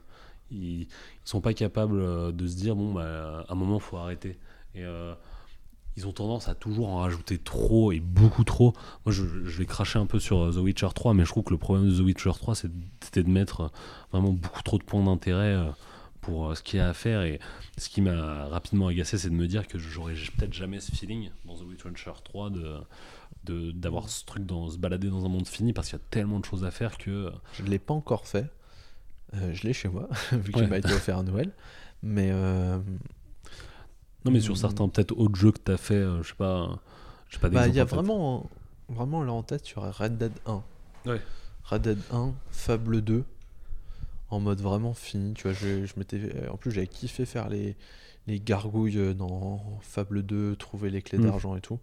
[0.52, 0.88] Ils, ils
[1.26, 4.40] sont pas capables euh, de se dire bon, bah, à un moment, faut arrêter.
[4.74, 5.14] Et euh,
[6.00, 8.74] ils ont tendance à toujours en rajouter trop et beaucoup trop.
[9.06, 11.44] Moi, je, je vais cracher un peu sur euh, The Witcher 3, mais je trouve
[11.44, 12.72] que le problème de The Witcher 3, c'est-
[13.02, 13.68] c'était de mettre euh,
[14.12, 15.70] vraiment beaucoup trop de points d'intérêt euh,
[16.22, 17.22] pour ce qu'il y a à faire.
[17.24, 17.40] Et
[17.78, 21.30] ce qui m'a rapidement agacé, c'est de me dire que j'aurais peut-être jamais ce feeling
[21.46, 22.78] dans The Witcher 3 de
[23.46, 26.06] de- d'avoir ce truc dans se balader dans un monde fini parce qu'il y a
[26.10, 28.52] tellement de choses à faire que Je l'ai pas encore fait.
[29.34, 30.68] Euh, je l'ai chez moi, vu qu'il Ouais.
[30.68, 31.52] m'a été offert à Noël.
[32.04, 32.80] Mais euh,
[34.26, 34.58] non mais sur Mm.
[34.58, 36.68] certains peut-être autres jeux que tu as fait euh, je sais pas euh,
[37.30, 38.50] je sais pas bah, il y a vraiment,
[38.90, 40.64] vraiment là en tête sur Red Dead 1.
[41.06, 41.22] Ouais.
[41.64, 43.24] Red Dead 1, Fable 2,
[44.32, 45.34] en mode vraiment fini.
[45.36, 47.76] Tu vois, je, je m'étais, en plus, j'avais kiffé faire les,
[48.26, 51.26] les gargouilles dans Fable 2, trouver les clés Mm.
[51.26, 51.78] d'argent et tout.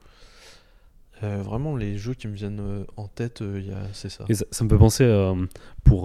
[1.23, 4.11] Euh, vraiment, les jeux qui me viennent euh, en tête, euh, il y a- c'est
[4.11, 4.25] ça.
[4.31, 5.35] Ça, ça me fait penser euh,
[5.85, 6.05] pour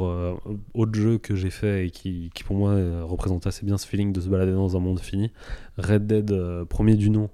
[0.74, 4.14] autre jeu que j'ai fait et qui, qui pour moi représente assez bien ce feeling
[4.14, 5.32] de se balader dans un monde fini.
[5.78, 7.30] Red Dead, premier du nom,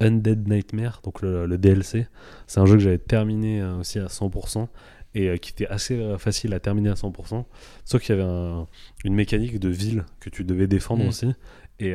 [0.00, 2.06] Undead Nightmare, donc le, le DLC.
[2.46, 4.66] C'est un jeu que j'avais terminé aussi à 100%
[5.14, 7.44] et qui était assez facile à terminer à 100%.
[7.84, 8.66] Sauf qu'il y avait un-
[9.04, 11.08] une mécanique de ville que tu devais défendre Mm.
[11.08, 11.34] aussi.
[11.80, 11.94] Et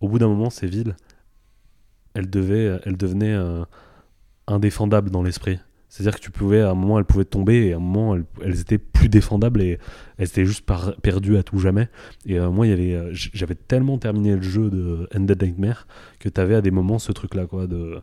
[0.00, 0.94] au bout d'un moment, ces villes,
[2.14, 3.36] elles, devaient, elles devenaient
[4.46, 5.58] indéfendables dans l'esprit.
[5.88, 8.24] C'est-à-dire que tu pouvais, à un moment, elles pouvaient tomber et à un moment, elles,
[8.42, 9.78] elles étaient plus défendables et
[10.18, 11.88] elles étaient juste par- perdues à tout jamais.
[12.26, 15.86] Et euh, moi, il y avait, euh, j'avais tellement terminé le jeu de Undead Nightmare
[16.18, 18.00] que tu avais à des moments ce truc-là, quoi, de,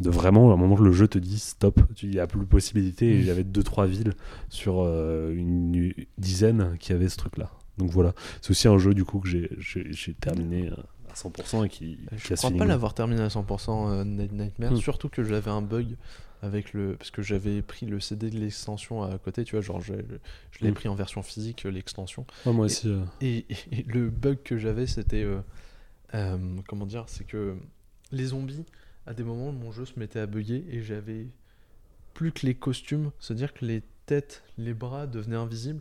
[0.00, 2.44] de vraiment, à un moment le jeu te dit stop, il n'y a plus de
[2.44, 3.06] possibilité.
[3.10, 4.14] Et j'avais deux, trois villes
[4.48, 7.50] sur euh, une dizaine qui avaient ce truc-là.
[7.78, 10.74] Donc voilà, c'est aussi un jeu du coup que j'ai, terminé euh,
[11.22, 14.32] 100% et qui, Je qui a ce crois pas l'avoir terminé à 100% euh, Night-
[14.32, 14.76] Nightmare, Hmm.
[14.76, 15.96] surtout que j'avais un bug
[16.42, 19.80] avec le parce que j'avais pris le CD de l'extension à côté, tu vois, genre
[19.80, 19.94] je,
[20.52, 20.74] je l'ai Hmm.
[20.74, 22.88] pris en version physique euh, l'extension Ouais, moi aussi.
[22.88, 25.40] euh, et, et le bug que j'avais c'était euh,
[26.14, 26.38] euh,
[26.68, 27.56] comment dire, c'est que
[28.12, 28.64] les zombies
[29.06, 31.26] à des moments mon jeu se mettait à bugger et j'avais
[32.14, 35.80] plus que les costumes, c'est-à-dire que les têtes, les bras devenaient invisibles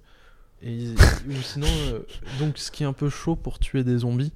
[0.62, 0.88] et
[1.44, 2.00] sinon euh,
[2.40, 4.34] donc ce qui est un peu chaud pour tuer des zombies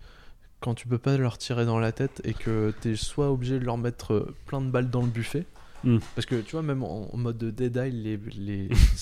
[0.61, 3.59] quand tu peux pas leur tirer dans la tête et que tu es soit obligé
[3.59, 5.45] de leur mettre euh, plein de balles dans le buffet,
[5.83, 5.97] Mm.
[6.13, 8.19] parce que tu vois, même en, en mode de Dead Eye, les-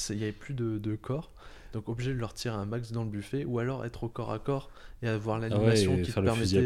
[0.09, 1.29] il n'y avait plus de, de corps,
[1.73, 4.31] donc obligé de leur tirer un max dans le buffet, ou alors être au corps
[4.31, 4.69] à corps
[5.03, 6.61] et avoir ah ouais, l'animation qui te le permettait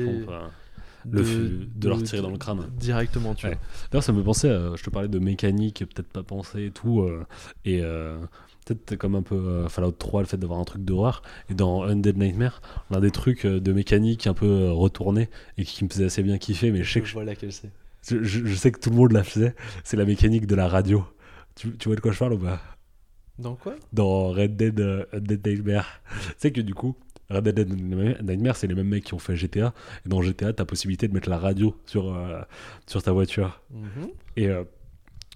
[1.12, 2.70] le de leur tirer dans le crâne.
[2.80, 3.54] Directement, tu Ouais.
[3.54, 3.62] vois.
[3.92, 7.02] D'ailleurs, ça me pensait, euh, je te parlais de mécanique, peut-être pas pensé et tout,
[7.02, 7.26] euh,
[7.66, 8.20] et euh,
[8.66, 11.22] peut-être comme un peu euh, Fallout 3, le fait d'avoir un truc d'horreur.
[11.50, 12.62] Et dans Undead Nightmare,
[12.92, 16.24] l'un des trucs euh, de mécanique un peu euh, retourné et qui me faisait assez
[16.24, 17.70] bien kiffer, mais je sais que, Je vois laquelle c'est.
[18.08, 20.68] je, je- je sais que tout le monde la faisait, c'est la mécanique de la
[20.68, 21.04] radio.
[21.56, 22.60] Tu, tu vois de quoi je parle ou pas?
[23.40, 23.76] Dans quoi?
[23.94, 26.02] Dans Red Dead, euh, Undead Nightmare.
[26.12, 26.96] tu sais que du coup,
[27.30, 27.70] Red Dead
[28.24, 29.74] Nightmare, c'est les mêmes mecs qui ont fait GTA.
[30.06, 32.16] Et dans GTA, t'as possibilité de mettre la radio sur,
[32.86, 33.62] sur ta voiture.
[33.72, 34.10] Mhm.
[34.38, 34.50] Et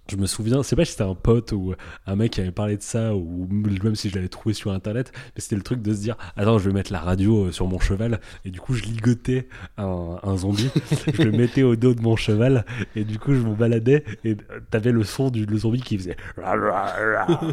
[0.10, 1.74] je me souviens, c'est pas si c'était un pote ou
[2.06, 3.48] un mec qui avait parlé de ça, ou
[3.84, 6.58] même si je l'avais trouvé sur internet, mais c'était le truc de se dire Attends,
[6.58, 9.48] je vais mettre la radio euh, sur mon cheval, et du coup, je ligotais
[9.78, 10.70] un, un zombie,
[11.14, 12.66] je le mettais au dos de mon cheval,
[12.96, 14.38] et du coup, je me baladais, et
[14.70, 16.18] t'avais le son du le zombie qui faisait.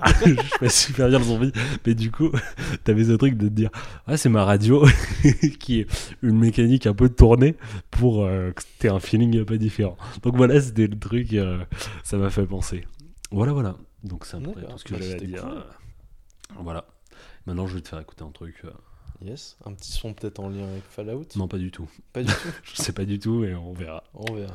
[0.26, 1.52] je fais super bien le zombie,
[1.86, 2.31] mais du coup,
[2.85, 3.70] t'avais ce truc de te dire
[4.06, 4.85] Ah, c'est ma radio,
[5.59, 7.56] qui est une mécanique un peu tournée
[7.90, 9.97] pour euh, que t'aies un feeling un peu différent.
[10.22, 11.59] Donc voilà, c'était le truc, euh,
[12.02, 12.86] ça m'a fait penser.
[13.30, 13.76] Voilà, voilà.
[14.02, 14.70] Donc c'est un peu D'accord.
[14.72, 15.42] tout ce que Bah, j'avais à dire.
[15.42, 15.64] cool.
[16.62, 16.86] Voilà.
[17.46, 18.60] Maintenant, je vais te faire écouter un truc.
[18.64, 18.70] euh,
[19.22, 21.24] Yes, un petit son peut-être en lien avec Fallout.
[21.36, 21.88] Non, pas du tout.
[22.12, 22.48] Pas du tout.
[22.64, 24.02] Je sais pas du tout et on verra.
[24.12, 24.54] On verra.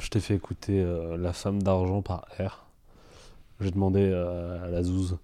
[0.00, 2.66] Je t'ai fait écouter euh, La femme d'argent par R.
[3.60, 5.18] J'ai demandé euh, à la Zouze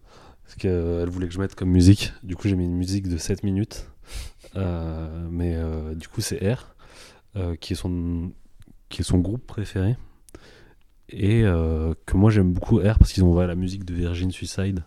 [0.47, 2.13] ce qu'elle voulait que je mette comme musique.
[2.23, 3.91] Du coup, j'ai mis une musique de 7 minutes.
[4.55, 5.57] Euh, mais
[5.97, 6.77] du coup, c'est R,
[7.61, 8.31] qui, est son,
[8.89, 9.97] qui est son groupe préféré.
[11.09, 14.85] Et que moi, j'aime beaucoup R parce qu'ils ont la musique de Virgin Suicide.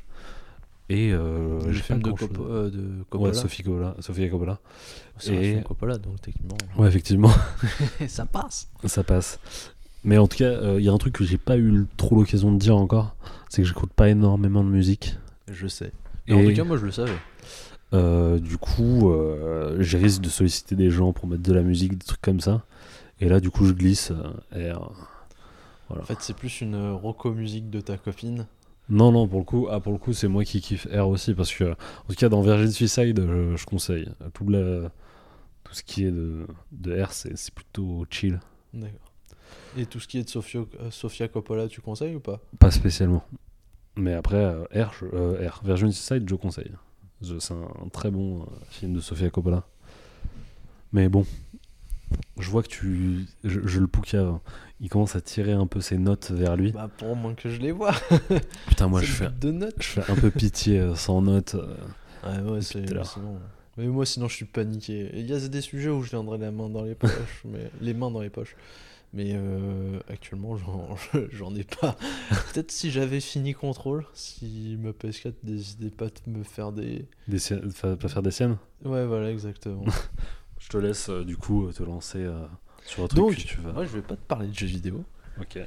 [0.90, 3.34] Et euh, j'ai fait de, euh, de Ouais, Coppola.
[3.34, 3.96] Sophie Coppola.
[4.00, 4.60] Sophia Coppola.
[5.20, 6.58] C'est Et- Coppola, donc techniquement.
[6.78, 7.32] Ouais, effectivement.
[8.08, 8.68] ça passe.
[8.86, 9.40] Ça passe.
[10.04, 12.16] Mais en tout cas, euh, il y a un truc que j'ai pas eu trop
[12.16, 13.16] l'occasion de dire encore,
[13.50, 15.16] c'est que j'écoute pas énormément de musique.
[15.52, 15.92] Je sais.
[16.28, 17.12] Et En tout cas, moi, je le savais.
[17.94, 21.98] euh, du coup, euh, j'ai risque de solliciter des gens pour mettre de la musique,
[21.98, 22.64] des trucs comme ça.
[23.20, 24.12] Et là, du coup, je glisse.
[24.12, 24.72] euh, et,
[25.90, 26.04] voilà.
[26.04, 28.46] En fait, c'est plus une roco musique de ta copine.
[28.90, 31.34] Non, non, pour le coup, ah, pour le coup, c'est moi qui kiffe R aussi
[31.34, 34.90] parce que, en tout cas, dans Virgin Suicide, je, je conseille tout, le,
[35.64, 38.40] tout ce qui est de, de R, c'est c'est plutôt chill.
[38.74, 39.09] D'accord.
[39.78, 42.40] Et tout ce qui est de Sofia, euh, Sofia Coppola, tu conseilles ou pas?
[42.60, 43.24] Pas spécialement.
[43.96, 46.72] Mais après, euh, R, je- euh, R, Virgin Suicide, je conseille.
[47.22, 49.64] C'est un, un très bon euh, film de Sofia Coppola.
[50.94, 51.26] Mais bon,
[52.40, 53.26] je vois que tu.
[53.44, 54.40] Je, je le poucave.
[54.82, 56.72] Il commence à tirer un peu ses notes vers lui.
[56.72, 57.94] Bah, pour moins que je les vois.
[58.68, 59.76] Putain, moi, je fais, de notes.
[59.80, 61.56] je fais un peu pitié euh, sans notes.
[61.56, 61.76] euh.
[62.46, 62.86] Ouais, ouais, c'est.
[63.78, 65.10] Mais moi, sinon, je suis paniqué.
[65.14, 67.12] Il y a des sujets où je viendrai la main dans les poches,
[67.46, 68.56] mais les mains dans les poches.
[69.14, 70.96] Mais euh, actuellement, j'en-
[71.32, 71.96] j'en ai pas.
[72.54, 77.08] Peut-être si j'avais fini contrôle, si ma PS4 décidait pas de me faire des.
[77.28, 77.40] Des
[77.98, 79.84] pas faire des scènes Ouais, voilà, exactement.
[80.60, 82.46] Je te laisse euh, du coup te lancer euh,
[82.86, 83.72] sur un truc Donc, que tu vas.
[83.72, 85.04] moi, je vais pas te parler de jeux vidéo.
[85.40, 85.58] Ok.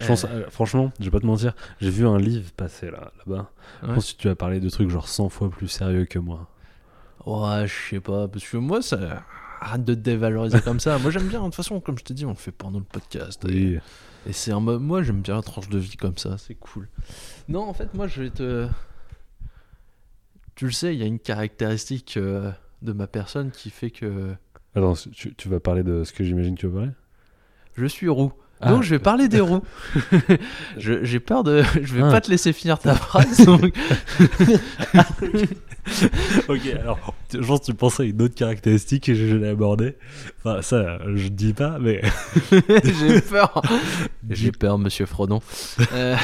[0.00, 3.50] Je pense, franchement, je vais pas te mentir, j'ai vu un livre passer là, là-bas.
[3.82, 6.48] Je pense que tu vas parler de trucs genre 100 fois plus sérieux que moi.
[7.24, 9.24] Ouais, je sais pas, parce que moi, ça.
[9.66, 10.98] Arrête de te dévaloriser comme ça.
[10.98, 12.84] Moi, j'aime bien, de toute façon, comme je t'ai dit, on le fait pendant le
[12.84, 13.42] podcast.
[13.46, 13.78] Et, Oui.
[14.26, 14.60] et c'est un.
[14.60, 16.86] mo- Moi, j'aime bien la tranche de vie comme ça, c'est cool.
[17.48, 18.68] Non, en fait, moi, je vais te.
[20.54, 24.34] Tu le sais, il y a une caractéristique euh, de ma personne qui fait que
[24.74, 26.92] Attends, tu, tu vas parler de ce que j'imagine que tu vas parler?
[27.76, 28.32] Je suis roux.
[28.64, 28.70] Ah.
[28.70, 29.62] Donc, je vais parler des roues.
[30.78, 31.62] Je- J'ai peur de.
[31.82, 32.10] Je vais Ah.
[32.10, 33.44] pas te laisser finir ta phrase.
[33.44, 33.72] donc-
[36.48, 39.96] Ok, alors, je pense que tu pensais à une autre caractéristique que je l'ai abordée.
[40.42, 42.00] Enfin, ça, je dis pas, mais.
[43.00, 43.60] J'ai peur.
[44.30, 45.42] J'ai peur, monsieur Frodon.
[45.92, 46.16] Euh,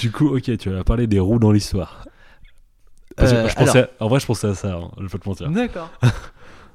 [0.00, 2.06] Du coup, ok, tu vas parler des roues dans l'histoire.
[3.20, 5.50] Euh, pensais, En vrai, je pensais à ça, hein, je vais pas te mentir.
[5.50, 5.90] D'accord.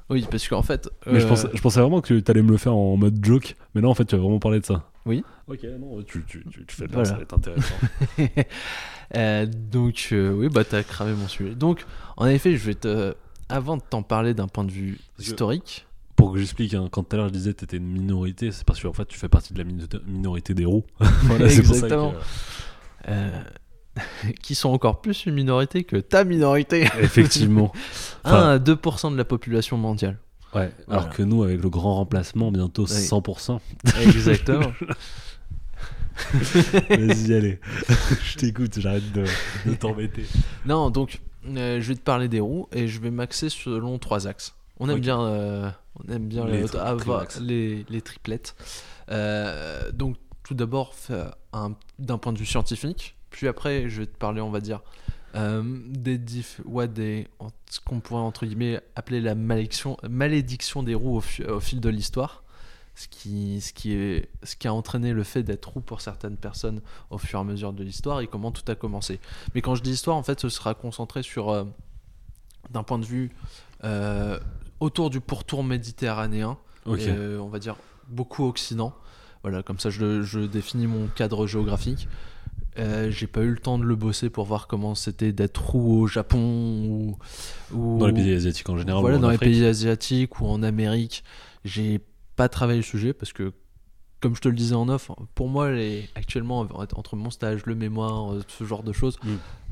[0.09, 0.89] Oui, parce qu'en fait.
[1.05, 3.23] Mais je, euh, pensais, je pensais vraiment que tu allais me le faire en mode
[3.23, 4.89] joke, mais non, en fait, tu vas vraiment parler de ça.
[5.05, 5.23] Oui.
[5.47, 7.09] Ok, non, tu, tu, tu, tu fais bien, Voilà.
[7.09, 7.75] ça va être intéressant.
[9.15, 11.55] Euh, donc, euh, oui, bah, t'as cramé mon sujet.
[11.55, 11.85] Donc,
[12.17, 13.15] en effet, je vais te.
[13.47, 16.89] Avant de t'en parler d'un point de vue Parce que- historique, Pour que j'explique, hein,
[16.91, 19.17] quand tout à l'heure je disais que t'étais une minorité, c'est parce qu'en fait, tu
[19.17, 20.83] fais partie de la mino- minorité des roues.
[20.99, 22.11] voilà, c'est pour ça Exactement.
[22.11, 22.17] que-
[23.11, 23.43] euh,
[24.41, 26.81] qui sont encore plus une minorité que ta minorité.
[27.01, 27.71] Effectivement.
[28.23, 30.17] 1 Enfin- à 2% de la population mondiale.
[30.55, 31.05] Ouais, alors Voilà.
[31.15, 33.59] que nous, avec le grand remplacement, bientôt 100%.
[34.01, 34.71] Exactement.
[36.89, 37.59] Vas-y, allez.
[38.23, 39.25] je t'écoute, j'arrête de,
[39.65, 40.25] de t'embêter.
[40.65, 44.25] non, donc, euh, je vais te parler des roues et je vais m'axer selon trois
[44.27, 44.55] axes.
[44.79, 45.69] On aime bien, euh,
[46.03, 46.79] on aime bien Les les, tri-
[47.41, 48.55] les, les triplettes.
[49.11, 50.93] Euh, donc, tout d'abord,
[51.99, 54.81] d'un point de vue scientifique, puis après, je vais te parler, on va dire,
[55.35, 57.27] euh, des diff, ouais, des,
[57.69, 61.79] ce qu'on pourrait entre guillemets appeler la malédiction, malédiction des roues au, fi- au fil
[61.79, 62.43] de l'histoire.
[62.95, 66.35] Ce qui, ce, qui est, ce qui a entraîné le fait d'être roux pour certaines
[66.35, 66.81] personnes
[67.11, 69.19] au fur et à mesure de l'histoire et comment tout a commencé.
[69.53, 71.63] Mais quand je dis histoire, en fait, ce sera concentré sur, euh,
[72.71, 73.29] d'un point de vue
[73.83, 74.39] euh,
[74.79, 76.57] autour du pourtour méditerranéen,
[77.07, 77.75] et, on va dire
[78.07, 78.95] beaucoup Occident.
[79.43, 82.07] Voilà, comme ça je, je définis mon cadre géographique.
[82.79, 86.01] Euh, j'ai pas eu le temps de le bosser pour voir comment c'était d'être roux
[86.01, 87.17] au Japon ou,
[87.75, 89.01] ou Dans les pays asiatiques en général.
[89.01, 91.23] voilà, ou en dans les pays asiatiques ou en Amérique.
[91.65, 91.99] J'ai
[92.35, 93.51] pas travaillé le sujet parce que,
[94.19, 97.75] comme je te le disais en off, pour moi, les, actuellement, entre mon stage, le
[97.75, 99.29] mémoire, euh, ce genre de choses, Mm.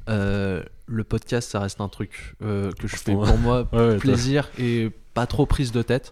[0.09, 3.97] euh, le podcast, ça reste un truc euh, que je fais pour moi, Ouais, ouais,
[3.97, 6.11] plaisir et pas trop prise de tête.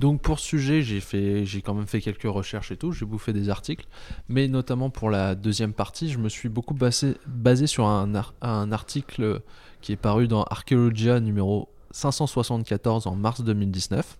[0.00, 3.04] Donc pour ce sujet, j'ai fait, j'ai quand même fait quelques recherches et tout, j'ai
[3.06, 3.86] bouffé des articles,
[4.28, 8.34] mais notamment pour la deuxième partie, je me suis beaucoup basé, basé sur un, ar-
[8.42, 9.40] un article
[9.80, 14.18] qui est paru dans Archaeologia numéro 574 en mars 2019.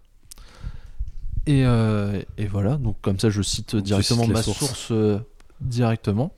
[1.46, 5.18] Et, euh, et voilà, donc comme ça je cite directement ma source euh,
[5.60, 6.32] directement.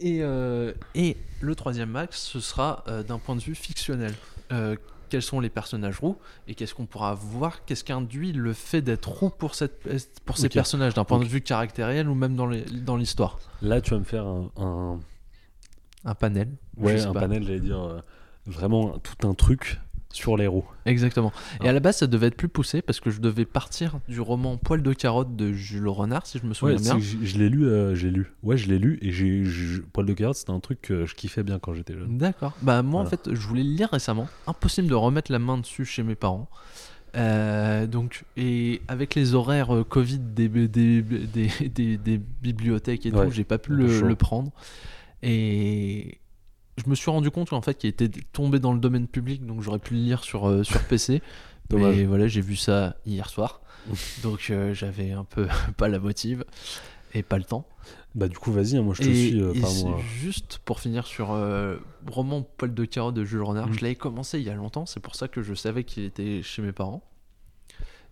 [0.00, 4.14] Et, euh, et le troisième axe, ce sera euh, d'un point de vue fictionnel.
[5.08, 6.16] Quels sont les personnages roux
[6.46, 9.82] et qu'est-ce qu'on pourra voir, qu'est-ce qu'induit le fait d'être roux pour, cette,
[10.24, 13.38] pour ces personnages, d'un point de vue caractériel ou même dans l'histoire?
[13.62, 15.00] Là, tu vas me faire un, un-
[16.04, 16.48] Un panel.
[16.76, 17.20] ouais, un pas.
[17.20, 18.00] panel, j'allais dire, euh,
[18.46, 19.80] vraiment tout un truc
[20.18, 20.64] sur les roues.
[20.84, 21.32] Exactement.
[21.64, 24.20] Et à la base, ça devait être plus poussé parce que je devais partir du
[24.20, 26.98] roman Poil de carotte de Jules Renard, si je me souviens Ouais, bien.
[26.98, 28.32] je, je l'ai lu, euh, j'ai lu.
[28.42, 29.44] Ouais, je l'ai lu et j'ai,
[29.92, 32.18] Poil de carotte, c'était un truc que je kiffais bien quand j'étais jeune.
[32.18, 32.52] D'accord.
[32.62, 34.28] Bah moi en fait je voulais le lire récemment.
[34.46, 36.48] Impossible de remettre la main dessus chez mes parents.
[37.16, 40.68] Euh, donc et avec les horaires euh, Covid des, des,
[41.02, 44.52] des, des- bibliothèques et Ouais, tout, j'ai pas pu le, le prendre.
[45.22, 46.18] Et
[46.78, 49.60] je me suis rendu compte qu'en fait qu'il était tombé dans le domaine public, donc
[49.62, 51.22] j'aurais pu le lire sur euh, sur PC.
[51.70, 51.96] Dommage.
[51.96, 53.60] Mais voilà, j'ai vu ça hier soir,
[54.22, 55.46] donc euh, j'avais un peu
[55.76, 56.44] pas la motive
[57.14, 57.68] et pas le temps.
[58.14, 60.00] Bah, du coup, vas-y, hein, moi je te Et, suis euh, et moi.
[60.18, 61.76] juste pour finir sur euh,
[62.10, 63.72] roman Poil de carotte de Jules Renard, Mm.
[63.74, 66.42] je l'avais commencé il y a longtemps, c'est pour ça que je savais qu'il était
[66.42, 67.02] chez mes parents.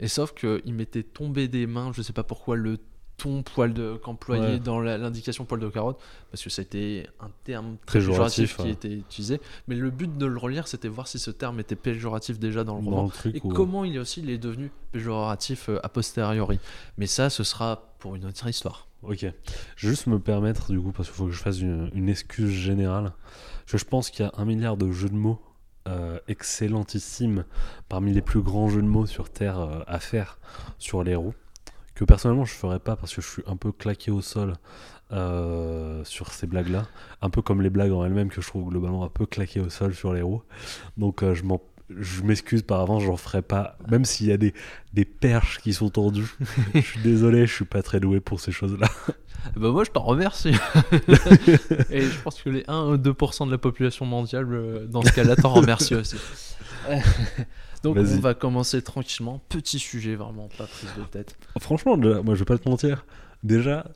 [0.00, 2.78] Et sauf qu'il m'était tombé des mains, je sais pas pourquoi, le
[3.16, 4.58] ton poil de qu'employé Ouais.
[4.58, 5.98] dans l'indication poil de carotte,
[6.30, 8.70] parce que c'était un terme Très péjoratif péjoratif, qui ouais.
[8.72, 9.40] était utilisé.
[9.68, 12.76] Mais le but de le relire, c'était voir si ce terme était péjoratif déjà dans
[12.78, 13.10] le Dans roman.
[13.24, 16.58] le Et comment il est aussi il est devenu péjoratif euh, a posteriori.
[16.98, 18.86] Mais ça, ce sera pour une autre histoire.
[19.02, 19.20] Ok.
[19.20, 22.08] Je vais juste me permettre, du coup, parce qu'il faut que je fasse une, une
[22.08, 23.12] excuse générale.
[23.66, 25.40] Je, je pense qu'il y a un milliard de jeux de mots
[25.88, 27.44] euh, excellentissimes
[27.88, 30.38] parmi les plus grands jeux de mots sur Terre euh, à faire
[30.78, 31.34] sur les roues.
[31.96, 34.52] Que personnellement, je ferais pas parce que je suis un peu claqué au sol
[35.12, 36.86] euh, sur ces blagues-là.
[37.22, 39.70] Un peu comme les blagues en elles-mêmes que je trouve globalement un peu claqué au
[39.70, 40.42] sol sur les roues.
[40.98, 41.60] Donc, euh, je m'en.
[41.88, 43.78] Je m'excuse par avance, j'en ferai pas.
[43.88, 44.52] Même s'il y a des,
[44.92, 46.28] des perches qui sont tendues,
[46.74, 48.88] je suis désolé, je suis pas très doué pour ces choses-là.
[49.54, 50.50] Bah moi je t'en remercie.
[51.90, 55.12] Et je pense que les 1 ou 2% de la population mondiale, euh, dans ce
[55.12, 56.16] cas-là, t'en remercie aussi.
[56.88, 56.96] Euh,
[57.82, 59.40] Donc on va commencer tranquillement.
[59.48, 61.36] Petit sujet, vraiment pas prise de tête.
[61.60, 63.04] Franchement, moi je vais pas te mentir.
[63.44, 63.86] Déjà,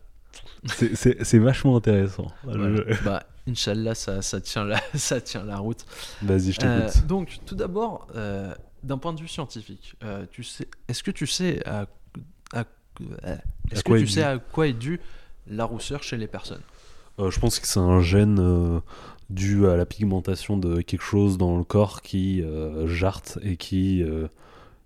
[0.67, 2.31] c'est- vachement intéressant.
[2.45, 2.77] Voilà.
[2.77, 5.85] Je- Bah, Inch'Allah, ça, ça, tient la, ça tient la route.
[6.23, 7.07] Vas-y, je Euh, t'écoute.
[7.07, 8.55] donc, tout d'abord, euh,
[8.85, 11.87] d'un point de vue scientifique, euh, tu sais, est-ce que tu sais à,
[12.53, 12.65] à-
[13.25, 13.37] euh,
[13.73, 15.01] est-ce que quoi tu est sais dû à quoi est due
[15.51, 16.63] la rousseur chez les personnes
[17.19, 18.81] Euh, je pense que c'est un gène euh,
[19.29, 24.03] dû à la pigmentation de quelque chose dans le corps qui euh, jarte et qui.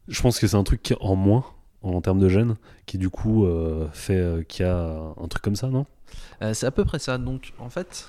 [0.09, 1.45] je pense que c'est un truc qui est en moins
[1.83, 3.47] en termes de gènes qui du coup
[3.93, 5.87] fait qu'il y a un truc comme ça, non?
[6.53, 7.19] C'est à peu près ça.
[7.19, 8.09] Donc, en fait,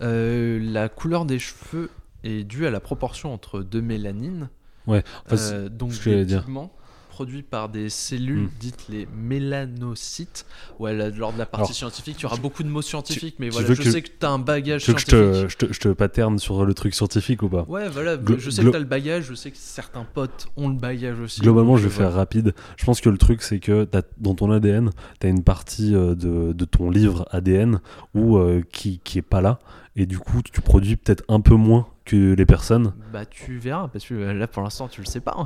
[0.00, 1.90] la couleur des cheveux
[2.24, 4.48] est due à la proportion entre deux mélanines.
[4.86, 6.44] Ouais, enfin, c'est Euh, donc, ce que j'allais des dire.
[6.44, 6.72] pigments
[7.18, 8.50] produits par des cellules Hmm.
[8.60, 10.46] dites les mélanocytes.
[10.78, 13.48] Ouais, là, lors de la partie Alors, scientifique, tu auras beaucoup de mots scientifiques, mais
[13.48, 15.48] voilà, je que- sais que tu as un bagage Tu veux que je scientifique.
[15.48, 17.64] te, je, te, je te paterne sur le truc scientifique ou pas?
[17.68, 20.46] Ouais, voilà, Glo- je sais que tu as le bagage, je sais que certains potes
[20.56, 21.40] ont le bagage aussi.
[21.40, 22.54] Globalement, donc, je vais faire rapide.
[22.76, 24.90] Je pense que le truc, c'est que t'as- dans ton ADN,
[25.20, 27.80] tu as une partie euh, de, de ton livre ADN
[28.14, 29.58] où, euh, qui, qui est pas là.
[29.96, 32.92] Et du coup, tu produis peut-être un peu moins que les personnes.
[33.12, 35.34] Bah, tu verras, parce que euh, là, pour l'instant, tu le sais pas.
[35.38, 35.44] hein.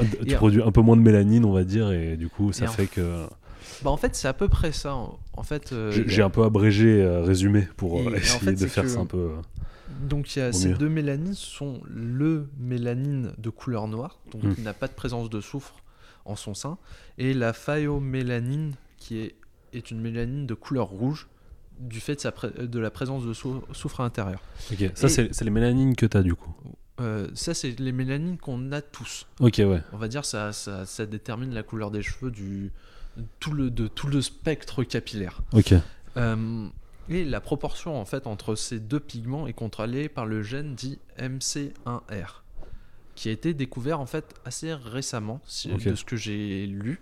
[0.28, 1.90] Tu produis un peu moins de mélanine, on va dire.
[1.92, 3.26] Et du coup, ça fait que.
[3.82, 4.94] bah, en fait, c'est à peu près ça.
[4.94, 8.12] En fait, euh, J'ai il a- un peu abrégé, euh, résumé pour Et- et en
[8.14, 9.30] essayer fait, de faire que- ça un peu.
[10.02, 10.74] Donc il y a ces mieux.
[10.76, 14.54] deux mélanines sont le mélanine de couleur noire, donc Hmm.
[14.54, 15.74] qui n'a pas de présence de soufre
[16.26, 16.78] en son sein,
[17.16, 19.34] et la phaéomélanine qui est,
[19.72, 21.28] est une mélanine de couleur rouge
[21.78, 24.40] du fait de, sa pré- de la présence de sou- soufre à l'intérieur.
[24.72, 26.54] Ok, ça, c'est les mélanines que tu as du coup.
[27.00, 29.26] Euh, ça c'est les mélanines qu'on a tous.
[29.40, 29.80] Ok, ouais.
[29.92, 32.70] On va dire ça, ça, ça détermine la couleur des cheveux du
[33.40, 35.40] tout le, de tout le spectre capillaire.
[35.52, 35.74] Ok.
[36.16, 36.68] Euh,
[37.08, 40.98] et la proportion en fait entre ces deux pigments est contrôlée par le gène dit
[41.18, 42.42] MC1R,
[43.14, 47.00] qui a été découvert en fait assez récemment, si- de ce que j'ai lu,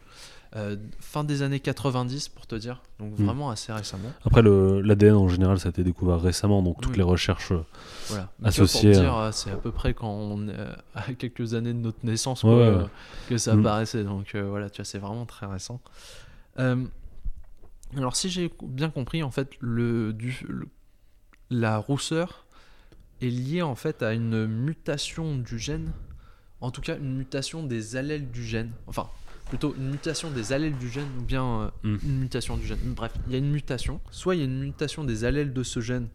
[0.57, 3.24] euh, fin des années 90 pour te dire, donc Hmm.
[3.24, 4.11] vraiment assez récemment.
[4.24, 6.62] Après, l'ADN en général, ça a été découvert récemment.
[6.62, 7.53] Donc, toutes les recherches.
[7.53, 7.65] euh,
[8.09, 8.31] Voilà.
[8.39, 10.55] Mais tu vois, Associé pour à- euh, c'est à peu près quand on est
[10.95, 12.89] à quelques années de notre naissance Ouais, quoi, ouais, ouais.
[13.29, 13.61] que ça Hmm.
[13.61, 14.05] apparaissait.
[14.05, 15.81] Donc euh, voilà, tu vois, c'est vraiment très récent.
[16.59, 16.85] Euh,
[17.97, 20.69] alors si j'ai bien compris, en fait, le, du, le-
[21.51, 22.47] la rousseur
[23.20, 25.93] est liée en fait à une mutation du gène,
[26.61, 28.73] en tout cas une mutation des allèles du gène.
[28.87, 29.09] Enfin,
[29.53, 31.99] plutôt une mutation des allèles du gène ou bien euh, Hmm.
[32.05, 32.79] une mutation du gène.
[32.97, 34.01] Bref, il y a une mutation.
[34.11, 36.09] Soit il y a une mutation des allèles de ce gène.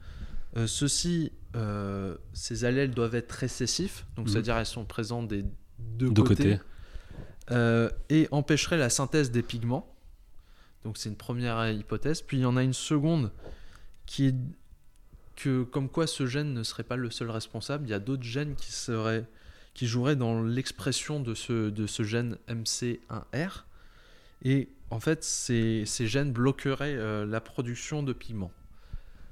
[0.55, 4.31] Euh, ceux-ci, euh, ces allèles doivent être récessifs, donc Mhm.
[4.34, 5.45] c'est-à-dire elles sont présentes des
[5.77, 6.59] deux, de côtés, côté.
[7.51, 9.93] euh, et empêcheraient la synthèse des pigments.
[10.84, 12.23] Donc c'est une première hypothèse.
[12.23, 13.31] Puis il y en a une seconde
[14.07, 14.35] qui est
[15.35, 17.85] que comme quoi ce gène ne serait pas le seul responsable.
[17.85, 19.26] Il y a d'autres gènes qui seraient
[19.77, 23.63] qui jouerait dans l'expression de ce, de ce gène MC1R.
[24.43, 28.51] Et en fait, ces, ces gènes bloqueraient euh, la production de pigments.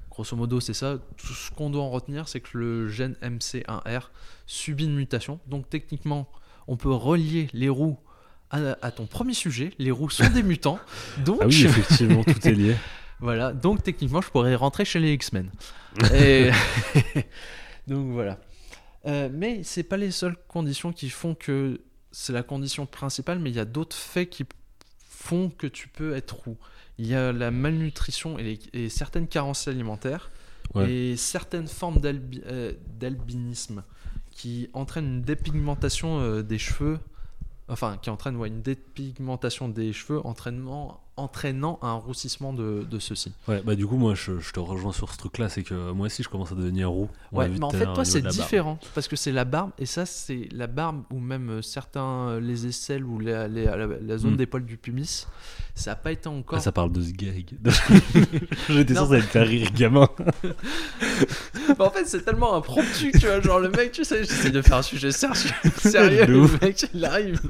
[0.08, 0.98] Grosso modo, c'est ça.
[1.16, 4.10] Tout ce qu'on doit en retenir, c'est que le gène MC1R
[4.46, 5.40] subit une mutation.
[5.48, 6.30] Donc techniquement,
[6.68, 7.98] on peut relier les roues
[8.50, 9.72] à, à ton premier sujet.
[9.78, 10.78] Les roues sont des mutants.
[11.24, 12.76] Donc, Ah oui, effectivement, tout est lié.
[13.20, 13.52] voilà.
[13.52, 15.50] Donc techniquement, je pourrais rentrer chez les X-Men.
[16.14, 16.50] Et-
[17.88, 18.38] donc voilà.
[19.06, 21.80] Euh, mais c'est pas les seules conditions qui font que
[22.10, 24.44] c'est la condition principale, mais il y a d'autres faits qui
[25.08, 26.56] font que tu peux être roux.
[26.98, 30.30] Il y a la malnutrition et, les- et certaines carences alimentaires
[30.74, 30.90] Ouais.
[30.92, 33.84] et certaines formes euh, d'albinisme
[34.32, 36.98] qui entraînent une dépigmentation euh, des cheveux,
[37.68, 43.32] enfin qui entraînent ouais, une dépigmentation des cheveux entraînement, entraînant un roussissement de, de ceux-ci.
[43.48, 46.06] Ouais, bah du coup, moi, je, je te rejoins sur ce truc-là, c'est que moi
[46.06, 47.08] aussi, je commence à devenir roux.
[47.32, 48.34] Ouais, mais en fait, toi, c'est barbe.
[48.34, 52.28] différent parce que c'est la barbe, et ça, c'est la barbe ou même euh, certains,
[52.28, 54.36] euh, les aisselles ou la, les- la- la zone Mm.
[54.36, 55.26] d'épaule du pubis,
[55.74, 56.58] ça n'a pas été encore.
[56.58, 57.46] Ah, ça parle de ce gag.
[58.68, 59.06] J'étais Non.
[59.06, 60.08] censé être faire rire gamin.
[61.78, 63.40] En fait, c'est tellement impromptu, tu vois.
[63.40, 67.04] Genre, le mec, tu sais, j'essaie de faire un sujet sérieux, sérieux le mec, il
[67.04, 67.40] arrive,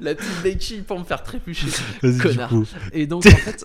[0.00, 1.66] la petite béquille pour me faire trébucher.
[2.02, 2.48] Vas-y, du Connard.
[2.48, 3.64] coup, Et donc, en fait,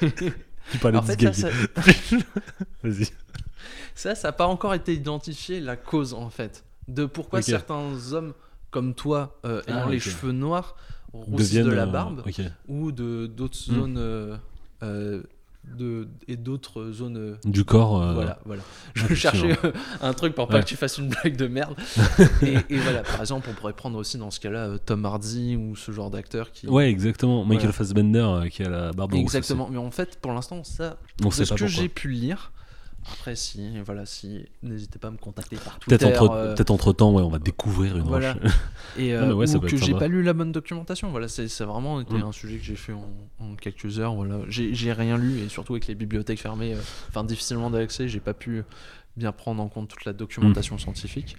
[0.72, 2.18] tu parlais en de ce fait ça, ça,
[2.82, 3.06] Vas-y.
[3.94, 8.34] ça, ça n'a pas encore été identifié, la cause, en fait, de pourquoi certains hommes
[8.70, 10.76] comme toi, euh, ayant Ah, les cheveux noirs,
[11.12, 12.22] roussissent de la euh, barbe.
[12.68, 13.74] Ou de d'autres Mm.
[13.74, 13.98] zones
[14.82, 15.22] euh,
[15.76, 18.00] de, et d'autres zones euh, Du corps.
[18.02, 18.62] euh, voilà voilà
[18.94, 19.56] je cherchais
[20.02, 20.60] un truc pour pas Ouais.
[20.60, 21.74] que tu fasses une blague de merde
[22.42, 25.56] et, et voilà par exemple on pourrait prendre aussi dans ce cas-là euh, Tom Hardy
[25.56, 27.44] ou ce genre d'acteur qui Ouais, exactement.
[27.44, 27.72] Michael Voilà.
[27.72, 31.32] Fassbender euh, qui a la barbe exactement mais en fait pour l'instant ça On de
[31.32, 32.52] sait ce pas que j'ai pu lire
[33.12, 36.70] après si voilà si n'hésitez pas à me contacter par Peut-être Twitter entre, euh, peut-être
[36.70, 38.32] entre temps, ouais, on va découvrir une Voilà.
[38.34, 38.42] roche.
[38.96, 41.28] et Non, euh, ouais, ça ou peut que j'ai pas lu la bonne documentation voilà
[41.28, 42.22] c'est vraiment été Mm.
[42.22, 43.08] un sujet que j'ai fait en,
[43.40, 47.24] en quelques heures voilà j'ai rien lu et surtout avec les bibliothèques fermées euh, enfin
[47.24, 48.62] difficilement d'accès j'ai pas pu
[49.16, 50.16] bien prendre en compte toute la Mm.
[50.16, 51.36] documentation scientifique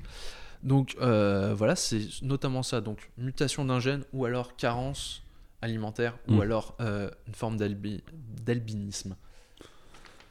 [0.64, 5.24] donc euh, voilà c'est notamment ça donc mutation d'un gène ou alors carence
[5.62, 6.42] alimentaire ou Mm.
[6.42, 8.04] alors euh, une forme d'albi-
[8.46, 9.16] d'albinisme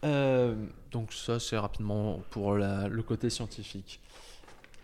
[0.05, 0.55] Euh,
[0.91, 4.01] donc ça c'est rapidement pour la- le côté scientifique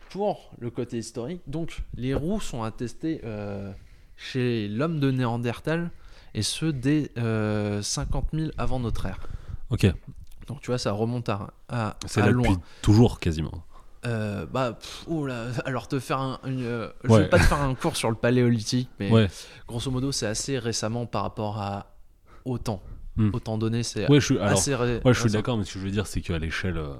[0.08, 3.70] pour le côté historique, donc les roues sont attestés euh,
[4.16, 5.90] chez l'homme de Néandertal
[6.34, 9.20] et ceux dès euh, 50 000 avant notre ère.
[9.70, 9.86] Ok.
[10.48, 12.48] Donc tu vois, ça remonte à, à, C'est à là loin.
[12.50, 13.62] depuis toujours quasiment.
[14.06, 17.18] Euh, bah, pff, oh là, alors te faire un, une, euh, je Ouais.
[17.20, 19.28] vais pas te faire un cours sur le paléolithique, mais Ouais.
[19.68, 21.94] grosso modo, c'est assez récemment par rapport à
[22.44, 22.82] autant.
[23.16, 23.30] Hmm.
[23.32, 25.78] Autant donné, c'est Ouais, je suis, alors, assez ouais, je suis d'accord, mais ce que
[25.80, 26.76] je veux dire, c'est qu'à l'échelle.
[26.78, 26.94] euh,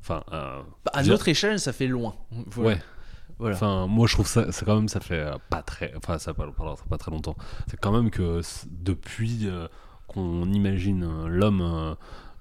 [0.00, 2.14] Enfin, euh, Bah, à notre échelle, ça fait loin.
[2.48, 2.70] Voilà.
[2.70, 2.82] ouais.
[3.38, 3.56] Voilà.
[3.56, 6.34] Enfin, moi, je trouve ça, c'est quand même, ça fait euh, pas très, enfin, ça
[6.34, 7.34] pas, pardon, ça fait pas très longtemps.
[7.68, 9.66] C'est quand même que depuis euh,
[10.06, 11.96] qu'on imagine l'homme,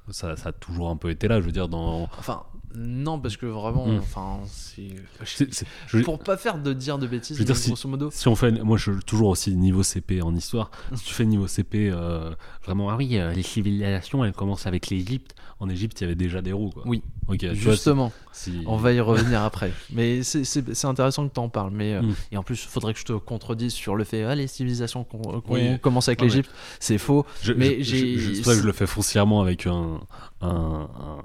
[0.10, 1.40] ça, ça a toujours un peu été là.
[1.40, 2.04] Je veux dire, dans.
[2.20, 2.44] Enfin,
[2.76, 3.98] non, parce que vraiment, Hmm.
[4.00, 6.04] enfin, c'est.
[6.04, 8.10] Pour pas faire de dire de bêtises, Je veux dire, si- grosso modo.
[8.12, 10.72] Si on fait, moi je toujours aussi niveau CP en histoire.
[10.96, 12.32] Si tu fais niveau CP, euh,
[12.64, 15.36] vraiment, ah oui, euh, les civilisations, elles commencent avec l'Égypte.
[15.60, 16.84] En Égypte, il y avait déjà des roues, quoi.
[16.86, 17.38] Oui, Ok.
[17.38, 19.72] tu vois, justement, si- si- on va y revenir après.
[19.94, 21.72] Mais c'est- intéressant que tu en parles.
[21.72, 22.14] Mais, euh, Hmm.
[22.34, 25.04] Et en plus, il faudrait que je te contredise sur le fait ah, les civilisations
[25.06, 25.80] qu'on qu'on Oui.
[25.80, 26.52] commence avec l'Égypte,
[26.82, 27.26] c'est faux.
[27.42, 30.02] Je- mais je- j'ai- C'est que je le fais foncièrement avec un,
[30.42, 31.22] un, un,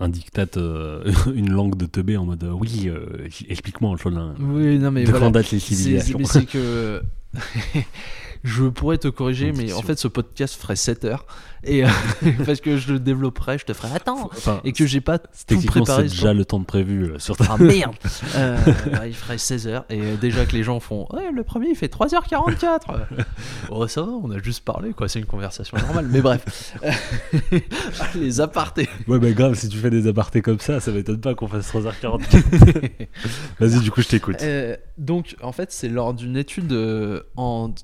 [0.00, 1.04] un dictat, euh,
[1.34, 4.34] une langue de teubé en mode euh, oui, euh, explique-moi, Antonin.
[4.40, 5.30] Oui, non, mais De voilà.
[5.30, 7.02] datent les civilisations c'est que.
[8.42, 11.26] je pourrais te corriger, mais en fait, ce podcast ferait 7 heures.
[11.62, 11.88] Et, euh,
[12.46, 14.30] parce que je le développerai, je te ferai attends.
[14.32, 16.08] Enfin, Et que j'ai pas tout techniquement, préparé.
[16.08, 17.44] c'est déjà le temps de prévu euh, sur ta.
[17.50, 17.94] Ah merde
[18.36, 18.56] Euh,
[18.92, 19.84] bah, Il ferait 16 heures.
[19.90, 22.80] Et déjà que les gens font Ouais, le premier il fait 3h44
[23.70, 25.08] Oh, ça va, on a juste parlé, quoi.
[25.08, 26.06] C'est une conversation normale.
[26.10, 26.74] Mais bref.
[28.14, 28.88] Les apartés.
[29.06, 31.72] Ouais, bah grave, si tu fais des apartés comme ça, ça m'étonne pas qu'on fasse
[31.74, 32.22] 3h40.
[33.58, 34.36] Vas-y, du coup, je t'écoute.
[34.42, 37.74] Euh, donc, en fait, c'est lors d'une étude euh, en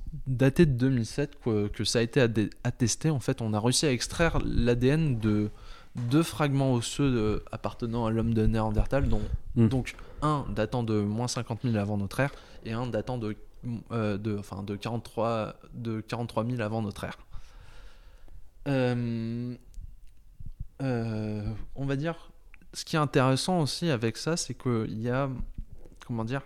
[0.46, 2.20] datée de 2007 que, que ça a été
[2.64, 3.10] attesté.
[3.10, 5.50] En fait, on a réussi à extraire l'ADN de
[5.96, 9.22] deux fragments osseux de- appartenant à l'homme de Néandertal, dont
[9.56, 9.68] Hmm.
[9.68, 12.30] donc un datant de moins 50 000 avant notre ère
[12.66, 13.34] et un datant de,
[13.90, 17.16] euh, de, enfin, de, 43, de 43 000 avant notre ère.
[18.68, 19.54] Euh,
[20.82, 21.42] euh,
[21.74, 22.30] on va dire,
[22.74, 25.30] ce qui est intéressant aussi avec ça, c'est qu'il y a,
[26.06, 26.42] comment dire,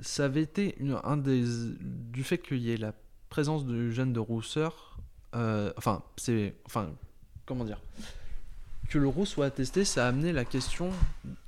[0.00, 1.44] ça avait été une- un des,
[1.80, 2.92] du fait qu'il y ait la
[3.30, 4.98] présence du gène de rousseur,
[5.34, 6.90] euh, enfin, c'est, enfin,
[7.46, 7.80] comment dire,
[8.88, 10.90] que le roux soit attesté, ça a amené la question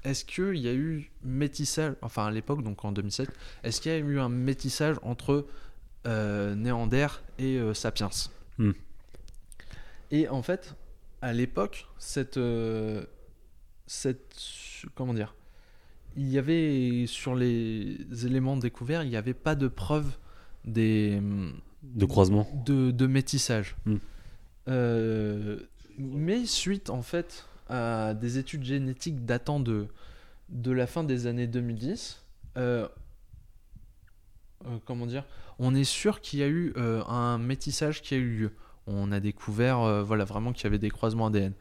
[0.04, 3.30] est-ce qu'il y a eu métissage, enfin à l'époque, donc en 2007,
[3.64, 5.46] est-ce qu'il y a eu un métissage entre
[6.06, 7.06] euh, Néander
[7.38, 8.10] et euh, Sapiens?
[8.58, 8.72] Hmm.
[10.10, 10.74] Et en fait,
[11.22, 13.04] à l'époque, cette, euh,
[13.86, 14.34] cette.
[14.94, 15.34] Comment dire
[16.16, 20.16] Il y avait sur les éléments découverts, il n'y avait pas de preuve
[20.64, 21.20] des
[21.82, 22.46] De croisement.
[22.66, 23.76] de, de métissage.
[23.86, 23.96] Hmm.
[24.68, 25.58] Euh,
[25.98, 29.86] mais suite en fait à des études génétiques datant de,
[30.48, 32.22] de la fin des années 2010,
[32.56, 32.88] euh,
[34.66, 35.24] euh, comment dire,
[35.58, 38.52] on est sûr qu'il y a eu un métissage qui a eu lieu.
[38.86, 41.52] On a découvert voilà, vraiment qu'il y avait des croisements ADN.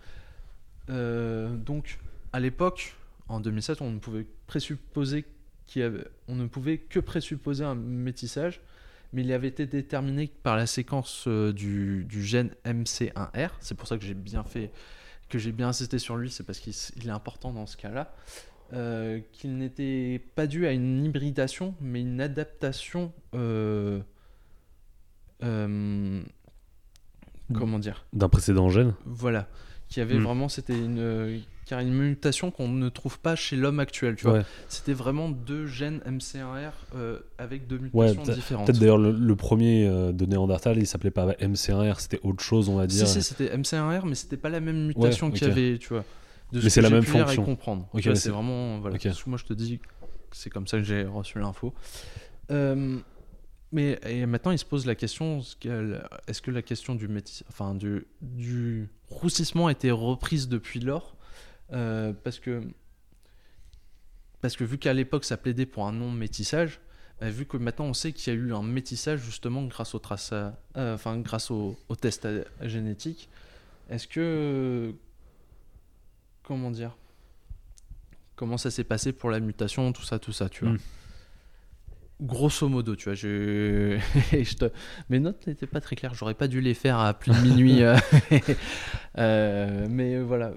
[0.88, 2.00] Donc
[2.34, 2.96] à l'époque,
[3.28, 5.26] en 2007, on ne pouvait présupposer
[5.68, 8.60] qu'il avait, on ne pouvait que présupposer un métissage,
[9.14, 13.52] mais il avait été déterminé par la séquence euh, du, du gène MC1R.
[13.60, 14.72] C'est pour ça que j'ai bien fait,
[15.30, 16.74] que j'ai bien insisté sur lui, c'est parce qu'il
[17.08, 18.14] est important dans ce cas-là.
[18.74, 23.12] euh, qu'il n'était pas dû à une hybridation, mais une adaptation.
[23.36, 24.00] euh,
[25.44, 26.22] euh,
[27.54, 28.06] comment dire?
[28.14, 28.94] D'un précédent gène?
[29.06, 29.48] Voilà.
[29.88, 30.24] Qui avait Hmm.
[30.24, 30.50] vraiment.
[30.50, 34.16] C'était une, car une mutation qu'on ne trouve pas chez l'homme actuel.
[34.16, 34.40] Tu vois.
[34.40, 34.46] Ouais.
[34.70, 38.66] C'était vraiment deux gènes MC1R euh, avec deux Ouais, mutations différentes.
[38.66, 42.70] Peut-être d'ailleurs le, le premier euh, de Néandertal, il s'appelait pas MC1R, c'était autre chose,
[42.70, 43.08] on va dire.
[43.08, 46.04] Si, si, c'était MC1R, mais c'était pas la même mutation qu'il y avait, tu vois.
[46.52, 47.44] De Mais ce c'est la même et fonction.
[47.46, 47.88] comprendre.
[47.94, 48.80] Ok, Tu vois, mais c'est vraiment.
[48.80, 48.98] Voilà.
[49.28, 49.86] Moi, je te dis que
[50.32, 51.76] c'est comme ça que j'ai reçu l'info.
[52.50, 52.98] Euh,
[53.72, 57.08] mais et maintenant, il se pose la question est-ce que, est-ce que la question du,
[57.08, 61.16] métis, enfin, du, du roussissement a été reprise depuis lors?
[61.74, 62.62] Euh, Parce que.
[64.42, 66.80] Parce que vu qu'à l'époque, ça plaidait pour un non-métissage,
[67.20, 70.00] bah, vu que maintenant on sait qu'il y a eu un métissage justement grâce au
[70.00, 73.28] traça, euh, enfin grâce au, au test à- génétique,
[73.90, 74.94] est-ce que
[76.44, 76.96] comment dire
[78.38, 80.74] comment ça s'est passé pour la mutation, tout ça, tout ça, tu vois?
[80.76, 80.80] Mm.
[82.22, 83.98] Grosso modo, tu vois, je...
[84.32, 84.72] je te-
[85.10, 87.84] mes notes n'étaient pas très claires, j'aurais pas dû les faire à plus de minuit.
[87.84, 87.98] euh,
[89.18, 90.54] euh, mais voilà.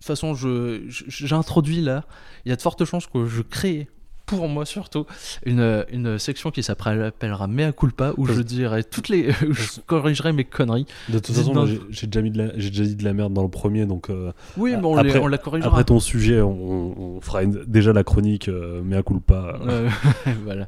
[0.00, 2.04] De toute façon, je, je- j'introduis là,
[2.46, 3.86] il y a de fortes chances que je crée,
[4.24, 5.04] pour moi surtout,
[5.44, 9.28] une, une section qui s'appellera Mea culpa, où je dirai toutes les.
[9.46, 10.86] où je corrigerai mes conneries.
[11.10, 13.42] De toute façon, j'ai déjà, mis de la- j'ai déjà dit de la merde dans
[13.42, 15.68] le premier, donc euh, Oui, mais on, les- après- on la corrigera.
[15.70, 19.58] après ton sujet, on, on fera une- déjà la chronique euh, Mea culpa.
[19.66, 19.90] euh,
[20.44, 20.66] voilà.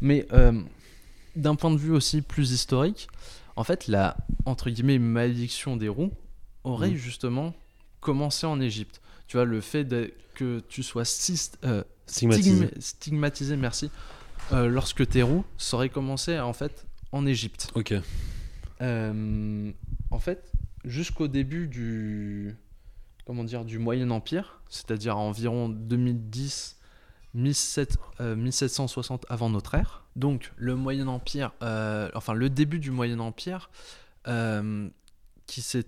[0.00, 0.52] Mais euh,
[1.36, 3.08] d'un point de vue aussi plus historique,
[3.56, 6.12] en fait, la entre guillemets malédiction des roues
[6.64, 6.96] aurait Mhm.
[6.96, 7.52] justement
[8.00, 9.00] commencé en Égypte.
[9.26, 11.02] Tu vois, le fait de- que tu sois
[11.64, 12.50] euh, Stigmatisé.
[12.66, 13.90] stigma- stigmatisé, merci,
[14.52, 17.70] euh, lorsque t'es roux, ça aurait commencé en fait en Égypte.
[17.74, 17.94] Ok.
[18.80, 19.72] Euh,
[20.10, 20.50] en fait,
[20.84, 22.56] jusqu'au début du
[23.26, 26.76] comment dire du Moyen Empire, c'est-à-dire environ 2010
[27.34, 30.04] 1700, euh, 1760 avant notre ère.
[30.16, 33.70] Donc le Moyen Empire, euh, enfin le début du Moyen Empire,
[34.26, 34.88] euh,
[35.46, 35.84] qui s'est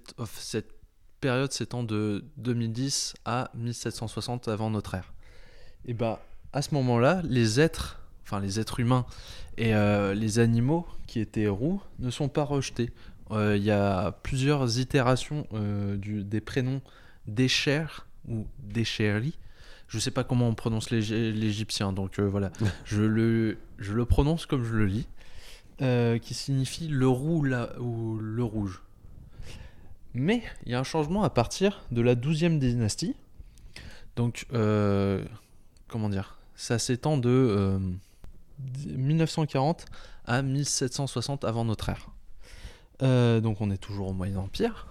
[1.23, 5.15] période s'étend de 2010 à 1760 avant notre ère.
[5.87, 6.21] Et bah
[6.53, 9.07] à ce moment-là, les êtres, enfin les êtres humains
[9.57, 12.91] et euh, les animaux qui étaient roux ne sont pas rejetés.
[13.31, 16.83] Euh, Il y a plusieurs itérations euh, du, des prénoms
[17.27, 17.87] d'Escher
[18.29, 19.39] ou d'Esheri.
[19.89, 22.51] Je sais pas comment on prononce l'ég- l'égyptien, donc voilà.
[22.85, 25.07] je, le, je le prononce comme je le lis,
[26.21, 28.83] qui signifie le roux la- ou le rouge.
[30.15, 33.15] Mais il y a un changement à partir de la 12e dynastie.
[34.17, 35.25] Donc, euh,
[35.89, 36.39] comment dire?
[36.55, 37.79] Ça s'étend de euh,
[38.87, 39.87] 1940
[40.27, 42.09] à 1760 avant notre ère.
[43.03, 44.87] Euh, donc on est toujours au Moyen Empire.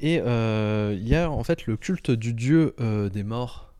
[0.00, 3.72] Et euh, il y a en fait le culte du dieu euh, des morts.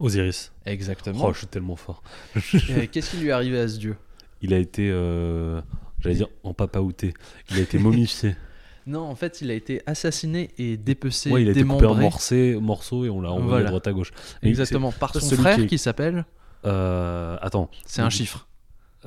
[0.00, 0.52] Osiris.
[0.66, 1.26] Exactement.
[1.26, 2.02] Oh, je suis tellement fort.
[2.34, 3.96] Qu'est-ce qui lui est arrivé à ce dieu?
[4.40, 5.60] Il a été, euh,
[6.00, 7.14] j'allais dire, en papaouté.
[7.50, 8.34] Il a été momifié.
[8.86, 11.94] Non, en fait, il a été assassiné et dépecé, ouais, il a été coupé en
[11.94, 12.56] démembré.
[12.60, 13.66] morceaux, et on l'a envoyé Voilà.
[13.66, 14.10] à droite à gauche.
[14.42, 16.24] Et Exactement, par son frère qui s'appelle.
[16.64, 17.70] euh, attends.
[17.86, 18.48] C'est un chiffre.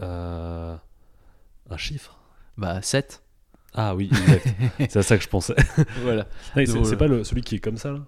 [0.02, 0.76] Euh,
[1.70, 2.18] un chiffre
[2.58, 3.22] Bah, 7.
[3.74, 4.48] Ah oui, exact.
[4.90, 5.56] c'est à ça que je pensais.
[6.04, 6.28] voilà.
[6.54, 6.96] C'est Voilà.
[6.98, 8.00] pas le, celui qui est comme ça là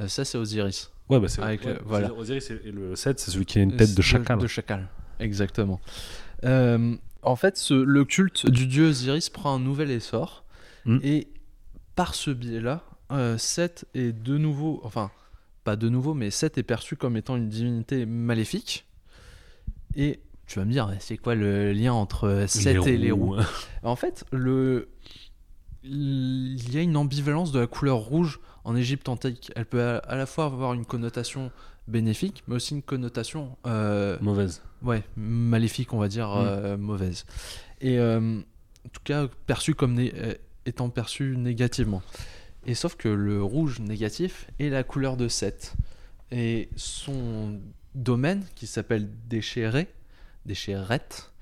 [0.00, 0.92] Euh, ça, c'est Osiris.
[1.08, 2.12] Ouais, bah c'est ouais, voilà.
[2.12, 4.38] Osiris et le 7, c'est celui qui a une tête de chacal.
[4.38, 4.88] De chacal.
[5.20, 5.80] Exactement.
[6.44, 10.44] Euh, en fait, ce- le culte du dieu Osiris prend un nouvel essor.
[10.86, 10.98] Mm.
[11.02, 11.28] Et
[11.94, 12.82] par ce biais-là,
[13.12, 14.80] euh, Seth est de nouveau.
[14.84, 15.10] Enfin,
[15.64, 18.86] pas de nouveau, mais Seth est perçu comme étant une divinité maléfique.
[19.94, 23.36] Et tu vas me dire, c'est quoi le lien entre Seth et les roues
[23.82, 24.88] En fait, le...
[25.82, 29.52] il y a une ambivalence de la couleur rouge en Égypte antique.
[29.56, 31.50] Elle peut à, la fois avoir une connotation
[31.88, 34.62] bénéfique, mais aussi une connotation euh, Mauvaise.
[34.82, 36.44] ouais, maléfique, on va dire, Mm.
[36.46, 37.24] euh, mauvaise.
[37.80, 40.12] Et euh, en tout cas, perçue comme né-
[40.66, 42.02] étant perçue négativement.
[42.66, 45.74] Et sauf que le rouge négatif est la couleur de Seth.
[46.32, 47.60] Et son
[47.94, 49.86] domaine, qui s'appelle déchiré,
[50.44, 51.32] déchirette,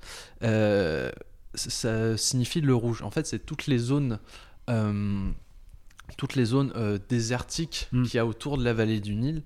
[0.43, 1.11] euh,
[1.55, 3.01] ça signifie le rouge.
[3.01, 4.19] En fait, c'est toutes les zones,
[4.69, 5.29] euh,
[6.17, 8.03] toutes les zones euh, désertiques Mm.
[8.03, 9.41] qu'il y a autour de la vallée du Nil,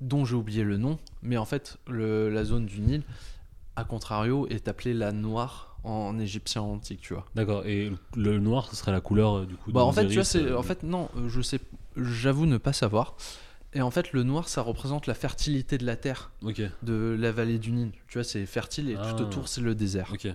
[0.00, 3.02] dont j'ai oublié le nom, mais en fait, le- la zone du Nil,
[3.76, 7.26] à contrario, est appelée la noire en égyptien antique, tu vois.
[7.34, 7.66] D'accord.
[7.66, 9.72] Et le noir, ce serait la couleur euh, du coup.
[9.72, 11.58] Bah, en fait, tu vois, c'est, euh, en fait, non, euh, je sais,
[11.96, 13.16] j'avoue ne pas savoir.
[13.74, 16.60] Et en fait, le noir, ça représente la fertilité de la terre, Ok.
[16.82, 17.90] de la vallée du Nil.
[18.08, 19.12] Tu vois, c'est fertile et Ah.
[19.16, 20.10] tout autour, c'est le désert.
[20.12, 20.28] Ok.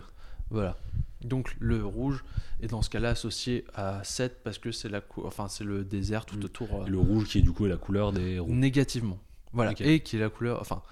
[0.50, 0.76] Voilà.
[1.24, 2.24] Donc le rouge
[2.62, 5.84] est dans ce cas-là associé à 7 parce que c'est la cou- enfin c'est le
[5.84, 6.44] désert tout Mm.
[6.44, 8.54] autour Et le rouge qui est du coup est la couleur des roues.
[8.54, 9.18] négativement.
[9.52, 9.74] Voilà.
[9.80, 10.84] Et qui est la couleur enfin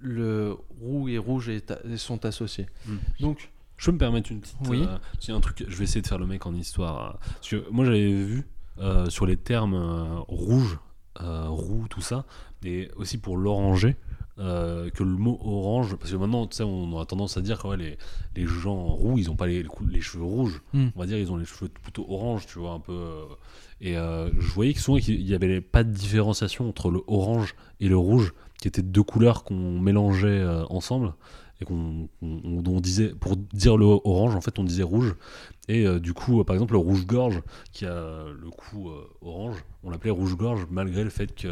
[0.00, 2.66] le roux et rouge est sont associés.
[2.86, 2.96] Mm.
[3.20, 4.56] Donc Je peux me permettre une petite.
[4.68, 4.84] Oui.
[4.86, 5.64] euh, un truc.
[5.66, 7.04] Je vais essayer de faire le mec en histoire.
[7.14, 8.46] euh, parce que moi j'avais vu
[8.78, 10.78] euh, sur les termes euh, rouge,
[11.20, 12.26] euh, roux, tout ça,
[12.64, 13.96] et aussi pour l'oranger.
[14.36, 17.66] que le mot orange, parce que maintenant, tu sais, on a tendance à dire que
[17.68, 17.98] ouais, les,
[18.36, 20.62] les gens roux, ils ont pas les, les cheveux rouges.
[20.74, 20.88] Mm.
[20.94, 23.00] On va dire, ils ont les cheveux plutôt orange, tu vois, un peu.
[23.80, 27.88] et je voyais que souvent, il y avait pas de différenciation entre le orange et
[27.88, 31.14] le rouge, qui étaient deux couleurs qu'on mélangeait ensemble
[31.60, 35.14] et qu'on on- on disait pour dire le orange en fait on disait rouge.
[35.68, 39.06] Et euh, du coup euh, par exemple le rouge gorge qui a le cou euh,
[39.22, 41.48] orange on l'appelait rouge gorge malgré le fait que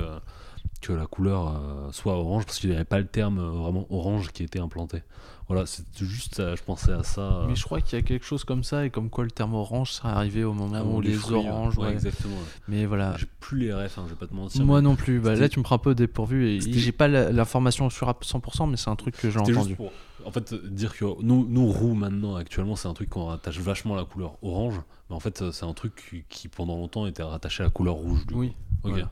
[0.82, 4.42] que la couleur soit orange parce qu'il n'y avait pas le terme vraiment orange qui
[4.42, 5.02] était implanté
[5.48, 8.04] voilà c'est juste euh, je pensais à ça euh, mais je crois qu'il y a
[8.04, 10.84] quelque chose comme ça et comme quoi le terme orange serait arrivé au moment ah,
[10.84, 11.48] où les, fruits, ouais.
[11.48, 11.92] oranges Ouais, ouais.
[11.92, 12.42] exactement ouais.
[12.66, 13.14] Mais voilà.
[13.16, 15.20] j'ai plus les refs hein, je vais pas te mentir Moi non plus.
[15.20, 18.68] Bah, là tu me prends un peu dépourvu et j'ai pas l'information sur à 100%
[18.70, 19.54] mais c'est un truc que j'ai entendu.
[19.68, 19.92] juste pour
[20.24, 23.94] en fait dire que nous, nous roux maintenant actuellement c'est un truc qu'on rattache vachement
[23.94, 27.22] à la couleur orange mais en fait c'est un truc qui, qui, pendant longtemps était
[27.22, 28.54] rattaché à la couleur rouge du Oui.
[28.82, 28.90] coup.
[28.90, 29.04] ok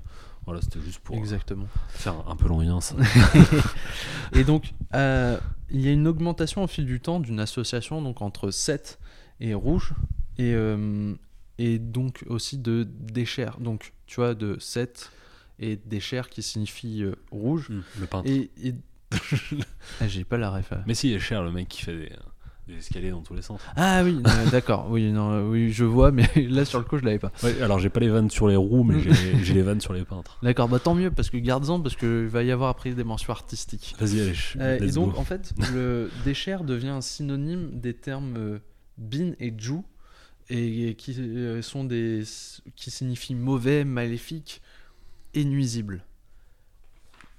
[0.47, 0.61] voilà.
[0.63, 1.67] c'était juste pour euh, Exactement.
[1.89, 2.95] faire un peu l'ambiance
[4.35, 5.39] Et donc, euh,
[5.71, 8.99] il y a une augmentation au fil du temps d'une association donc entre 7
[9.41, 9.95] et rouge,
[10.39, 11.15] et, euh,
[11.59, 13.59] et donc aussi de déchère.
[13.61, 15.11] Donc, tu vois, de 7
[15.61, 17.69] et déchère qui signifie euh, rouge.
[17.71, 18.51] Hmm, le peintre Et.
[18.63, 18.75] et-
[20.01, 20.73] Ah, J'ai pas la ref.
[20.87, 22.13] mais si il est cher le mec qui fait des,
[22.67, 24.87] des escaliers dans tous les sens Ah oui, euh, d'accord.
[24.91, 27.31] Oui, non, euh, oui, je vois, mais là sur le coup, je l'avais pas.
[27.43, 29.01] ouais, alors j'ai pas les vannes sur les roues mais
[29.43, 32.27] j'ai les vannes sur les peintres D'accord, bah tant mieux parce que garde-en parce qu'il
[32.27, 33.95] va y avoir après des mentions artistiques.
[33.99, 35.19] vas-y allez Euh, et donc, go.
[35.21, 38.59] en fait, le déchère devient un synonyme des termes euh,
[38.97, 39.75] bin et ju,
[40.51, 41.17] et qui
[41.63, 42.23] sont des
[42.77, 44.61] qui signifient mauvais, maléfique
[45.35, 46.03] et nuisible.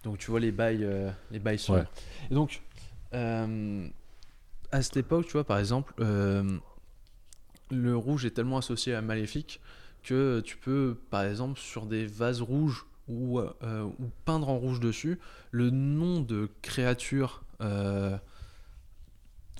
[0.03, 1.59] Donc, tu vois les bails, euh, les bails.
[1.69, 1.83] Ouais.
[2.29, 2.61] Et donc,
[3.13, 3.87] euh,
[4.75, 6.57] à cette époque, tu vois, par exemple, euh,
[7.71, 9.59] le rouge est tellement associé à maléfique
[10.03, 14.79] que tu peux, par exemple, sur des vases rouges ou, euh, ou peindre en rouge
[14.79, 15.19] dessus
[15.51, 18.17] le nom de créature, euh,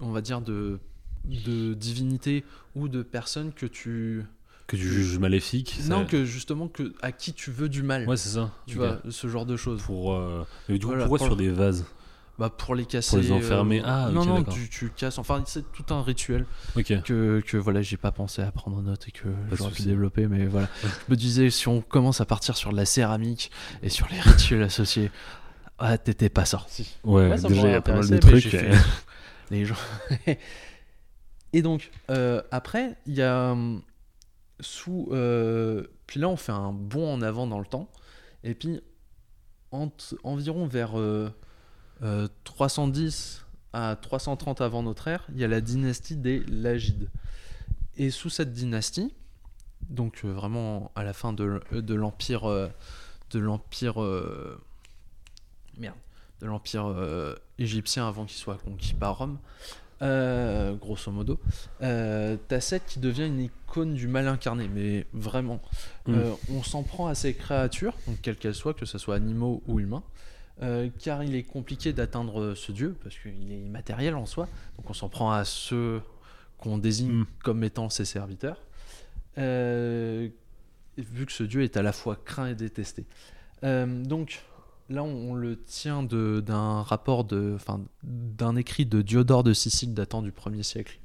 [0.02, 0.80] on va dire de,
[1.26, 2.44] de divinité
[2.76, 4.24] ou de personne que tu.
[4.68, 8.08] que tu juges maléfique ça- Non, que justement que, à qui tu veux du mal.
[8.08, 9.82] ouais c'est ça tu vois, ce genre de choses.
[9.84, 11.86] pour euh, mais du coup Voilà, pourquoi pour sur des vases
[12.38, 13.22] Bah, pour les casser.
[13.22, 13.82] les enfermer.
[13.86, 15.18] Ah, non, ok, non, tu, tu casses.
[15.20, 18.82] Enfin, c'est tout un rituel ok que, que voilà, j'ai pas pensé à prendre en
[18.82, 20.68] note et que de j'aurais pu développer, mais voilà.
[20.84, 23.52] Je me disais, si on commence à partir sur la céramique
[23.84, 25.12] et sur les rituels associés,
[25.80, 26.98] ah, t'étais pas sorti.
[27.06, 28.72] ouais, Ouais, ça déjà il y a pas mal de trucs et- fait-
[29.52, 29.76] les gens.
[31.54, 33.82] et donc, euh, après, il y a hum,
[34.60, 35.08] sous.
[35.12, 37.90] euh, puis là, on fait un bond en avant dans le temps.
[38.44, 38.82] Et puis,
[39.72, 41.30] entre- environ vers euh,
[42.04, 47.10] euh, 310 à 330 avant notre ère, il y a la dynastie des Lagides.
[47.98, 49.14] Et sous cette dynastie,
[49.90, 51.62] donc euh, vraiment à la fin de,
[51.94, 52.70] l'empire, euh,
[53.32, 54.62] de l'empire, euh,
[55.78, 55.96] merde,
[56.42, 59.38] de l'empire euh, égyptien avant qu'il soit conquis par Rome,
[60.02, 61.40] euh, grosso modo,
[61.82, 65.62] euh, t'as Seth qui devient une icône du mal incarné, mais vraiment,
[66.08, 66.14] Mm.
[66.14, 69.64] Euh, on s'en prend à ces créatures, donc quelles qu'elles soient, que ce soit animaux
[69.68, 70.04] ou humains,
[70.62, 74.90] euh, car il est compliqué d'atteindre ce dieu, parce qu'il est immatériel en soi, donc
[74.90, 76.02] on s'en prend à ceux
[76.58, 77.26] qu'on désigne Mm.
[77.44, 78.60] comme étant ses serviteurs,
[79.38, 80.30] euh,
[80.98, 83.06] vu que ce dieu est à la fois craint et détesté.
[83.64, 84.44] Euh, donc
[84.90, 87.26] là, on, on le tient d'un rapport
[88.04, 91.00] d'un écrit de Diodore de Sicile datant du 1er siècle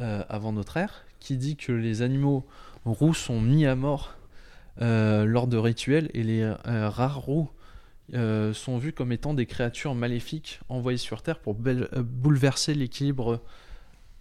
[0.00, 2.46] euh, avant notre ère, qui dit que les animaux
[2.84, 4.14] roux sont mis à mort
[4.82, 7.48] euh, lors de rituels et les euh, rares roux
[8.14, 13.40] euh, sont vus comme étant des créatures maléfiques envoyées sur Terre pour euh, bouleverser l'équilibre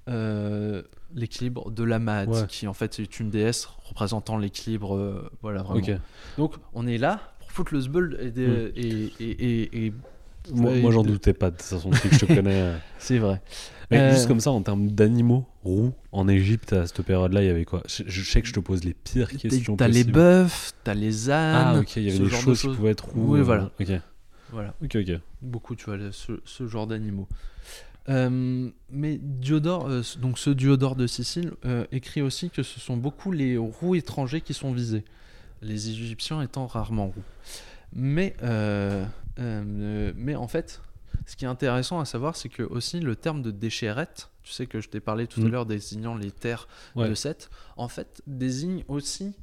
[0.07, 0.83] euh,
[1.15, 2.45] l'équilibre de la Maat, Ouais.
[2.47, 4.95] qui en fait est une déesse représentant l'équilibre.
[4.95, 5.97] euh, voilà, vraiment.
[6.37, 9.29] Donc on est là pour foutre le zbeul et, des- et, et,
[9.63, 9.93] et- et
[10.51, 12.59] Moi, Ouais, moi, j'en doutais pas de toute façon, que je te connais.
[12.61, 12.77] euh.
[12.99, 13.41] c'est vrai.
[13.91, 17.47] Mais Euh, juste comme ça, en termes d'animaux roux, en Égypte, à cette période-là, il
[17.47, 17.83] y avait quoi?
[17.87, 21.29] Je, je sais que je te pose les pires questions T'as les bœufs, t'as les
[21.29, 21.73] ânes.
[21.75, 23.33] Ah, ok, il y avait des genre de choses qui pouvaient être roux.
[23.33, 23.71] Oui, euh, voilà.
[23.79, 23.91] Ok,
[24.51, 25.19] Voilà, ok, ok.
[25.41, 27.27] beaucoup, tu vois, ce, ce genre d'animaux.
[28.09, 32.97] Euh, mais Diodore, euh, donc ce Diodore de Sicile, euh, écrit aussi que ce sont
[32.97, 35.03] beaucoup les roux étrangers qui sont visés,
[35.63, 37.23] les Égyptiens étant rarement roux.
[37.93, 38.35] Mais,
[39.39, 40.81] euh, mais en fait,
[41.25, 44.67] ce qui est intéressant à savoir, c'est que aussi le terme de déchirette, tu sais
[44.67, 45.47] que je t'ai parlé tout à Mm.
[45.49, 47.09] l'heure désignant les terres Ouais.
[47.09, 49.33] de Seth, en fait désigne aussi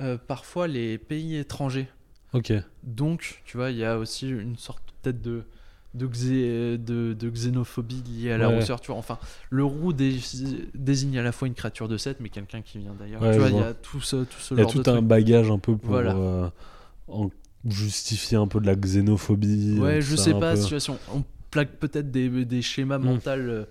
[0.00, 1.88] euh, parfois les pays étrangers.
[2.32, 2.52] Ok.
[2.82, 5.44] Donc, tu vois, il y a aussi une sorte peut-être de,
[5.94, 8.56] de, xé- de, de xénophobie liée à la Ouais.
[8.56, 8.80] rousseur.
[8.80, 9.18] Tu vois, enfin,
[9.50, 10.18] le roux dé-
[10.74, 13.22] désigne à la fois une créature de Seth, mais quelqu'un qui vient d'ailleurs.
[13.22, 14.90] Ouais, tu vois, il y a tout ce, tout ce Il y a genre tout
[14.90, 16.16] un bagage un peu pour Voilà.
[16.16, 16.50] euh,
[17.06, 17.30] en
[17.68, 19.78] justifier un peu de la xénophobie.
[19.80, 20.60] Ouais, euh, je tout ça, sais pas, peu.
[20.60, 20.98] situation.
[21.14, 23.04] On plaque peut-être des, des schémas Mm.
[23.04, 23.64] mentaux euh,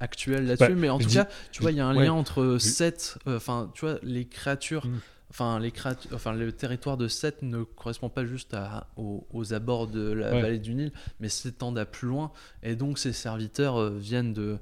[0.00, 1.96] actuels là-dessus, Bah, mais en je tout dis- cas, tu vois, il y a un
[1.96, 2.04] ouais.
[2.06, 4.86] lien entre Seth, euh, enfin, tu vois, les créatures.
[4.86, 5.00] Mm.
[5.32, 9.52] Enfin, les créatures, enfin, le territoire de Seth ne correspond pas juste à, aux, aux
[9.54, 10.42] abords de la Ouais.
[10.42, 12.32] vallée du Nil, mais s'étend à plus loin.
[12.64, 14.58] Et donc, ces serviteurs euh, viennent de,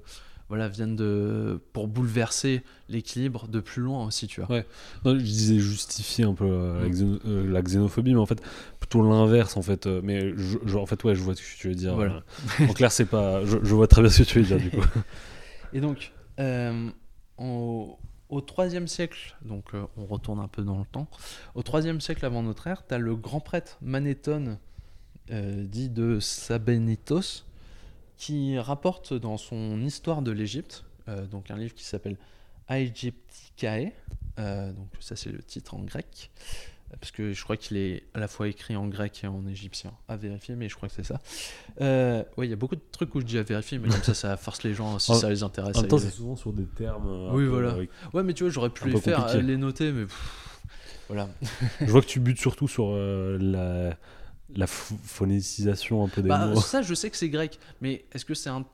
[0.48, 4.50] voilà, viennent de, pour bouleverser l'équilibre de plus loin aussi, tu vois.
[4.50, 4.66] Ouais.
[5.04, 8.40] Non, je disais justifier un peu euh, la, xéno- euh, la xénophobie, mais en fait,
[8.80, 9.86] plutôt l'inverse, en fait.
[9.86, 11.94] euh, mais je, je- en fait, ouais, je vois ce que tu veux dire.
[11.94, 12.22] Voilà.
[12.68, 13.44] En clair, c'est pas.
[13.44, 14.86] Je, je vois très bien ce que tu veux dire, du coup.
[15.74, 16.12] Et donc,
[17.38, 21.08] au, au 3 siècle, donc on retourne un peu dans le temps,
[21.54, 24.58] au 3 siècle avant notre ère, tu as le grand prêtre Manéthone,
[25.30, 27.44] euh, dit de Sabenitos,
[28.18, 32.16] qui rapporte dans son Histoire de l'Égypte, euh, donc un livre qui s'appelle
[32.68, 33.92] Aegypticae,
[34.38, 36.30] euh, donc ça c'est le titre en grec,
[37.00, 39.92] parce que je crois qu'il est à la fois écrit en grec et en égyptien,
[40.08, 41.20] à vérifier, mais je crois que c'est ça.
[41.80, 44.02] Euh, ouais, il y a beaucoup de trucs où je dis à vérifier, mais comme
[44.02, 45.76] ça, ça force les gens si En- ça les intéresse.
[45.76, 47.06] En même temps, c'est souvent sur des termes.
[47.08, 47.70] euh, Oui, voilà.
[47.70, 49.38] euh, Ouais, mais tu vois, j'aurais pu les faire, compliqué.
[49.38, 50.58] euh, les noter, mais pff,
[51.08, 51.28] voilà.
[51.86, 53.96] je vois que tu butes surtout sur euh, la,
[54.56, 56.60] la ph- phonétisation un peu des Bah, mots.
[56.60, 58.64] ça, je sais que c'est grec, mais est-ce que c'est un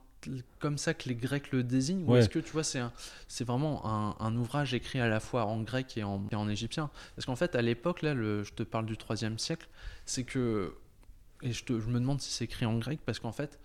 [0.59, 2.81] comme ça que les Grecs le désignent ou est-ce que tu vois c'est
[3.29, 6.49] c'est vraiment un, un ouvrage écrit à la fois en grec et en, et en
[6.49, 6.89] égyptien?
[7.15, 9.69] Parce qu'en fait à l'époque là le, je te parle du 3 siècle
[10.07, 10.73] c'est que
[11.43, 13.59] et je, te- je me demande si c'est écrit en grec parce qu'en fait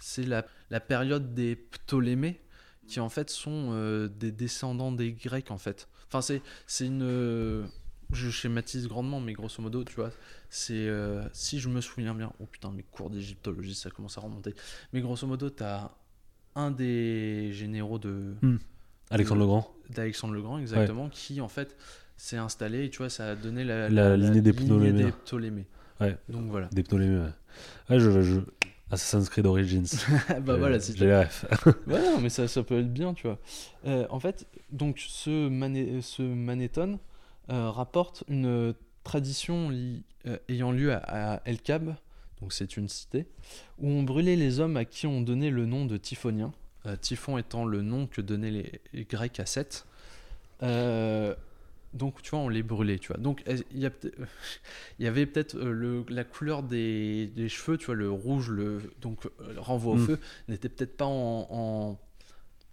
[0.00, 2.40] c'est la, la période des Ptolémées
[2.88, 5.88] qui en fait sont euh, des descendants des Grecs en fait.
[6.08, 7.02] Enfin c'est c'est une
[8.12, 10.10] je schématise grandement mais grosso modo tu vois
[10.48, 14.20] c'est euh, si je me souviens bien oh putain mes cours d'égyptologie ça commence à
[14.20, 14.54] remonter
[14.92, 15.90] mais grosso modo t'as
[16.56, 18.34] un des généraux de
[19.10, 21.76] Alexandre le Grand d'Alexandre le Grand exactement qui en fait
[22.16, 25.04] s'est installé et tu vois ça a donné la, La lignée des Ptolémées.
[25.04, 25.66] des Ptolémées.
[26.00, 26.18] Ouais.
[26.28, 27.30] donc voilà Des Ptolémées, ouais.
[27.88, 28.40] Ouais, je, je...
[28.90, 29.86] Assassin's Creed Origins.
[30.42, 31.44] bah voilà si J'ai les refs.
[31.86, 33.38] Ouais, non, mais ça, ça peut être bien, tu vois.
[33.86, 36.96] Euh, en fait, donc ce, mané ce Manéthon euh,
[37.50, 39.70] rapporte une tradition
[40.26, 41.94] euh, ayant lieu à, à El Kab,
[42.40, 43.26] donc c'est une cité,
[43.78, 46.52] où on brûlait les hommes à qui on donnait le nom de Typhonien,
[46.86, 49.86] euh, Typhon étant le nom que donnaient les, les Grecs à Seth.
[50.62, 51.34] Euh,
[51.92, 53.16] donc, tu vois, on les brûlait, tu vois.
[53.16, 54.12] Donc, il y, a peut-
[54.98, 58.80] il y avait peut-être euh, la couleur des, des cheveux, tu vois, le rouge, le
[59.00, 60.06] donc euh, renvoi au Mm.
[60.06, 61.98] feu, n'était peut-être pas en, en-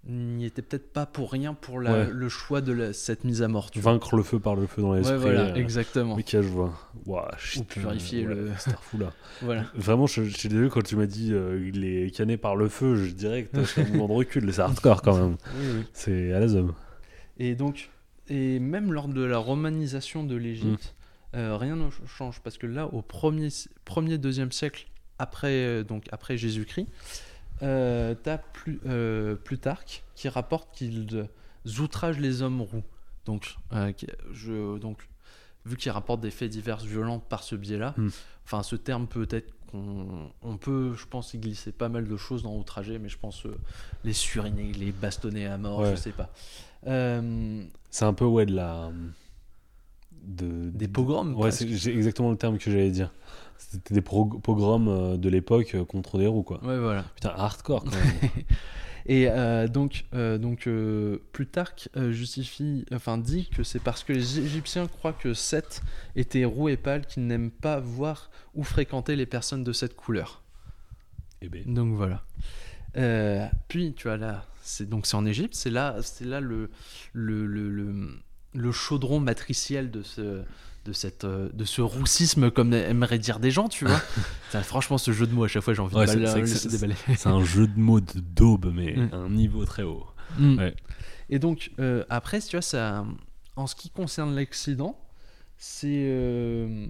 [0.10, 2.10] n'y était peut-être pas pour rien pour la- Ouais.
[2.12, 3.72] le choix de la- cette mise à mort.
[3.72, 3.92] Tu vois.
[3.92, 5.14] Vaincre le feu par le feu dans l'esprit.
[5.16, 6.14] Ouais, voilà, euh, exactement.
[6.16, 6.74] Ok, je vois.
[7.06, 9.12] Ouah, shit, purifier ouais, le- C'était fou là.
[9.42, 9.66] Voilà.
[9.76, 12.96] Vraiment, je, suis désolé quand tu m'as dit euh, il est canné par le feu,
[12.96, 15.38] je dirais que fait un mouvement de recul, c'est hardcore quand même.
[15.94, 16.74] C'est à la zoom.
[17.38, 17.90] Et donc,
[18.30, 20.96] et même lors de la romanisation de l'Égypte,
[21.34, 21.38] Mm.
[21.38, 23.50] euh, rien ne ch- change parce que là, au premier,
[23.84, 24.88] premier deuxième siècle
[25.20, 26.88] après, euh, donc après Jésus-Christ,
[27.64, 31.08] euh, t'as plus, euh, Plutarque qui rapporte qu'ils
[31.80, 32.84] outragent les hommes roux.
[33.26, 33.92] Donc, euh,
[34.32, 35.08] je, donc
[35.66, 38.08] vu qu'il rapporte des faits divers violents par ce biais-là, Mm.
[38.46, 42.44] enfin, ce terme peut-être qu'on on peut, je pense, y glisser pas mal de choses
[42.44, 43.44] dans outrager, mais je pense
[44.06, 45.92] les suriner, les bastonner à mort, Ouais.
[45.92, 46.30] je sais pas.
[46.86, 48.92] C'est un peu, ouais, de la.
[50.24, 51.34] De, des pogroms.
[51.36, 53.12] Ouais, c'est exactement le terme que j'allais dire.
[53.58, 56.64] C'était des pogroms euh, de l'époque euh, contre des roues, quoi.
[56.64, 57.04] Ouais, voilà.
[57.16, 58.32] Putain, hardcore quand même.
[59.08, 64.40] Et euh, donc, euh, donc euh, Plutarque justifie, enfin dit que c'est parce que les
[64.40, 65.82] Égyptiens croient que Seth
[66.18, 70.44] était roux et pâle qu'ils n'aiment pas voir ou fréquenter les personnes de cette couleur.
[71.42, 71.64] Eh ben.
[71.66, 72.24] Donc voilà.
[73.70, 76.70] Puis tu vois là, c'est donc c'est en Égypte, c'est là, c'est là le
[77.14, 78.20] le, le, le
[78.54, 80.44] le chaudron matriciel de ce
[80.88, 84.00] de cette euh, de ce roussisme comme aimeraient dire des gens, tu vois.
[84.64, 86.96] Franchement, ce jeu de mots à chaque fois j'ai envie Ouais, de déballer.
[87.18, 89.10] C'est un jeu de mots de daube, mais Mm.
[89.14, 90.06] à un niveau très haut.
[90.40, 90.58] Mm.
[90.58, 90.76] Ouais.
[91.30, 93.06] Et donc, euh, après, tu vois, ça,
[93.58, 94.98] en ce qui concerne l'accident,
[95.58, 96.88] c'est euh,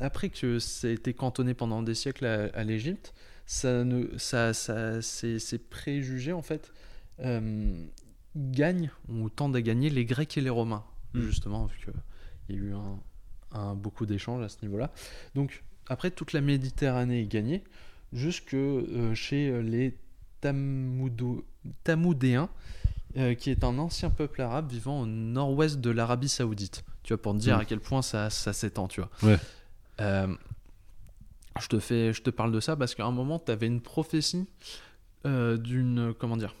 [0.00, 3.14] après que ça a été cantonné pendant des siècles à, à l'Égypte,
[3.46, 6.72] ça ne, ça, ça, ces, préjugés en fait
[7.20, 7.84] euh,
[8.36, 11.22] gagnent ou tendent à gagner les Grecs et les Romains, Mm.
[11.22, 11.76] justement, vu
[12.48, 13.00] qu'il y a eu un,
[13.52, 14.90] un- beaucoup d'échanges à ce niveau-là.
[15.34, 17.62] Donc, après, toute la Méditerranée est gagnée,
[18.12, 19.96] jusque euh, chez les
[20.40, 21.42] Tamoudou-
[21.84, 22.48] Tamoudéens,
[23.16, 26.84] euh, qui est un ancien peuple arabe vivant au nord-ouest de l'Arabie Saoudite.
[27.02, 27.60] Tu vois, pour te dire Mm.
[27.60, 29.10] à quel point ça, ça s'étend, tu vois.
[29.22, 29.38] Ouais.
[30.00, 30.34] Euh,
[31.60, 33.80] je, te fais, je te parle de ça parce qu'à un moment, tu avais une
[33.80, 34.46] prophétie
[35.26, 36.14] euh, d'une.
[36.18, 36.54] Comment dire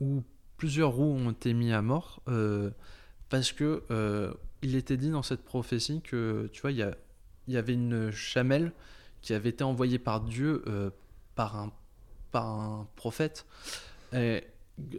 [0.00, 0.22] Où
[0.56, 2.70] plusieurs roues ont été mis à mort euh,
[3.30, 6.96] parce que euh, il était dit dans cette prophétie que, tu vois, il y, a-
[7.48, 8.72] il y avait une chamelle
[9.22, 10.90] qui avait été envoyée par Dieu euh,
[11.34, 11.72] par, un,
[12.32, 13.46] par un prophète.
[14.12, 14.44] Et,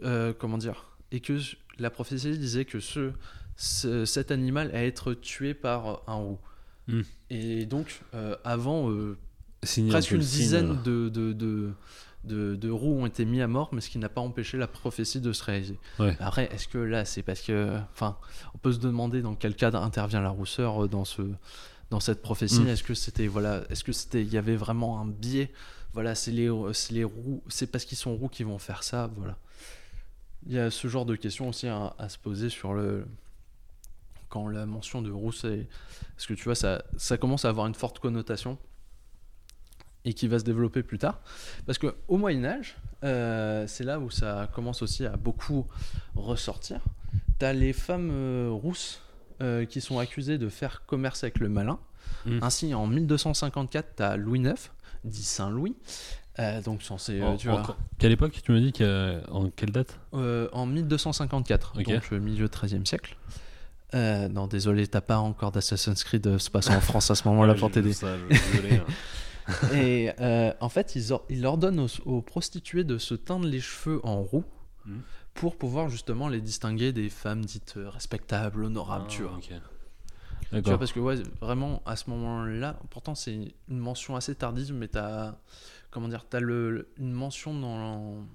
[0.04, 1.38] euh, comment dire Et que
[1.78, 3.12] la prophétie disait que ce,
[3.56, 6.38] ce- cet animal allait être tué par un roux.
[6.88, 7.02] Hmm.
[7.30, 8.90] Et donc, euh, avant,
[9.88, 11.70] presque une dizaine de, de, de,
[12.24, 14.66] de- de roues ont été mis à mort, mais ce qui n'a pas empêché la
[14.68, 15.78] prophétie de se réaliser.
[15.98, 16.16] Ouais.
[16.20, 17.76] Après, est-ce que là, c'est parce que.
[17.92, 18.16] Enfin,
[18.54, 21.22] on peut se demander dans quel cadre intervient la rousseur euh, dans, ce,
[21.90, 22.60] dans cette prophétie.
[22.60, 22.68] Mm.
[22.68, 23.26] Est-ce que c'était.
[23.26, 24.22] Voilà, est-ce que c'était.
[24.22, 25.50] Il y avait vraiment un biais
[25.94, 26.48] Voilà, c'est les,
[26.90, 27.42] les roues.
[27.48, 29.10] C'est parce qu'ils sont roux qu'ils vont faire ça.
[29.16, 29.36] Voilà.
[30.46, 33.04] Il y a ce genre de questions aussi à, à se poser sur le.
[34.28, 35.66] Quand la mention de roux, c'est.
[36.16, 38.58] Parce que tu vois, ça, ça commence à avoir une forte connotation
[40.04, 41.20] et qui va se développer plus tard.
[41.66, 45.66] Parce que au Moyen Âge, euh, c'est là où ça commence aussi à beaucoup
[46.16, 46.80] ressortir.
[47.38, 49.00] T'as les femmes euh, rousses
[49.40, 51.78] euh, qui sont accusées de faire commerce avec le malin.
[52.26, 52.38] Mm.
[52.42, 54.54] Ainsi, en 1254, t'as Louis IX,
[55.04, 55.74] dit Saint Louis,
[56.38, 59.50] euh, donc censé, euh, en- tu vois, encore- Quelle époque tu me dis qu'à- En
[59.50, 59.98] quelle date?
[60.12, 61.84] En 1254, Ok.
[61.88, 63.16] donc milieu 13e siècle.
[63.94, 67.70] Non, désolé, t'as pas encore d'Assassin's Creed se passant en France à ce moment-là pour
[67.70, 67.92] t'aider.
[69.72, 73.60] Et euh, en fait, ils, or- ils ordonnent aux, aux prostituées de se teindre les
[73.60, 74.44] cheveux en roux
[74.84, 75.00] Mhm.
[75.34, 79.36] pour pouvoir justement les distinguer des femmes dites euh, respectables, honorables, tu Ah, vois.
[79.38, 79.52] ok.
[80.50, 83.32] Tu vois, parce que ouais, vraiment, à ce moment-là, pourtant c'est
[83.68, 85.36] une mention assez tardive, mais t'as,
[85.90, 88.26] comment dire, t'as le, une mention dans,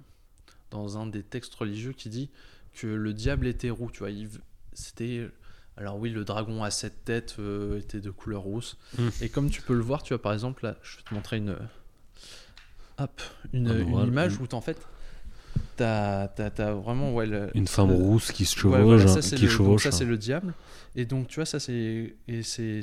[0.71, 2.31] dans un des textes religieux qui dit
[2.73, 4.09] que le diable était roux, tu vois.
[4.09, 4.29] il-
[4.73, 5.29] C'était,
[5.77, 8.77] alors oui, le dragon à sept têtes euh, était de couleur rousse.
[8.97, 9.07] Mm.
[9.21, 11.37] Et comme tu peux le voir, tu vois, par exemple, là, je vais te montrer
[11.37, 11.55] une,
[12.97, 13.21] hop,
[13.53, 13.67] une,
[14.07, 14.77] image où t'en fait,
[15.75, 18.83] t'as, t'as, t'as vraiment, ouais, le- Une femme le- rousse qui se Ouais, chevauche.
[18.85, 19.83] voilà, hein, ça, c'est qui le, donc chevauche.
[19.83, 20.07] ça, c'est hein.
[20.07, 20.53] le diable.
[20.95, 22.15] Et donc, tu vois, ça, c'est.
[22.27, 22.81] Et c'est.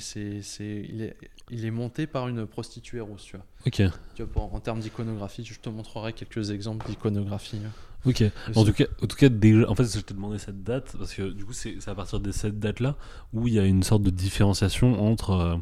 [0.61, 1.17] il, est,
[1.51, 3.45] il est monté par une prostituée rousse, tu vois.
[3.67, 3.83] Ok.
[4.15, 7.61] Tu vois, pour- en termes d'iconographie, je te montrerai quelques exemples d'iconographie.
[8.07, 8.23] Ok.
[8.55, 11.15] En tout cas, en tout cas, déjà, en fait, je t'ai demandé cette date parce
[11.15, 12.97] que du coup, c'est c'est à partir de cette date-là
[13.33, 15.31] où il y a une sorte de différenciation entre.
[15.31, 15.57] euh,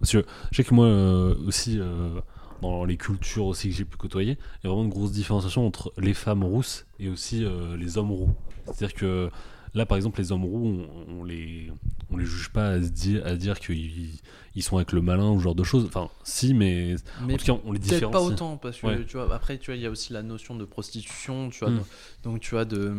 [0.00, 2.20] parce que je sais que moi euh, aussi, euh,
[2.62, 4.32] dans les cultures aussi que j'ai pu côtoyer,
[4.62, 7.98] il y a vraiment une grosse différenciation entre les femmes rousses et aussi euh, les
[7.98, 8.30] hommes roux.
[8.66, 9.30] C'est-à-dire que
[9.74, 11.70] là, par exemple, les hommes roux, on, on les,
[12.10, 14.10] on les juge pas à, se dire, à dire qu'ils
[14.56, 15.84] ils sont avec le malin ou ce genre de choses.
[15.86, 16.94] Enfin, si, mais
[17.26, 18.10] Mais en tout cas, on les différencie.
[18.12, 19.04] pas autant, parce que, Ouais.
[19.04, 21.70] tu vois, après, tu vois, il y a aussi la notion de prostitution, tu vois.
[21.70, 21.76] Mm.
[21.76, 21.86] donc-
[22.22, 22.94] Donc, tu vois, de.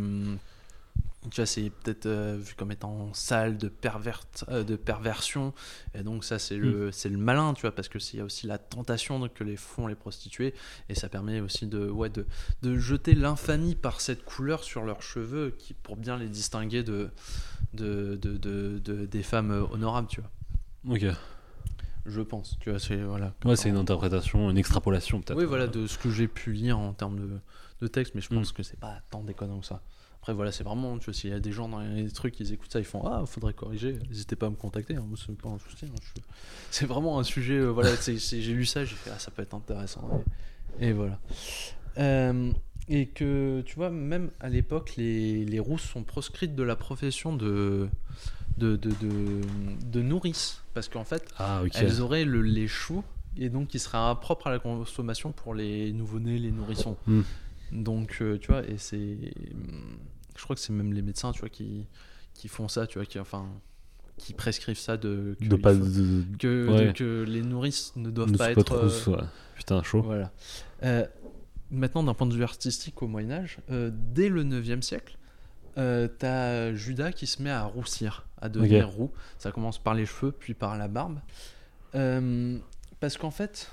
[1.32, 5.54] Tu vois, c'est peut-être euh, vu comme étant sale de, perverte, euh, de perversion.
[5.94, 6.62] Et donc, ça, c'est Mm.
[6.62, 9.34] le, c'est le malin, tu vois, parce que s'il y a aussi la tentation donc,
[9.34, 10.54] que les font les prostituées.
[10.90, 12.26] Et ça permet aussi de, ouais, de,
[12.62, 17.10] de jeter l'infamie par cette couleur sur leurs cheveux qui, pour bien les distinguer de,
[17.74, 20.96] de, de, de- de- des femmes euh, honorables, tu vois.
[20.96, 21.06] Ok.
[22.06, 22.98] Je pense, tu vois, c'est.
[23.02, 25.38] Voilà, Ouais, c'est une interprétation, une extrapolation peut-être.
[25.40, 27.40] oui, voilà, de ce que j'ai pu lire en termes de,
[27.82, 28.54] de texte, mais je pense Mm.
[28.54, 29.82] que c'est pas tant déconnant que ça.
[30.26, 32.52] Après, voilà, c'est vraiment, tu vois, s'il y a des gens dans les trucs, ils
[32.52, 35.50] écoutent ça, ils font Ah, faudrait corriger, n'hésitez pas à me contacter, hein, c'est pas
[35.50, 35.86] un souci.
[35.86, 36.22] hein, je-
[36.72, 39.54] C'est vraiment un sujet, euh, voilà, j'ai lu ça, j'ai fait Ah, ça peut être
[39.54, 40.10] intéressant.
[40.80, 41.20] Et, et voilà.
[42.00, 42.52] Euh,
[42.90, 47.36] et que, tu vois, même à l'époque, les, les rousses sont proscrites de la profession
[47.36, 47.88] de,
[48.58, 49.42] de, de, de,
[49.92, 53.04] de nourrice, parce qu'en fait, Ah, elles auraient le lait chaud
[53.38, 56.98] et donc qui sera propre à la consommation pour les nouveau-nés, les nourrissons.
[57.06, 57.22] Hmm.
[57.72, 59.18] Donc, euh, tu vois, et c'est.
[60.36, 61.86] Je crois que c'est même les médecins, tu vois, qui,
[62.34, 63.48] qui font ça, tu vois, qui, enfin,
[64.18, 65.36] qui prescrivent ça de.
[65.40, 65.74] que De il pas.
[65.74, 66.86] faut- de- que, ouais.
[66.88, 68.64] de- que les nourrices ne doivent ne pas être.
[68.64, 69.24] trop- euh, ouais.
[69.56, 70.02] Putain, chaud.
[70.02, 70.32] voilà.
[70.84, 71.06] Euh,
[71.72, 75.18] maintenant, d'un point de vue artistique au Moyen-Âge, euh, dès le 9e siècle,
[75.78, 79.12] euh, t'as Judas qui se met à roussir, à devenir roux.
[79.38, 81.20] Ça commence par les cheveux, puis par la barbe.
[81.92, 83.70] Parce qu'en fait,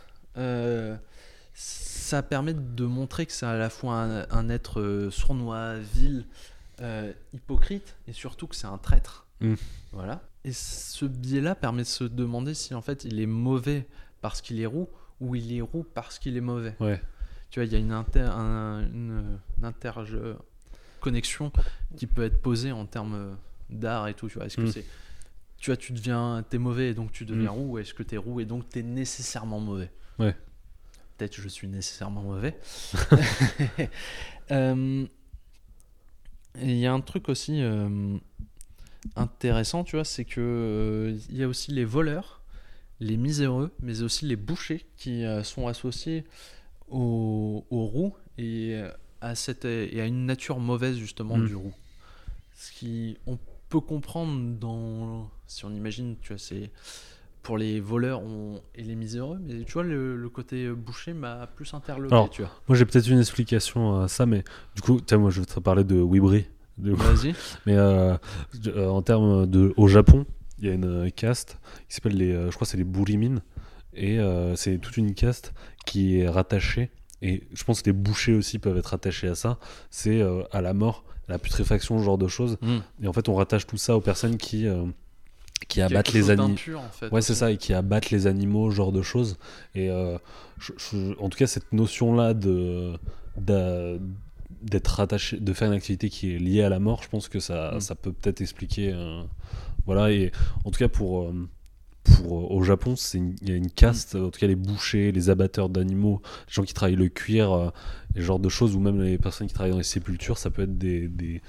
[1.54, 6.24] ça permet de montrer que c'est à la fois un, un être sournois, vil,
[6.82, 9.26] euh, hypocrite, et surtout que c'est un traître.
[9.40, 9.54] Mm.
[9.92, 10.20] Voilà.
[10.44, 13.86] Et ce biais-là permet de se demander si en fait il est mauvais
[14.20, 14.88] parce qu'il est roux
[15.20, 16.74] ou il est roux parce qu'il est mauvais.
[16.80, 17.00] Ouais.
[17.50, 21.52] Tu vois, il y a une, inter, un- une, une interconnexion
[21.96, 23.36] qui peut être posée en termes
[23.70, 24.28] d'art et tout.
[24.28, 24.72] Tu vois, est-ce que Mm.
[24.72, 24.84] c'est,
[25.58, 27.54] tu vois, tu deviens, t'es mauvais et donc tu deviens Mm.
[27.54, 29.90] roux, ou est-ce que t'es roux et donc t'es nécessairement mauvais?
[30.18, 30.34] Ouais.
[31.18, 32.58] Peut-être je suis nécessairement mauvais.
[34.50, 35.06] Euh,
[36.60, 38.16] et Il y a un truc aussi euh,
[39.16, 42.42] intéressant, tu vois, c'est que euh, il y a aussi les voleurs,
[43.00, 46.24] les miséreux, mais aussi les bouchers qui euh, sont associés
[46.88, 48.80] au, au roux et
[49.20, 51.46] à, cette, et à une nature mauvaise justement Mm.
[51.46, 51.74] du roux.
[52.54, 56.70] Ce qui on peut comprendre dans si on imagine, tu vois, c'est
[57.42, 61.46] pour les voleurs on- et les miséreux, mais tu vois le, le côté boucher m'a
[61.48, 62.50] plus interloqué, Alors, tu vois.
[62.68, 64.44] Moi, j'ai peut-être une explication à ça, mais
[64.76, 66.46] du coup, moi, je vais te parler de Wibri.
[66.78, 67.34] De- Vas-y.
[67.66, 68.16] Mais euh,
[68.68, 69.74] euh, en termes de.
[69.76, 70.24] Au Japon,
[70.58, 72.32] il y a une euh, caste qui s'appelle les.
[72.32, 73.42] je crois que c'est les Burimin.
[73.94, 75.52] Et euh, c'est toute une caste
[75.84, 76.90] qui est rattachée.
[77.20, 79.58] Et je pense que les bouchers aussi peuvent être attachés à ça.
[79.90, 82.56] C'est euh, à la mort, à la putréfaction, ce genre de choses.
[82.62, 82.78] Mm.
[83.04, 84.66] Et en fait, on rattache tout ça aux personnes qui,
[85.68, 86.56] qui abattent les animaux.
[86.76, 89.36] en fait, Ouais, c'est ça, et qui abattent les animaux, genre de choses.
[89.74, 90.18] Et euh,
[90.58, 92.92] je- je- en tout cas, cette notion-là de
[94.62, 97.40] d'être rattaché, de faire une activité qui est liée à la mort, je pense que
[97.40, 97.80] ça, Mm.
[97.80, 98.92] ça peut peut-être expliquer.
[98.94, 99.22] euh,
[99.86, 100.30] voilà, et
[100.64, 101.22] en tout cas pour.
[101.22, 101.48] euh,
[102.04, 105.68] pour, au Japon, il y a une caste, en tout cas les bouchers, les abatteurs
[105.68, 107.68] d'animaux, les gens qui travaillent le cuir, euh,
[108.16, 110.50] et ce genre de choses, ou même les personnes qui travaillent dans les sépultures, ça
[110.50, 111.40] peut être des, des,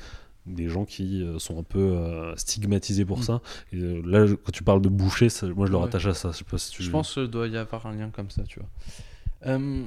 [0.45, 3.41] des gens qui euh, sont un peu euh, stigmatisés pour ça.
[3.71, 5.83] Et euh, là, je- quand tu parles de boucher, ça- moi je le Ouais.
[5.83, 6.31] rattache à ça.
[6.31, 8.43] Je sais pas si tu Je pense qu'il doit y avoir un lien comme ça,
[8.43, 8.69] tu vois.
[9.45, 9.85] Euh,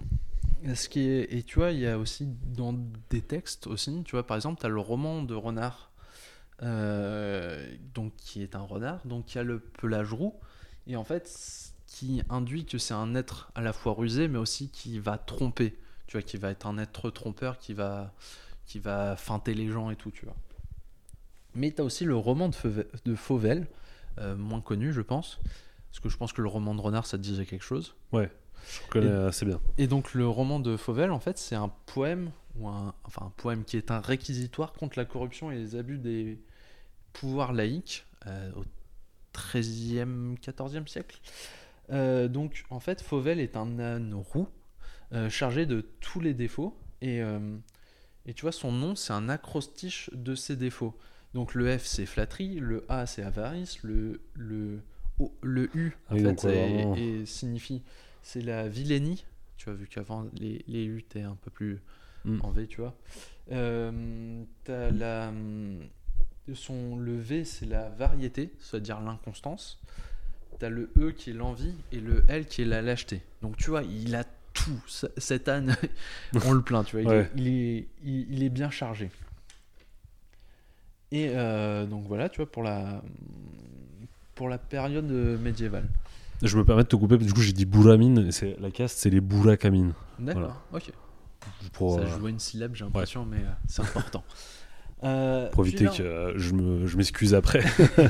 [0.74, 2.74] ce qui est, et tu vois, il y a aussi dans
[3.10, 5.90] des textes aussi, tu vois, par exemple, tu as le roman de Renard,
[7.94, 10.34] donc qui est un renard, donc qui a le pelage roux,
[10.86, 11.30] et en fait,
[11.86, 15.76] qui induit que c'est un être à la fois rusé, mais aussi qui va tromper,
[16.06, 18.12] tu vois, qui va être un être trompeur, qui va,
[18.66, 20.36] qui va feinter les gens et tout, tu vois.
[21.56, 23.66] Mais tu as aussi le roman de, Fauve- de Fauvel,
[24.18, 25.38] euh, moins connu, je pense,
[25.90, 27.94] parce que je pense que le roman de Renard, ça te disait quelque chose.
[28.12, 28.30] Ouais,
[28.70, 29.60] je connais assez bien.
[29.78, 33.32] Et donc le roman de Fauvel, en fait, c'est un poème, ou un, enfin un
[33.36, 36.38] poème qui est un réquisitoire contre la corruption et les abus des
[37.12, 38.64] pouvoirs laïques euh, au
[39.34, 41.20] XIIIe, XIVe siècle.
[41.90, 44.48] Euh, donc en fait, Fauvel est un âne roux
[45.30, 47.20] chargé de tous les défauts et,
[48.26, 50.98] et tu vois, son nom, c'est un acrostiche de ses défauts.
[51.34, 54.80] Donc le F, c'est flatterie, le A, c'est avarice, le, le,
[55.18, 56.44] O- le U, en oui, fait,
[56.96, 57.82] et signifie,
[58.22, 59.24] c'est la vilainie.
[59.56, 61.78] Tu as vu qu'avant, les, les U étaient un peu plus
[62.24, 62.40] Mm.
[62.42, 62.96] en V, tu vois.
[63.52, 65.78] Euh, t'as la, hum,
[66.55, 69.80] son, le V, c'est la variété, c'est-à-dire l'inconstance.
[70.58, 73.20] T'as le E qui est l'envie et le L qui est la lâcheté.
[73.42, 74.24] Donc tu vois, il a
[74.55, 74.82] tout.
[75.18, 75.76] Cet âne,
[76.46, 77.02] on le plaint, tu vois.
[77.02, 77.20] Il, Ouais.
[77.20, 79.10] est, il, est, il- il est bien chargé.
[81.12, 83.02] Et euh, donc voilà, tu vois, pour la,
[84.34, 85.88] pour la période euh, médiévale.
[86.42, 88.98] Je me permets de te couper, du coup j'ai dit Bouramine, et c'est la caste,
[88.98, 89.94] c'est les Bourakamines.
[90.18, 90.92] D'accord, ok.
[91.72, 94.24] Pour, Ça euh, joue à une syllabe, j'ai l'impression, mais euh, c'est important.
[95.04, 97.62] Euh, pour éviter que euh, je me- je m'excuse après.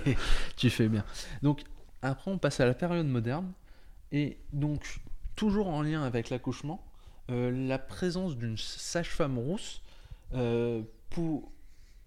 [0.57, 1.05] tu fais bien.
[1.43, 1.65] Donc,
[2.01, 3.51] après, on passe à la période moderne.
[4.13, 5.01] Et donc,
[5.35, 6.81] toujours en lien avec l'accouchement,
[7.29, 9.83] la présence d'une sage-femme rousse,
[11.11, 11.51] pour...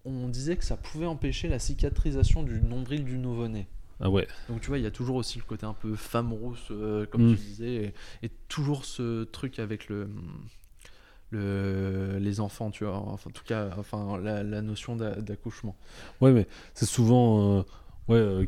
[0.04, 3.66] on disait que ça pouvait empêcher la cicatrisation du nombril du nouveau-né.
[4.00, 6.32] ah ouais, Donc, tu vois, il y a toujours aussi le côté un peu femme
[6.32, 7.36] rousse, euh, comme Mm.
[7.36, 7.74] tu disais,
[8.22, 10.08] et, et toujours ce truc avec le.
[11.32, 15.76] Le, les enfants, tu vois, enfin, en tout cas, enfin, la, la notion d'a- d'accouchement.
[16.20, 17.58] ouais, mais c'est souvent.
[17.58, 17.62] euh,
[18.08, 18.44] ouais, euh,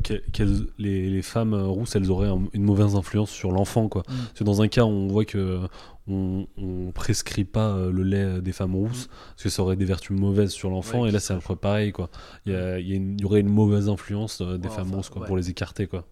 [0.77, 4.03] les, les femmes euh, rousses, elles auraient un- une mauvaise influence sur l'enfant, quoi.
[4.07, 4.13] Mm.
[4.15, 5.59] Parce que dans un cas, on voit que
[6.07, 9.85] on, on prescrit pas euh, le lait des femmes rousses, parce que ça aurait des
[9.85, 11.01] vertus mauvaises sur l'enfant, Mm.
[11.03, 12.09] Ouais, et là c'est un peu pareil, quoi.
[12.45, 14.73] Il y, a- il y a une- il y aurait une mauvaise influence des Ouais,
[14.75, 15.27] femmes enfin, rousses, quoi, ouais.
[15.27, 16.05] pour les écarter, quoi.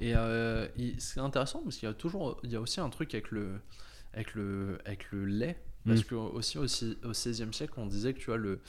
[0.00, 2.90] Et euh, il- c'est intéressant parce qu'il y a toujours, il y a aussi un
[2.90, 3.52] truc avec le,
[4.14, 6.04] avec le, avec le lait Parce Mm.
[6.04, 8.60] que aussi, aussi au XVIe siècle, on disait que tu vois, le,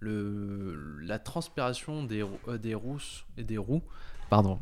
[0.00, 3.82] le, la transpiration des, euh, des rousses et des roux
[4.30, 4.58] pardon,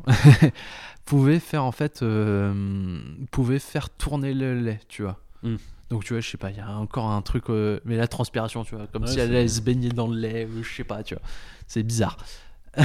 [1.05, 3.01] pouvait faire en fait euh,
[3.31, 5.19] pouvait faire tourner le lait, tu vois.
[5.43, 5.55] Mm.
[5.89, 8.07] Donc tu vois, je sais pas, il y a encore un truc, euh, mais la
[8.07, 10.73] transpiration, tu vois, comme Ouais, si elle allait se baigner dans le lait, ou je
[10.73, 11.23] sais pas, tu vois.
[11.67, 12.17] C'est bizarre.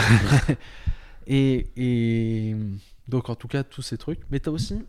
[1.26, 2.56] et, et
[3.08, 4.20] donc en tout cas, tous ces trucs.
[4.30, 4.84] Mais t'as aussi...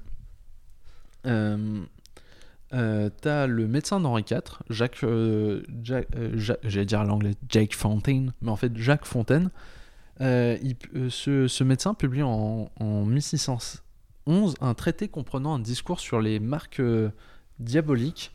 [2.74, 7.36] Euh, t'as le médecin d'Henri IV, Jacques, euh, Jack- euh, Ja- j'allais dire à l'anglais
[7.50, 9.50] Jake Fontaine, mais en fait Jacques Fontaine.
[10.22, 16.20] Euh, il- ce, ce médecin publie en, en 1611 un traité comprenant un discours sur
[16.22, 16.82] les marques
[17.60, 18.32] diaboliques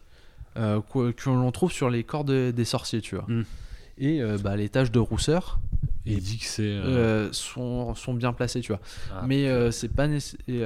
[0.55, 3.27] que, que l'on trouve sur les corps de- des sorciers, tu vois.
[3.29, 3.45] Mm.
[3.99, 5.61] Et bah, les taches de rousseur
[6.07, 6.81] Et il dit que c'est.
[7.33, 8.81] sont, sont bien placées, tu vois.
[9.15, 10.61] ah, mais c'est pas nécess- et,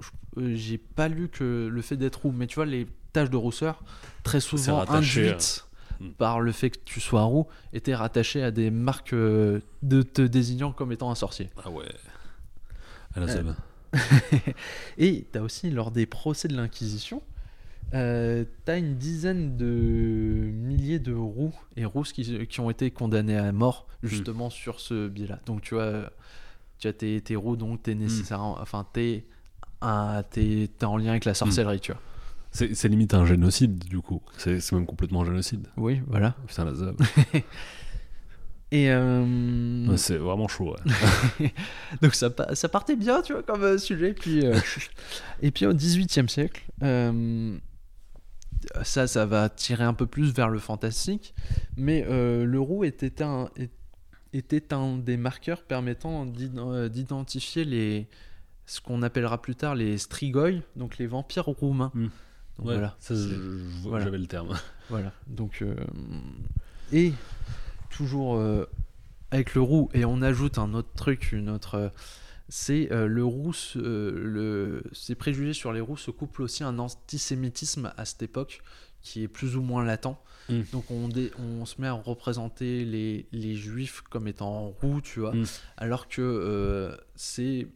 [0.00, 3.30] je- euh, j'ai pas lu que le fait d'être roux, mais tu vois, les taches
[3.30, 3.82] de rousseur,
[4.22, 5.66] très souvent rattaché, induites
[6.00, 6.12] euh, mm.
[6.12, 10.22] par le fait que tu sois roux, étaient rattachées à des marques euh, de te
[10.22, 11.50] désignant comme étant un sorcier.
[11.62, 11.84] Ah ouais.
[13.14, 13.52] À la Euh.
[14.98, 17.22] Et t'as aussi, lors des procès de l'Inquisition,
[17.94, 23.36] euh, t'as une dizaine de milliers de roux et rousses qui, qui ont été condamnés
[23.36, 25.40] à mort justement sur ce biais-là.
[25.44, 26.10] Donc tu vois,
[26.78, 29.26] tu as tes, tes roux, donc t'es nécessairement, enfin t'es,
[29.82, 32.00] un- t'es, t'es en lien avec la sorcellerie, tu vois.
[32.52, 34.20] C'est limite un génocide, du coup.
[34.36, 35.66] C'est même complètement un génocide.
[35.76, 36.36] Oui, voilà.
[36.46, 37.00] Putain, la Seb.
[38.70, 41.52] Et euh, Ouais, c'est vraiment chaud, ouais.
[42.02, 44.14] Donc ça, pa- ça partait bien, tu vois, comme euh, sujet.
[44.14, 44.58] Puis, euh,
[45.42, 47.56] et puis au XVIIIe siècle, euh,
[48.82, 51.34] ça, ça va tirer un peu plus vers le fantastique.
[51.76, 53.50] Mais le roux était un,
[54.32, 58.08] était un des marqueurs permettant d'iden- d'identifier les,
[58.64, 61.90] ce qu'on appellera plus tard les strigoi, donc les vampires roumains.
[61.94, 62.06] Mm.
[62.58, 62.96] Donc Ouais, voilà.
[63.00, 64.56] ça, j'avais le terme.
[64.90, 65.12] Voilà.
[65.26, 65.74] Donc, euh,
[66.92, 67.12] et
[67.90, 68.66] toujours euh,
[69.30, 71.76] avec le roux, et on ajoute un autre truc, une autre.
[71.76, 71.88] euh,
[72.50, 76.68] c'est euh, le roux, euh, le, ces préjugés sur les roux se couplent aussi à
[76.68, 78.60] un antisémitisme à cette époque
[79.00, 80.18] qui est plus ou moins latent.
[80.50, 80.60] Mm.
[80.72, 85.20] Donc on, dé- on se met à représenter les, les juifs comme étant roux, tu
[85.20, 85.44] vois, Mm.
[85.78, 87.68] alors que euh, c'est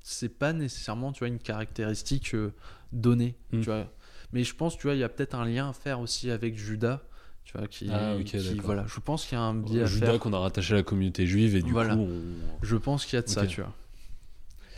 [0.00, 2.52] c'est pas nécessairement tu vois une caractéristique euh,
[2.92, 3.60] donnée, Mm.
[3.60, 3.86] tu vois.
[4.34, 6.56] Mais je pense, tu vois, il y a peut-être un lien à faire aussi avec
[6.58, 7.00] Judas,
[7.44, 8.84] tu vois, qui, Ah, qui- voilà.
[8.86, 10.18] Je pense qu'il y a un biais à Judas faire.
[10.18, 11.94] qu'on a rattaché à la communauté juive et du Voilà.
[11.94, 12.22] coup, on...
[12.62, 13.72] Je pense qu'il y a de ça, tu vois.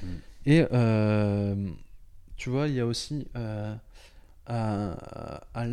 [0.02, 0.06] Mm.
[0.46, 1.70] Et euh,
[2.36, 3.74] tu vois, il y a aussi euh,
[4.46, 5.64] à- à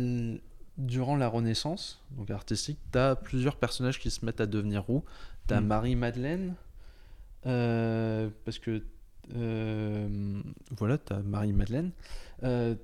[0.78, 5.04] durant la Renaissance, donc artistique, tu as plusieurs personnages qui se mettent à devenir roux.
[5.46, 5.66] Tu as Mm.
[5.66, 6.54] Marie-Madeleine,
[7.46, 8.82] euh, parce que
[10.76, 11.90] voilà, tu as Marie-Madeleine,
[12.44, 12.74] euh,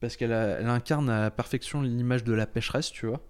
[0.00, 3.20] parce qu'elle elle incarne à la perfection l'image de la pécheresse, tu vois.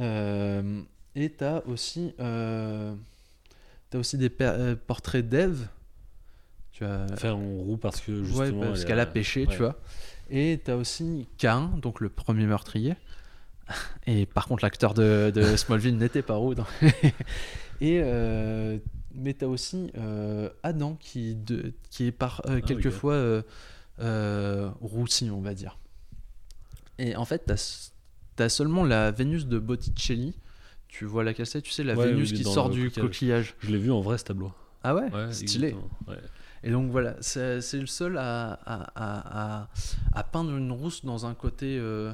[0.00, 0.82] Euh,
[1.14, 2.94] et tu as aussi, euh,
[3.90, 5.68] t'as aussi des euh, portraits d'Ève.
[6.72, 8.60] Tu as, faire en roux parce que Ouais, justement.
[8.62, 9.56] parce elle qu'elle a péché, tu ouais.
[9.58, 9.80] vois.
[10.30, 12.96] Et t'as aussi Cain, donc le premier meurtrier.
[14.06, 16.54] Et par contre, l'acteur de, de Smallville n'était pas roux.
[17.80, 18.78] Et euh,
[19.14, 19.92] mais t'as aussi
[20.64, 22.72] Adam qui, de, qui est par Ah, ok.
[24.00, 25.78] Euh, roussi, on va dire.
[26.98, 27.90] Et en fait, t'as
[28.44, 30.34] as seulement la Vénus de Botticelli.
[30.88, 33.04] Tu vois la cassette, tu sais, la Ouais, Vénus oui, qui sort du coquillage.
[33.10, 33.54] coquillage.
[33.60, 34.52] Je l'ai vu en vrai ce tableau.
[34.84, 35.74] Ah ouais, Ouais, Stylé.
[36.06, 36.16] Ouais.
[36.62, 39.68] Et donc voilà, c'est le seul à, à, à, à-
[40.14, 42.12] à peindre une rousse dans un côté euh,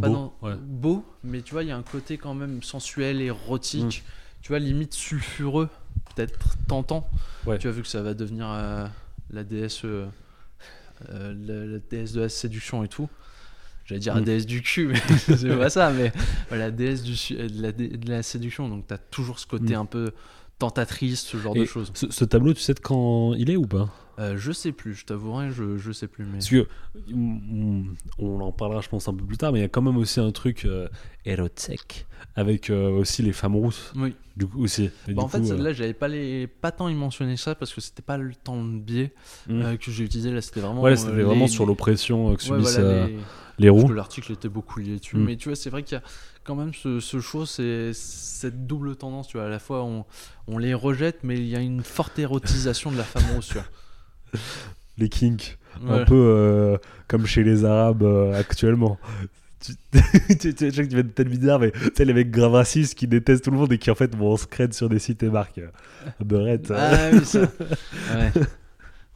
[0.00, 0.12] pas Beau.
[0.12, 0.56] dans- ouais.
[0.56, 4.02] beau, mais tu vois, il y a un côté quand même sensuel, érotique,
[4.42, 5.68] tu vois, limite sulfureux,
[6.14, 7.08] peut-être tentant.
[7.46, 7.58] Ouais.
[7.58, 8.86] Tu as vu que ça va devenir euh,
[9.30, 10.06] la déesse, euh,
[11.10, 11.34] euh,
[11.74, 13.08] la, déesse de la séduction et tout.
[13.84, 14.24] J'allais dire la Mm.
[14.24, 16.12] déesse du cul, mais c'est pas ça, mais
[16.50, 18.68] la déesse du, su- de, la, de la séduction.
[18.68, 19.80] Donc tu as toujours ce côté Mm.
[19.80, 20.10] un peu
[20.58, 21.90] tentatrice, ce genre de choses.
[21.94, 23.88] Ce, ce tableau, tu sais de quand il est ou pas?
[24.18, 26.24] Euh, je sais plus, je t'avouerai, je, je sais plus.
[26.24, 26.38] Mais...
[26.38, 26.66] Parce que
[27.14, 27.84] on,
[28.18, 29.98] on en parlera, je pense, un peu plus tard, mais il y a quand même
[29.98, 30.88] aussi un truc euh,
[31.26, 33.92] érotique avec euh, aussi les femmes rousses.
[33.94, 34.14] Oui.
[34.34, 34.90] Du coup aussi.
[35.06, 36.46] Bah, du en fait, coup, euh, celle-là, j'avais pas, les...
[36.46, 39.12] pas tant y mentionné ça parce que c'était pas le temps de biais
[39.48, 39.76] hmm.
[39.76, 40.30] que j'ai utilisé.
[40.30, 40.80] Là, c'était vraiment.
[40.80, 43.18] ouais, c'était les- vraiment sur l'oppression que Ouais, subissent voilà, les-
[43.58, 45.16] les que l'article était beaucoup lié dessus.
[45.16, 45.24] Mm.
[45.24, 46.02] Mais tu vois, c'est vrai qu'il y a
[46.46, 49.28] quand même ce, ce show, c'est cette double tendance.
[49.28, 50.04] Tu vois, à la fois, on,
[50.46, 53.48] on les rejette, mais il y a une forte érotisation de la femme rousse.
[53.48, 53.64] tu vois.
[54.98, 55.58] Les kinks.
[55.82, 56.00] Ouais.
[56.00, 58.98] Un peu euh, comme chez les Arabes euh, actuellement.
[59.60, 59.72] Tu,
[60.38, 62.30] tu, tu, je sais que tu vas être peut-être bizarre, mais tu sais, les mecs
[62.30, 64.88] grave racistes qui détestent tout le monde et qui en fait vont se crête sur
[64.88, 65.60] des sites et marques.
[66.20, 66.70] Beurette.
[66.70, 66.76] euh.
[66.78, 67.40] Ah oui, ça.
[67.40, 68.32] Ouais.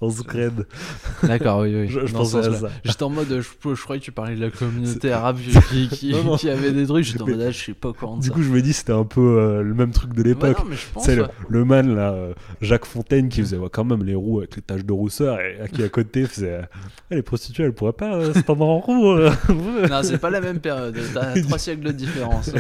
[0.01, 0.67] En scred.
[1.23, 1.89] D'accord, oui, oui.
[1.89, 2.69] Je, je pensais à ça.
[2.85, 5.39] J'étais en mode, je, je croyais que tu parlais de la communauté arabe
[5.71, 6.37] qui, qui, Non, non.
[6.37, 7.05] qui avait des trucs.
[7.05, 8.33] J'étais en mode, ah, je sais pas quoi Du ça.
[8.35, 10.57] coup, je me dis, c'était un peu euh, le même truc de l'époque.
[11.01, 11.29] C'est le, ouais.
[11.49, 14.63] le man là, euh, Jacques Fontaine qui faisait ouais, quand même les roues avec les
[14.63, 16.63] taches de rousseur et qui à côté faisait euh,
[17.11, 19.17] les prostituées elles pourraient pas se tendre en roue.
[19.91, 20.97] Non, c'est pas la même période.
[21.13, 22.51] T'as trois siècles de différence.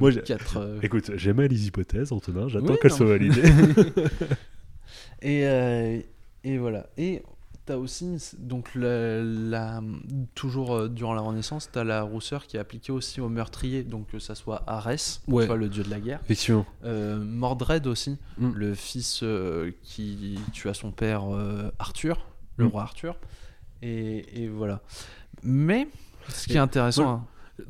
[0.00, 0.78] Moi, j'ai- quatre, euh.
[0.82, 3.42] Écoute, j'aimais les hypothèses, Antonin, j'attends Oui, qu'elles soient validées.
[5.22, 5.98] Et, euh,
[6.48, 6.86] et voilà.
[6.96, 7.22] Et
[7.64, 9.82] t'as aussi, donc, la, la-
[10.34, 14.06] toujours euh, durant la Renaissance, t'as la rousseur qui est appliquée aussi aux meurtriers, donc
[14.08, 15.46] que ça soit Arès, Ouais.
[15.46, 16.64] vois, le dieu de la guerre, Effectivement.
[16.84, 18.52] euh, Mordred aussi, Mm.
[18.54, 22.24] le fils euh, qui tua son père euh, Arthur,
[22.56, 22.68] le Mm.
[22.68, 23.16] roi Arthur.
[23.82, 24.80] Et, et voilà.
[25.42, 25.88] Mais
[26.28, 27.24] ce qui Et est intéressant, hein,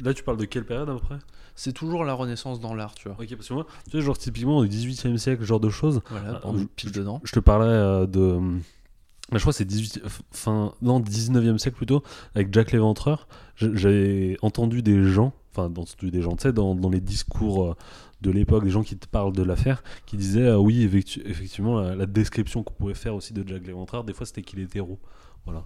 [0.04, 1.18] Là, tu parles de quelle période à peu près?
[1.56, 3.16] C'est toujours la Renaissance dans l'art, tu vois.
[3.20, 5.70] Ok, parce que moi, tu sais, genre typiquement au 18 e siècle, ce genre de
[5.70, 7.20] choses, Voilà, on est je- pile dedans.
[7.24, 8.38] je te parlais euh, de.
[8.38, 12.02] bah, je crois que c'est 18, fin, non, 19e siècle plutôt,
[12.34, 13.26] avec Jack l'Éventreur.
[13.56, 17.74] J'avais entendu des gens, enfin, dans, des gens, tu sais, dans, dans les discours euh,
[18.20, 21.94] de l'époque, des gens qui te parlent de l'affaire, qui disaient, euh, oui, effectivement, la,
[21.96, 24.98] la description qu'on pouvait faire aussi de Jack l'Éventreur, des fois, c'était qu'il est héros.
[25.46, 25.64] Voilà.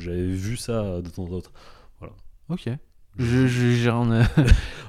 [0.00, 1.50] J'avais vu ça euh, de temps en temps.
[2.48, 2.68] Ok.
[3.18, 4.22] Je, je, rien, euh,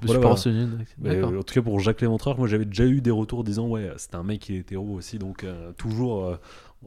[0.01, 0.65] je Voilà, pas renseigné.
[1.05, 3.91] Euh, en tout cas, pour Jacques Léventreur, moi j'avais déjà eu des retours disant Ouais,
[3.97, 5.19] c'était un mec qui est hétéro aussi.
[5.19, 6.39] Donc, euh, toujours, euh,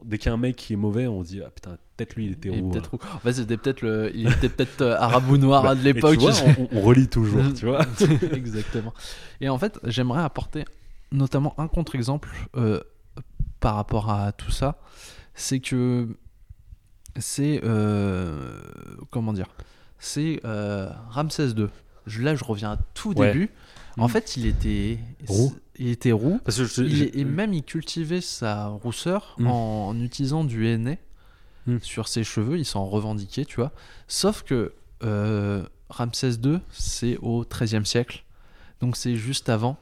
[0.03, 2.25] dès qu'il y a un mec qui est mauvais, on dit Ah putain, peut-être lui
[2.25, 2.69] il est hétéro.
[2.71, 2.99] peut-être roux.
[3.13, 6.17] En fait, c'était peut-être le, il était peut-être arabe ou noir Bah, hein, de l'époque.
[6.19, 7.81] on, on relit toujours, tu vois.
[8.33, 8.93] Exactement.
[9.39, 10.65] Et en fait, j'aimerais apporter
[11.11, 12.29] notamment un contre-exemple
[13.59, 14.79] par rapport à tout ça.
[15.35, 16.07] C'est que
[17.15, 17.61] c'est
[19.11, 19.47] comment dire?
[19.99, 21.67] C'est euh, Ramsès II.
[22.05, 23.27] Je- Là, je reviens à tout Ouais.
[23.33, 23.49] début.
[23.97, 24.09] En Mm.
[24.09, 25.53] fait, il était Roux.
[25.79, 26.39] Il était roux.
[26.43, 29.47] Parce que je- Il je- est- et même il cultivait sa rousseur Mm.
[29.47, 30.99] en, en utilisant du henné
[31.81, 32.57] sur ses cheveux.
[32.57, 33.71] Il s'en revendiquait, tu vois.
[34.07, 38.23] Sauf que euh, Ramsès II, c'est au XIIIe siècle.
[38.81, 39.77] Donc c'est juste avant.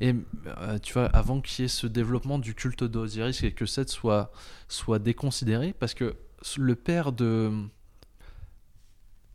[0.00, 0.14] Et
[0.58, 3.88] euh, tu vois, avant qu'il y ait ce développement du culte d'Osiris et que Seth
[3.90, 4.32] soit,
[4.68, 6.14] soit déconsidéré, parce que
[6.56, 7.50] le père de.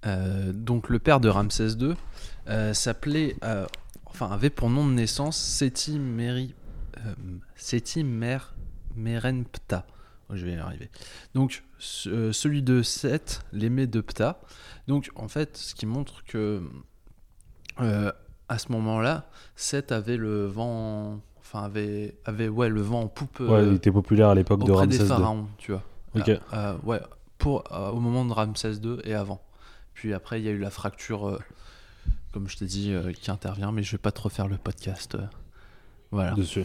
[0.05, 1.93] Euh, donc le père de Ramsès II
[2.47, 3.35] euh, s'appelait.
[3.43, 3.65] euh,
[4.05, 6.53] enfin, avait pour nom de naissance Seti Meri.
[7.55, 8.55] Seti Mer,
[8.95, 9.85] Merenptah.
[10.29, 10.89] Oh, je vais y arriver.
[11.33, 14.39] Donc, ce- celui de Seth, l'aimé de Ptah.
[14.87, 16.61] Donc, en fait, ce qui montre que
[17.79, 18.11] euh,
[18.47, 23.39] à ce moment-là, Seth avait le vent, enfin avait, avait ouais le vent en poupe
[23.39, 25.19] Ouais, il était populaire à l'époque de auprès des Ramsès II.
[25.19, 25.83] pharaons, tu vois.
[26.15, 26.29] Ok.
[26.53, 26.99] Euh, ouais,
[27.37, 27.63] pour
[27.93, 29.41] au moment de Ramsès II et avant.
[29.99, 31.39] Puis après, il y a eu la fracture, euh,
[32.31, 35.15] comme je t'ai dit, euh, qui intervient, mais je vais pas te refaire le podcast.
[35.15, 35.27] euh.
[36.09, 36.31] voilà.
[36.31, 36.63] Dessus.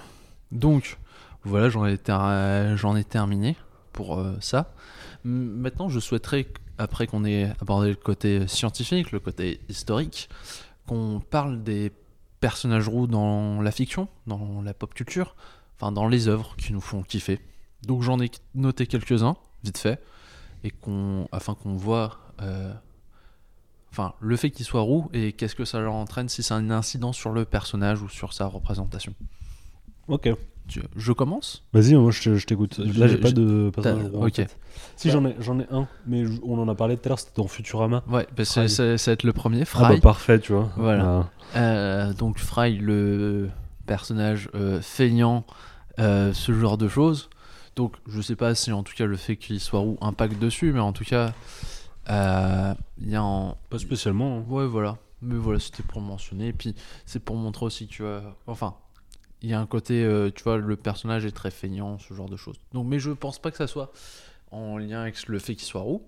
[0.53, 0.99] Donc,
[1.43, 3.57] voilà, j'en ai, ter- j'en ai terminé
[3.93, 4.73] pour ça.
[5.25, 6.47] Maintenant, je souhaiterais,
[6.79, 10.29] après qu'on ait abordé le côté scientifique, le côté historique,
[10.87, 11.91] qu'on parle des
[12.39, 15.35] personnages roux dans la fiction, dans la pop culture,
[15.77, 17.41] enfin dans les œuvres qui nous font kiffer.
[17.83, 20.01] Donc j'en ai noté quelques-uns, vite fait,
[20.63, 22.73] et qu'on, afin qu'on voit euh,
[23.95, 26.71] enfin, le fait qu'il soit roux et qu'est-ce que ça leur entraîne si c'est un
[26.71, 29.15] incident sur le personnage ou sur sa représentation.
[30.09, 30.29] Ok.
[30.67, 31.63] Tu- Je commence?
[31.75, 32.79] Vas-y, moi je te- je t'écoute.
[32.79, 34.47] Là, j'ai pas de personnage en ok.
[34.97, 37.33] Si, j'en ai, j'en ai un, mais on en a parlé tout à l'heure, c'était
[37.37, 38.03] dans Futurama.
[38.09, 38.69] Ouais, bah c'est, Fry.
[38.71, 39.95] c'est- ça va être le premier, Ah Fry.
[39.97, 40.71] bah parfait, tu vois.
[40.77, 41.29] Voilà.
[41.55, 41.59] Ah.
[41.59, 43.51] Euh, donc Fry, le
[43.87, 45.45] personnage euh, feignant,
[45.99, 47.29] euh, ce genre de choses.
[47.77, 50.73] Donc je sais pas si en tout cas le fait qu'il soit roux impacte dessus,
[50.73, 51.35] mais en tout cas,
[52.11, 53.57] euh, il y a en...
[53.71, 54.39] Pas spécialement.
[54.39, 54.45] hein.
[54.49, 54.99] Ouais, voilà.
[55.23, 56.49] Mais voilà, c'était pour le mentionner.
[56.49, 56.75] Et puis
[57.07, 58.23] c'est pour montrer aussi tu vois...
[58.47, 58.75] Enfin,
[59.43, 62.29] il y a un côté, euh, tu vois, le personnage est très feignant, ce genre
[62.29, 62.57] de choses.
[62.73, 63.93] Donc, mais je pense pas que ça soit
[64.51, 66.03] en lien avec le fait qu'il soit roux.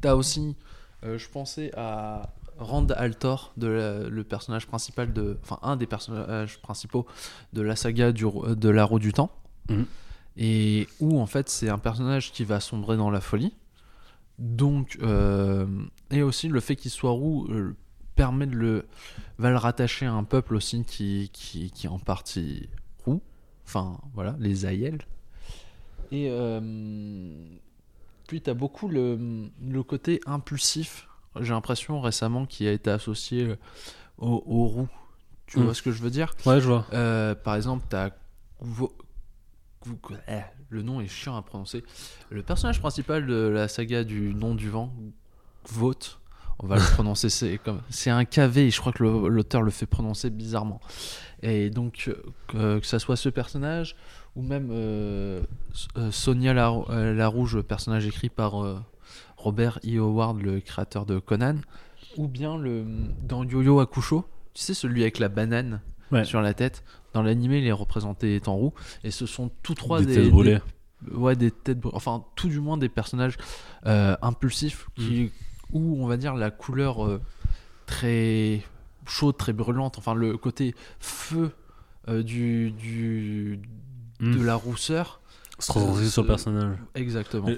[0.00, 0.56] T'as aussi,
[1.04, 5.86] euh, je pensais à Rand Altor, de la- le personnage principal de, enfin un des
[5.86, 7.06] personnages principaux
[7.52, 9.30] de la saga du, de la roue du temps,
[9.68, 9.86] Mhm.
[10.36, 13.52] et où en fait c'est un personnage qui va sombrer dans la folie.
[14.40, 15.66] Donc, euh,
[16.10, 17.76] et aussi le fait qu'il soit roux euh,
[18.16, 18.86] permet de le,
[19.38, 22.68] va le rattacher à un peuple aussi qui, qui, qui est en partie
[23.04, 23.20] roux.
[23.66, 25.02] Enfin, voilà, les Aïels.
[26.10, 27.34] Et euh,
[28.26, 31.06] puis, tu as beaucoup le, le côté impulsif,
[31.38, 33.54] j'ai l'impression récemment, qui a été associé
[34.18, 34.88] au, au roux.
[35.46, 35.62] Tu Mm.
[35.64, 36.34] vois ce que je veux dire?
[36.46, 36.86] Ouais, je vois.
[37.44, 38.10] Par exemple, tu as.
[40.70, 41.84] Le nom est chiant à prononcer.
[42.30, 44.92] Le personnage principal de la saga du nom du vent,
[45.68, 46.18] Vote,
[46.58, 47.28] On va le prononcer.
[47.28, 48.66] C'est comme c'est un KV.
[48.66, 50.80] Et je crois que l'auteur le fait prononcer bizarrement.
[51.42, 52.14] Et donc euh,
[52.48, 53.96] que, que ça soit ce personnage
[54.36, 55.42] ou même euh,
[55.96, 58.78] euh, Sonia la, euh, la Rouge, personnage écrit par euh,
[59.36, 59.98] Robert E.
[59.98, 61.56] Howard, le créateur de Conan,
[62.16, 62.84] ou bien le
[63.22, 64.24] dans Yo-Yo Hakusho.
[64.54, 65.80] Tu sais celui avec la banane
[66.12, 66.24] Ouais.
[66.24, 66.82] sur la tête.
[67.12, 68.72] Dans l'animé, il est représenté étant roux.
[69.04, 70.58] Et ce sont tous trois Des des, têtes des- brûlées.
[71.12, 71.96] ouais, des têtes brûlées.
[71.96, 73.36] Enfin, tout du moins des personnages
[73.86, 75.30] euh, impulsifs qui,
[75.72, 77.20] où on va dire la couleur euh,
[77.86, 78.62] très
[79.06, 79.98] chaude, très brûlante.
[79.98, 81.50] Enfin, le côté feu
[82.08, 83.60] euh, du, du
[84.22, 84.36] Mm.
[84.36, 85.22] de la rousseur.
[85.60, 85.72] Se
[86.08, 86.76] sur le personnage.
[86.94, 87.48] Exactement.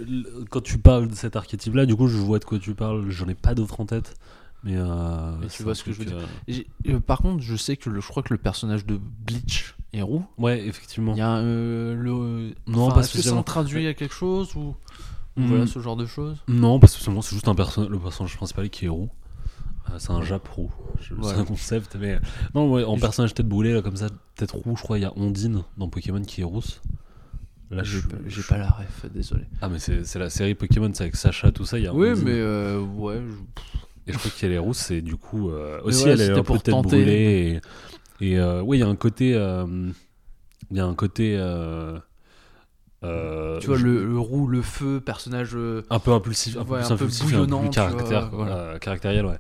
[0.51, 3.11] Quand tu parles de cet archétype-là, du coup, je vois de quoi tu parles.
[3.11, 4.15] J'en ai pas d'autres en tête.
[4.65, 6.17] Mais, euh, Mais tu vois ce que je veux dire.
[6.19, 8.97] euh, Et euh, par contre, je sais que le, je crois que le personnage de
[8.97, 10.25] Bleach est roux.
[10.39, 11.15] Ouais, effectivement.
[11.15, 12.55] Il y a euh, le.
[12.69, 14.75] Non, enfin, pas est-ce que ça traduit à quelque chose ou
[15.37, 16.37] voilà ce genre de choses?
[16.47, 19.09] Non, parce que seulement c'est juste un perso le personnage principal qui est roux.
[19.91, 20.71] Euh, c'est un Jap roux.
[21.11, 21.17] Ouais.
[21.33, 22.21] C'est un concept, mais.
[22.55, 24.99] Non, ouais, en Et je- personnage tête brûlée, là, comme ça, tête roux, je crois,
[24.99, 26.81] il y a Ondine dans Pokémon qui est rousse.
[27.73, 29.45] Là, J'ai je- pas, je- pas la ref, désolé.
[29.61, 31.95] Ah, mais c'est c'est la série Pokémon, c'est avec Sacha, tout ça, il y a
[31.95, 32.25] Oui, Ondine.
[32.25, 33.21] mais euh, ouais.
[33.27, 36.31] je- Et je crois qu'elle est rousse, et du coup, euh, aussi, ouais, elle est
[36.33, 37.61] un peu tête brûlée.
[38.21, 39.35] Et, et euh, ouais, il y a un côté.
[39.35, 39.91] euh,
[40.71, 41.37] Il y a un côté.
[41.39, 41.99] euh,
[43.05, 45.57] euh, Tu vois, je- le, le roux, le feu, personnage.
[45.91, 47.69] un peu impulsif, un peu Ouais, plus un peu impulsif et un peu bouillonnant, plus
[47.71, 48.57] tu caractère, vois, voilà.
[48.57, 49.39] euh, caractériel, ouais.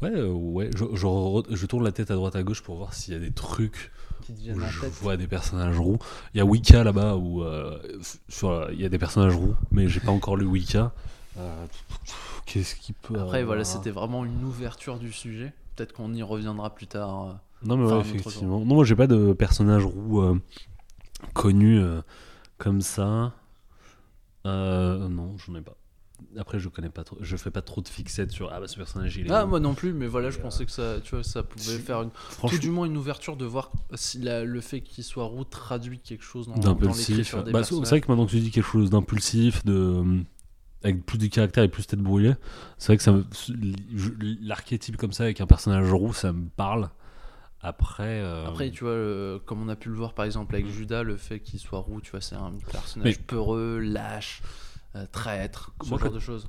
[0.00, 2.76] Ouais, euh, ouais, je, je, re- je tourne la tête à droite à gauche pour
[2.76, 3.90] voir s'il y a des trucs
[4.22, 4.92] qui où je tête.
[5.00, 5.98] vois des personnages roux.
[6.34, 7.78] Il y a Wicca là-bas où euh,
[8.28, 10.92] sur, il y a des personnages roux, mais j'ai pas encore lu Wicca.
[12.48, 13.18] Qu'est-ce qui peut.
[13.20, 15.52] Après, voilà, c'était vraiment une ouverture du sujet.
[15.76, 17.24] Peut-être qu'on y reviendra plus tard.
[17.28, 17.32] euh.
[17.64, 18.60] Non, mais Enfin, ouais, effectivement.
[18.60, 20.40] Non, moi j'ai pas de personnage roux euh,
[21.34, 22.00] connu euh,
[22.56, 23.34] comme ça.
[24.46, 25.76] Euh, non, j'en ai pas.
[26.36, 27.16] Après, je connais pas trop.
[27.20, 29.30] Je fais pas trop de fixettes sur ah bah ce personnage il est.
[29.30, 32.02] Ah, moi non plus, mais voilà, je pensais que ça, tu vois, ça pouvait faire
[32.02, 35.24] une, Franchement, tout du moins une ouverture de voir si la- le fait qu'il soit
[35.24, 37.08] roux traduit quelque chose dans, dans d'impulsif.
[37.08, 40.24] l'écriture des Bah, c'est vrai que maintenant que tu dis quelque chose d'impulsif, de
[40.84, 42.34] avec plus de caractère et plus tête brûlée,
[42.78, 43.24] c'est vrai que ça me-
[43.94, 44.10] je-
[44.42, 46.90] l'archétype comme ça avec un personnage roux, ça me parle.
[47.60, 50.68] Après, euh, Après, tu vois, euh, comme on a pu le voir par exemple avec
[50.68, 54.42] Judas, le fait qu'il soit roux, tu vois, c'est un personnage Mais- peureux, lâche,
[54.94, 56.48] euh, traître, ce Moi, genre quand- de choses.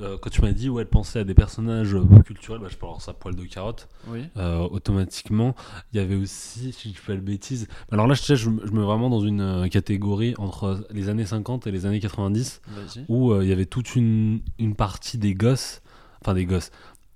[0.00, 2.76] Euh, quand tu m'as dit ouais, de penser à des personnages euh, culturels, bah, je
[2.76, 3.88] peux avoir ça poil de carotte.
[4.06, 4.24] Oui.
[4.36, 5.54] euh, automatiquement.
[5.92, 8.66] Il y avait aussi, si je fais le bêtise, alors là je, sais, je, me
[8.66, 12.60] je me mets vraiment dans une catégorie entre les années 50 et les années 90
[12.68, 13.04] Vas-y.
[13.08, 15.82] où il y avait toute une, une partie des gosses,
[16.22, 16.70] enfin des gosses,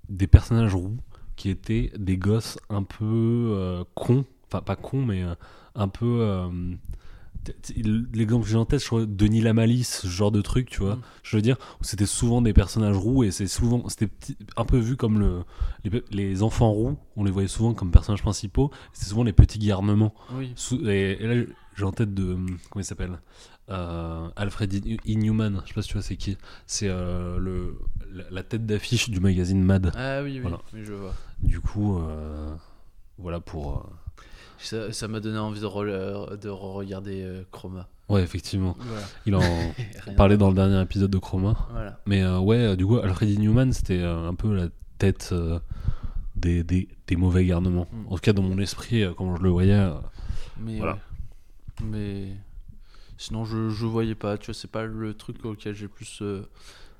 [0.09, 0.97] des personnages roux
[1.35, 5.23] qui étaient des gosses un peu cons, enfin pas cons mais
[5.75, 6.49] un peu...
[8.13, 10.95] L'exemple que j'ai en tête, je crois Denis Lamalis, ce genre de truc, tu vois.
[10.95, 11.01] Mm.
[11.23, 14.09] Je veux dire, c'était souvent des personnages roux et c'est souvent, c'était
[14.57, 15.43] un peu vu comme le,
[16.11, 20.13] les, enfants roux, on les voyait souvent comme personnages principaux, c'était souvent les petits garnements.
[20.33, 20.53] Oui.
[20.85, 21.43] Et, et là,
[21.75, 22.33] j'ai en tête de.
[22.33, 23.19] hum, Comment il s'appelle
[23.69, 26.37] Euh, Alfred In- Inhuman, je sais pas si tu vois c'est qui.
[26.67, 27.79] C'est euh, le,
[28.11, 29.91] la, la tête d'affiche du magazine Mad.
[29.95, 30.59] Ah oui, oui, Voilà.
[30.73, 31.13] oui, je vois.
[31.41, 32.53] Du coup, euh,
[33.17, 33.89] voilà pour.
[34.73, 37.87] Euh, Ça m'a donné envie de, re- de regarder euh, Chroma.
[38.09, 38.75] Ouais, effectivement.
[38.79, 39.05] Voilà.
[39.25, 39.41] Il en
[40.17, 41.55] parlait dans le dernier épisode de Chroma.
[41.71, 41.99] Voilà.
[42.05, 44.67] Mais euh, ouais, euh, du coup, Alfred Newman, c'était euh, un peu la
[44.99, 45.59] tête euh,
[46.35, 47.87] des, des, des mauvais garnements.
[47.91, 48.07] Mm.
[48.07, 49.73] En tout cas, dans mon esprit, euh, quand je le voyais.
[49.73, 49.93] euh,
[50.59, 50.99] Mais, Voilà.
[51.83, 52.27] mais
[53.17, 54.37] sinon, je, je voyais pas.
[54.37, 56.43] Tu vois, c'est pas le truc auquel j'ai plus euh,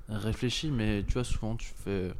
[0.08, 2.12] réfléchi, mais tu vois, souvent tu fais.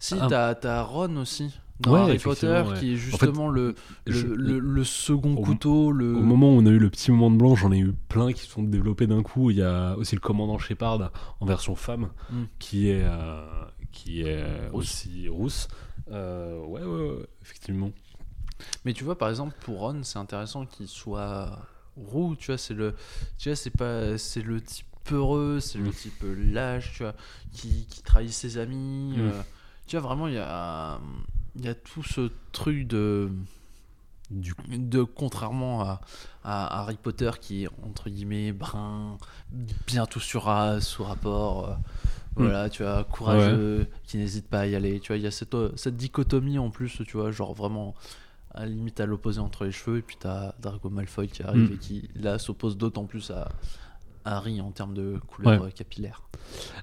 [0.00, 0.54] Si, Ah.
[0.60, 2.78] t'as Ron aussi dans Ouais, Harry Potter, ouais.
[2.80, 3.74] qui est justement le,
[4.06, 5.92] le, je- le, le second au- couteau.
[5.92, 6.14] Le...
[6.16, 8.32] Au moment où on a eu le petit moment de blanc, j'en ai eu plein
[8.32, 9.50] qui se sont développés d'un coup.
[9.50, 12.42] Il y a aussi le commandant Shepard en version femme, Mm.
[12.58, 13.44] qui est, euh,
[13.92, 14.84] qui est Rousse.
[14.84, 15.68] aussi rousse.
[16.10, 17.90] Euh, ouais, ouais, ouais, effectivement.
[18.84, 21.58] Mais tu vois, par exemple, pour Ron, c'est intéressant qu'il soit
[21.96, 22.34] roux.
[22.36, 22.94] Tu vois, c'est le,
[23.38, 25.92] tu vois, c'est pas, c'est le type peureux, c'est le Mm.
[25.92, 27.14] type lâche, tu vois,
[27.52, 29.14] qui, qui trahit ses amis.
[29.16, 29.20] Mm.
[29.20, 29.30] euh,
[29.86, 30.98] tu vois, vraiment, il y a,
[31.58, 33.30] il y a tout ce truc de,
[34.30, 36.00] Du de contrairement à,
[36.44, 39.18] à Harry Potter qui est entre guillemets brun,
[39.86, 41.68] bien tout sur sous rapport.
[41.68, 41.74] euh,
[42.36, 45.00] voilà, tu vois, courageux, qui n'hésite pas à y aller.
[45.00, 47.94] Tu vois, il y a cette, euh, cette dichotomie en plus, tu vois, genre vraiment
[48.54, 49.98] à limite à l'opposé entre les cheveux.
[49.98, 51.74] Et puis t'as Drago Malfoy qui arrive Mm.
[51.74, 53.48] et qui là s'oppose d'autant plus à,
[54.24, 56.22] Harry en termes de couleur euh, capillaire.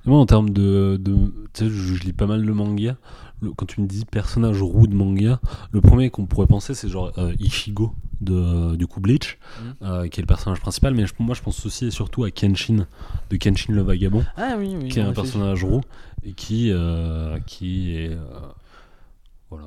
[0.05, 0.97] Et moi, en termes de.
[1.01, 1.15] de
[1.53, 2.97] tu sais, je, je lis pas mal de manga.
[3.41, 5.39] Le- quand tu me dis personnage roux de manga,
[5.71, 9.37] le premier qu'on pourrait penser, c'est genre euh, Ichigo de, du coup Bleach,
[9.81, 10.93] euh, qui est le personnage principal.
[10.93, 12.85] Mais je- moi, je pense aussi et surtout à Kenshin,
[13.29, 14.89] de Kenshin le Vagabond, Ah oui, oui.
[14.89, 15.81] qui est un personnage roux
[16.23, 18.09] et qui, euh, qui est.
[18.11, 18.23] euh,
[19.49, 19.65] voilà,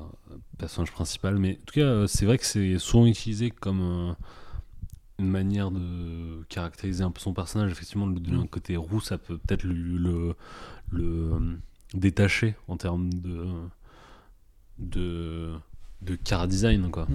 [0.57, 1.37] personnage principal.
[1.37, 4.15] Mais en tout cas, euh, c'est vrai que c'est souvent utilisé comme.
[5.19, 8.41] Une manière de caractériser un peu son personnage, effectivement, de lui donner Mm.
[8.43, 10.35] un côté roux, ça peut peut-être le,
[10.91, 11.57] le euh,
[11.93, 13.45] détacher en termes de,
[14.77, 15.53] de,
[16.01, 17.07] de car design, quoi.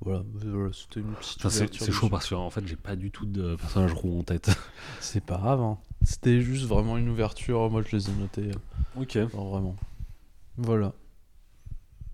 [0.00, 1.38] Voilà, voilà, c'était une petite.
[1.38, 4.22] Enfin, c'est chaud parce que en fait, j'ai pas du tout de personnage roux en
[4.22, 4.50] tête.
[5.00, 5.62] C'est pas grave.
[5.62, 5.78] hein.
[6.02, 7.70] C'était juste vraiment une ouverture.
[7.70, 8.50] Moi, je les ai notés.
[8.50, 9.30] euh, ok.
[9.32, 9.76] genre vraiment.
[10.58, 10.92] Voilà.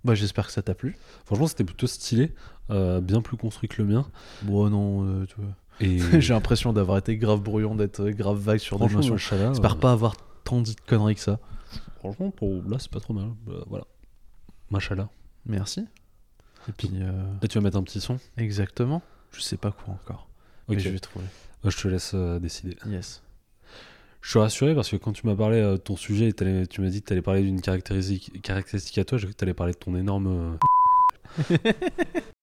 [0.05, 0.97] Bah, j'espère que ça t'a plu.
[1.27, 2.33] Franchement, c'était plutôt stylé,
[2.70, 4.07] euh, bien plus construit que le mien.
[4.43, 5.51] Bon, non, euh, tu vois.
[5.81, 9.17] Et J'ai l'impression d'avoir été grave brouillon, d'être euh, grave vague sur des notions.
[9.17, 11.39] J'espère pas avoir tant dit de conneries que ça.
[11.99, 13.31] Franchement, pour là, c'est pas trop mal.
[13.47, 13.85] Bah, voilà.
[14.70, 15.09] Machala.
[15.47, 15.87] Merci.
[16.69, 18.19] Et puis, euh, Là, tu vas mettre un petit son.
[18.37, 19.03] exactement.
[19.33, 20.29] Je sais pas quoi encore.
[20.69, 20.77] Ok.
[20.77, 21.27] Mais je vais trouver.
[21.62, 22.77] Bah, je te laisse décider.
[22.87, 23.23] Yes.
[24.23, 26.81] Je suis rassuré parce que quand tu m'as parlé euh, de ton sujet, et tu
[26.81, 29.78] m'as dit que tu allais parler d'une caractéristique, à toi, que tu allais parler de
[29.78, 30.58] ton énorme.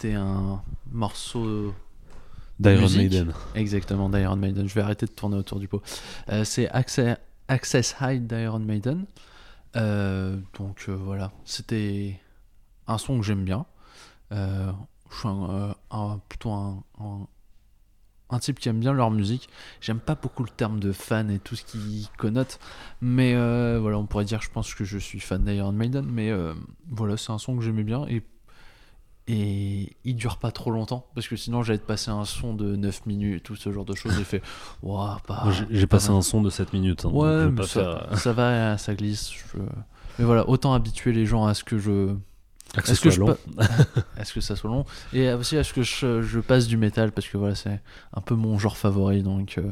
[0.00, 0.62] d'écouter un
[0.92, 1.74] morceau
[2.58, 2.88] D'Iron.
[2.90, 3.32] Maiden.
[3.54, 4.68] exactement d'Iron Maiden.
[4.68, 5.82] Je vais arrêter de tourner autour du pot.
[6.28, 7.16] Euh, c'est Access,
[7.48, 9.06] Access High d'Iron Maiden.
[9.76, 12.20] Euh, donc euh, voilà, c'était
[12.86, 13.64] un son que j'aime bien.
[14.30, 14.72] Je
[15.18, 19.48] suis un, un- plutôt un, un- type qui aime bien leur musique.
[19.80, 22.58] J'aime pas beaucoup le terme de fan et tout ce qui connote,
[23.00, 23.32] mais
[23.78, 26.30] voilà, on pourrait dire, je pense que je suis fan d'Iron Maiden, mais
[26.90, 28.22] voilà, c'est un son que j'aimais bien et
[29.32, 32.74] et il dure pas trop longtemps parce que sinon j'allais te passer un son de
[32.76, 34.40] 9 minutes tout ce genre de choses j'ai fait
[34.82, 36.18] pas- Moi, j'ai- J'ai pas passé mal.
[36.18, 37.04] un son de 7 minutes.
[37.04, 39.58] hein, ouais mais pas ça, faire- ça va ça glisse je-
[40.18, 42.14] mais voilà autant habituer les gens à ce que je
[42.74, 43.36] que ce que soit je long.
[44.16, 46.76] à ce que ça soit long et aussi à ce que je, je passe du
[46.76, 47.80] métal parce que voilà c'est
[48.14, 49.70] un peu mon genre favori donc euh,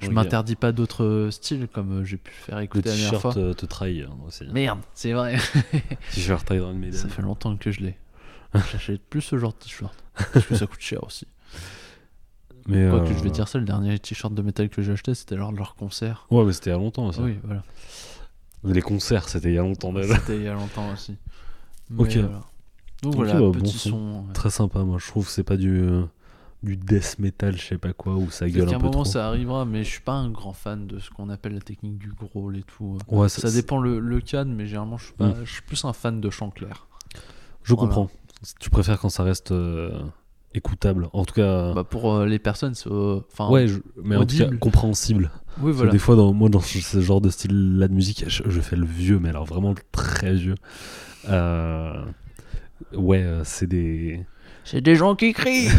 [0.00, 0.12] je Ok.
[0.14, 3.42] m'interdis pas d'autres styles comme euh, j'ai pu faire Le écouter la dernière t-shirt fois
[3.42, 4.44] euh, te trahit hein, aussi.
[4.52, 5.36] merde c'est vrai
[6.12, 6.98] T-shirt Iron Maiden.
[6.98, 7.96] ça fait longtemps que je l'ai
[8.72, 9.94] j'achète plus ce genre de t-shirt
[10.32, 11.26] parce que ça coûte cher aussi
[12.66, 14.92] Mais, Quoi euh, que je vais dire ça, le dernier t-shirt de métal que j'ai
[14.92, 16.26] acheté, c'était lors de leur concert.
[16.30, 17.22] Ouais, mais c'était il y a longtemps ça.
[17.22, 17.62] Oui, voilà.
[18.64, 20.16] Les concerts, c'était il y a longtemps déjà.
[20.20, 21.16] C'était il y a longtemps aussi.
[21.90, 22.16] Mais Ok.
[22.16, 22.42] voilà.
[23.02, 23.88] Donc voilà, bah, bon petit son.
[23.90, 24.24] son.
[24.28, 24.32] ouais.
[24.32, 26.04] Très sympa, moi je trouve que c'est pas du, euh,
[26.62, 29.04] du death metal, je sais pas quoi, où ça gueule un un peu moment trop.
[29.04, 31.98] ça arrivera, mais je suis pas un grand fan de ce qu'on appelle la technique
[31.98, 32.96] du growl et tout.
[33.08, 35.44] Ouais, Ça dépend le, le cadre, mais généralement je suis, pas, Mm.
[35.44, 36.86] je suis plus un fan de chant clair.
[37.64, 37.88] Je Voilà.
[37.88, 38.10] comprends.
[38.60, 39.90] Tu préfères quand ça reste euh,
[40.54, 41.08] écoutable.
[41.12, 42.90] En tout cas, Bah, pour euh, les personnes, c'est.
[42.90, 44.58] euh, Enfin, ouais, je- mais en tout cas audible.
[44.58, 45.30] compréhensible.
[45.60, 45.92] oui, voilà.
[45.92, 48.86] Des fois, dans, moi, dans ce genre de style-là de musique, je, je fais le
[48.86, 50.54] vieux, mais alors vraiment le très vieux.
[51.28, 52.04] Euh,
[52.94, 54.24] ouais, c'est des.
[54.64, 55.68] C'est des gens qui crient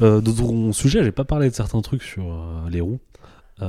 [0.00, 2.24] Euh, de ton sujet, j'ai pas parlé de certains trucs sur
[2.68, 2.98] les roues.
[3.60, 3.68] Il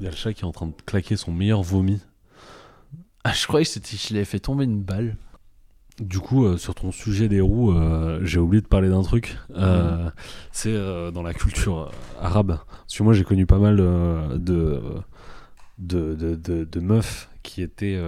[0.00, 2.00] y a le chat qui est en train de claquer son meilleur vomi.
[3.28, 3.96] Ah, je croyais que c'était.
[3.96, 5.16] Je l'avais fait tomber une balle.
[5.98, 9.36] Du coup, euh, sur ton sujet des roues, euh, j'ai oublié de parler d'un truc.
[9.56, 10.10] Euh,
[10.52, 10.74] C'est
[11.12, 11.90] dans la culture
[12.20, 12.58] arabe.
[12.68, 14.36] Parce que moi, j'ai connu pas mal de,
[15.78, 17.98] de, de, de- de meufs qui étaient,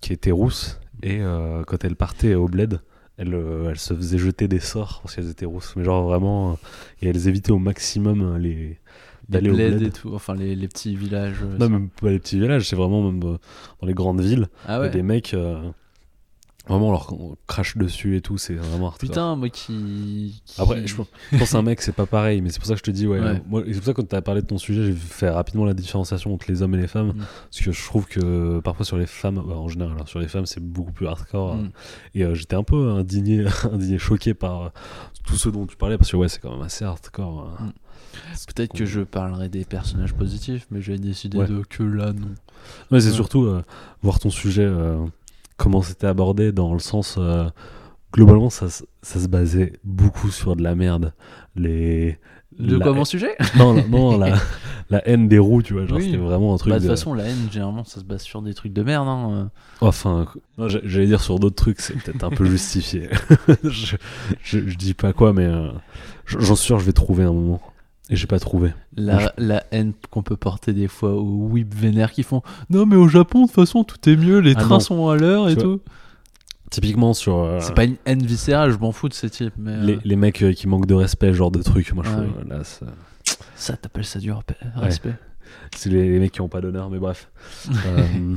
[0.00, 0.80] qui étaient rousses.
[1.02, 1.20] Et
[1.66, 2.80] quand elles partaient au bled,
[3.18, 3.34] elles,
[3.68, 5.74] elles se faisaient jeter des sorts parce qu'elles étaient rousses.
[5.76, 6.58] Mais genre vraiment.
[7.02, 8.78] et elles évitaient au maximum les.
[9.28, 9.82] D'aller au bled.
[9.82, 10.12] et tout.
[10.14, 11.38] Enfin, les, les petits villages.
[11.42, 13.38] euh, Non, même pas les petits villages, c'est vraiment même euh,
[13.80, 14.48] dans les grandes villes.
[14.66, 14.90] Ah ouais.
[14.90, 15.32] des mecs.
[15.34, 15.70] euh,
[16.68, 19.08] vraiment, leur on crache dessus et tout, c'est vraiment hardcore.
[19.08, 20.40] Putain, moi qui.
[20.46, 22.74] qui- Après, je pense, je pense un mec, c'est pas pareil, mais c'est pour ça
[22.74, 23.18] que je te dis, ouais.
[23.20, 23.42] Ouais.
[23.48, 25.28] Moi, et c'est pour ça que quand tu as parlé de ton sujet, j'ai fait
[25.28, 27.08] rapidement la différenciation entre les hommes et les femmes.
[27.14, 27.24] Mm.
[27.50, 30.28] Parce que je trouve que parfois sur les femmes, bah, en général, hein, sur les
[30.28, 31.56] femmes, c'est beaucoup plus hardcore.
[31.56, 31.70] Mm.
[32.14, 34.68] Et euh, j'étais un peu indigné, indigné, choqué par euh,
[35.26, 37.50] tout ce dont tu parlais, parce que ouais, c'est quand même assez hardcore.
[37.58, 37.64] hein.
[37.66, 37.72] Mm.
[38.54, 41.46] Peut-être que je parlerai des personnages positifs, mais j'ai décidé Ouais.
[41.46, 42.28] de que là, non.
[42.90, 43.14] Ouais, c'est Ouais.
[43.14, 43.62] surtout euh,
[44.02, 44.98] voir ton sujet, euh,
[45.56, 47.16] comment c'était abordé, dans le sens.
[47.18, 47.48] euh,
[48.12, 51.12] globalement, ça, se- ça se basait beaucoup sur de la merde.
[51.56, 52.18] Les.
[52.58, 53.34] De la- quoi mon sujet?
[53.56, 54.36] Non, la- non la,
[54.90, 55.86] la haine des roues, tu vois.
[55.86, 56.04] Genre, Oui.
[56.04, 56.70] c'était vraiment un truc.
[56.70, 59.08] Bah, de toute façon, la haine, généralement, ça se base sur des trucs de merde.
[59.08, 59.50] Hein.
[59.80, 60.26] Enfin,
[60.58, 63.08] non, j'a- j'allais dire sur d'autres trucs, c'est peut-être un peu justifié.
[63.64, 63.96] je,
[64.42, 65.68] je, je dis pas quoi, mais euh,
[66.26, 67.62] j'en suis sûr, je vais trouver un moment.
[68.12, 68.72] Et j'ai pas trouvé.
[68.94, 72.94] La, la haine qu'on peut porter des fois aux whip vénères qui font Non, mais
[72.96, 74.80] au Japon, de toute façon, tout est mieux, les Ah trains non.
[74.80, 75.80] sont à l'heure et tout.
[76.70, 79.72] Typiquement sur euh, C'est pas une haine viscérale, je m'en fous de ces types, mais.
[79.72, 81.92] euh, les, les mecs euh, qui manquent de respect, genre de trucs.
[81.92, 82.48] Moi, je Ah trouve, oui.
[82.48, 82.86] là, ça-
[83.56, 84.30] Ça, t'appelles ça du
[84.76, 85.14] respect.
[85.76, 87.30] c'est les, les mecs qui ont pas d'honneur, mais bref.
[87.86, 88.36] Euh,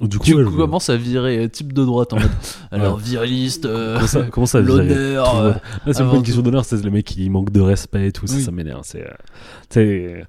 [0.00, 2.30] du coup, Tu ouais, je- commences à virer euh, type de droite en mode.
[2.70, 3.98] Alors, viriliste, euh,
[4.30, 5.36] comment ça, l'honneur.
[5.36, 5.52] Euh,
[5.86, 8.26] Là, c'est pas une question d'honneur, c'est les mecs qui manquent de respect et tout.
[8.26, 8.42] Ça, Oui.
[8.42, 8.82] ça m'énerve.
[8.84, 9.06] C'est,
[9.78, 10.22] euh,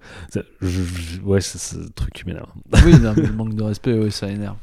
[1.24, 2.50] ouais, c'est c'est ce truc qui m'énerve.
[2.86, 4.56] oui, non, mais le manque de respect, ouais, ça énerve.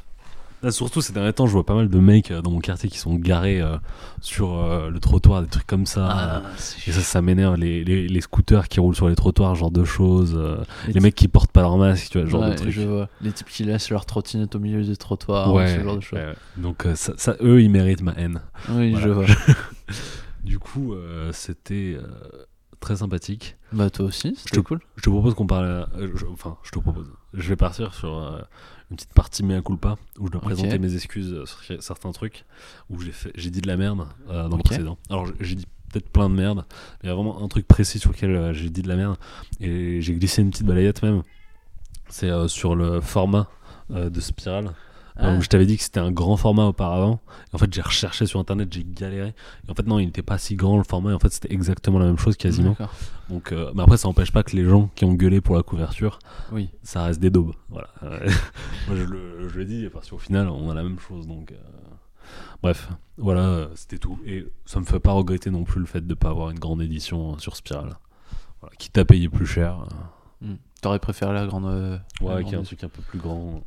[0.65, 2.89] Là, surtout ces derniers temps, je vois pas mal de mecs euh, dans mon quartier
[2.89, 3.77] qui sont garés euh,
[4.19, 6.07] sur euh, le trottoir, des trucs comme ça.
[6.09, 6.41] Ah,
[6.87, 7.55] Et ça, ça m'énerve.
[7.55, 10.35] Les, les, les scooters qui roulent sur les trottoirs, genre de choses.
[10.87, 12.71] Les les mecs qui portent pas leur masque, tu vois, ce genre Ouais, de trucs.
[12.71, 13.07] je vois.
[13.21, 16.19] Les types qui laissent leur trottinette au milieu du trottoir, ouais, ce genre de choses.
[16.57, 18.41] Donc, ça, ça, eux, ils méritent ma haine.
[18.71, 19.05] Oui, Voilà.
[19.05, 19.25] je vois.
[20.43, 20.93] Du coup,
[21.31, 21.97] c'était
[22.79, 23.57] très sympathique.
[23.71, 24.79] Bah, toi aussi, c'était cool.
[24.95, 25.87] Je te propose qu'on parle.
[25.99, 27.07] je- enfin, je te propose.
[27.33, 28.39] Je vais partir sur euh,
[28.91, 32.45] une petite partie mea culpa où je dois présenter mes excuses euh, sur certains trucs
[32.89, 34.97] où j'ai fait, j'ai dit de la merde euh, dans le précédent.
[35.09, 37.99] Alors j'ai- dit peut-être plein de merde, mais il y a vraiment un truc précis
[37.99, 39.15] sur lequel euh, j'ai dit de la merde
[39.61, 41.23] et j'ai glissé une petite balayette même.
[42.09, 43.47] C'est euh, sur le format
[43.89, 44.73] de Spirale.
[45.17, 45.31] Ah.
[45.31, 47.21] Donc, je t'avais dit que c'était un grand format auparavant.
[47.51, 49.33] Et en fait, j'ai recherché sur internet, j'ai galéré.
[49.67, 51.11] Et en fait, non, il n'était pas si grand le format.
[51.11, 52.75] Et en fait, c'était exactement la même chose quasiment.
[53.29, 55.63] Donc, euh, mais après, ça n'empêche pas que les gens qui ont gueulé pour la
[55.63, 56.19] couverture,
[56.51, 56.69] Oui.
[56.83, 57.53] ça reste des daubes.
[57.69, 57.87] Voilà.
[58.03, 58.19] Euh,
[58.87, 61.27] Moi, je le, je le dis parce qu'au final, on a la même chose.
[61.27, 61.55] Donc, euh,
[62.61, 64.19] bref, voilà, euh, c'était tout.
[64.25, 66.81] Et ça me fait pas regretter non plus le fait de pas avoir une grande
[66.81, 67.97] édition euh, sur Spiral.
[68.61, 69.79] Voilà, quitte à payer plus cher.
[69.81, 69.95] euh,
[70.41, 70.55] Hmm.
[70.81, 71.65] T'aurais préféré la grande.
[71.65, 73.63] euh, la Ouais, grande qui est un truc un peu plus grand.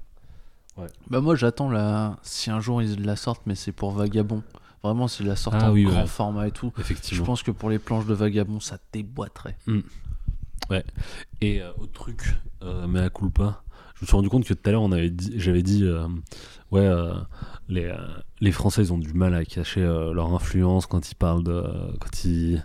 [1.10, 2.18] Bah moi j'attends la.
[2.23, 4.42] Si un jour ils la sortent, mais c'est pour Vagabond.
[4.82, 6.07] Vraiment, s'ils la sortent Ah en oui, grand ouais.
[6.07, 6.73] format et tout.
[7.10, 9.57] Je pense que pour les planches de Vagabond, ça déboîterait.
[11.40, 13.62] Et euh, autre truc, euh, mais à culpa,
[13.97, 16.07] je me suis rendu compte que tout à l'heure on avait dit, j'avais dit, euh,
[16.70, 17.15] ouais, euh,
[17.68, 17.97] les, euh,
[18.40, 21.65] les Français ils ont du mal à cacher leur influence quand ils parlent de,
[22.00, 22.65] quand ils,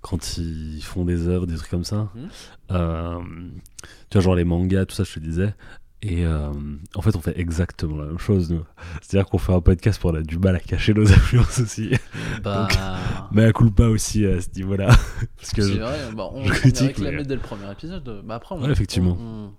[0.00, 2.08] quand ils font des œuvres, des trucs comme ça.
[2.14, 2.28] Mhm.
[2.70, 3.20] Euh,
[4.10, 5.54] tu vois genre les mangas, tout ça, je te disais.
[6.02, 6.50] Et euh,
[6.94, 8.64] en fait, on fait exactement la même chose, nous.
[9.02, 11.90] C'est-à-dire qu'on fait un podcast pour on a du mal à cacher nos influences aussi.
[12.42, 12.68] Bah.
[13.32, 14.86] Mais à culpa aussi à ce niveau-là.
[15.36, 17.40] Parce que c'est je- vrai, bah, on, je on critique, est réclamé mais- dès le
[17.42, 18.22] premier épisode.
[18.24, 19.14] Bah après, on, Ouais, effectivement.
[19.20, 19.52] on- on-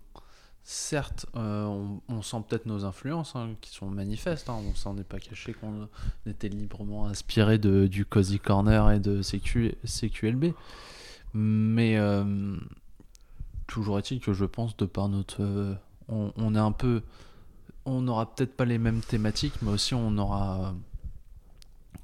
[0.64, 4.50] certes, euh, on, on sent peut-être nos influences hein, qui sont manifestes.
[4.50, 5.88] Hein, on s'en est pas caché qu'on
[6.26, 10.54] était librement inspiré de, du Cozy Corner et de CQ, CQLB.
[11.36, 12.56] Mais euh,
[13.68, 15.78] toujours est-il que je pense, de par notre.
[16.10, 17.02] On, on est un peu.
[17.86, 20.74] On n'aura peut-être pas les mêmes thématiques, mais aussi on aura.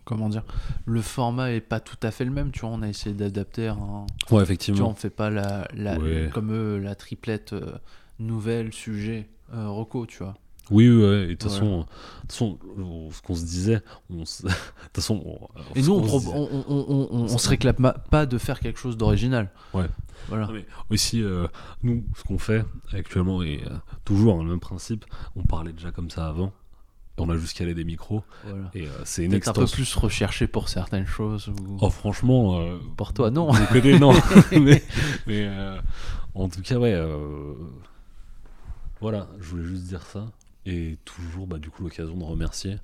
[0.06, 0.44] Comment dire
[0.86, 2.70] Le format est pas tout à fait le même, tu vois.
[2.70, 4.90] On a essayé d'adapter un, Ouais, tu vois, effectivement.
[4.90, 6.30] on fait pas la, la Ouais.
[6.34, 7.78] comme eux la triplette euh,
[8.18, 10.36] nouvelle sujet euh, Rocco, tu vois.
[10.70, 11.24] Oui, oui, ouais.
[11.24, 11.86] Et de toute façon,
[12.30, 16.50] ce qu'on se disait, on se- de toute façon, on- Et nous, on, se on,
[16.68, 19.50] on, on- réclame pas de faire quelque chose d'original.
[19.74, 19.86] Ouais.
[20.30, 20.50] Voilà.
[20.52, 21.48] Mais aussi, euh,
[21.84, 25.06] nous, ce qu'on fait actuellement et euh, toujours hein, le même principe,
[25.36, 26.52] on parlait déjà comme ça avant.
[27.20, 28.70] On a juste calé des micros voilà.
[28.76, 31.48] et euh, c'est une un peu plus recherché pour certaines choses.
[31.50, 31.78] Ou...
[31.82, 32.62] Oh, franchement,
[32.96, 33.52] Pour toi, non.
[33.72, 34.14] côté, non.
[34.52, 34.84] mais
[35.26, 35.50] mais,
[36.36, 36.96] en tout cas, ouais.
[39.02, 40.26] voilà, je voulais juste dire ça.
[40.70, 42.76] Et toujours, bah, du coup, l'occasion de remercier.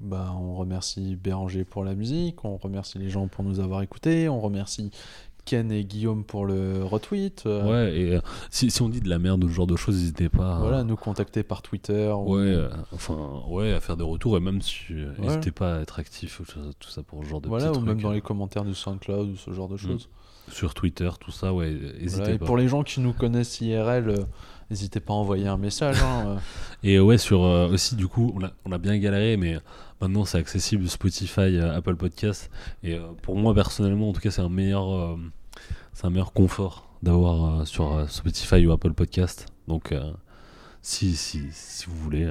[0.00, 4.30] Bah, on remercie Béranger pour la musique, on remercie les gens pour nous avoir écoutés,
[4.30, 4.90] on remercie
[5.44, 7.42] Ken et Guillaume pour le retweet.
[7.44, 9.76] euh, Ouais, et euh, si, si on dit de la merde ou ce genre de
[9.76, 10.56] choses, n'hésitez pas.
[10.56, 12.10] à- Voilà, nous contacter par Twitter.
[12.16, 15.06] ou- Ouais, euh, enfin, ouais, à faire des retours et même si Ouais.
[15.18, 17.80] n'hésitez pas à être actif, tout ça, tout ça pour ce genre de Voilà, ou
[17.80, 20.08] même trucs, dans euh, les commentaires du SoundCloud ou ce genre de choses.
[20.50, 22.46] sur Twitter, tout ça, ouais, n'hésitez Voilà, et pas.
[22.46, 24.14] pour les gens qui nous connaissent IRL,
[24.70, 26.00] n'hésitez pas à envoyer un message.
[26.02, 26.36] hein, euh.
[26.82, 29.58] Et ouais, sur euh, aussi, du coup, on a, on a bien galéré, mais
[30.00, 32.50] maintenant c'est accessible Spotify, euh, Apple Podcast.
[32.82, 35.16] Et euh, pour moi, personnellement, en tout cas, c'est un meilleur, euh,
[35.92, 39.46] c'est un meilleur confort d'avoir sur Spotify ou Apple Podcast.
[39.68, 39.94] Donc,
[40.82, 42.30] si, si, si vous voulez,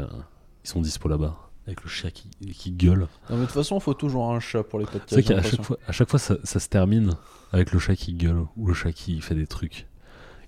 [0.64, 1.38] ils sont dispo là-bas.
[1.68, 3.02] Avec le chat qui, qui gueule.
[3.30, 5.14] Non, mais de toute façon, il faut toujours un chat pour les podcasts.
[5.14, 7.12] C'est qu'à chaque fois, à chaque fois ça, ça se termine
[7.52, 9.86] avec le chat qui gueule ou le chat qui fait des trucs.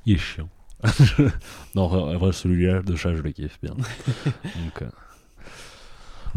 [0.07, 0.49] Il est chiant.
[1.75, 3.73] non, en vrai, celui-là de chat, je le kiffe bien.
[4.25, 4.89] Donc, euh,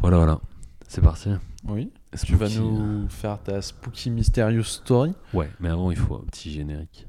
[0.00, 0.40] voilà, voilà.
[0.89, 1.31] C'est parti.
[1.66, 1.90] Oui.
[2.24, 5.14] Tu vas Spooky, nous faire ta Spooky Mysterious Story.
[5.32, 7.06] Ouais, mais avant, il faut un petit générique.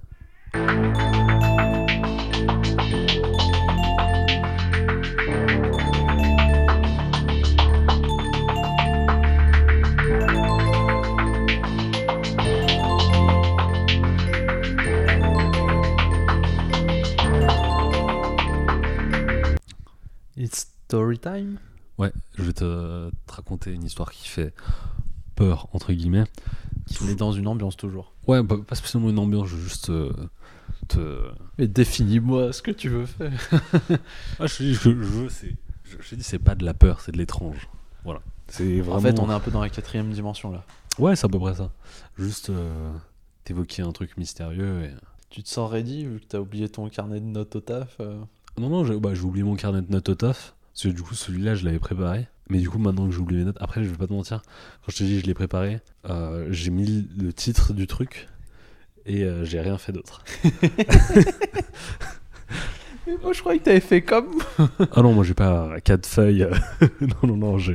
[20.87, 21.59] Story time.
[21.97, 24.53] Ouais, je vais te, te raconter une histoire qui fait
[25.35, 26.25] peur, entre guillemets.
[27.01, 28.13] On est dans une ambiance toujours.
[28.27, 30.11] Ouais, pas, pas spécialement une ambiance, je veux juste euh,
[30.87, 33.31] te, Mais définis-moi ce que tu veux faire.
[34.39, 37.01] Ah, je, je, je veux, c'est, je, je te dis, c'est pas de la peur,
[37.01, 37.67] c'est de l'étrange.
[38.03, 38.21] Voilà.
[38.47, 38.97] C'est vraiment.
[38.97, 40.63] En fait, on est un peu dans la quatrième dimension là.
[40.99, 41.71] Ouais, c'est à peu près ça.
[42.17, 42.91] Juste euh,
[43.43, 44.83] t'évoquer un truc mystérieux.
[44.83, 44.91] Et...
[45.29, 48.21] Tu te sens ready vu que t'as oublié ton carnet de notes au taf euh.
[48.57, 50.54] Non, non, j'ai, bah, j'ai oublié mon carnet de notes au taf.
[50.75, 52.27] Parce que du coup, celui-là, je l'avais préparé.
[52.49, 54.41] Mais du coup, maintenant que j'ai oublié mes notes, après, je vais pas te mentir,
[54.85, 55.79] quand je te dis je l'ai préparé,
[56.09, 58.27] euh, j'ai mis le titre du truc
[59.07, 60.23] et euh, j'ai rien fait d'autre.
[63.07, 64.41] Mais moi, je croyais que t'avais fait comme.
[64.91, 66.47] Ah non, moi j'ai pas quatre feuilles.
[67.01, 67.73] non, non, non, je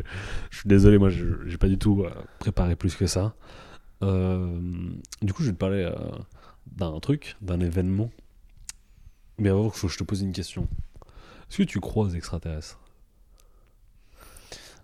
[0.51, 3.35] je suis désolé, moi je- j'ai pas du tout euh, préparé plus que ça.
[4.03, 4.59] Euh,
[5.23, 5.95] du coup, je vais te parler euh,
[6.77, 8.11] d'un truc, d'un événement.
[9.39, 10.67] Mais avant, il faut que je te pose une question.
[11.51, 12.80] Est-ce que tu crois aux extraterrestres?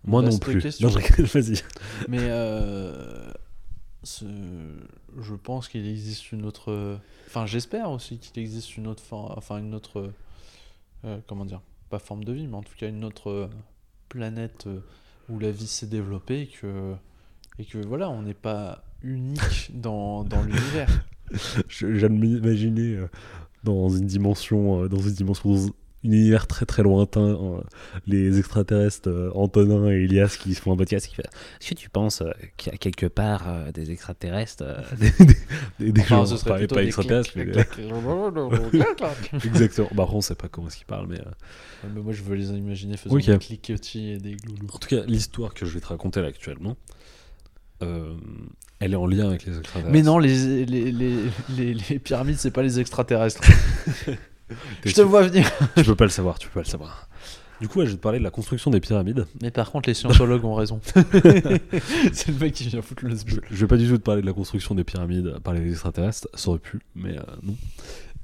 [0.06, 0.60] Moi non plus.
[0.60, 0.88] question.
[0.88, 1.62] Non, rigole, vas-y.
[2.08, 3.32] Mais euh,
[4.04, 6.98] je pense qu'il existe une autre.
[7.26, 9.32] Enfin, j'espère aussi qu'il existe une autre forme.
[9.36, 10.12] Enfin, une autre.
[11.04, 11.60] euh, comment dire
[11.90, 13.48] Pas forme de vie, mais en tout cas une autre euh,
[14.08, 14.68] planète
[15.28, 16.94] où la vie s'est développée et que,
[17.58, 20.88] et que voilà, on n'est pas unique dans, dans l'univers.
[21.80, 22.98] De m'imaginer
[23.64, 25.56] dans une dimension, dans une dimension,
[26.06, 27.60] univers très très lointain, euh,
[28.06, 31.26] les extraterrestres euh, Antonin et Elias qui se font un podcast qui fait
[31.60, 35.10] Est-ce que tu penses euh, qu'il y a quelque part euh, des extraterrestres euh, des,
[35.78, 37.42] des, des Enfin, gens, ce serait pas, extraterrestres, mais
[39.44, 39.88] exactement.
[39.94, 41.24] Bah, on sait pas comment est-ce qu'ils parlent, mais euh,
[41.84, 44.66] Ouais, mais moi, je veux les imaginer faisant des cliquetis et des gloulous.
[44.72, 46.76] en tout cas, l'histoire que je vais te raconter là actuellement,
[47.82, 48.14] euh,
[48.78, 49.92] elle est en lien avec les extraterrestres.
[49.92, 51.14] Mais non, les, les, les,
[51.56, 53.42] les, les pyramides, c'est pas les extraterrestres.
[54.84, 55.50] Je te vois venir.
[55.76, 57.08] tu peux pas le savoir, tu peux pas le savoir.
[57.60, 59.26] Du coup, ouais, je vais te parler de la construction des pyramides.
[59.40, 60.80] Mais par contre, les scientologues ont raison.
[60.84, 64.20] c'est le mec qui vient foutre le Je, je vais pas du tout te parler
[64.20, 67.56] de la construction des pyramides par les extraterrestres, ça aurait pu, mais euh, non.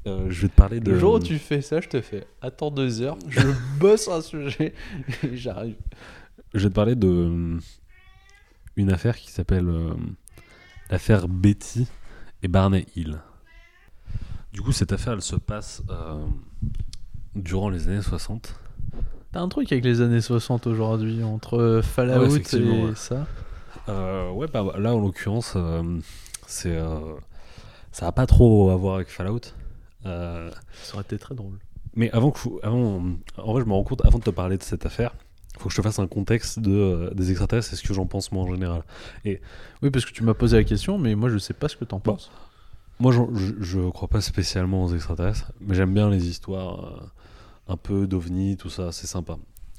[0.07, 0.91] Euh, je vais te parler de.
[0.91, 3.41] Le jour où tu fais ça, je te fais attends deux heures, je
[3.78, 4.75] bosse un sujet
[5.23, 5.76] et j'arrive.
[6.55, 7.59] Je vais te parler de
[8.76, 9.94] une affaire qui s'appelle euh,
[10.91, 11.86] l'affaire Betty
[12.42, 13.20] et Barney Hill.
[14.53, 16.25] Du coup, cette affaire, elle se passe euh,
[17.35, 18.55] durant les années 60.
[19.33, 22.95] T'as un truc avec les années 60 aujourd'hui, entre Fallout Ouais, effectivement, et ouais.
[22.95, 23.27] ça?
[23.89, 25.83] Euh, ouais, bah, là, en l'occurrence, euh,
[26.47, 26.99] c'est euh,
[27.93, 29.41] ça a pas trop à voir avec Fallout.
[30.05, 30.51] Euh,
[30.83, 31.59] Ça aurait été très drôle.
[31.95, 33.03] mais avant que, avant,
[33.39, 35.15] en vrai, je me rends compte, avant de te parler de cette affaire,
[35.59, 38.07] faut que je te fasse un contexte de, euh, des extraterrestres et ce que j'en
[38.07, 38.83] pense moi en général.
[39.25, 41.85] Oui, parce que tu m'as posé la question, mais moi je sais pas ce que
[41.87, 42.31] t'en penses.
[43.03, 47.77] Moi, je, je crois pas spécialement aux extraterrestres, mais j'aime bien les histoires euh, un
[47.77, 49.39] peu d'ovnis, tout ça, c'est sympa.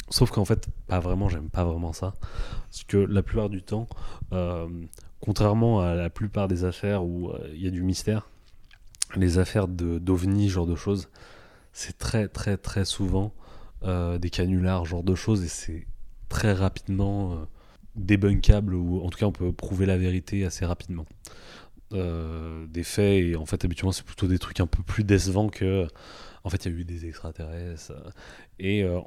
[0.09, 2.15] Sauf qu'en fait, pas vraiment, j'aime pas vraiment ça.
[2.69, 3.87] Parce que la plupart du temps,
[4.33, 4.67] euh,
[5.21, 8.27] contrairement à la plupart des affaires où euh, il y a du mystère,
[9.15, 11.07] les affaires d'ovnis, genre de choses,
[11.71, 13.31] c'est très, très, très souvent
[13.83, 15.87] des canulars, genre de choses, et c'est
[16.27, 17.47] très rapidement
[17.95, 21.05] débunkable, ou en tout cas, on peut prouver la vérité assez rapidement
[21.93, 25.49] euh, des faits et en fait habituellement c'est plutôt des trucs un peu plus décevants
[25.49, 25.87] que
[26.43, 27.93] en fait il y a eu des extraterrestres
[28.57, 28.99] et euh,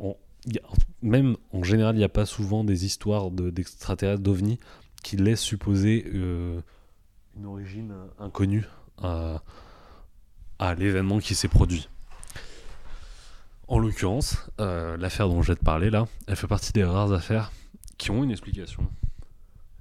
[1.02, 4.58] même en général il n'y a pas souvent des histoires de- d'extraterrestres d'ovnis
[5.02, 6.60] qui laissent supposer euh,
[7.36, 8.66] une origine inconnue
[8.98, 9.42] à,
[10.78, 11.88] l'événement qui s'est produit.
[13.68, 17.50] En l'occurrence l'affaire dont je vais te parler là elle fait partie des rares affaires
[17.98, 18.88] qui ont une explication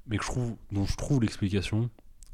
[0.08, 1.90] mais que je trouve, dont je trouve l'explication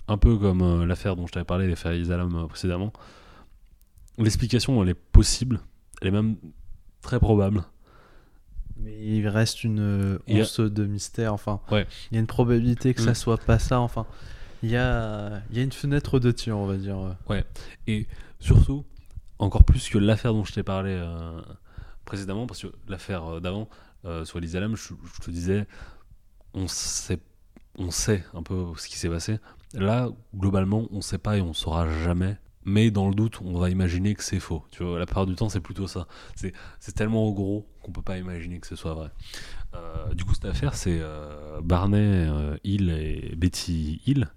[0.07, 2.91] un peu comme euh, l'affaire dont je t'avais parlé, l'affaire Isalam euh, précédemment.
[4.17, 5.61] L'explication, elle est possible,
[6.01, 6.35] elle est même
[7.01, 7.63] très probable.
[8.77, 11.61] Mais il reste une a- once de mystère, enfin.
[11.71, 11.87] Ouais.
[12.11, 14.05] Il y a une probabilité que ça soit pas ça, enfin.
[14.63, 17.15] Il y a, il y a une fenêtre de tir, on va dire.
[17.87, 18.07] Et
[18.39, 18.85] surtout,
[19.39, 21.41] encore plus que l'affaire dont je t'ai parlé euh,
[22.05, 23.69] précédemment, parce que l'affaire euh, d'avant,
[24.23, 25.67] sur l'Isalam, je, je te disais,
[26.55, 27.19] on sait,
[27.77, 29.39] on sait un peu ce qui s'est passé.
[29.73, 32.37] Là, globalement, on sait pas et on saura jamais.
[32.63, 34.63] Mais dans le doute, on va imaginer que c'est faux.
[34.71, 36.07] Tu vois, la plupart du temps, c'est plutôt ça.
[36.35, 36.53] C'est,
[36.93, 39.09] tellement gros qu'on peut pas imaginer que ce soit vrai.
[39.73, 44.29] Euh, du coup, cette affaire, c'est euh, Barney euh, Hill et Betty Hill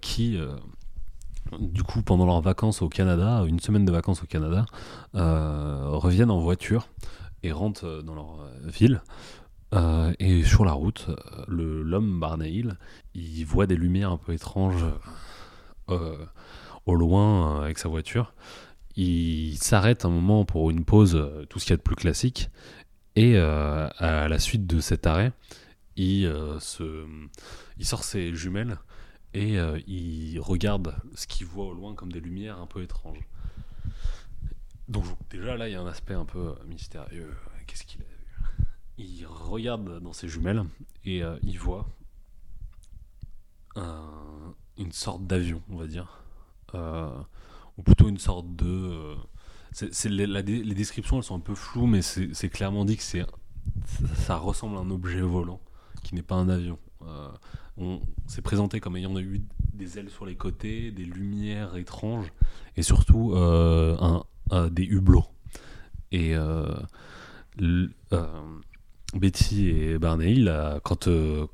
[0.00, 0.38] qui,
[1.60, 4.64] du coup, pendant leurs vacances au Canada, une semaine de vacances au Canada,
[5.12, 6.88] reviennent en voiture
[7.42, 9.02] et rentrent dans leur ville.
[9.74, 12.64] Euh, et sur la route, euh, l'homme Barney
[13.14, 14.86] il voit des lumières un peu étranges
[15.90, 16.24] euh,
[16.86, 18.32] au loin avec sa voiture.
[18.96, 22.50] Il s'arrête un moment pour une pause, tout ce qu'il y a de plus classique.
[23.14, 25.32] Et à la suite de cet arrêt,
[25.96, 27.04] il, se,
[27.78, 28.78] il sort ses jumelles
[29.34, 29.56] et
[29.86, 33.20] il regarde ce qu'il voit au loin comme des lumières un peu étranges.
[34.88, 37.36] Donc déjà là, il y a un aspect un peu mystérieux.
[37.66, 38.07] Qu'est-ce qu'il a
[38.98, 40.64] Il regarde dans ses jumelles
[41.04, 41.86] et euh, il voit
[43.76, 46.22] un- une sorte d'avion, on va dire,
[46.74, 47.08] Euh,
[47.78, 48.66] ou plutôt une sorte de.
[48.66, 49.14] euh,
[50.04, 54.80] les, descriptions, elles sont un peu floues, mais c'est clairement dit que ça, ressemble à
[54.80, 55.60] un objet volant
[56.02, 56.78] qui n'est pas un avion.
[57.78, 59.40] On s'est présenté comme ayant eu
[59.72, 62.32] des ailes sur les côtés, des lumières étranges
[62.76, 64.24] et surtout un,
[64.70, 65.26] des hublots.
[66.12, 66.34] Et
[69.14, 71.46] Betty et Barney Hill, euh, quand, euh,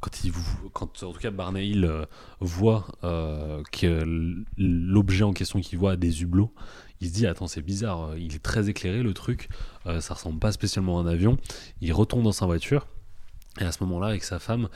[0.00, 0.32] quand, ils,
[0.72, 2.04] quand en tout cas Barney Hill euh,
[2.40, 4.04] voit euh, que
[4.56, 6.52] l'objet en question qu'il voit a des hublots,
[7.00, 9.48] il se dit attends c'est bizarre, euh, il est très éclairé le truc,
[9.86, 11.38] euh, ça ressemble pas spécialement à un avion.
[11.80, 12.86] Il retourne dans sa voiture
[13.60, 14.68] et à ce moment-là avec sa femme,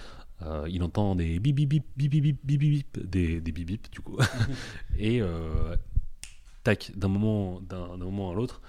[0.42, 3.90] euh, il entend des bip bip bip bip bip bip bip des, des bip bip
[3.92, 4.18] du coup.
[4.98, 5.76] et euh,
[6.64, 8.60] tac, d'un moment, d'un, moment à l'autre,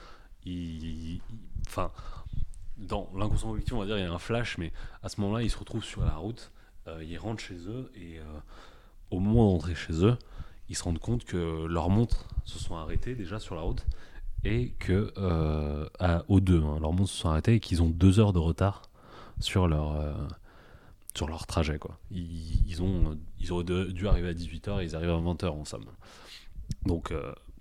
[0.46, 1.22] il,
[1.68, 1.92] enfin,
[2.78, 4.72] dans l'inconscient collectif, on va dire, il y a un flash, mais
[5.04, 6.52] à ce moment-là, ils se retrouvent sur la route,
[6.88, 8.24] euh, ils rentrent chez eux, et euh,
[9.12, 10.18] au moment d'entrer chez eux,
[10.70, 13.86] ils se rendent compte que leurs montres se sont arrêtées déjà sur la route,
[14.44, 17.90] et que, euh, à- aux deux, hein, leurs montres se sont arrêtées, et qu'ils ont
[17.90, 18.84] deux heures de retard
[19.40, 20.14] sur leur, euh,
[21.16, 21.80] sur leur trajet.
[21.80, 21.98] Quoi.
[22.12, 23.18] Ils, ont,
[23.50, 25.86] auraient dû, arriver à 18h, et ils arrivent à 20h en somme.
[26.86, 27.14] Donc,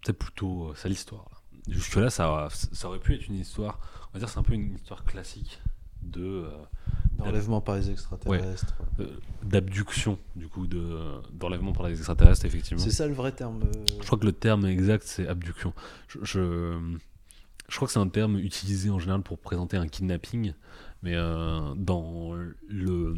[0.05, 1.34] c'est plutôt ça l'histoire.
[1.68, 1.75] Là.
[1.75, 3.78] Jusque-là, ça, ça aurait pu être une histoire,
[4.10, 5.60] on va dire, c'est un peu une histoire classique
[6.02, 6.51] de euh,
[7.20, 8.75] Enlèvement par les extraterrestres.
[9.01, 9.07] euh,
[9.43, 10.84] d'abduction, du coup, de
[11.33, 12.83] d'enlèvement par les extraterrestres, effectivement.
[12.83, 13.62] C'est ça le vrai terme.
[13.62, 15.73] euh, Je crois que le terme exact, c'est abduction.
[16.09, 16.97] Je, je,
[17.68, 20.52] je crois que c'est un terme utilisé en général pour présenter un kidnapping,
[21.02, 22.34] mais euh, dans
[22.68, 23.17] le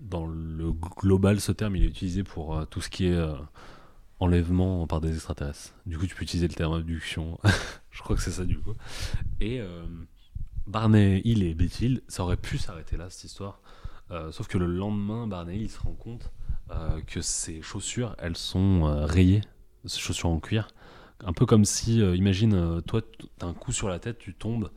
[0.00, 3.24] dans le global, ce terme, il est utilisé pour tout ce qui est
[4.22, 5.74] enlèvement par des extraterrestres.
[5.84, 7.38] Du coup, tu peux utiliser le terme abduction.
[7.90, 8.74] je crois que c'est ça, du coup.
[9.40, 9.84] Et euh,
[10.66, 13.60] Barney Hill et Betty Hill, ça aurait pu s'arrêter là, cette histoire.
[14.10, 16.30] Euh, sauf que le lendemain, Barney Hill il se rend compte
[16.70, 19.42] euh, que ses chaussures, elles sont rayées,
[19.86, 20.68] ses chaussures en cuir.
[21.24, 23.00] Un peu comme si, imagine, toi,
[23.38, 24.70] t'as un coup sur la tête, tu tombes,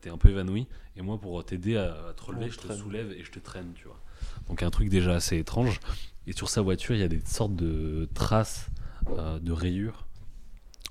[0.00, 2.66] t'es un peu évanoui, et moi, pour t'aider à, à te relever, On je te
[2.66, 2.78] traîne.
[2.78, 4.00] soulève et je te traîne, tu vois.
[4.48, 5.80] Donc un truc déjà assez étrange.
[6.26, 8.68] Et sur sa voiture, il y a des sortes de traces
[9.06, 10.06] de rayures.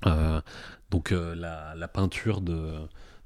[0.05, 0.41] Euh,
[0.89, 2.73] donc euh, la, peinture de,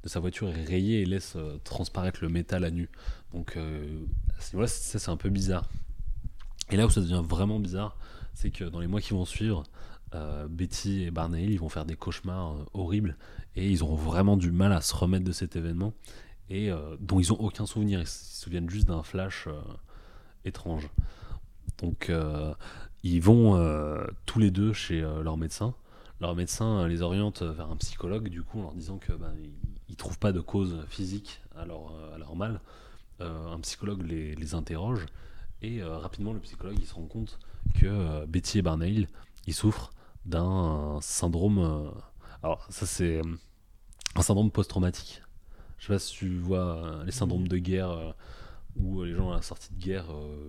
[0.05, 2.89] sa voiture est rayée et laisse euh, transparaître le métal à nu.
[3.33, 4.05] Donc euh,
[4.37, 5.67] à ce niveau-là, ça c'est un peu bizarre.
[6.69, 7.97] Et là où ça devient vraiment bizarre,
[8.33, 9.63] c'est que dans les mois qui vont suivre,
[10.13, 13.17] euh, Betty et Barney ils vont faire des cauchemars euh, horribles
[13.55, 15.93] et ils auront vraiment du mal à se remettre de cet événement
[16.49, 17.99] et euh, dont ils ont aucun souvenir.
[17.99, 19.59] Ils se souviennent juste d'un flash euh,
[20.43, 20.87] étrange.
[21.79, 22.53] Donc euh,
[23.07, 25.75] ils vont euh, tous les deux chez euh, leur médecin.
[26.21, 29.31] Leur médecin euh, les oriente vers un psychologue du coup en leur disant que ben,
[29.41, 29.53] ils,
[29.89, 32.59] ils trouvent pas de cause physique à leur, à leur mal.
[33.21, 35.05] Un psychologue les, les interroge
[35.61, 37.39] et rapidement le psychologue il se rend compte
[37.79, 39.07] que Betty et Barney Hill,
[39.47, 39.91] ils souffrent
[40.25, 41.93] d'un syndrome.
[42.43, 43.21] alors ça c'est
[44.15, 45.21] un syndrome post-traumatique.
[45.77, 48.15] Je sais pas si tu vois les syndromes de guerre
[48.75, 50.07] où les gens à la sortie de guerre,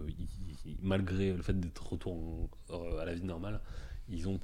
[0.09, 0.46] ils-
[0.83, 3.61] malgré le fait d'être retour en- euh, à la vie normale,
[4.09, 4.39] ils ont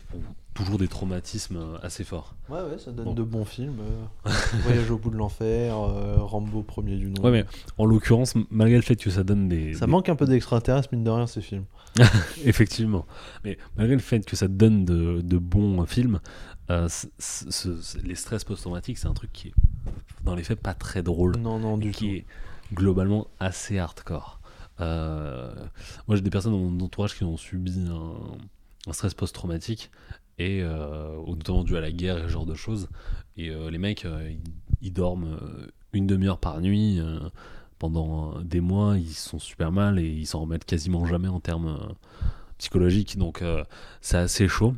[0.55, 2.35] toujours des traumatismes euh, assez forts.
[2.49, 3.15] Ouais, ouais, ça donne Bon.
[3.15, 3.79] de bons films.
[3.81, 4.31] euh,
[4.65, 7.23] Voyage au bout de l'enfer, euh, Rambo premier du nom.
[7.23, 7.45] Ouais, mais
[7.79, 10.89] en l'occurrence, malgré le fait que ça donne des, Ça des- manque un peu d'extraterrestres,
[10.93, 11.65] mine de rien, ces films.
[12.45, 13.07] Effectivement.
[13.45, 16.19] Mais malgré le fait que ça donne de, de bons films,
[16.71, 19.55] euh, c- c- ce- les stress post-traumatiques, c'est un truc qui est,
[20.25, 21.37] dans les faits, pas très drôle.
[21.37, 22.15] Non, non, du qui tout.
[22.15, 22.25] est
[22.75, 24.41] globalement assez hardcore.
[24.81, 25.55] Euh,
[26.09, 29.91] moi, j'ai des personnes dans mon entourage qui ont subi un, stress post-traumatique,
[30.39, 32.89] et euh, notamment dû à la guerre et ce genre de choses.
[33.37, 34.33] Et euh, les mecs, euh,
[34.81, 35.39] ils, dorment
[35.93, 37.01] une demi-heure par nuit.
[37.79, 41.95] pendant des mois, ils sont super mal et ils s'en remettent quasiment jamais en termes
[42.59, 43.19] psychologiques.
[43.19, 43.45] Donc,
[44.01, 44.75] c'est assez chaud.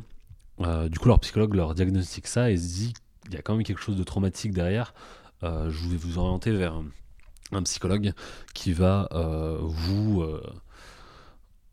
[0.59, 2.93] Du coup, leur psychologue leur diagnostique ça et se dit
[3.23, 4.93] qu'il y a quand même quelque chose de traumatique derrière.
[5.41, 6.83] Je vais vous orienter vers
[7.51, 8.13] un, psychologue
[8.53, 10.41] qui va euh, vous, euh,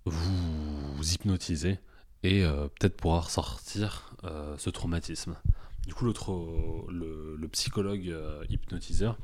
[0.04, 1.78] vous hypnotiser
[2.22, 4.08] et euh, peut-être pouvoir sortir
[4.56, 5.36] ce traumatisme.
[5.84, 8.16] Du coup, le, le psychologue
[8.48, 9.18] hypnotiseur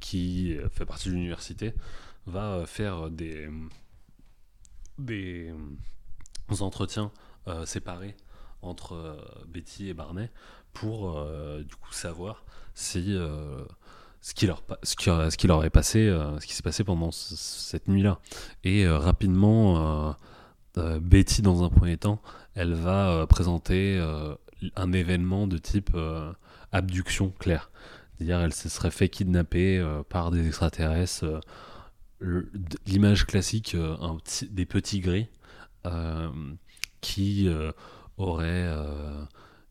[0.00, 1.74] qui fait partie de l'université
[2.26, 3.50] va faire des,
[4.96, 5.52] des
[6.60, 7.12] entretiens
[7.66, 8.16] séparés
[8.62, 10.30] entre Betty et Barney
[10.72, 11.22] pour
[11.62, 13.14] du coup savoir si
[14.26, 16.82] ce qui leur ce qui, ce qui leur est passé euh, ce qui s'est passé
[16.82, 18.18] pendant ce- cette nuit là
[18.64, 20.12] et euh, rapidement euh,
[20.78, 22.20] euh, Betty dans un premier temps
[22.54, 24.34] elle va euh, présenter euh,
[24.74, 26.32] un événement de type euh,
[26.72, 27.70] abduction claire
[28.16, 31.40] c'est-à-dire elle se serait fait kidnapper euh, par des extraterrestres
[32.20, 32.50] euh,
[32.86, 33.96] l'image classique euh,
[34.50, 35.28] des petits gris
[35.86, 36.28] euh,
[37.00, 37.70] qui euh,
[38.16, 39.22] auraient euh,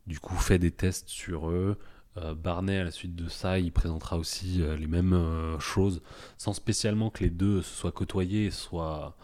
[0.07, 1.77] du coup fait des tests sur eux.
[2.17, 6.01] Euh, Barney, à la suite de ça, il présentera aussi euh, les mêmes euh, choses,
[6.37, 9.17] sans spécialement que les deux se soient côtoyés, soient,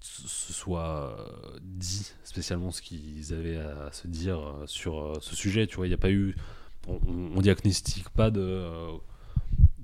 [0.00, 0.52] se
[1.10, 5.66] euh, dit spécialement ce qu'ils avaient à se dire sur ce sujet.
[5.66, 6.36] Tu vois, il n'y a pas eu.
[6.88, 7.00] On,
[7.36, 8.68] on, diagnostique pas de.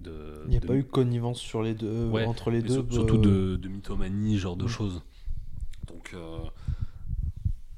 [0.05, 2.75] Il n'y a de- pas eu connivence sur les deux, Ouais, entre les deux.
[2.75, 4.69] sur- surtout euh, de, de mythomanie, genre de Mm.
[4.69, 5.03] choses.
[5.89, 6.39] Donc, euh,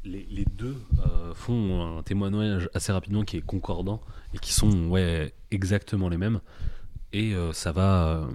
[0.05, 4.01] les, les deux euh, font un témoignage assez rapidement qui est concordant
[4.35, 6.41] et qui sont ouais, exactement les mêmes.
[7.13, 8.27] Et euh, ça, va, euh,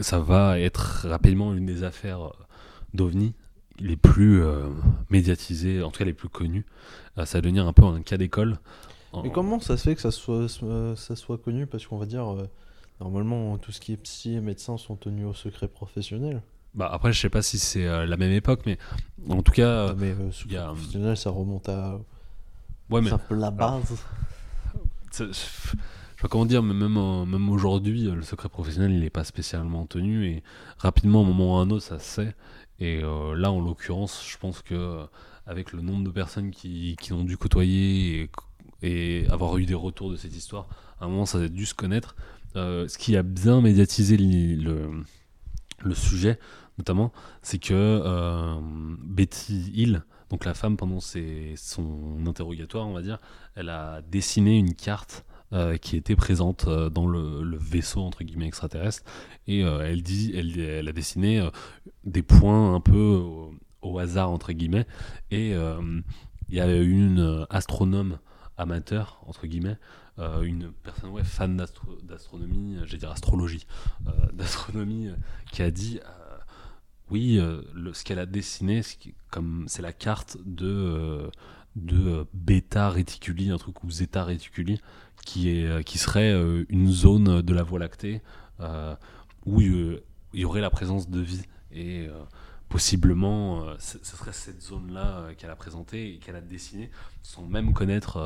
[0.00, 2.32] ça va être rapidement une des affaires
[2.94, 3.34] d'OVNI
[3.78, 4.42] les plus
[5.08, 6.66] médiatisées, en tout cas les plus connues.
[7.16, 8.58] Ça va devenir un peu un cas d'école
[9.22, 10.46] Mais comment ça se fait que ça soit,
[10.96, 11.66] ça soit connu?
[11.66, 12.36] Parce qu'on va dire,
[13.00, 16.42] normalement, tout ce qui est psy et médecin sont tenus au secret professionnel.
[16.74, 18.78] Bah après, je sais pas si c'est euh, la même époque, mais
[19.28, 22.00] en tout cas, euh, mais secret y a- professionnel, ça remonte à.
[22.90, 24.02] ouais, mais C'est un peu la base.
[25.18, 25.76] je sais
[26.20, 29.24] pas comment dire, mais même, euh, même aujourd'hui, euh, le secret professionnel, il n'est pas
[29.24, 30.42] spécialement tenu et
[30.78, 32.34] rapidement, à un moment ou à un autre, ça se sait.
[32.80, 35.04] Et là, en l'occurrence, je pense que
[35.46, 38.28] avec le nombre de personnes qui, qui ont dû côtoyer
[38.82, 40.66] et, et avoir eu des retours de cette histoire,
[41.00, 42.16] à un moment, ça a dû se connaître.
[42.56, 44.90] Euh, ce qui a bien médiatisé le,
[45.84, 46.40] le sujet,
[46.82, 47.12] notamment,
[47.42, 48.56] c'est que euh,
[49.04, 53.18] Betty Hill, donc la femme pendant son interrogatoire, on va dire,
[53.54, 58.48] elle a dessiné une carte euh, qui était présente euh, dans le, vaisseau entre guillemets
[58.48, 59.04] extraterrestre.
[59.46, 61.48] Et elle dit elle, a dessiné
[62.04, 63.22] des points un peu
[63.82, 64.86] au, hasard entre guillemets.
[65.30, 68.18] Et il y a une astronome
[68.56, 69.78] amateur entre guillemets
[70.18, 73.66] une personne fan d'astro- d'astronomie j'allais dire astrologie
[74.34, 75.08] d'astronomie
[75.50, 76.00] qui a dit
[77.12, 78.80] oui euh, le- ce qu'elle a dessiné
[79.30, 81.30] comme c'est la carte de euh,
[81.92, 84.80] euh, bêta réticuli, un truc ou zeta réticuli,
[85.26, 86.32] qui, est, qui serait
[86.68, 88.22] une zone de la Voie lactée
[89.46, 90.00] où il
[90.32, 91.42] y aurait la présence de vie.
[91.70, 92.08] Et
[92.68, 96.90] possiblement, ce serait cette zone-là qu'elle a présentée et qu'elle a dessinée
[97.22, 98.18] sans même connaître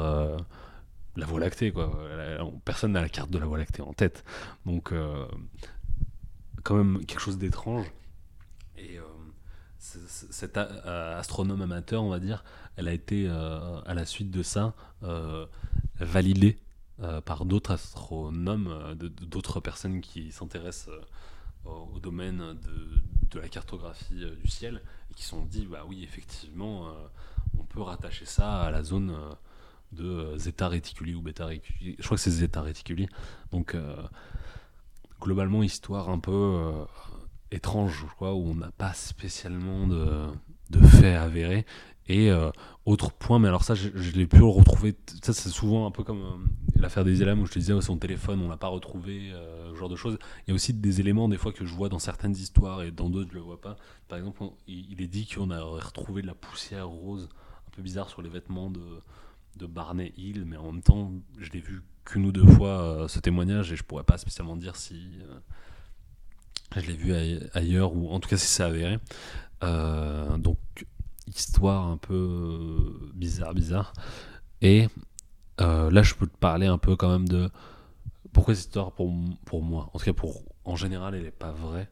[1.16, 1.70] la Voie lactée.
[1.72, 1.92] Quoi.
[2.64, 4.24] Personne n'a la carte de la Voie lactée en tête.
[4.64, 4.92] Donc,
[6.62, 7.86] quand même quelque chose d'étrange.
[8.78, 9.02] Et euh,
[9.78, 12.44] cet euh, astronome amateur, on va dire,
[12.76, 14.74] elle a été, euh, à la suite de ça,
[16.00, 16.58] validée
[17.24, 20.90] par d'autres astronomes, d'autres personnes qui s'intéressent
[21.64, 22.56] au, domaine
[23.32, 24.80] de, la cartographie du ciel,
[25.10, 26.90] et qui se sont dit, bah oui, effectivement,
[27.58, 29.14] on peut rattacher ça à la zone
[29.92, 31.96] de Zeta Reticuli ou Beta Reticuli.
[31.98, 33.08] Je crois que c'est Zeta Reticuli.
[33.52, 33.76] Donc,
[35.20, 36.86] globalement, histoire un peu
[37.50, 40.26] étrange, je crois, où on n'a pas spécialement de,
[40.70, 41.64] de faits avérés.
[42.08, 42.50] Et euh,
[42.84, 44.94] autre point, mais alors ça, je, l'ai pu retrouver.
[45.22, 47.82] Ça, c'est souvent un peu comme euh, l'affaire des élèves où je te disais, ouais,
[47.82, 50.18] son téléphone, on l'a pas retrouvé, euh, ce genre de choses.
[50.46, 52.92] Il y a aussi des éléments, des fois, que je vois dans certaines histoires et
[52.92, 53.76] dans d'autres, je le vois pas.
[54.08, 57.28] Par exemple, il, est dit qu'on aurait retrouvé de la poussière rose
[57.66, 59.00] un peu bizarre sur les vêtements de,
[59.56, 63.18] de Barney Hill, mais en même temps, je l'ai vu qu'une ou deux fois ce
[63.18, 65.18] témoignage et je pourrais pas spécialement dire si
[66.74, 68.98] je l'ai vu aille- ailleurs ou en tout cas si c'est avéré.
[69.64, 70.58] Euh, donc,
[71.26, 73.92] histoire un peu euh, bizarre, bizarre.
[74.62, 74.88] Et
[75.60, 77.50] euh, là, je peux te parler un peu quand même de
[78.32, 79.12] pourquoi cette histoire pour,
[79.44, 81.90] pour moi, en tout cas pour en général, elle n'est pas vraie.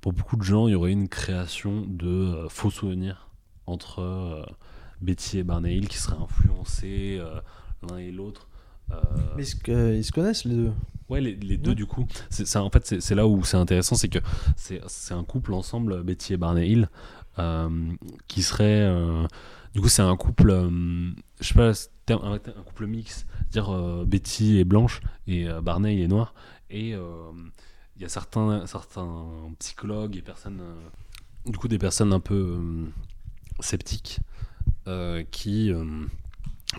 [0.00, 3.28] Pour beaucoup de gens, il y aurait une création de faux souvenirs
[3.66, 4.46] entre
[5.02, 7.20] Betty et Barney Hill qui seraient influencés
[7.88, 8.48] l'un et l'autre.
[8.92, 8.96] Euh,
[9.36, 10.72] Mais est-ce qu'ils se connaissent les deux
[11.08, 11.74] Ouais, les, les deux Ouais.
[11.76, 12.06] du coup.
[12.30, 14.18] C'est ça, en fait, c'est c'est là où c'est intéressant, c'est que
[14.56, 16.88] c'est c'est un couple ensemble, Betty et Barney Hill,
[17.38, 17.68] euh,
[18.28, 18.80] qui serait.
[18.88, 19.26] euh,
[19.74, 20.50] du coup, c'est un couple.
[20.50, 20.70] euh,
[21.40, 21.72] je sais pas,
[22.14, 23.26] un, un couple mix.
[23.50, 26.34] Dire euh, Betty est blanche et euh, Barney il est noir.
[26.70, 27.30] Et euh,
[27.96, 29.26] il y a certains, certains
[29.58, 30.60] psychologues et personnes.
[30.62, 32.84] euh, du coup, des personnes un peu euh,
[33.60, 34.20] sceptiques
[34.86, 35.70] euh, qui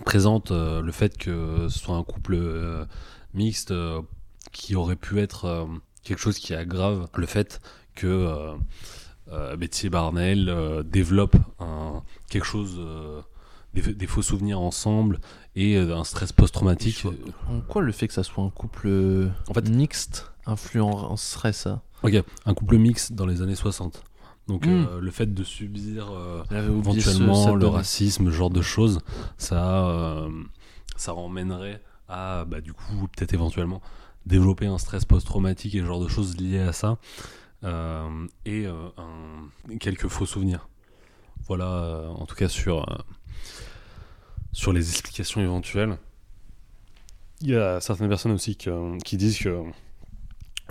[0.05, 2.85] présentent euh, le fait que ce soit un couple euh,
[3.33, 4.01] mixte euh,
[4.51, 5.67] qui aurait pu être
[6.03, 7.61] quelque chose qui aggrave le fait
[7.95, 8.53] que
[9.57, 12.79] Betty et Barnell développent un, quelque chose,
[13.73, 15.19] des, des faux souvenirs ensemble
[15.55, 17.05] et un stress post-traumatique.
[17.49, 22.21] En quoi le fait que ça soit un couple En fait- mixte influencerait ça Ok,
[22.45, 24.03] un couple mixte dans les années 60.
[24.47, 24.69] Donc Mm.
[24.69, 28.99] euh, le fait de subir euh, ce- éventuellement le racisme, ce genre de choses,
[29.37, 30.29] ça, euh,
[30.97, 33.81] ça emmènerait à, bah, du coup, peut-être éventuellement
[34.25, 36.97] développer un stress post-traumatique et ce genre de choses liées à ça,
[37.63, 40.67] euh, et euh, un- quelques faux souvenirs.
[41.47, 42.95] Voilà, euh, en tout cas sur, euh,
[44.51, 45.97] sur les explications éventuelles.
[47.41, 49.63] Il y a certaines personnes aussi que- qui disent que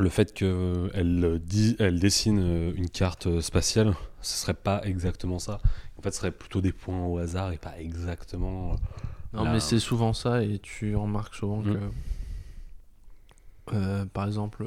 [0.02, 5.38] le fait qu'elle dit, elle dessine euh, une carte euh, spatiale, ce serait pas exactement
[5.38, 5.60] ça.
[5.98, 8.72] En fait, ce serait plutôt des points au hasard et pas exactement.
[8.72, 8.76] euh,
[9.34, 11.74] Non, la- mais c'est souvent ça, et tu remarques souvent Mm.
[11.74, 11.78] que.
[13.74, 14.66] euh, par exemple,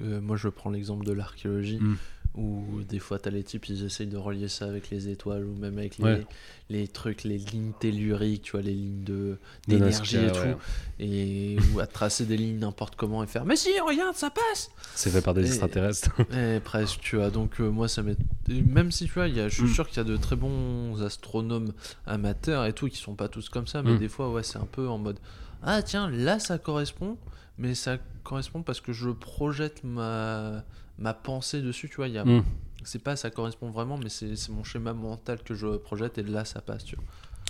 [0.00, 1.78] euh, moi je prends l'exemple de l'archéologie.
[1.80, 1.96] Mm.
[2.36, 5.54] Ou des fois, t'as les types, ils essayent de relier ça avec les étoiles ou
[5.54, 6.26] même avec les, Ouais.
[6.68, 9.38] les trucs, les lignes telluriques, tu vois, les lignes de
[9.68, 10.38] d'énergie et tout.
[10.40, 10.56] ouais.
[10.98, 14.70] Et ou à tracer des lignes n'importe comment et faire Mais si, regarde, ça passe
[14.96, 16.10] C'est fait par des Et- extraterrestres.
[16.36, 17.30] Eh, presque, tu vois.
[17.30, 18.16] Donc, euh, moi, ça m'est.
[18.50, 19.74] et Même si, tu vois, il y a, je suis Mm.
[19.74, 21.72] sûr qu'il y a de très bons astronomes
[22.04, 23.98] amateurs et tout qui sont pas tous comme ça, mais Mm.
[23.98, 25.18] des fois, ouais, c'est un peu en mode
[25.62, 27.16] Ah, tiens, là, ça correspond,
[27.58, 30.64] mais ça correspond parce que je projette ma,
[30.98, 32.08] ma pensée dessus, tu vois.
[32.08, 32.24] Y a...
[32.24, 32.44] Mm.
[32.86, 36.44] C'est pas ça correspond vraiment, mais c'est mon schéma mental que je projette et là,
[36.44, 36.96] ça passe, tu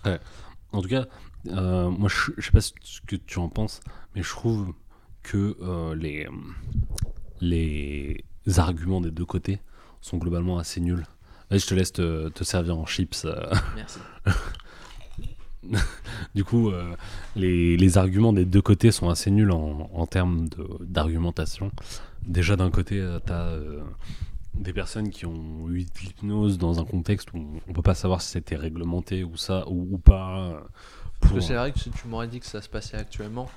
[0.04, 0.18] vois.
[0.72, 1.06] En tout cas,
[1.48, 2.72] euh, moi je, je sais pas ce
[3.06, 3.80] que tu en penses,
[4.14, 4.72] mais je trouve
[5.22, 6.28] que euh, les,
[7.40, 8.24] les
[8.58, 9.60] arguments des deux côtés
[10.00, 11.04] sont globalement assez nuls.
[11.50, 13.24] Je te laisse te, te servir en chips.
[13.24, 13.52] euh.
[13.74, 13.98] Merci.
[16.34, 16.94] Du coup, euh,
[17.36, 20.46] les, les arguments des deux côtés sont assez nuls en, en termes
[20.80, 21.70] d'argumentation.
[22.26, 23.58] Déjà, d'un côté, tu as
[24.54, 28.22] des personnes qui ont eu de l'hypnose dans un contexte où on peut pas savoir
[28.22, 30.38] si c'était réglementé ou ça ou, ou pas.
[30.38, 30.60] euh,
[31.20, 33.50] Parce que c'est vrai que si tu m'aurais dit que ça se passait actuellement,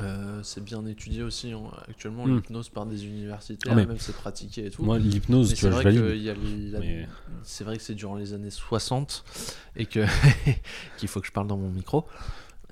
[0.00, 2.36] euh, c'est bien étudié aussi hein, actuellement Mm.
[2.36, 4.84] l'hypnose par des universitaires, Ah, mais- même c'est pratiqué et tout.
[4.84, 6.72] Moi, l'hypnose, tu c'est vois, je valide.
[6.72, 7.08] la- Mais-
[7.42, 9.24] c'est vrai que c'est durant les années 60
[9.76, 10.04] et que
[10.98, 12.06] qu'il faut que je parle dans mon micro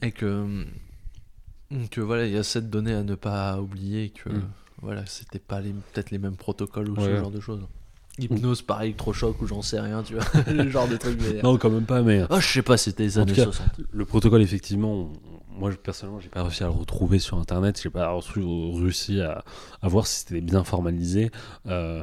[0.03, 0.65] et que
[1.91, 4.43] que voilà il y a cette donnée à ne pas oublier que Mm.
[4.83, 7.05] voilà c'était pas les peut-être les mêmes protocoles ou Ouais.
[7.07, 7.61] ce genre de choses.
[8.19, 11.59] Hypnose par électrochoc ou j'en sais rien tu vois le genre de truc mais Non,
[11.59, 13.69] quand même pas, mais oh je sais pas c'était les années tout cas, 60.
[13.91, 15.13] le protocole, effectivement,
[15.57, 19.43] moi personnellement, j'ai pas réussi à le retrouver sur internet, j'ai pas réussi à,
[19.83, 21.31] voir si c'était bien formalisé.
[21.67, 22.03] Euh,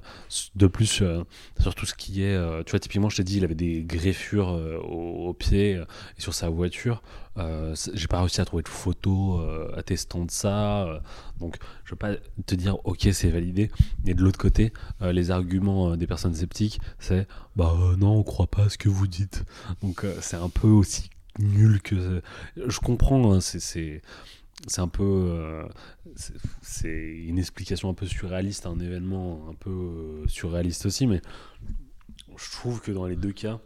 [0.55, 1.23] de plus, euh,
[1.59, 3.83] sur tout ce qui est, euh, tu vois, typiquement, je t'ai dit, il avait des
[3.83, 4.49] greffures
[4.83, 5.71] au, pied
[6.17, 7.01] et sur sa voiture.
[7.93, 9.41] J'ai pas réussi à trouver de photos
[9.75, 11.01] attestant de ça.
[11.39, 12.15] donc, je veux pas
[12.45, 13.71] te dire, ok, c'est validé.
[14.05, 18.65] Et de l'autre côté, les arguments des personnes sceptiques, c'est, bah non, on croit pas
[18.65, 19.43] à ce que vous dites.
[19.81, 22.21] Donc, c'est un peu aussi nul que.
[22.55, 24.01] Je comprends, hein, c'est- c'est.
[24.77, 25.03] Un peu.
[25.03, 25.65] euh,
[26.61, 26.89] c'est-
[27.25, 31.21] une explication un peu surréaliste un événement un peu euh, surréaliste aussi, mais
[32.37, 33.59] je trouve que dans les deux cas,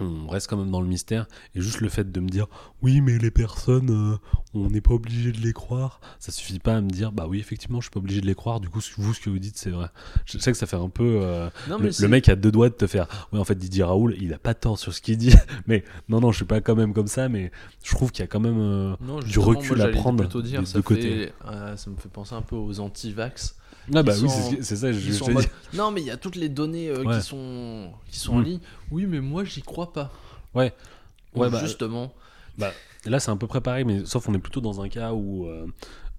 [0.00, 1.26] on reste quand même dans le mystère.
[1.54, 2.46] Et juste le fait de me dire,
[2.82, 4.16] oui, mais les personnes, euh,
[4.54, 7.38] on n'est pas obligé de les croire, ça suffit pas à me dire, bah oui,
[7.38, 9.38] effectivement, je suis pas obligé de les croire, du coup, ce- vous, ce que vous
[9.38, 9.88] dites, c'est vrai.
[10.24, 11.18] Je sais que ça fait un peu.
[11.22, 13.06] euh, Non, le, mais c'est- le mec a deux doigts de te faire.
[13.32, 15.30] Ouais, en fait, Didier Raoul, il a pas tort sur ce qu'il dit.
[15.66, 17.28] Mais non, non, je suis pas quand même comme ça.
[17.28, 17.50] Mais
[17.84, 20.60] je trouve qu'il y a quand même euh, Non, du recul moi, à prendre dire,
[20.60, 21.32] des ça deux fait- côtés.
[21.76, 23.56] ça me fait penser un peu aux anti-vax.
[23.94, 24.92] Ah bah oui, c'est ce ça.
[24.92, 25.46] Je, mode.
[25.74, 27.16] Non, mais il y a toutes les données euh, Ouais.
[27.16, 28.44] qui sont qui sont en Mm.
[28.44, 28.60] ligne.
[28.90, 30.10] Oui, mais moi j'y crois pas.
[30.54, 30.74] Ouais.
[31.34, 32.12] Ou Ouais, bah, justement.
[33.06, 35.46] Et là, c'est un peu pareil, mais sauf on est plutôt dans un cas où,
[35.46, 35.66] euh,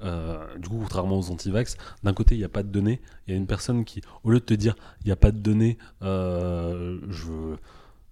[0.02, 3.02] euh, du coup, contrairement aux anti-vax, d'un côté, il n'y a pas de données.
[3.28, 5.32] Il y a une personne qui, au lieu de te dire, il n'y a pas
[5.32, 7.56] de données, je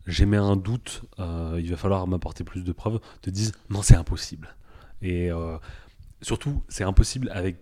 [0.06, 4.56] j'émets un doute, il va falloir m'apporter plus de preuves, te disent, non, c'est impossible.
[5.02, 5.30] Et
[6.22, 7.58] surtout, c'est impossible avec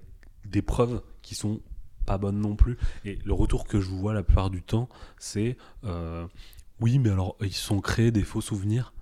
[0.45, 1.59] des preuves qui sont
[2.05, 2.77] pas bonnes non plus.
[3.03, 6.25] Et le retour que je vois la plupart du temps, c'est, euh,
[6.79, 8.93] oui, mais alors, ils sont créés des faux souvenirs.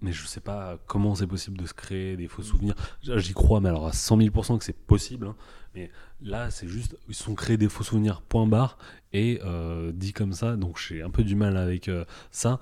[0.00, 2.74] Mais je sais pas comment c'est possible de se créer des faux souvenirs.
[3.02, 5.28] J'y crois, mais alors à 100 000% que c'est possible.
[5.28, 5.36] hein.
[5.74, 8.78] Mais là, c'est juste, ils sont créés des faux souvenirs, point barre,
[9.12, 10.56] et euh, dit comme ça.
[10.56, 12.58] Donc j'ai un peu du mal avec euh, ça.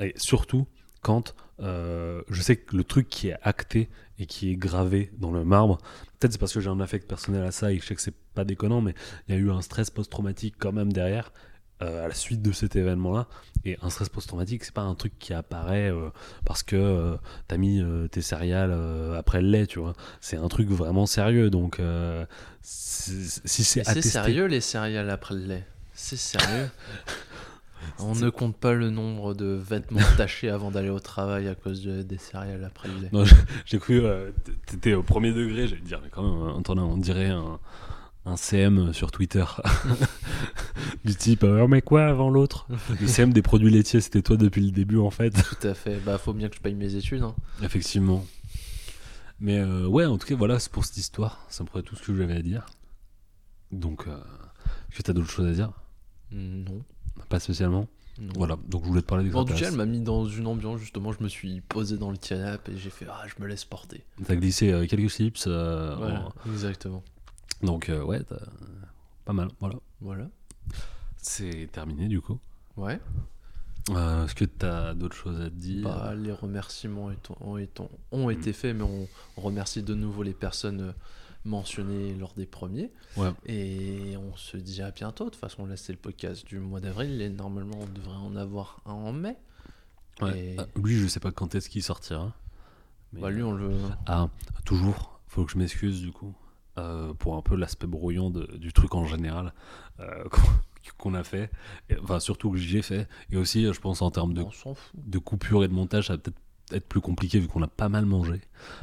[0.00, 0.66] Et surtout,
[1.00, 5.30] quand euh, je sais que le truc qui est acté et qui est gravé dans
[5.30, 5.78] le marbre,
[6.18, 8.00] peut-être c'est parce que j'ai un affect personnel à ça et que je sais que
[8.02, 8.94] c'est pas déconnant, mais
[9.28, 11.32] il y a eu un stress post-traumatique quand même derrière.
[11.82, 13.26] euh, à la suite de cet événement-là,
[13.64, 16.10] et un stress post-traumatique, c'est pas un truc qui apparaît euh,
[16.44, 17.16] parce que
[17.48, 17.82] t'as mis
[18.12, 18.72] tes céréales
[19.18, 19.94] après le lait, tu vois.
[20.20, 21.80] C'est un truc vraiment sérieux, donc
[22.62, 24.10] si C'est attesté...
[24.10, 25.66] sérieux les céréales après le lait?
[25.92, 26.70] C'est sérieux?
[27.98, 31.82] On ne compte pas le nombre de vêtements tachés avant d'aller au travail à cause
[31.82, 33.08] de- des céréales après le lait.
[33.12, 33.24] Non,
[33.66, 34.30] j'ai- cru, euh,
[34.66, 37.58] t'étais au premier degré, j'allais dire, mais quand même, euh, attendez, on dirait un,
[38.26, 39.44] un CM sur Twitter.
[41.04, 42.66] du type, euh, mais quoi avant l'autre?
[43.00, 45.30] Le CM des produits laitiers, c'était toi depuis le début en fait.
[45.30, 45.96] Tout à fait.
[46.04, 47.22] Bah faut bien que je paye mes études.
[47.22, 47.34] hein.
[47.62, 48.24] Effectivement.
[49.40, 51.44] Mais euh, ouais, en tout cas, voilà, c'est pour cette histoire.
[51.48, 52.66] C'est à peu près tout ce que j'avais à dire.
[53.72, 54.16] Donc, euh,
[54.90, 55.72] est-ce que t'as d'autres choses à dire?
[56.30, 56.82] Non.
[57.32, 57.88] Pas spécialement.
[58.20, 58.32] non.
[58.36, 60.26] Voilà, donc je voulais te parler des Bon, en tout cas, elle m'a mis dans
[60.26, 61.12] une ambiance justement.
[61.12, 64.04] Je me suis posé dans le canapé et j'ai fait ah je me laisse porter.
[64.26, 65.38] T'as glissé euh, quelques slips.
[65.46, 67.02] euh, Voilà, en- exactement.
[67.62, 68.20] Donc, euh, ouais,
[69.24, 69.48] pas mal.
[69.60, 69.76] Voilà.
[70.02, 70.28] Voilà.
[71.16, 72.38] C'est terminé du coup.
[72.76, 73.00] Ouais.
[73.90, 75.84] Euh, Est-ce que t'as d'autres choses à te dire?
[75.84, 79.08] Bah, les remerciements étant- ont, étant- ont été faits, mais on,
[79.40, 80.92] remercie de nouveau les personnes
[81.44, 82.92] mentionné lors des premiers.
[83.16, 83.30] Ouais.
[83.46, 85.24] Et on se dit à bientôt.
[85.24, 87.20] De toute façon, là, c'est le podcast du mois d'avril.
[87.20, 89.36] Et normalement, on devrait en avoir un en mai.
[90.20, 90.38] Ouais.
[90.38, 92.34] Et- Ah, Lui, je sais pas quand est-ce qu'il sortira.
[93.12, 93.72] Mais- Bah, lui, on le.
[94.06, 94.28] Ah,
[94.64, 96.34] toujours, faut que je m'excuse du coup
[96.78, 99.52] euh, pour un peu l'aspect brouillon de- du truc en général
[100.00, 100.24] euh,
[100.98, 101.50] qu'on- a fait,
[101.90, 104.42] Et, enfin surtout que j'ai fait, et aussi je pense en termes de,
[104.94, 106.40] de coupure et de montage, ça va peut-être
[106.76, 108.40] être plus compliqué vu qu'on a pas mal mangé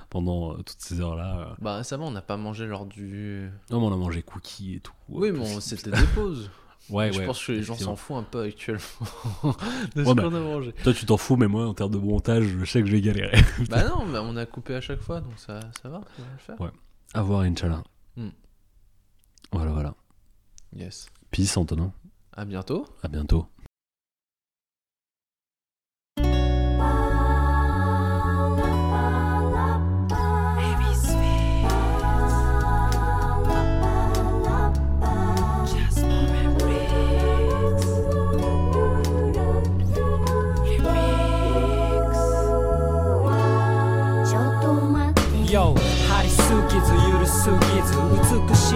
[0.09, 1.39] pendant euh, toutes ces heures-là.
[1.39, 1.55] euh.
[1.59, 3.49] Bah, ça va, on n'a pas mangé lors du.
[3.71, 4.93] Non, mais on a mangé cookies et tout.
[5.09, 6.49] Oui, euh, mais on- c'était des pauses.
[6.89, 8.81] Ouais, je ouais, pense que les gens s'en foutent un peu actuellement
[9.95, 10.23] de ce Ouais, bah.
[10.23, 10.73] qu'on a mangé.
[10.83, 13.01] Toi, tu t'en fous, mais moi, en termes de montage, je sais que je vais
[13.01, 13.37] galérer.
[13.69, 16.27] bah non, mais on a coupé à chaque fois, donc ça, ça va, ça va
[16.31, 16.59] le faire.
[16.61, 16.71] Ouais.
[17.13, 17.83] À voir, Inch'Allah.
[18.15, 18.29] Hmm.
[19.51, 19.93] Voilà, voilà.
[20.75, 21.07] Yes.
[21.29, 21.91] Peace, Antonin.
[22.35, 22.87] À bientôt.
[23.03, 23.45] À bientôt.
[47.38, 48.27] ず緩すぎず美しい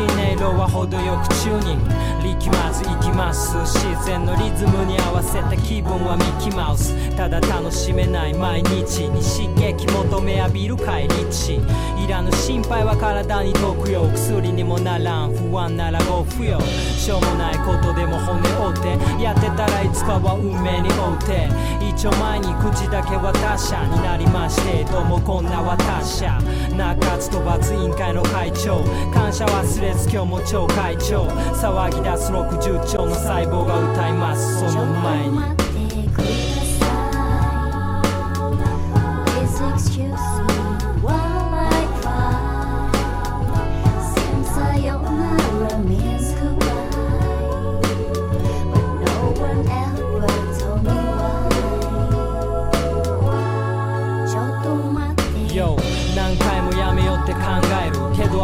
[0.06, 11.60] 音色は程よくチューニング力まず行きます自然のリズムに合わせた気分はミッキーマウスただ楽しめない毎日に刺激求め浴びる帰り地
[12.04, 21.48] いらぬ心配は体に毒よ薬にもならん不安ならご不要しょうもないことでも骨折ってやってたらいつかは運命に追うて
[21.86, 26.40] 一丁前に口だけは他者になりましてどうもこんな私者
[26.76, 28.84] 中津と罰委員会の会長
[29.14, 35.54] 感謝忘れです今日も超会長騒ぎ出す60兆の細胞が歌いますその前に
[39.74, 40.83] excuse me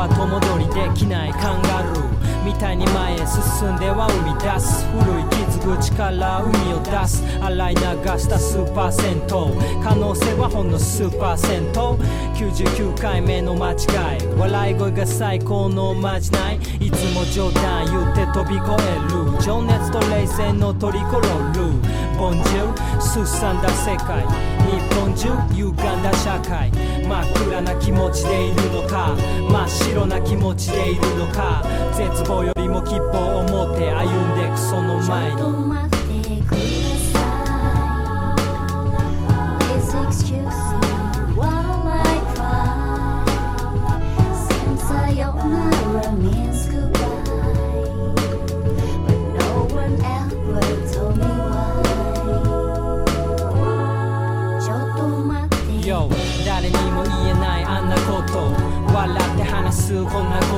[0.08, 7.24] るけど後戻りできないカンガルーみたいに前へ進んでは生み出す古い傷口から海を出す。
[7.42, 9.54] 洗い流した数パーセント
[9.84, 11.98] 可能性はほんの数パーセント。
[12.34, 14.28] 99回目の間違い。
[14.38, 16.56] 笑い声が最高のまじない。
[16.80, 19.42] いつも冗談言って飛び越える。
[19.42, 24.28] 情熱と冷戦のトリコロール本中すさんだ世界
[24.68, 29.16] 日本中歪んだ社会真っ暗な気持ちでいるのか
[29.50, 35.99] 真っ白な気持ちでいるのか絶望よりも希望を持って歩んでくその前に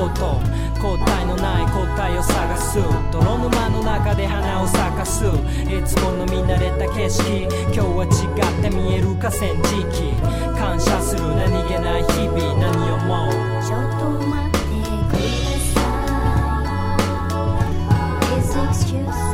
[0.02, 0.40] こと。
[0.82, 2.78] 答えのない答えを探す。
[3.12, 5.24] 泥沼の中で花を咲かす。
[5.24, 5.28] い
[5.84, 7.46] つもの見慣れた景色。
[7.72, 10.12] 今日は違って見える河川敷。
[10.58, 11.22] 感謝する。
[11.36, 12.36] 何気ない日々。
[12.58, 13.32] 何を思う？
[13.62, 15.86] ちょっと待ってくださ
[17.12, 17.46] い。
[18.26, 19.31] Please excuse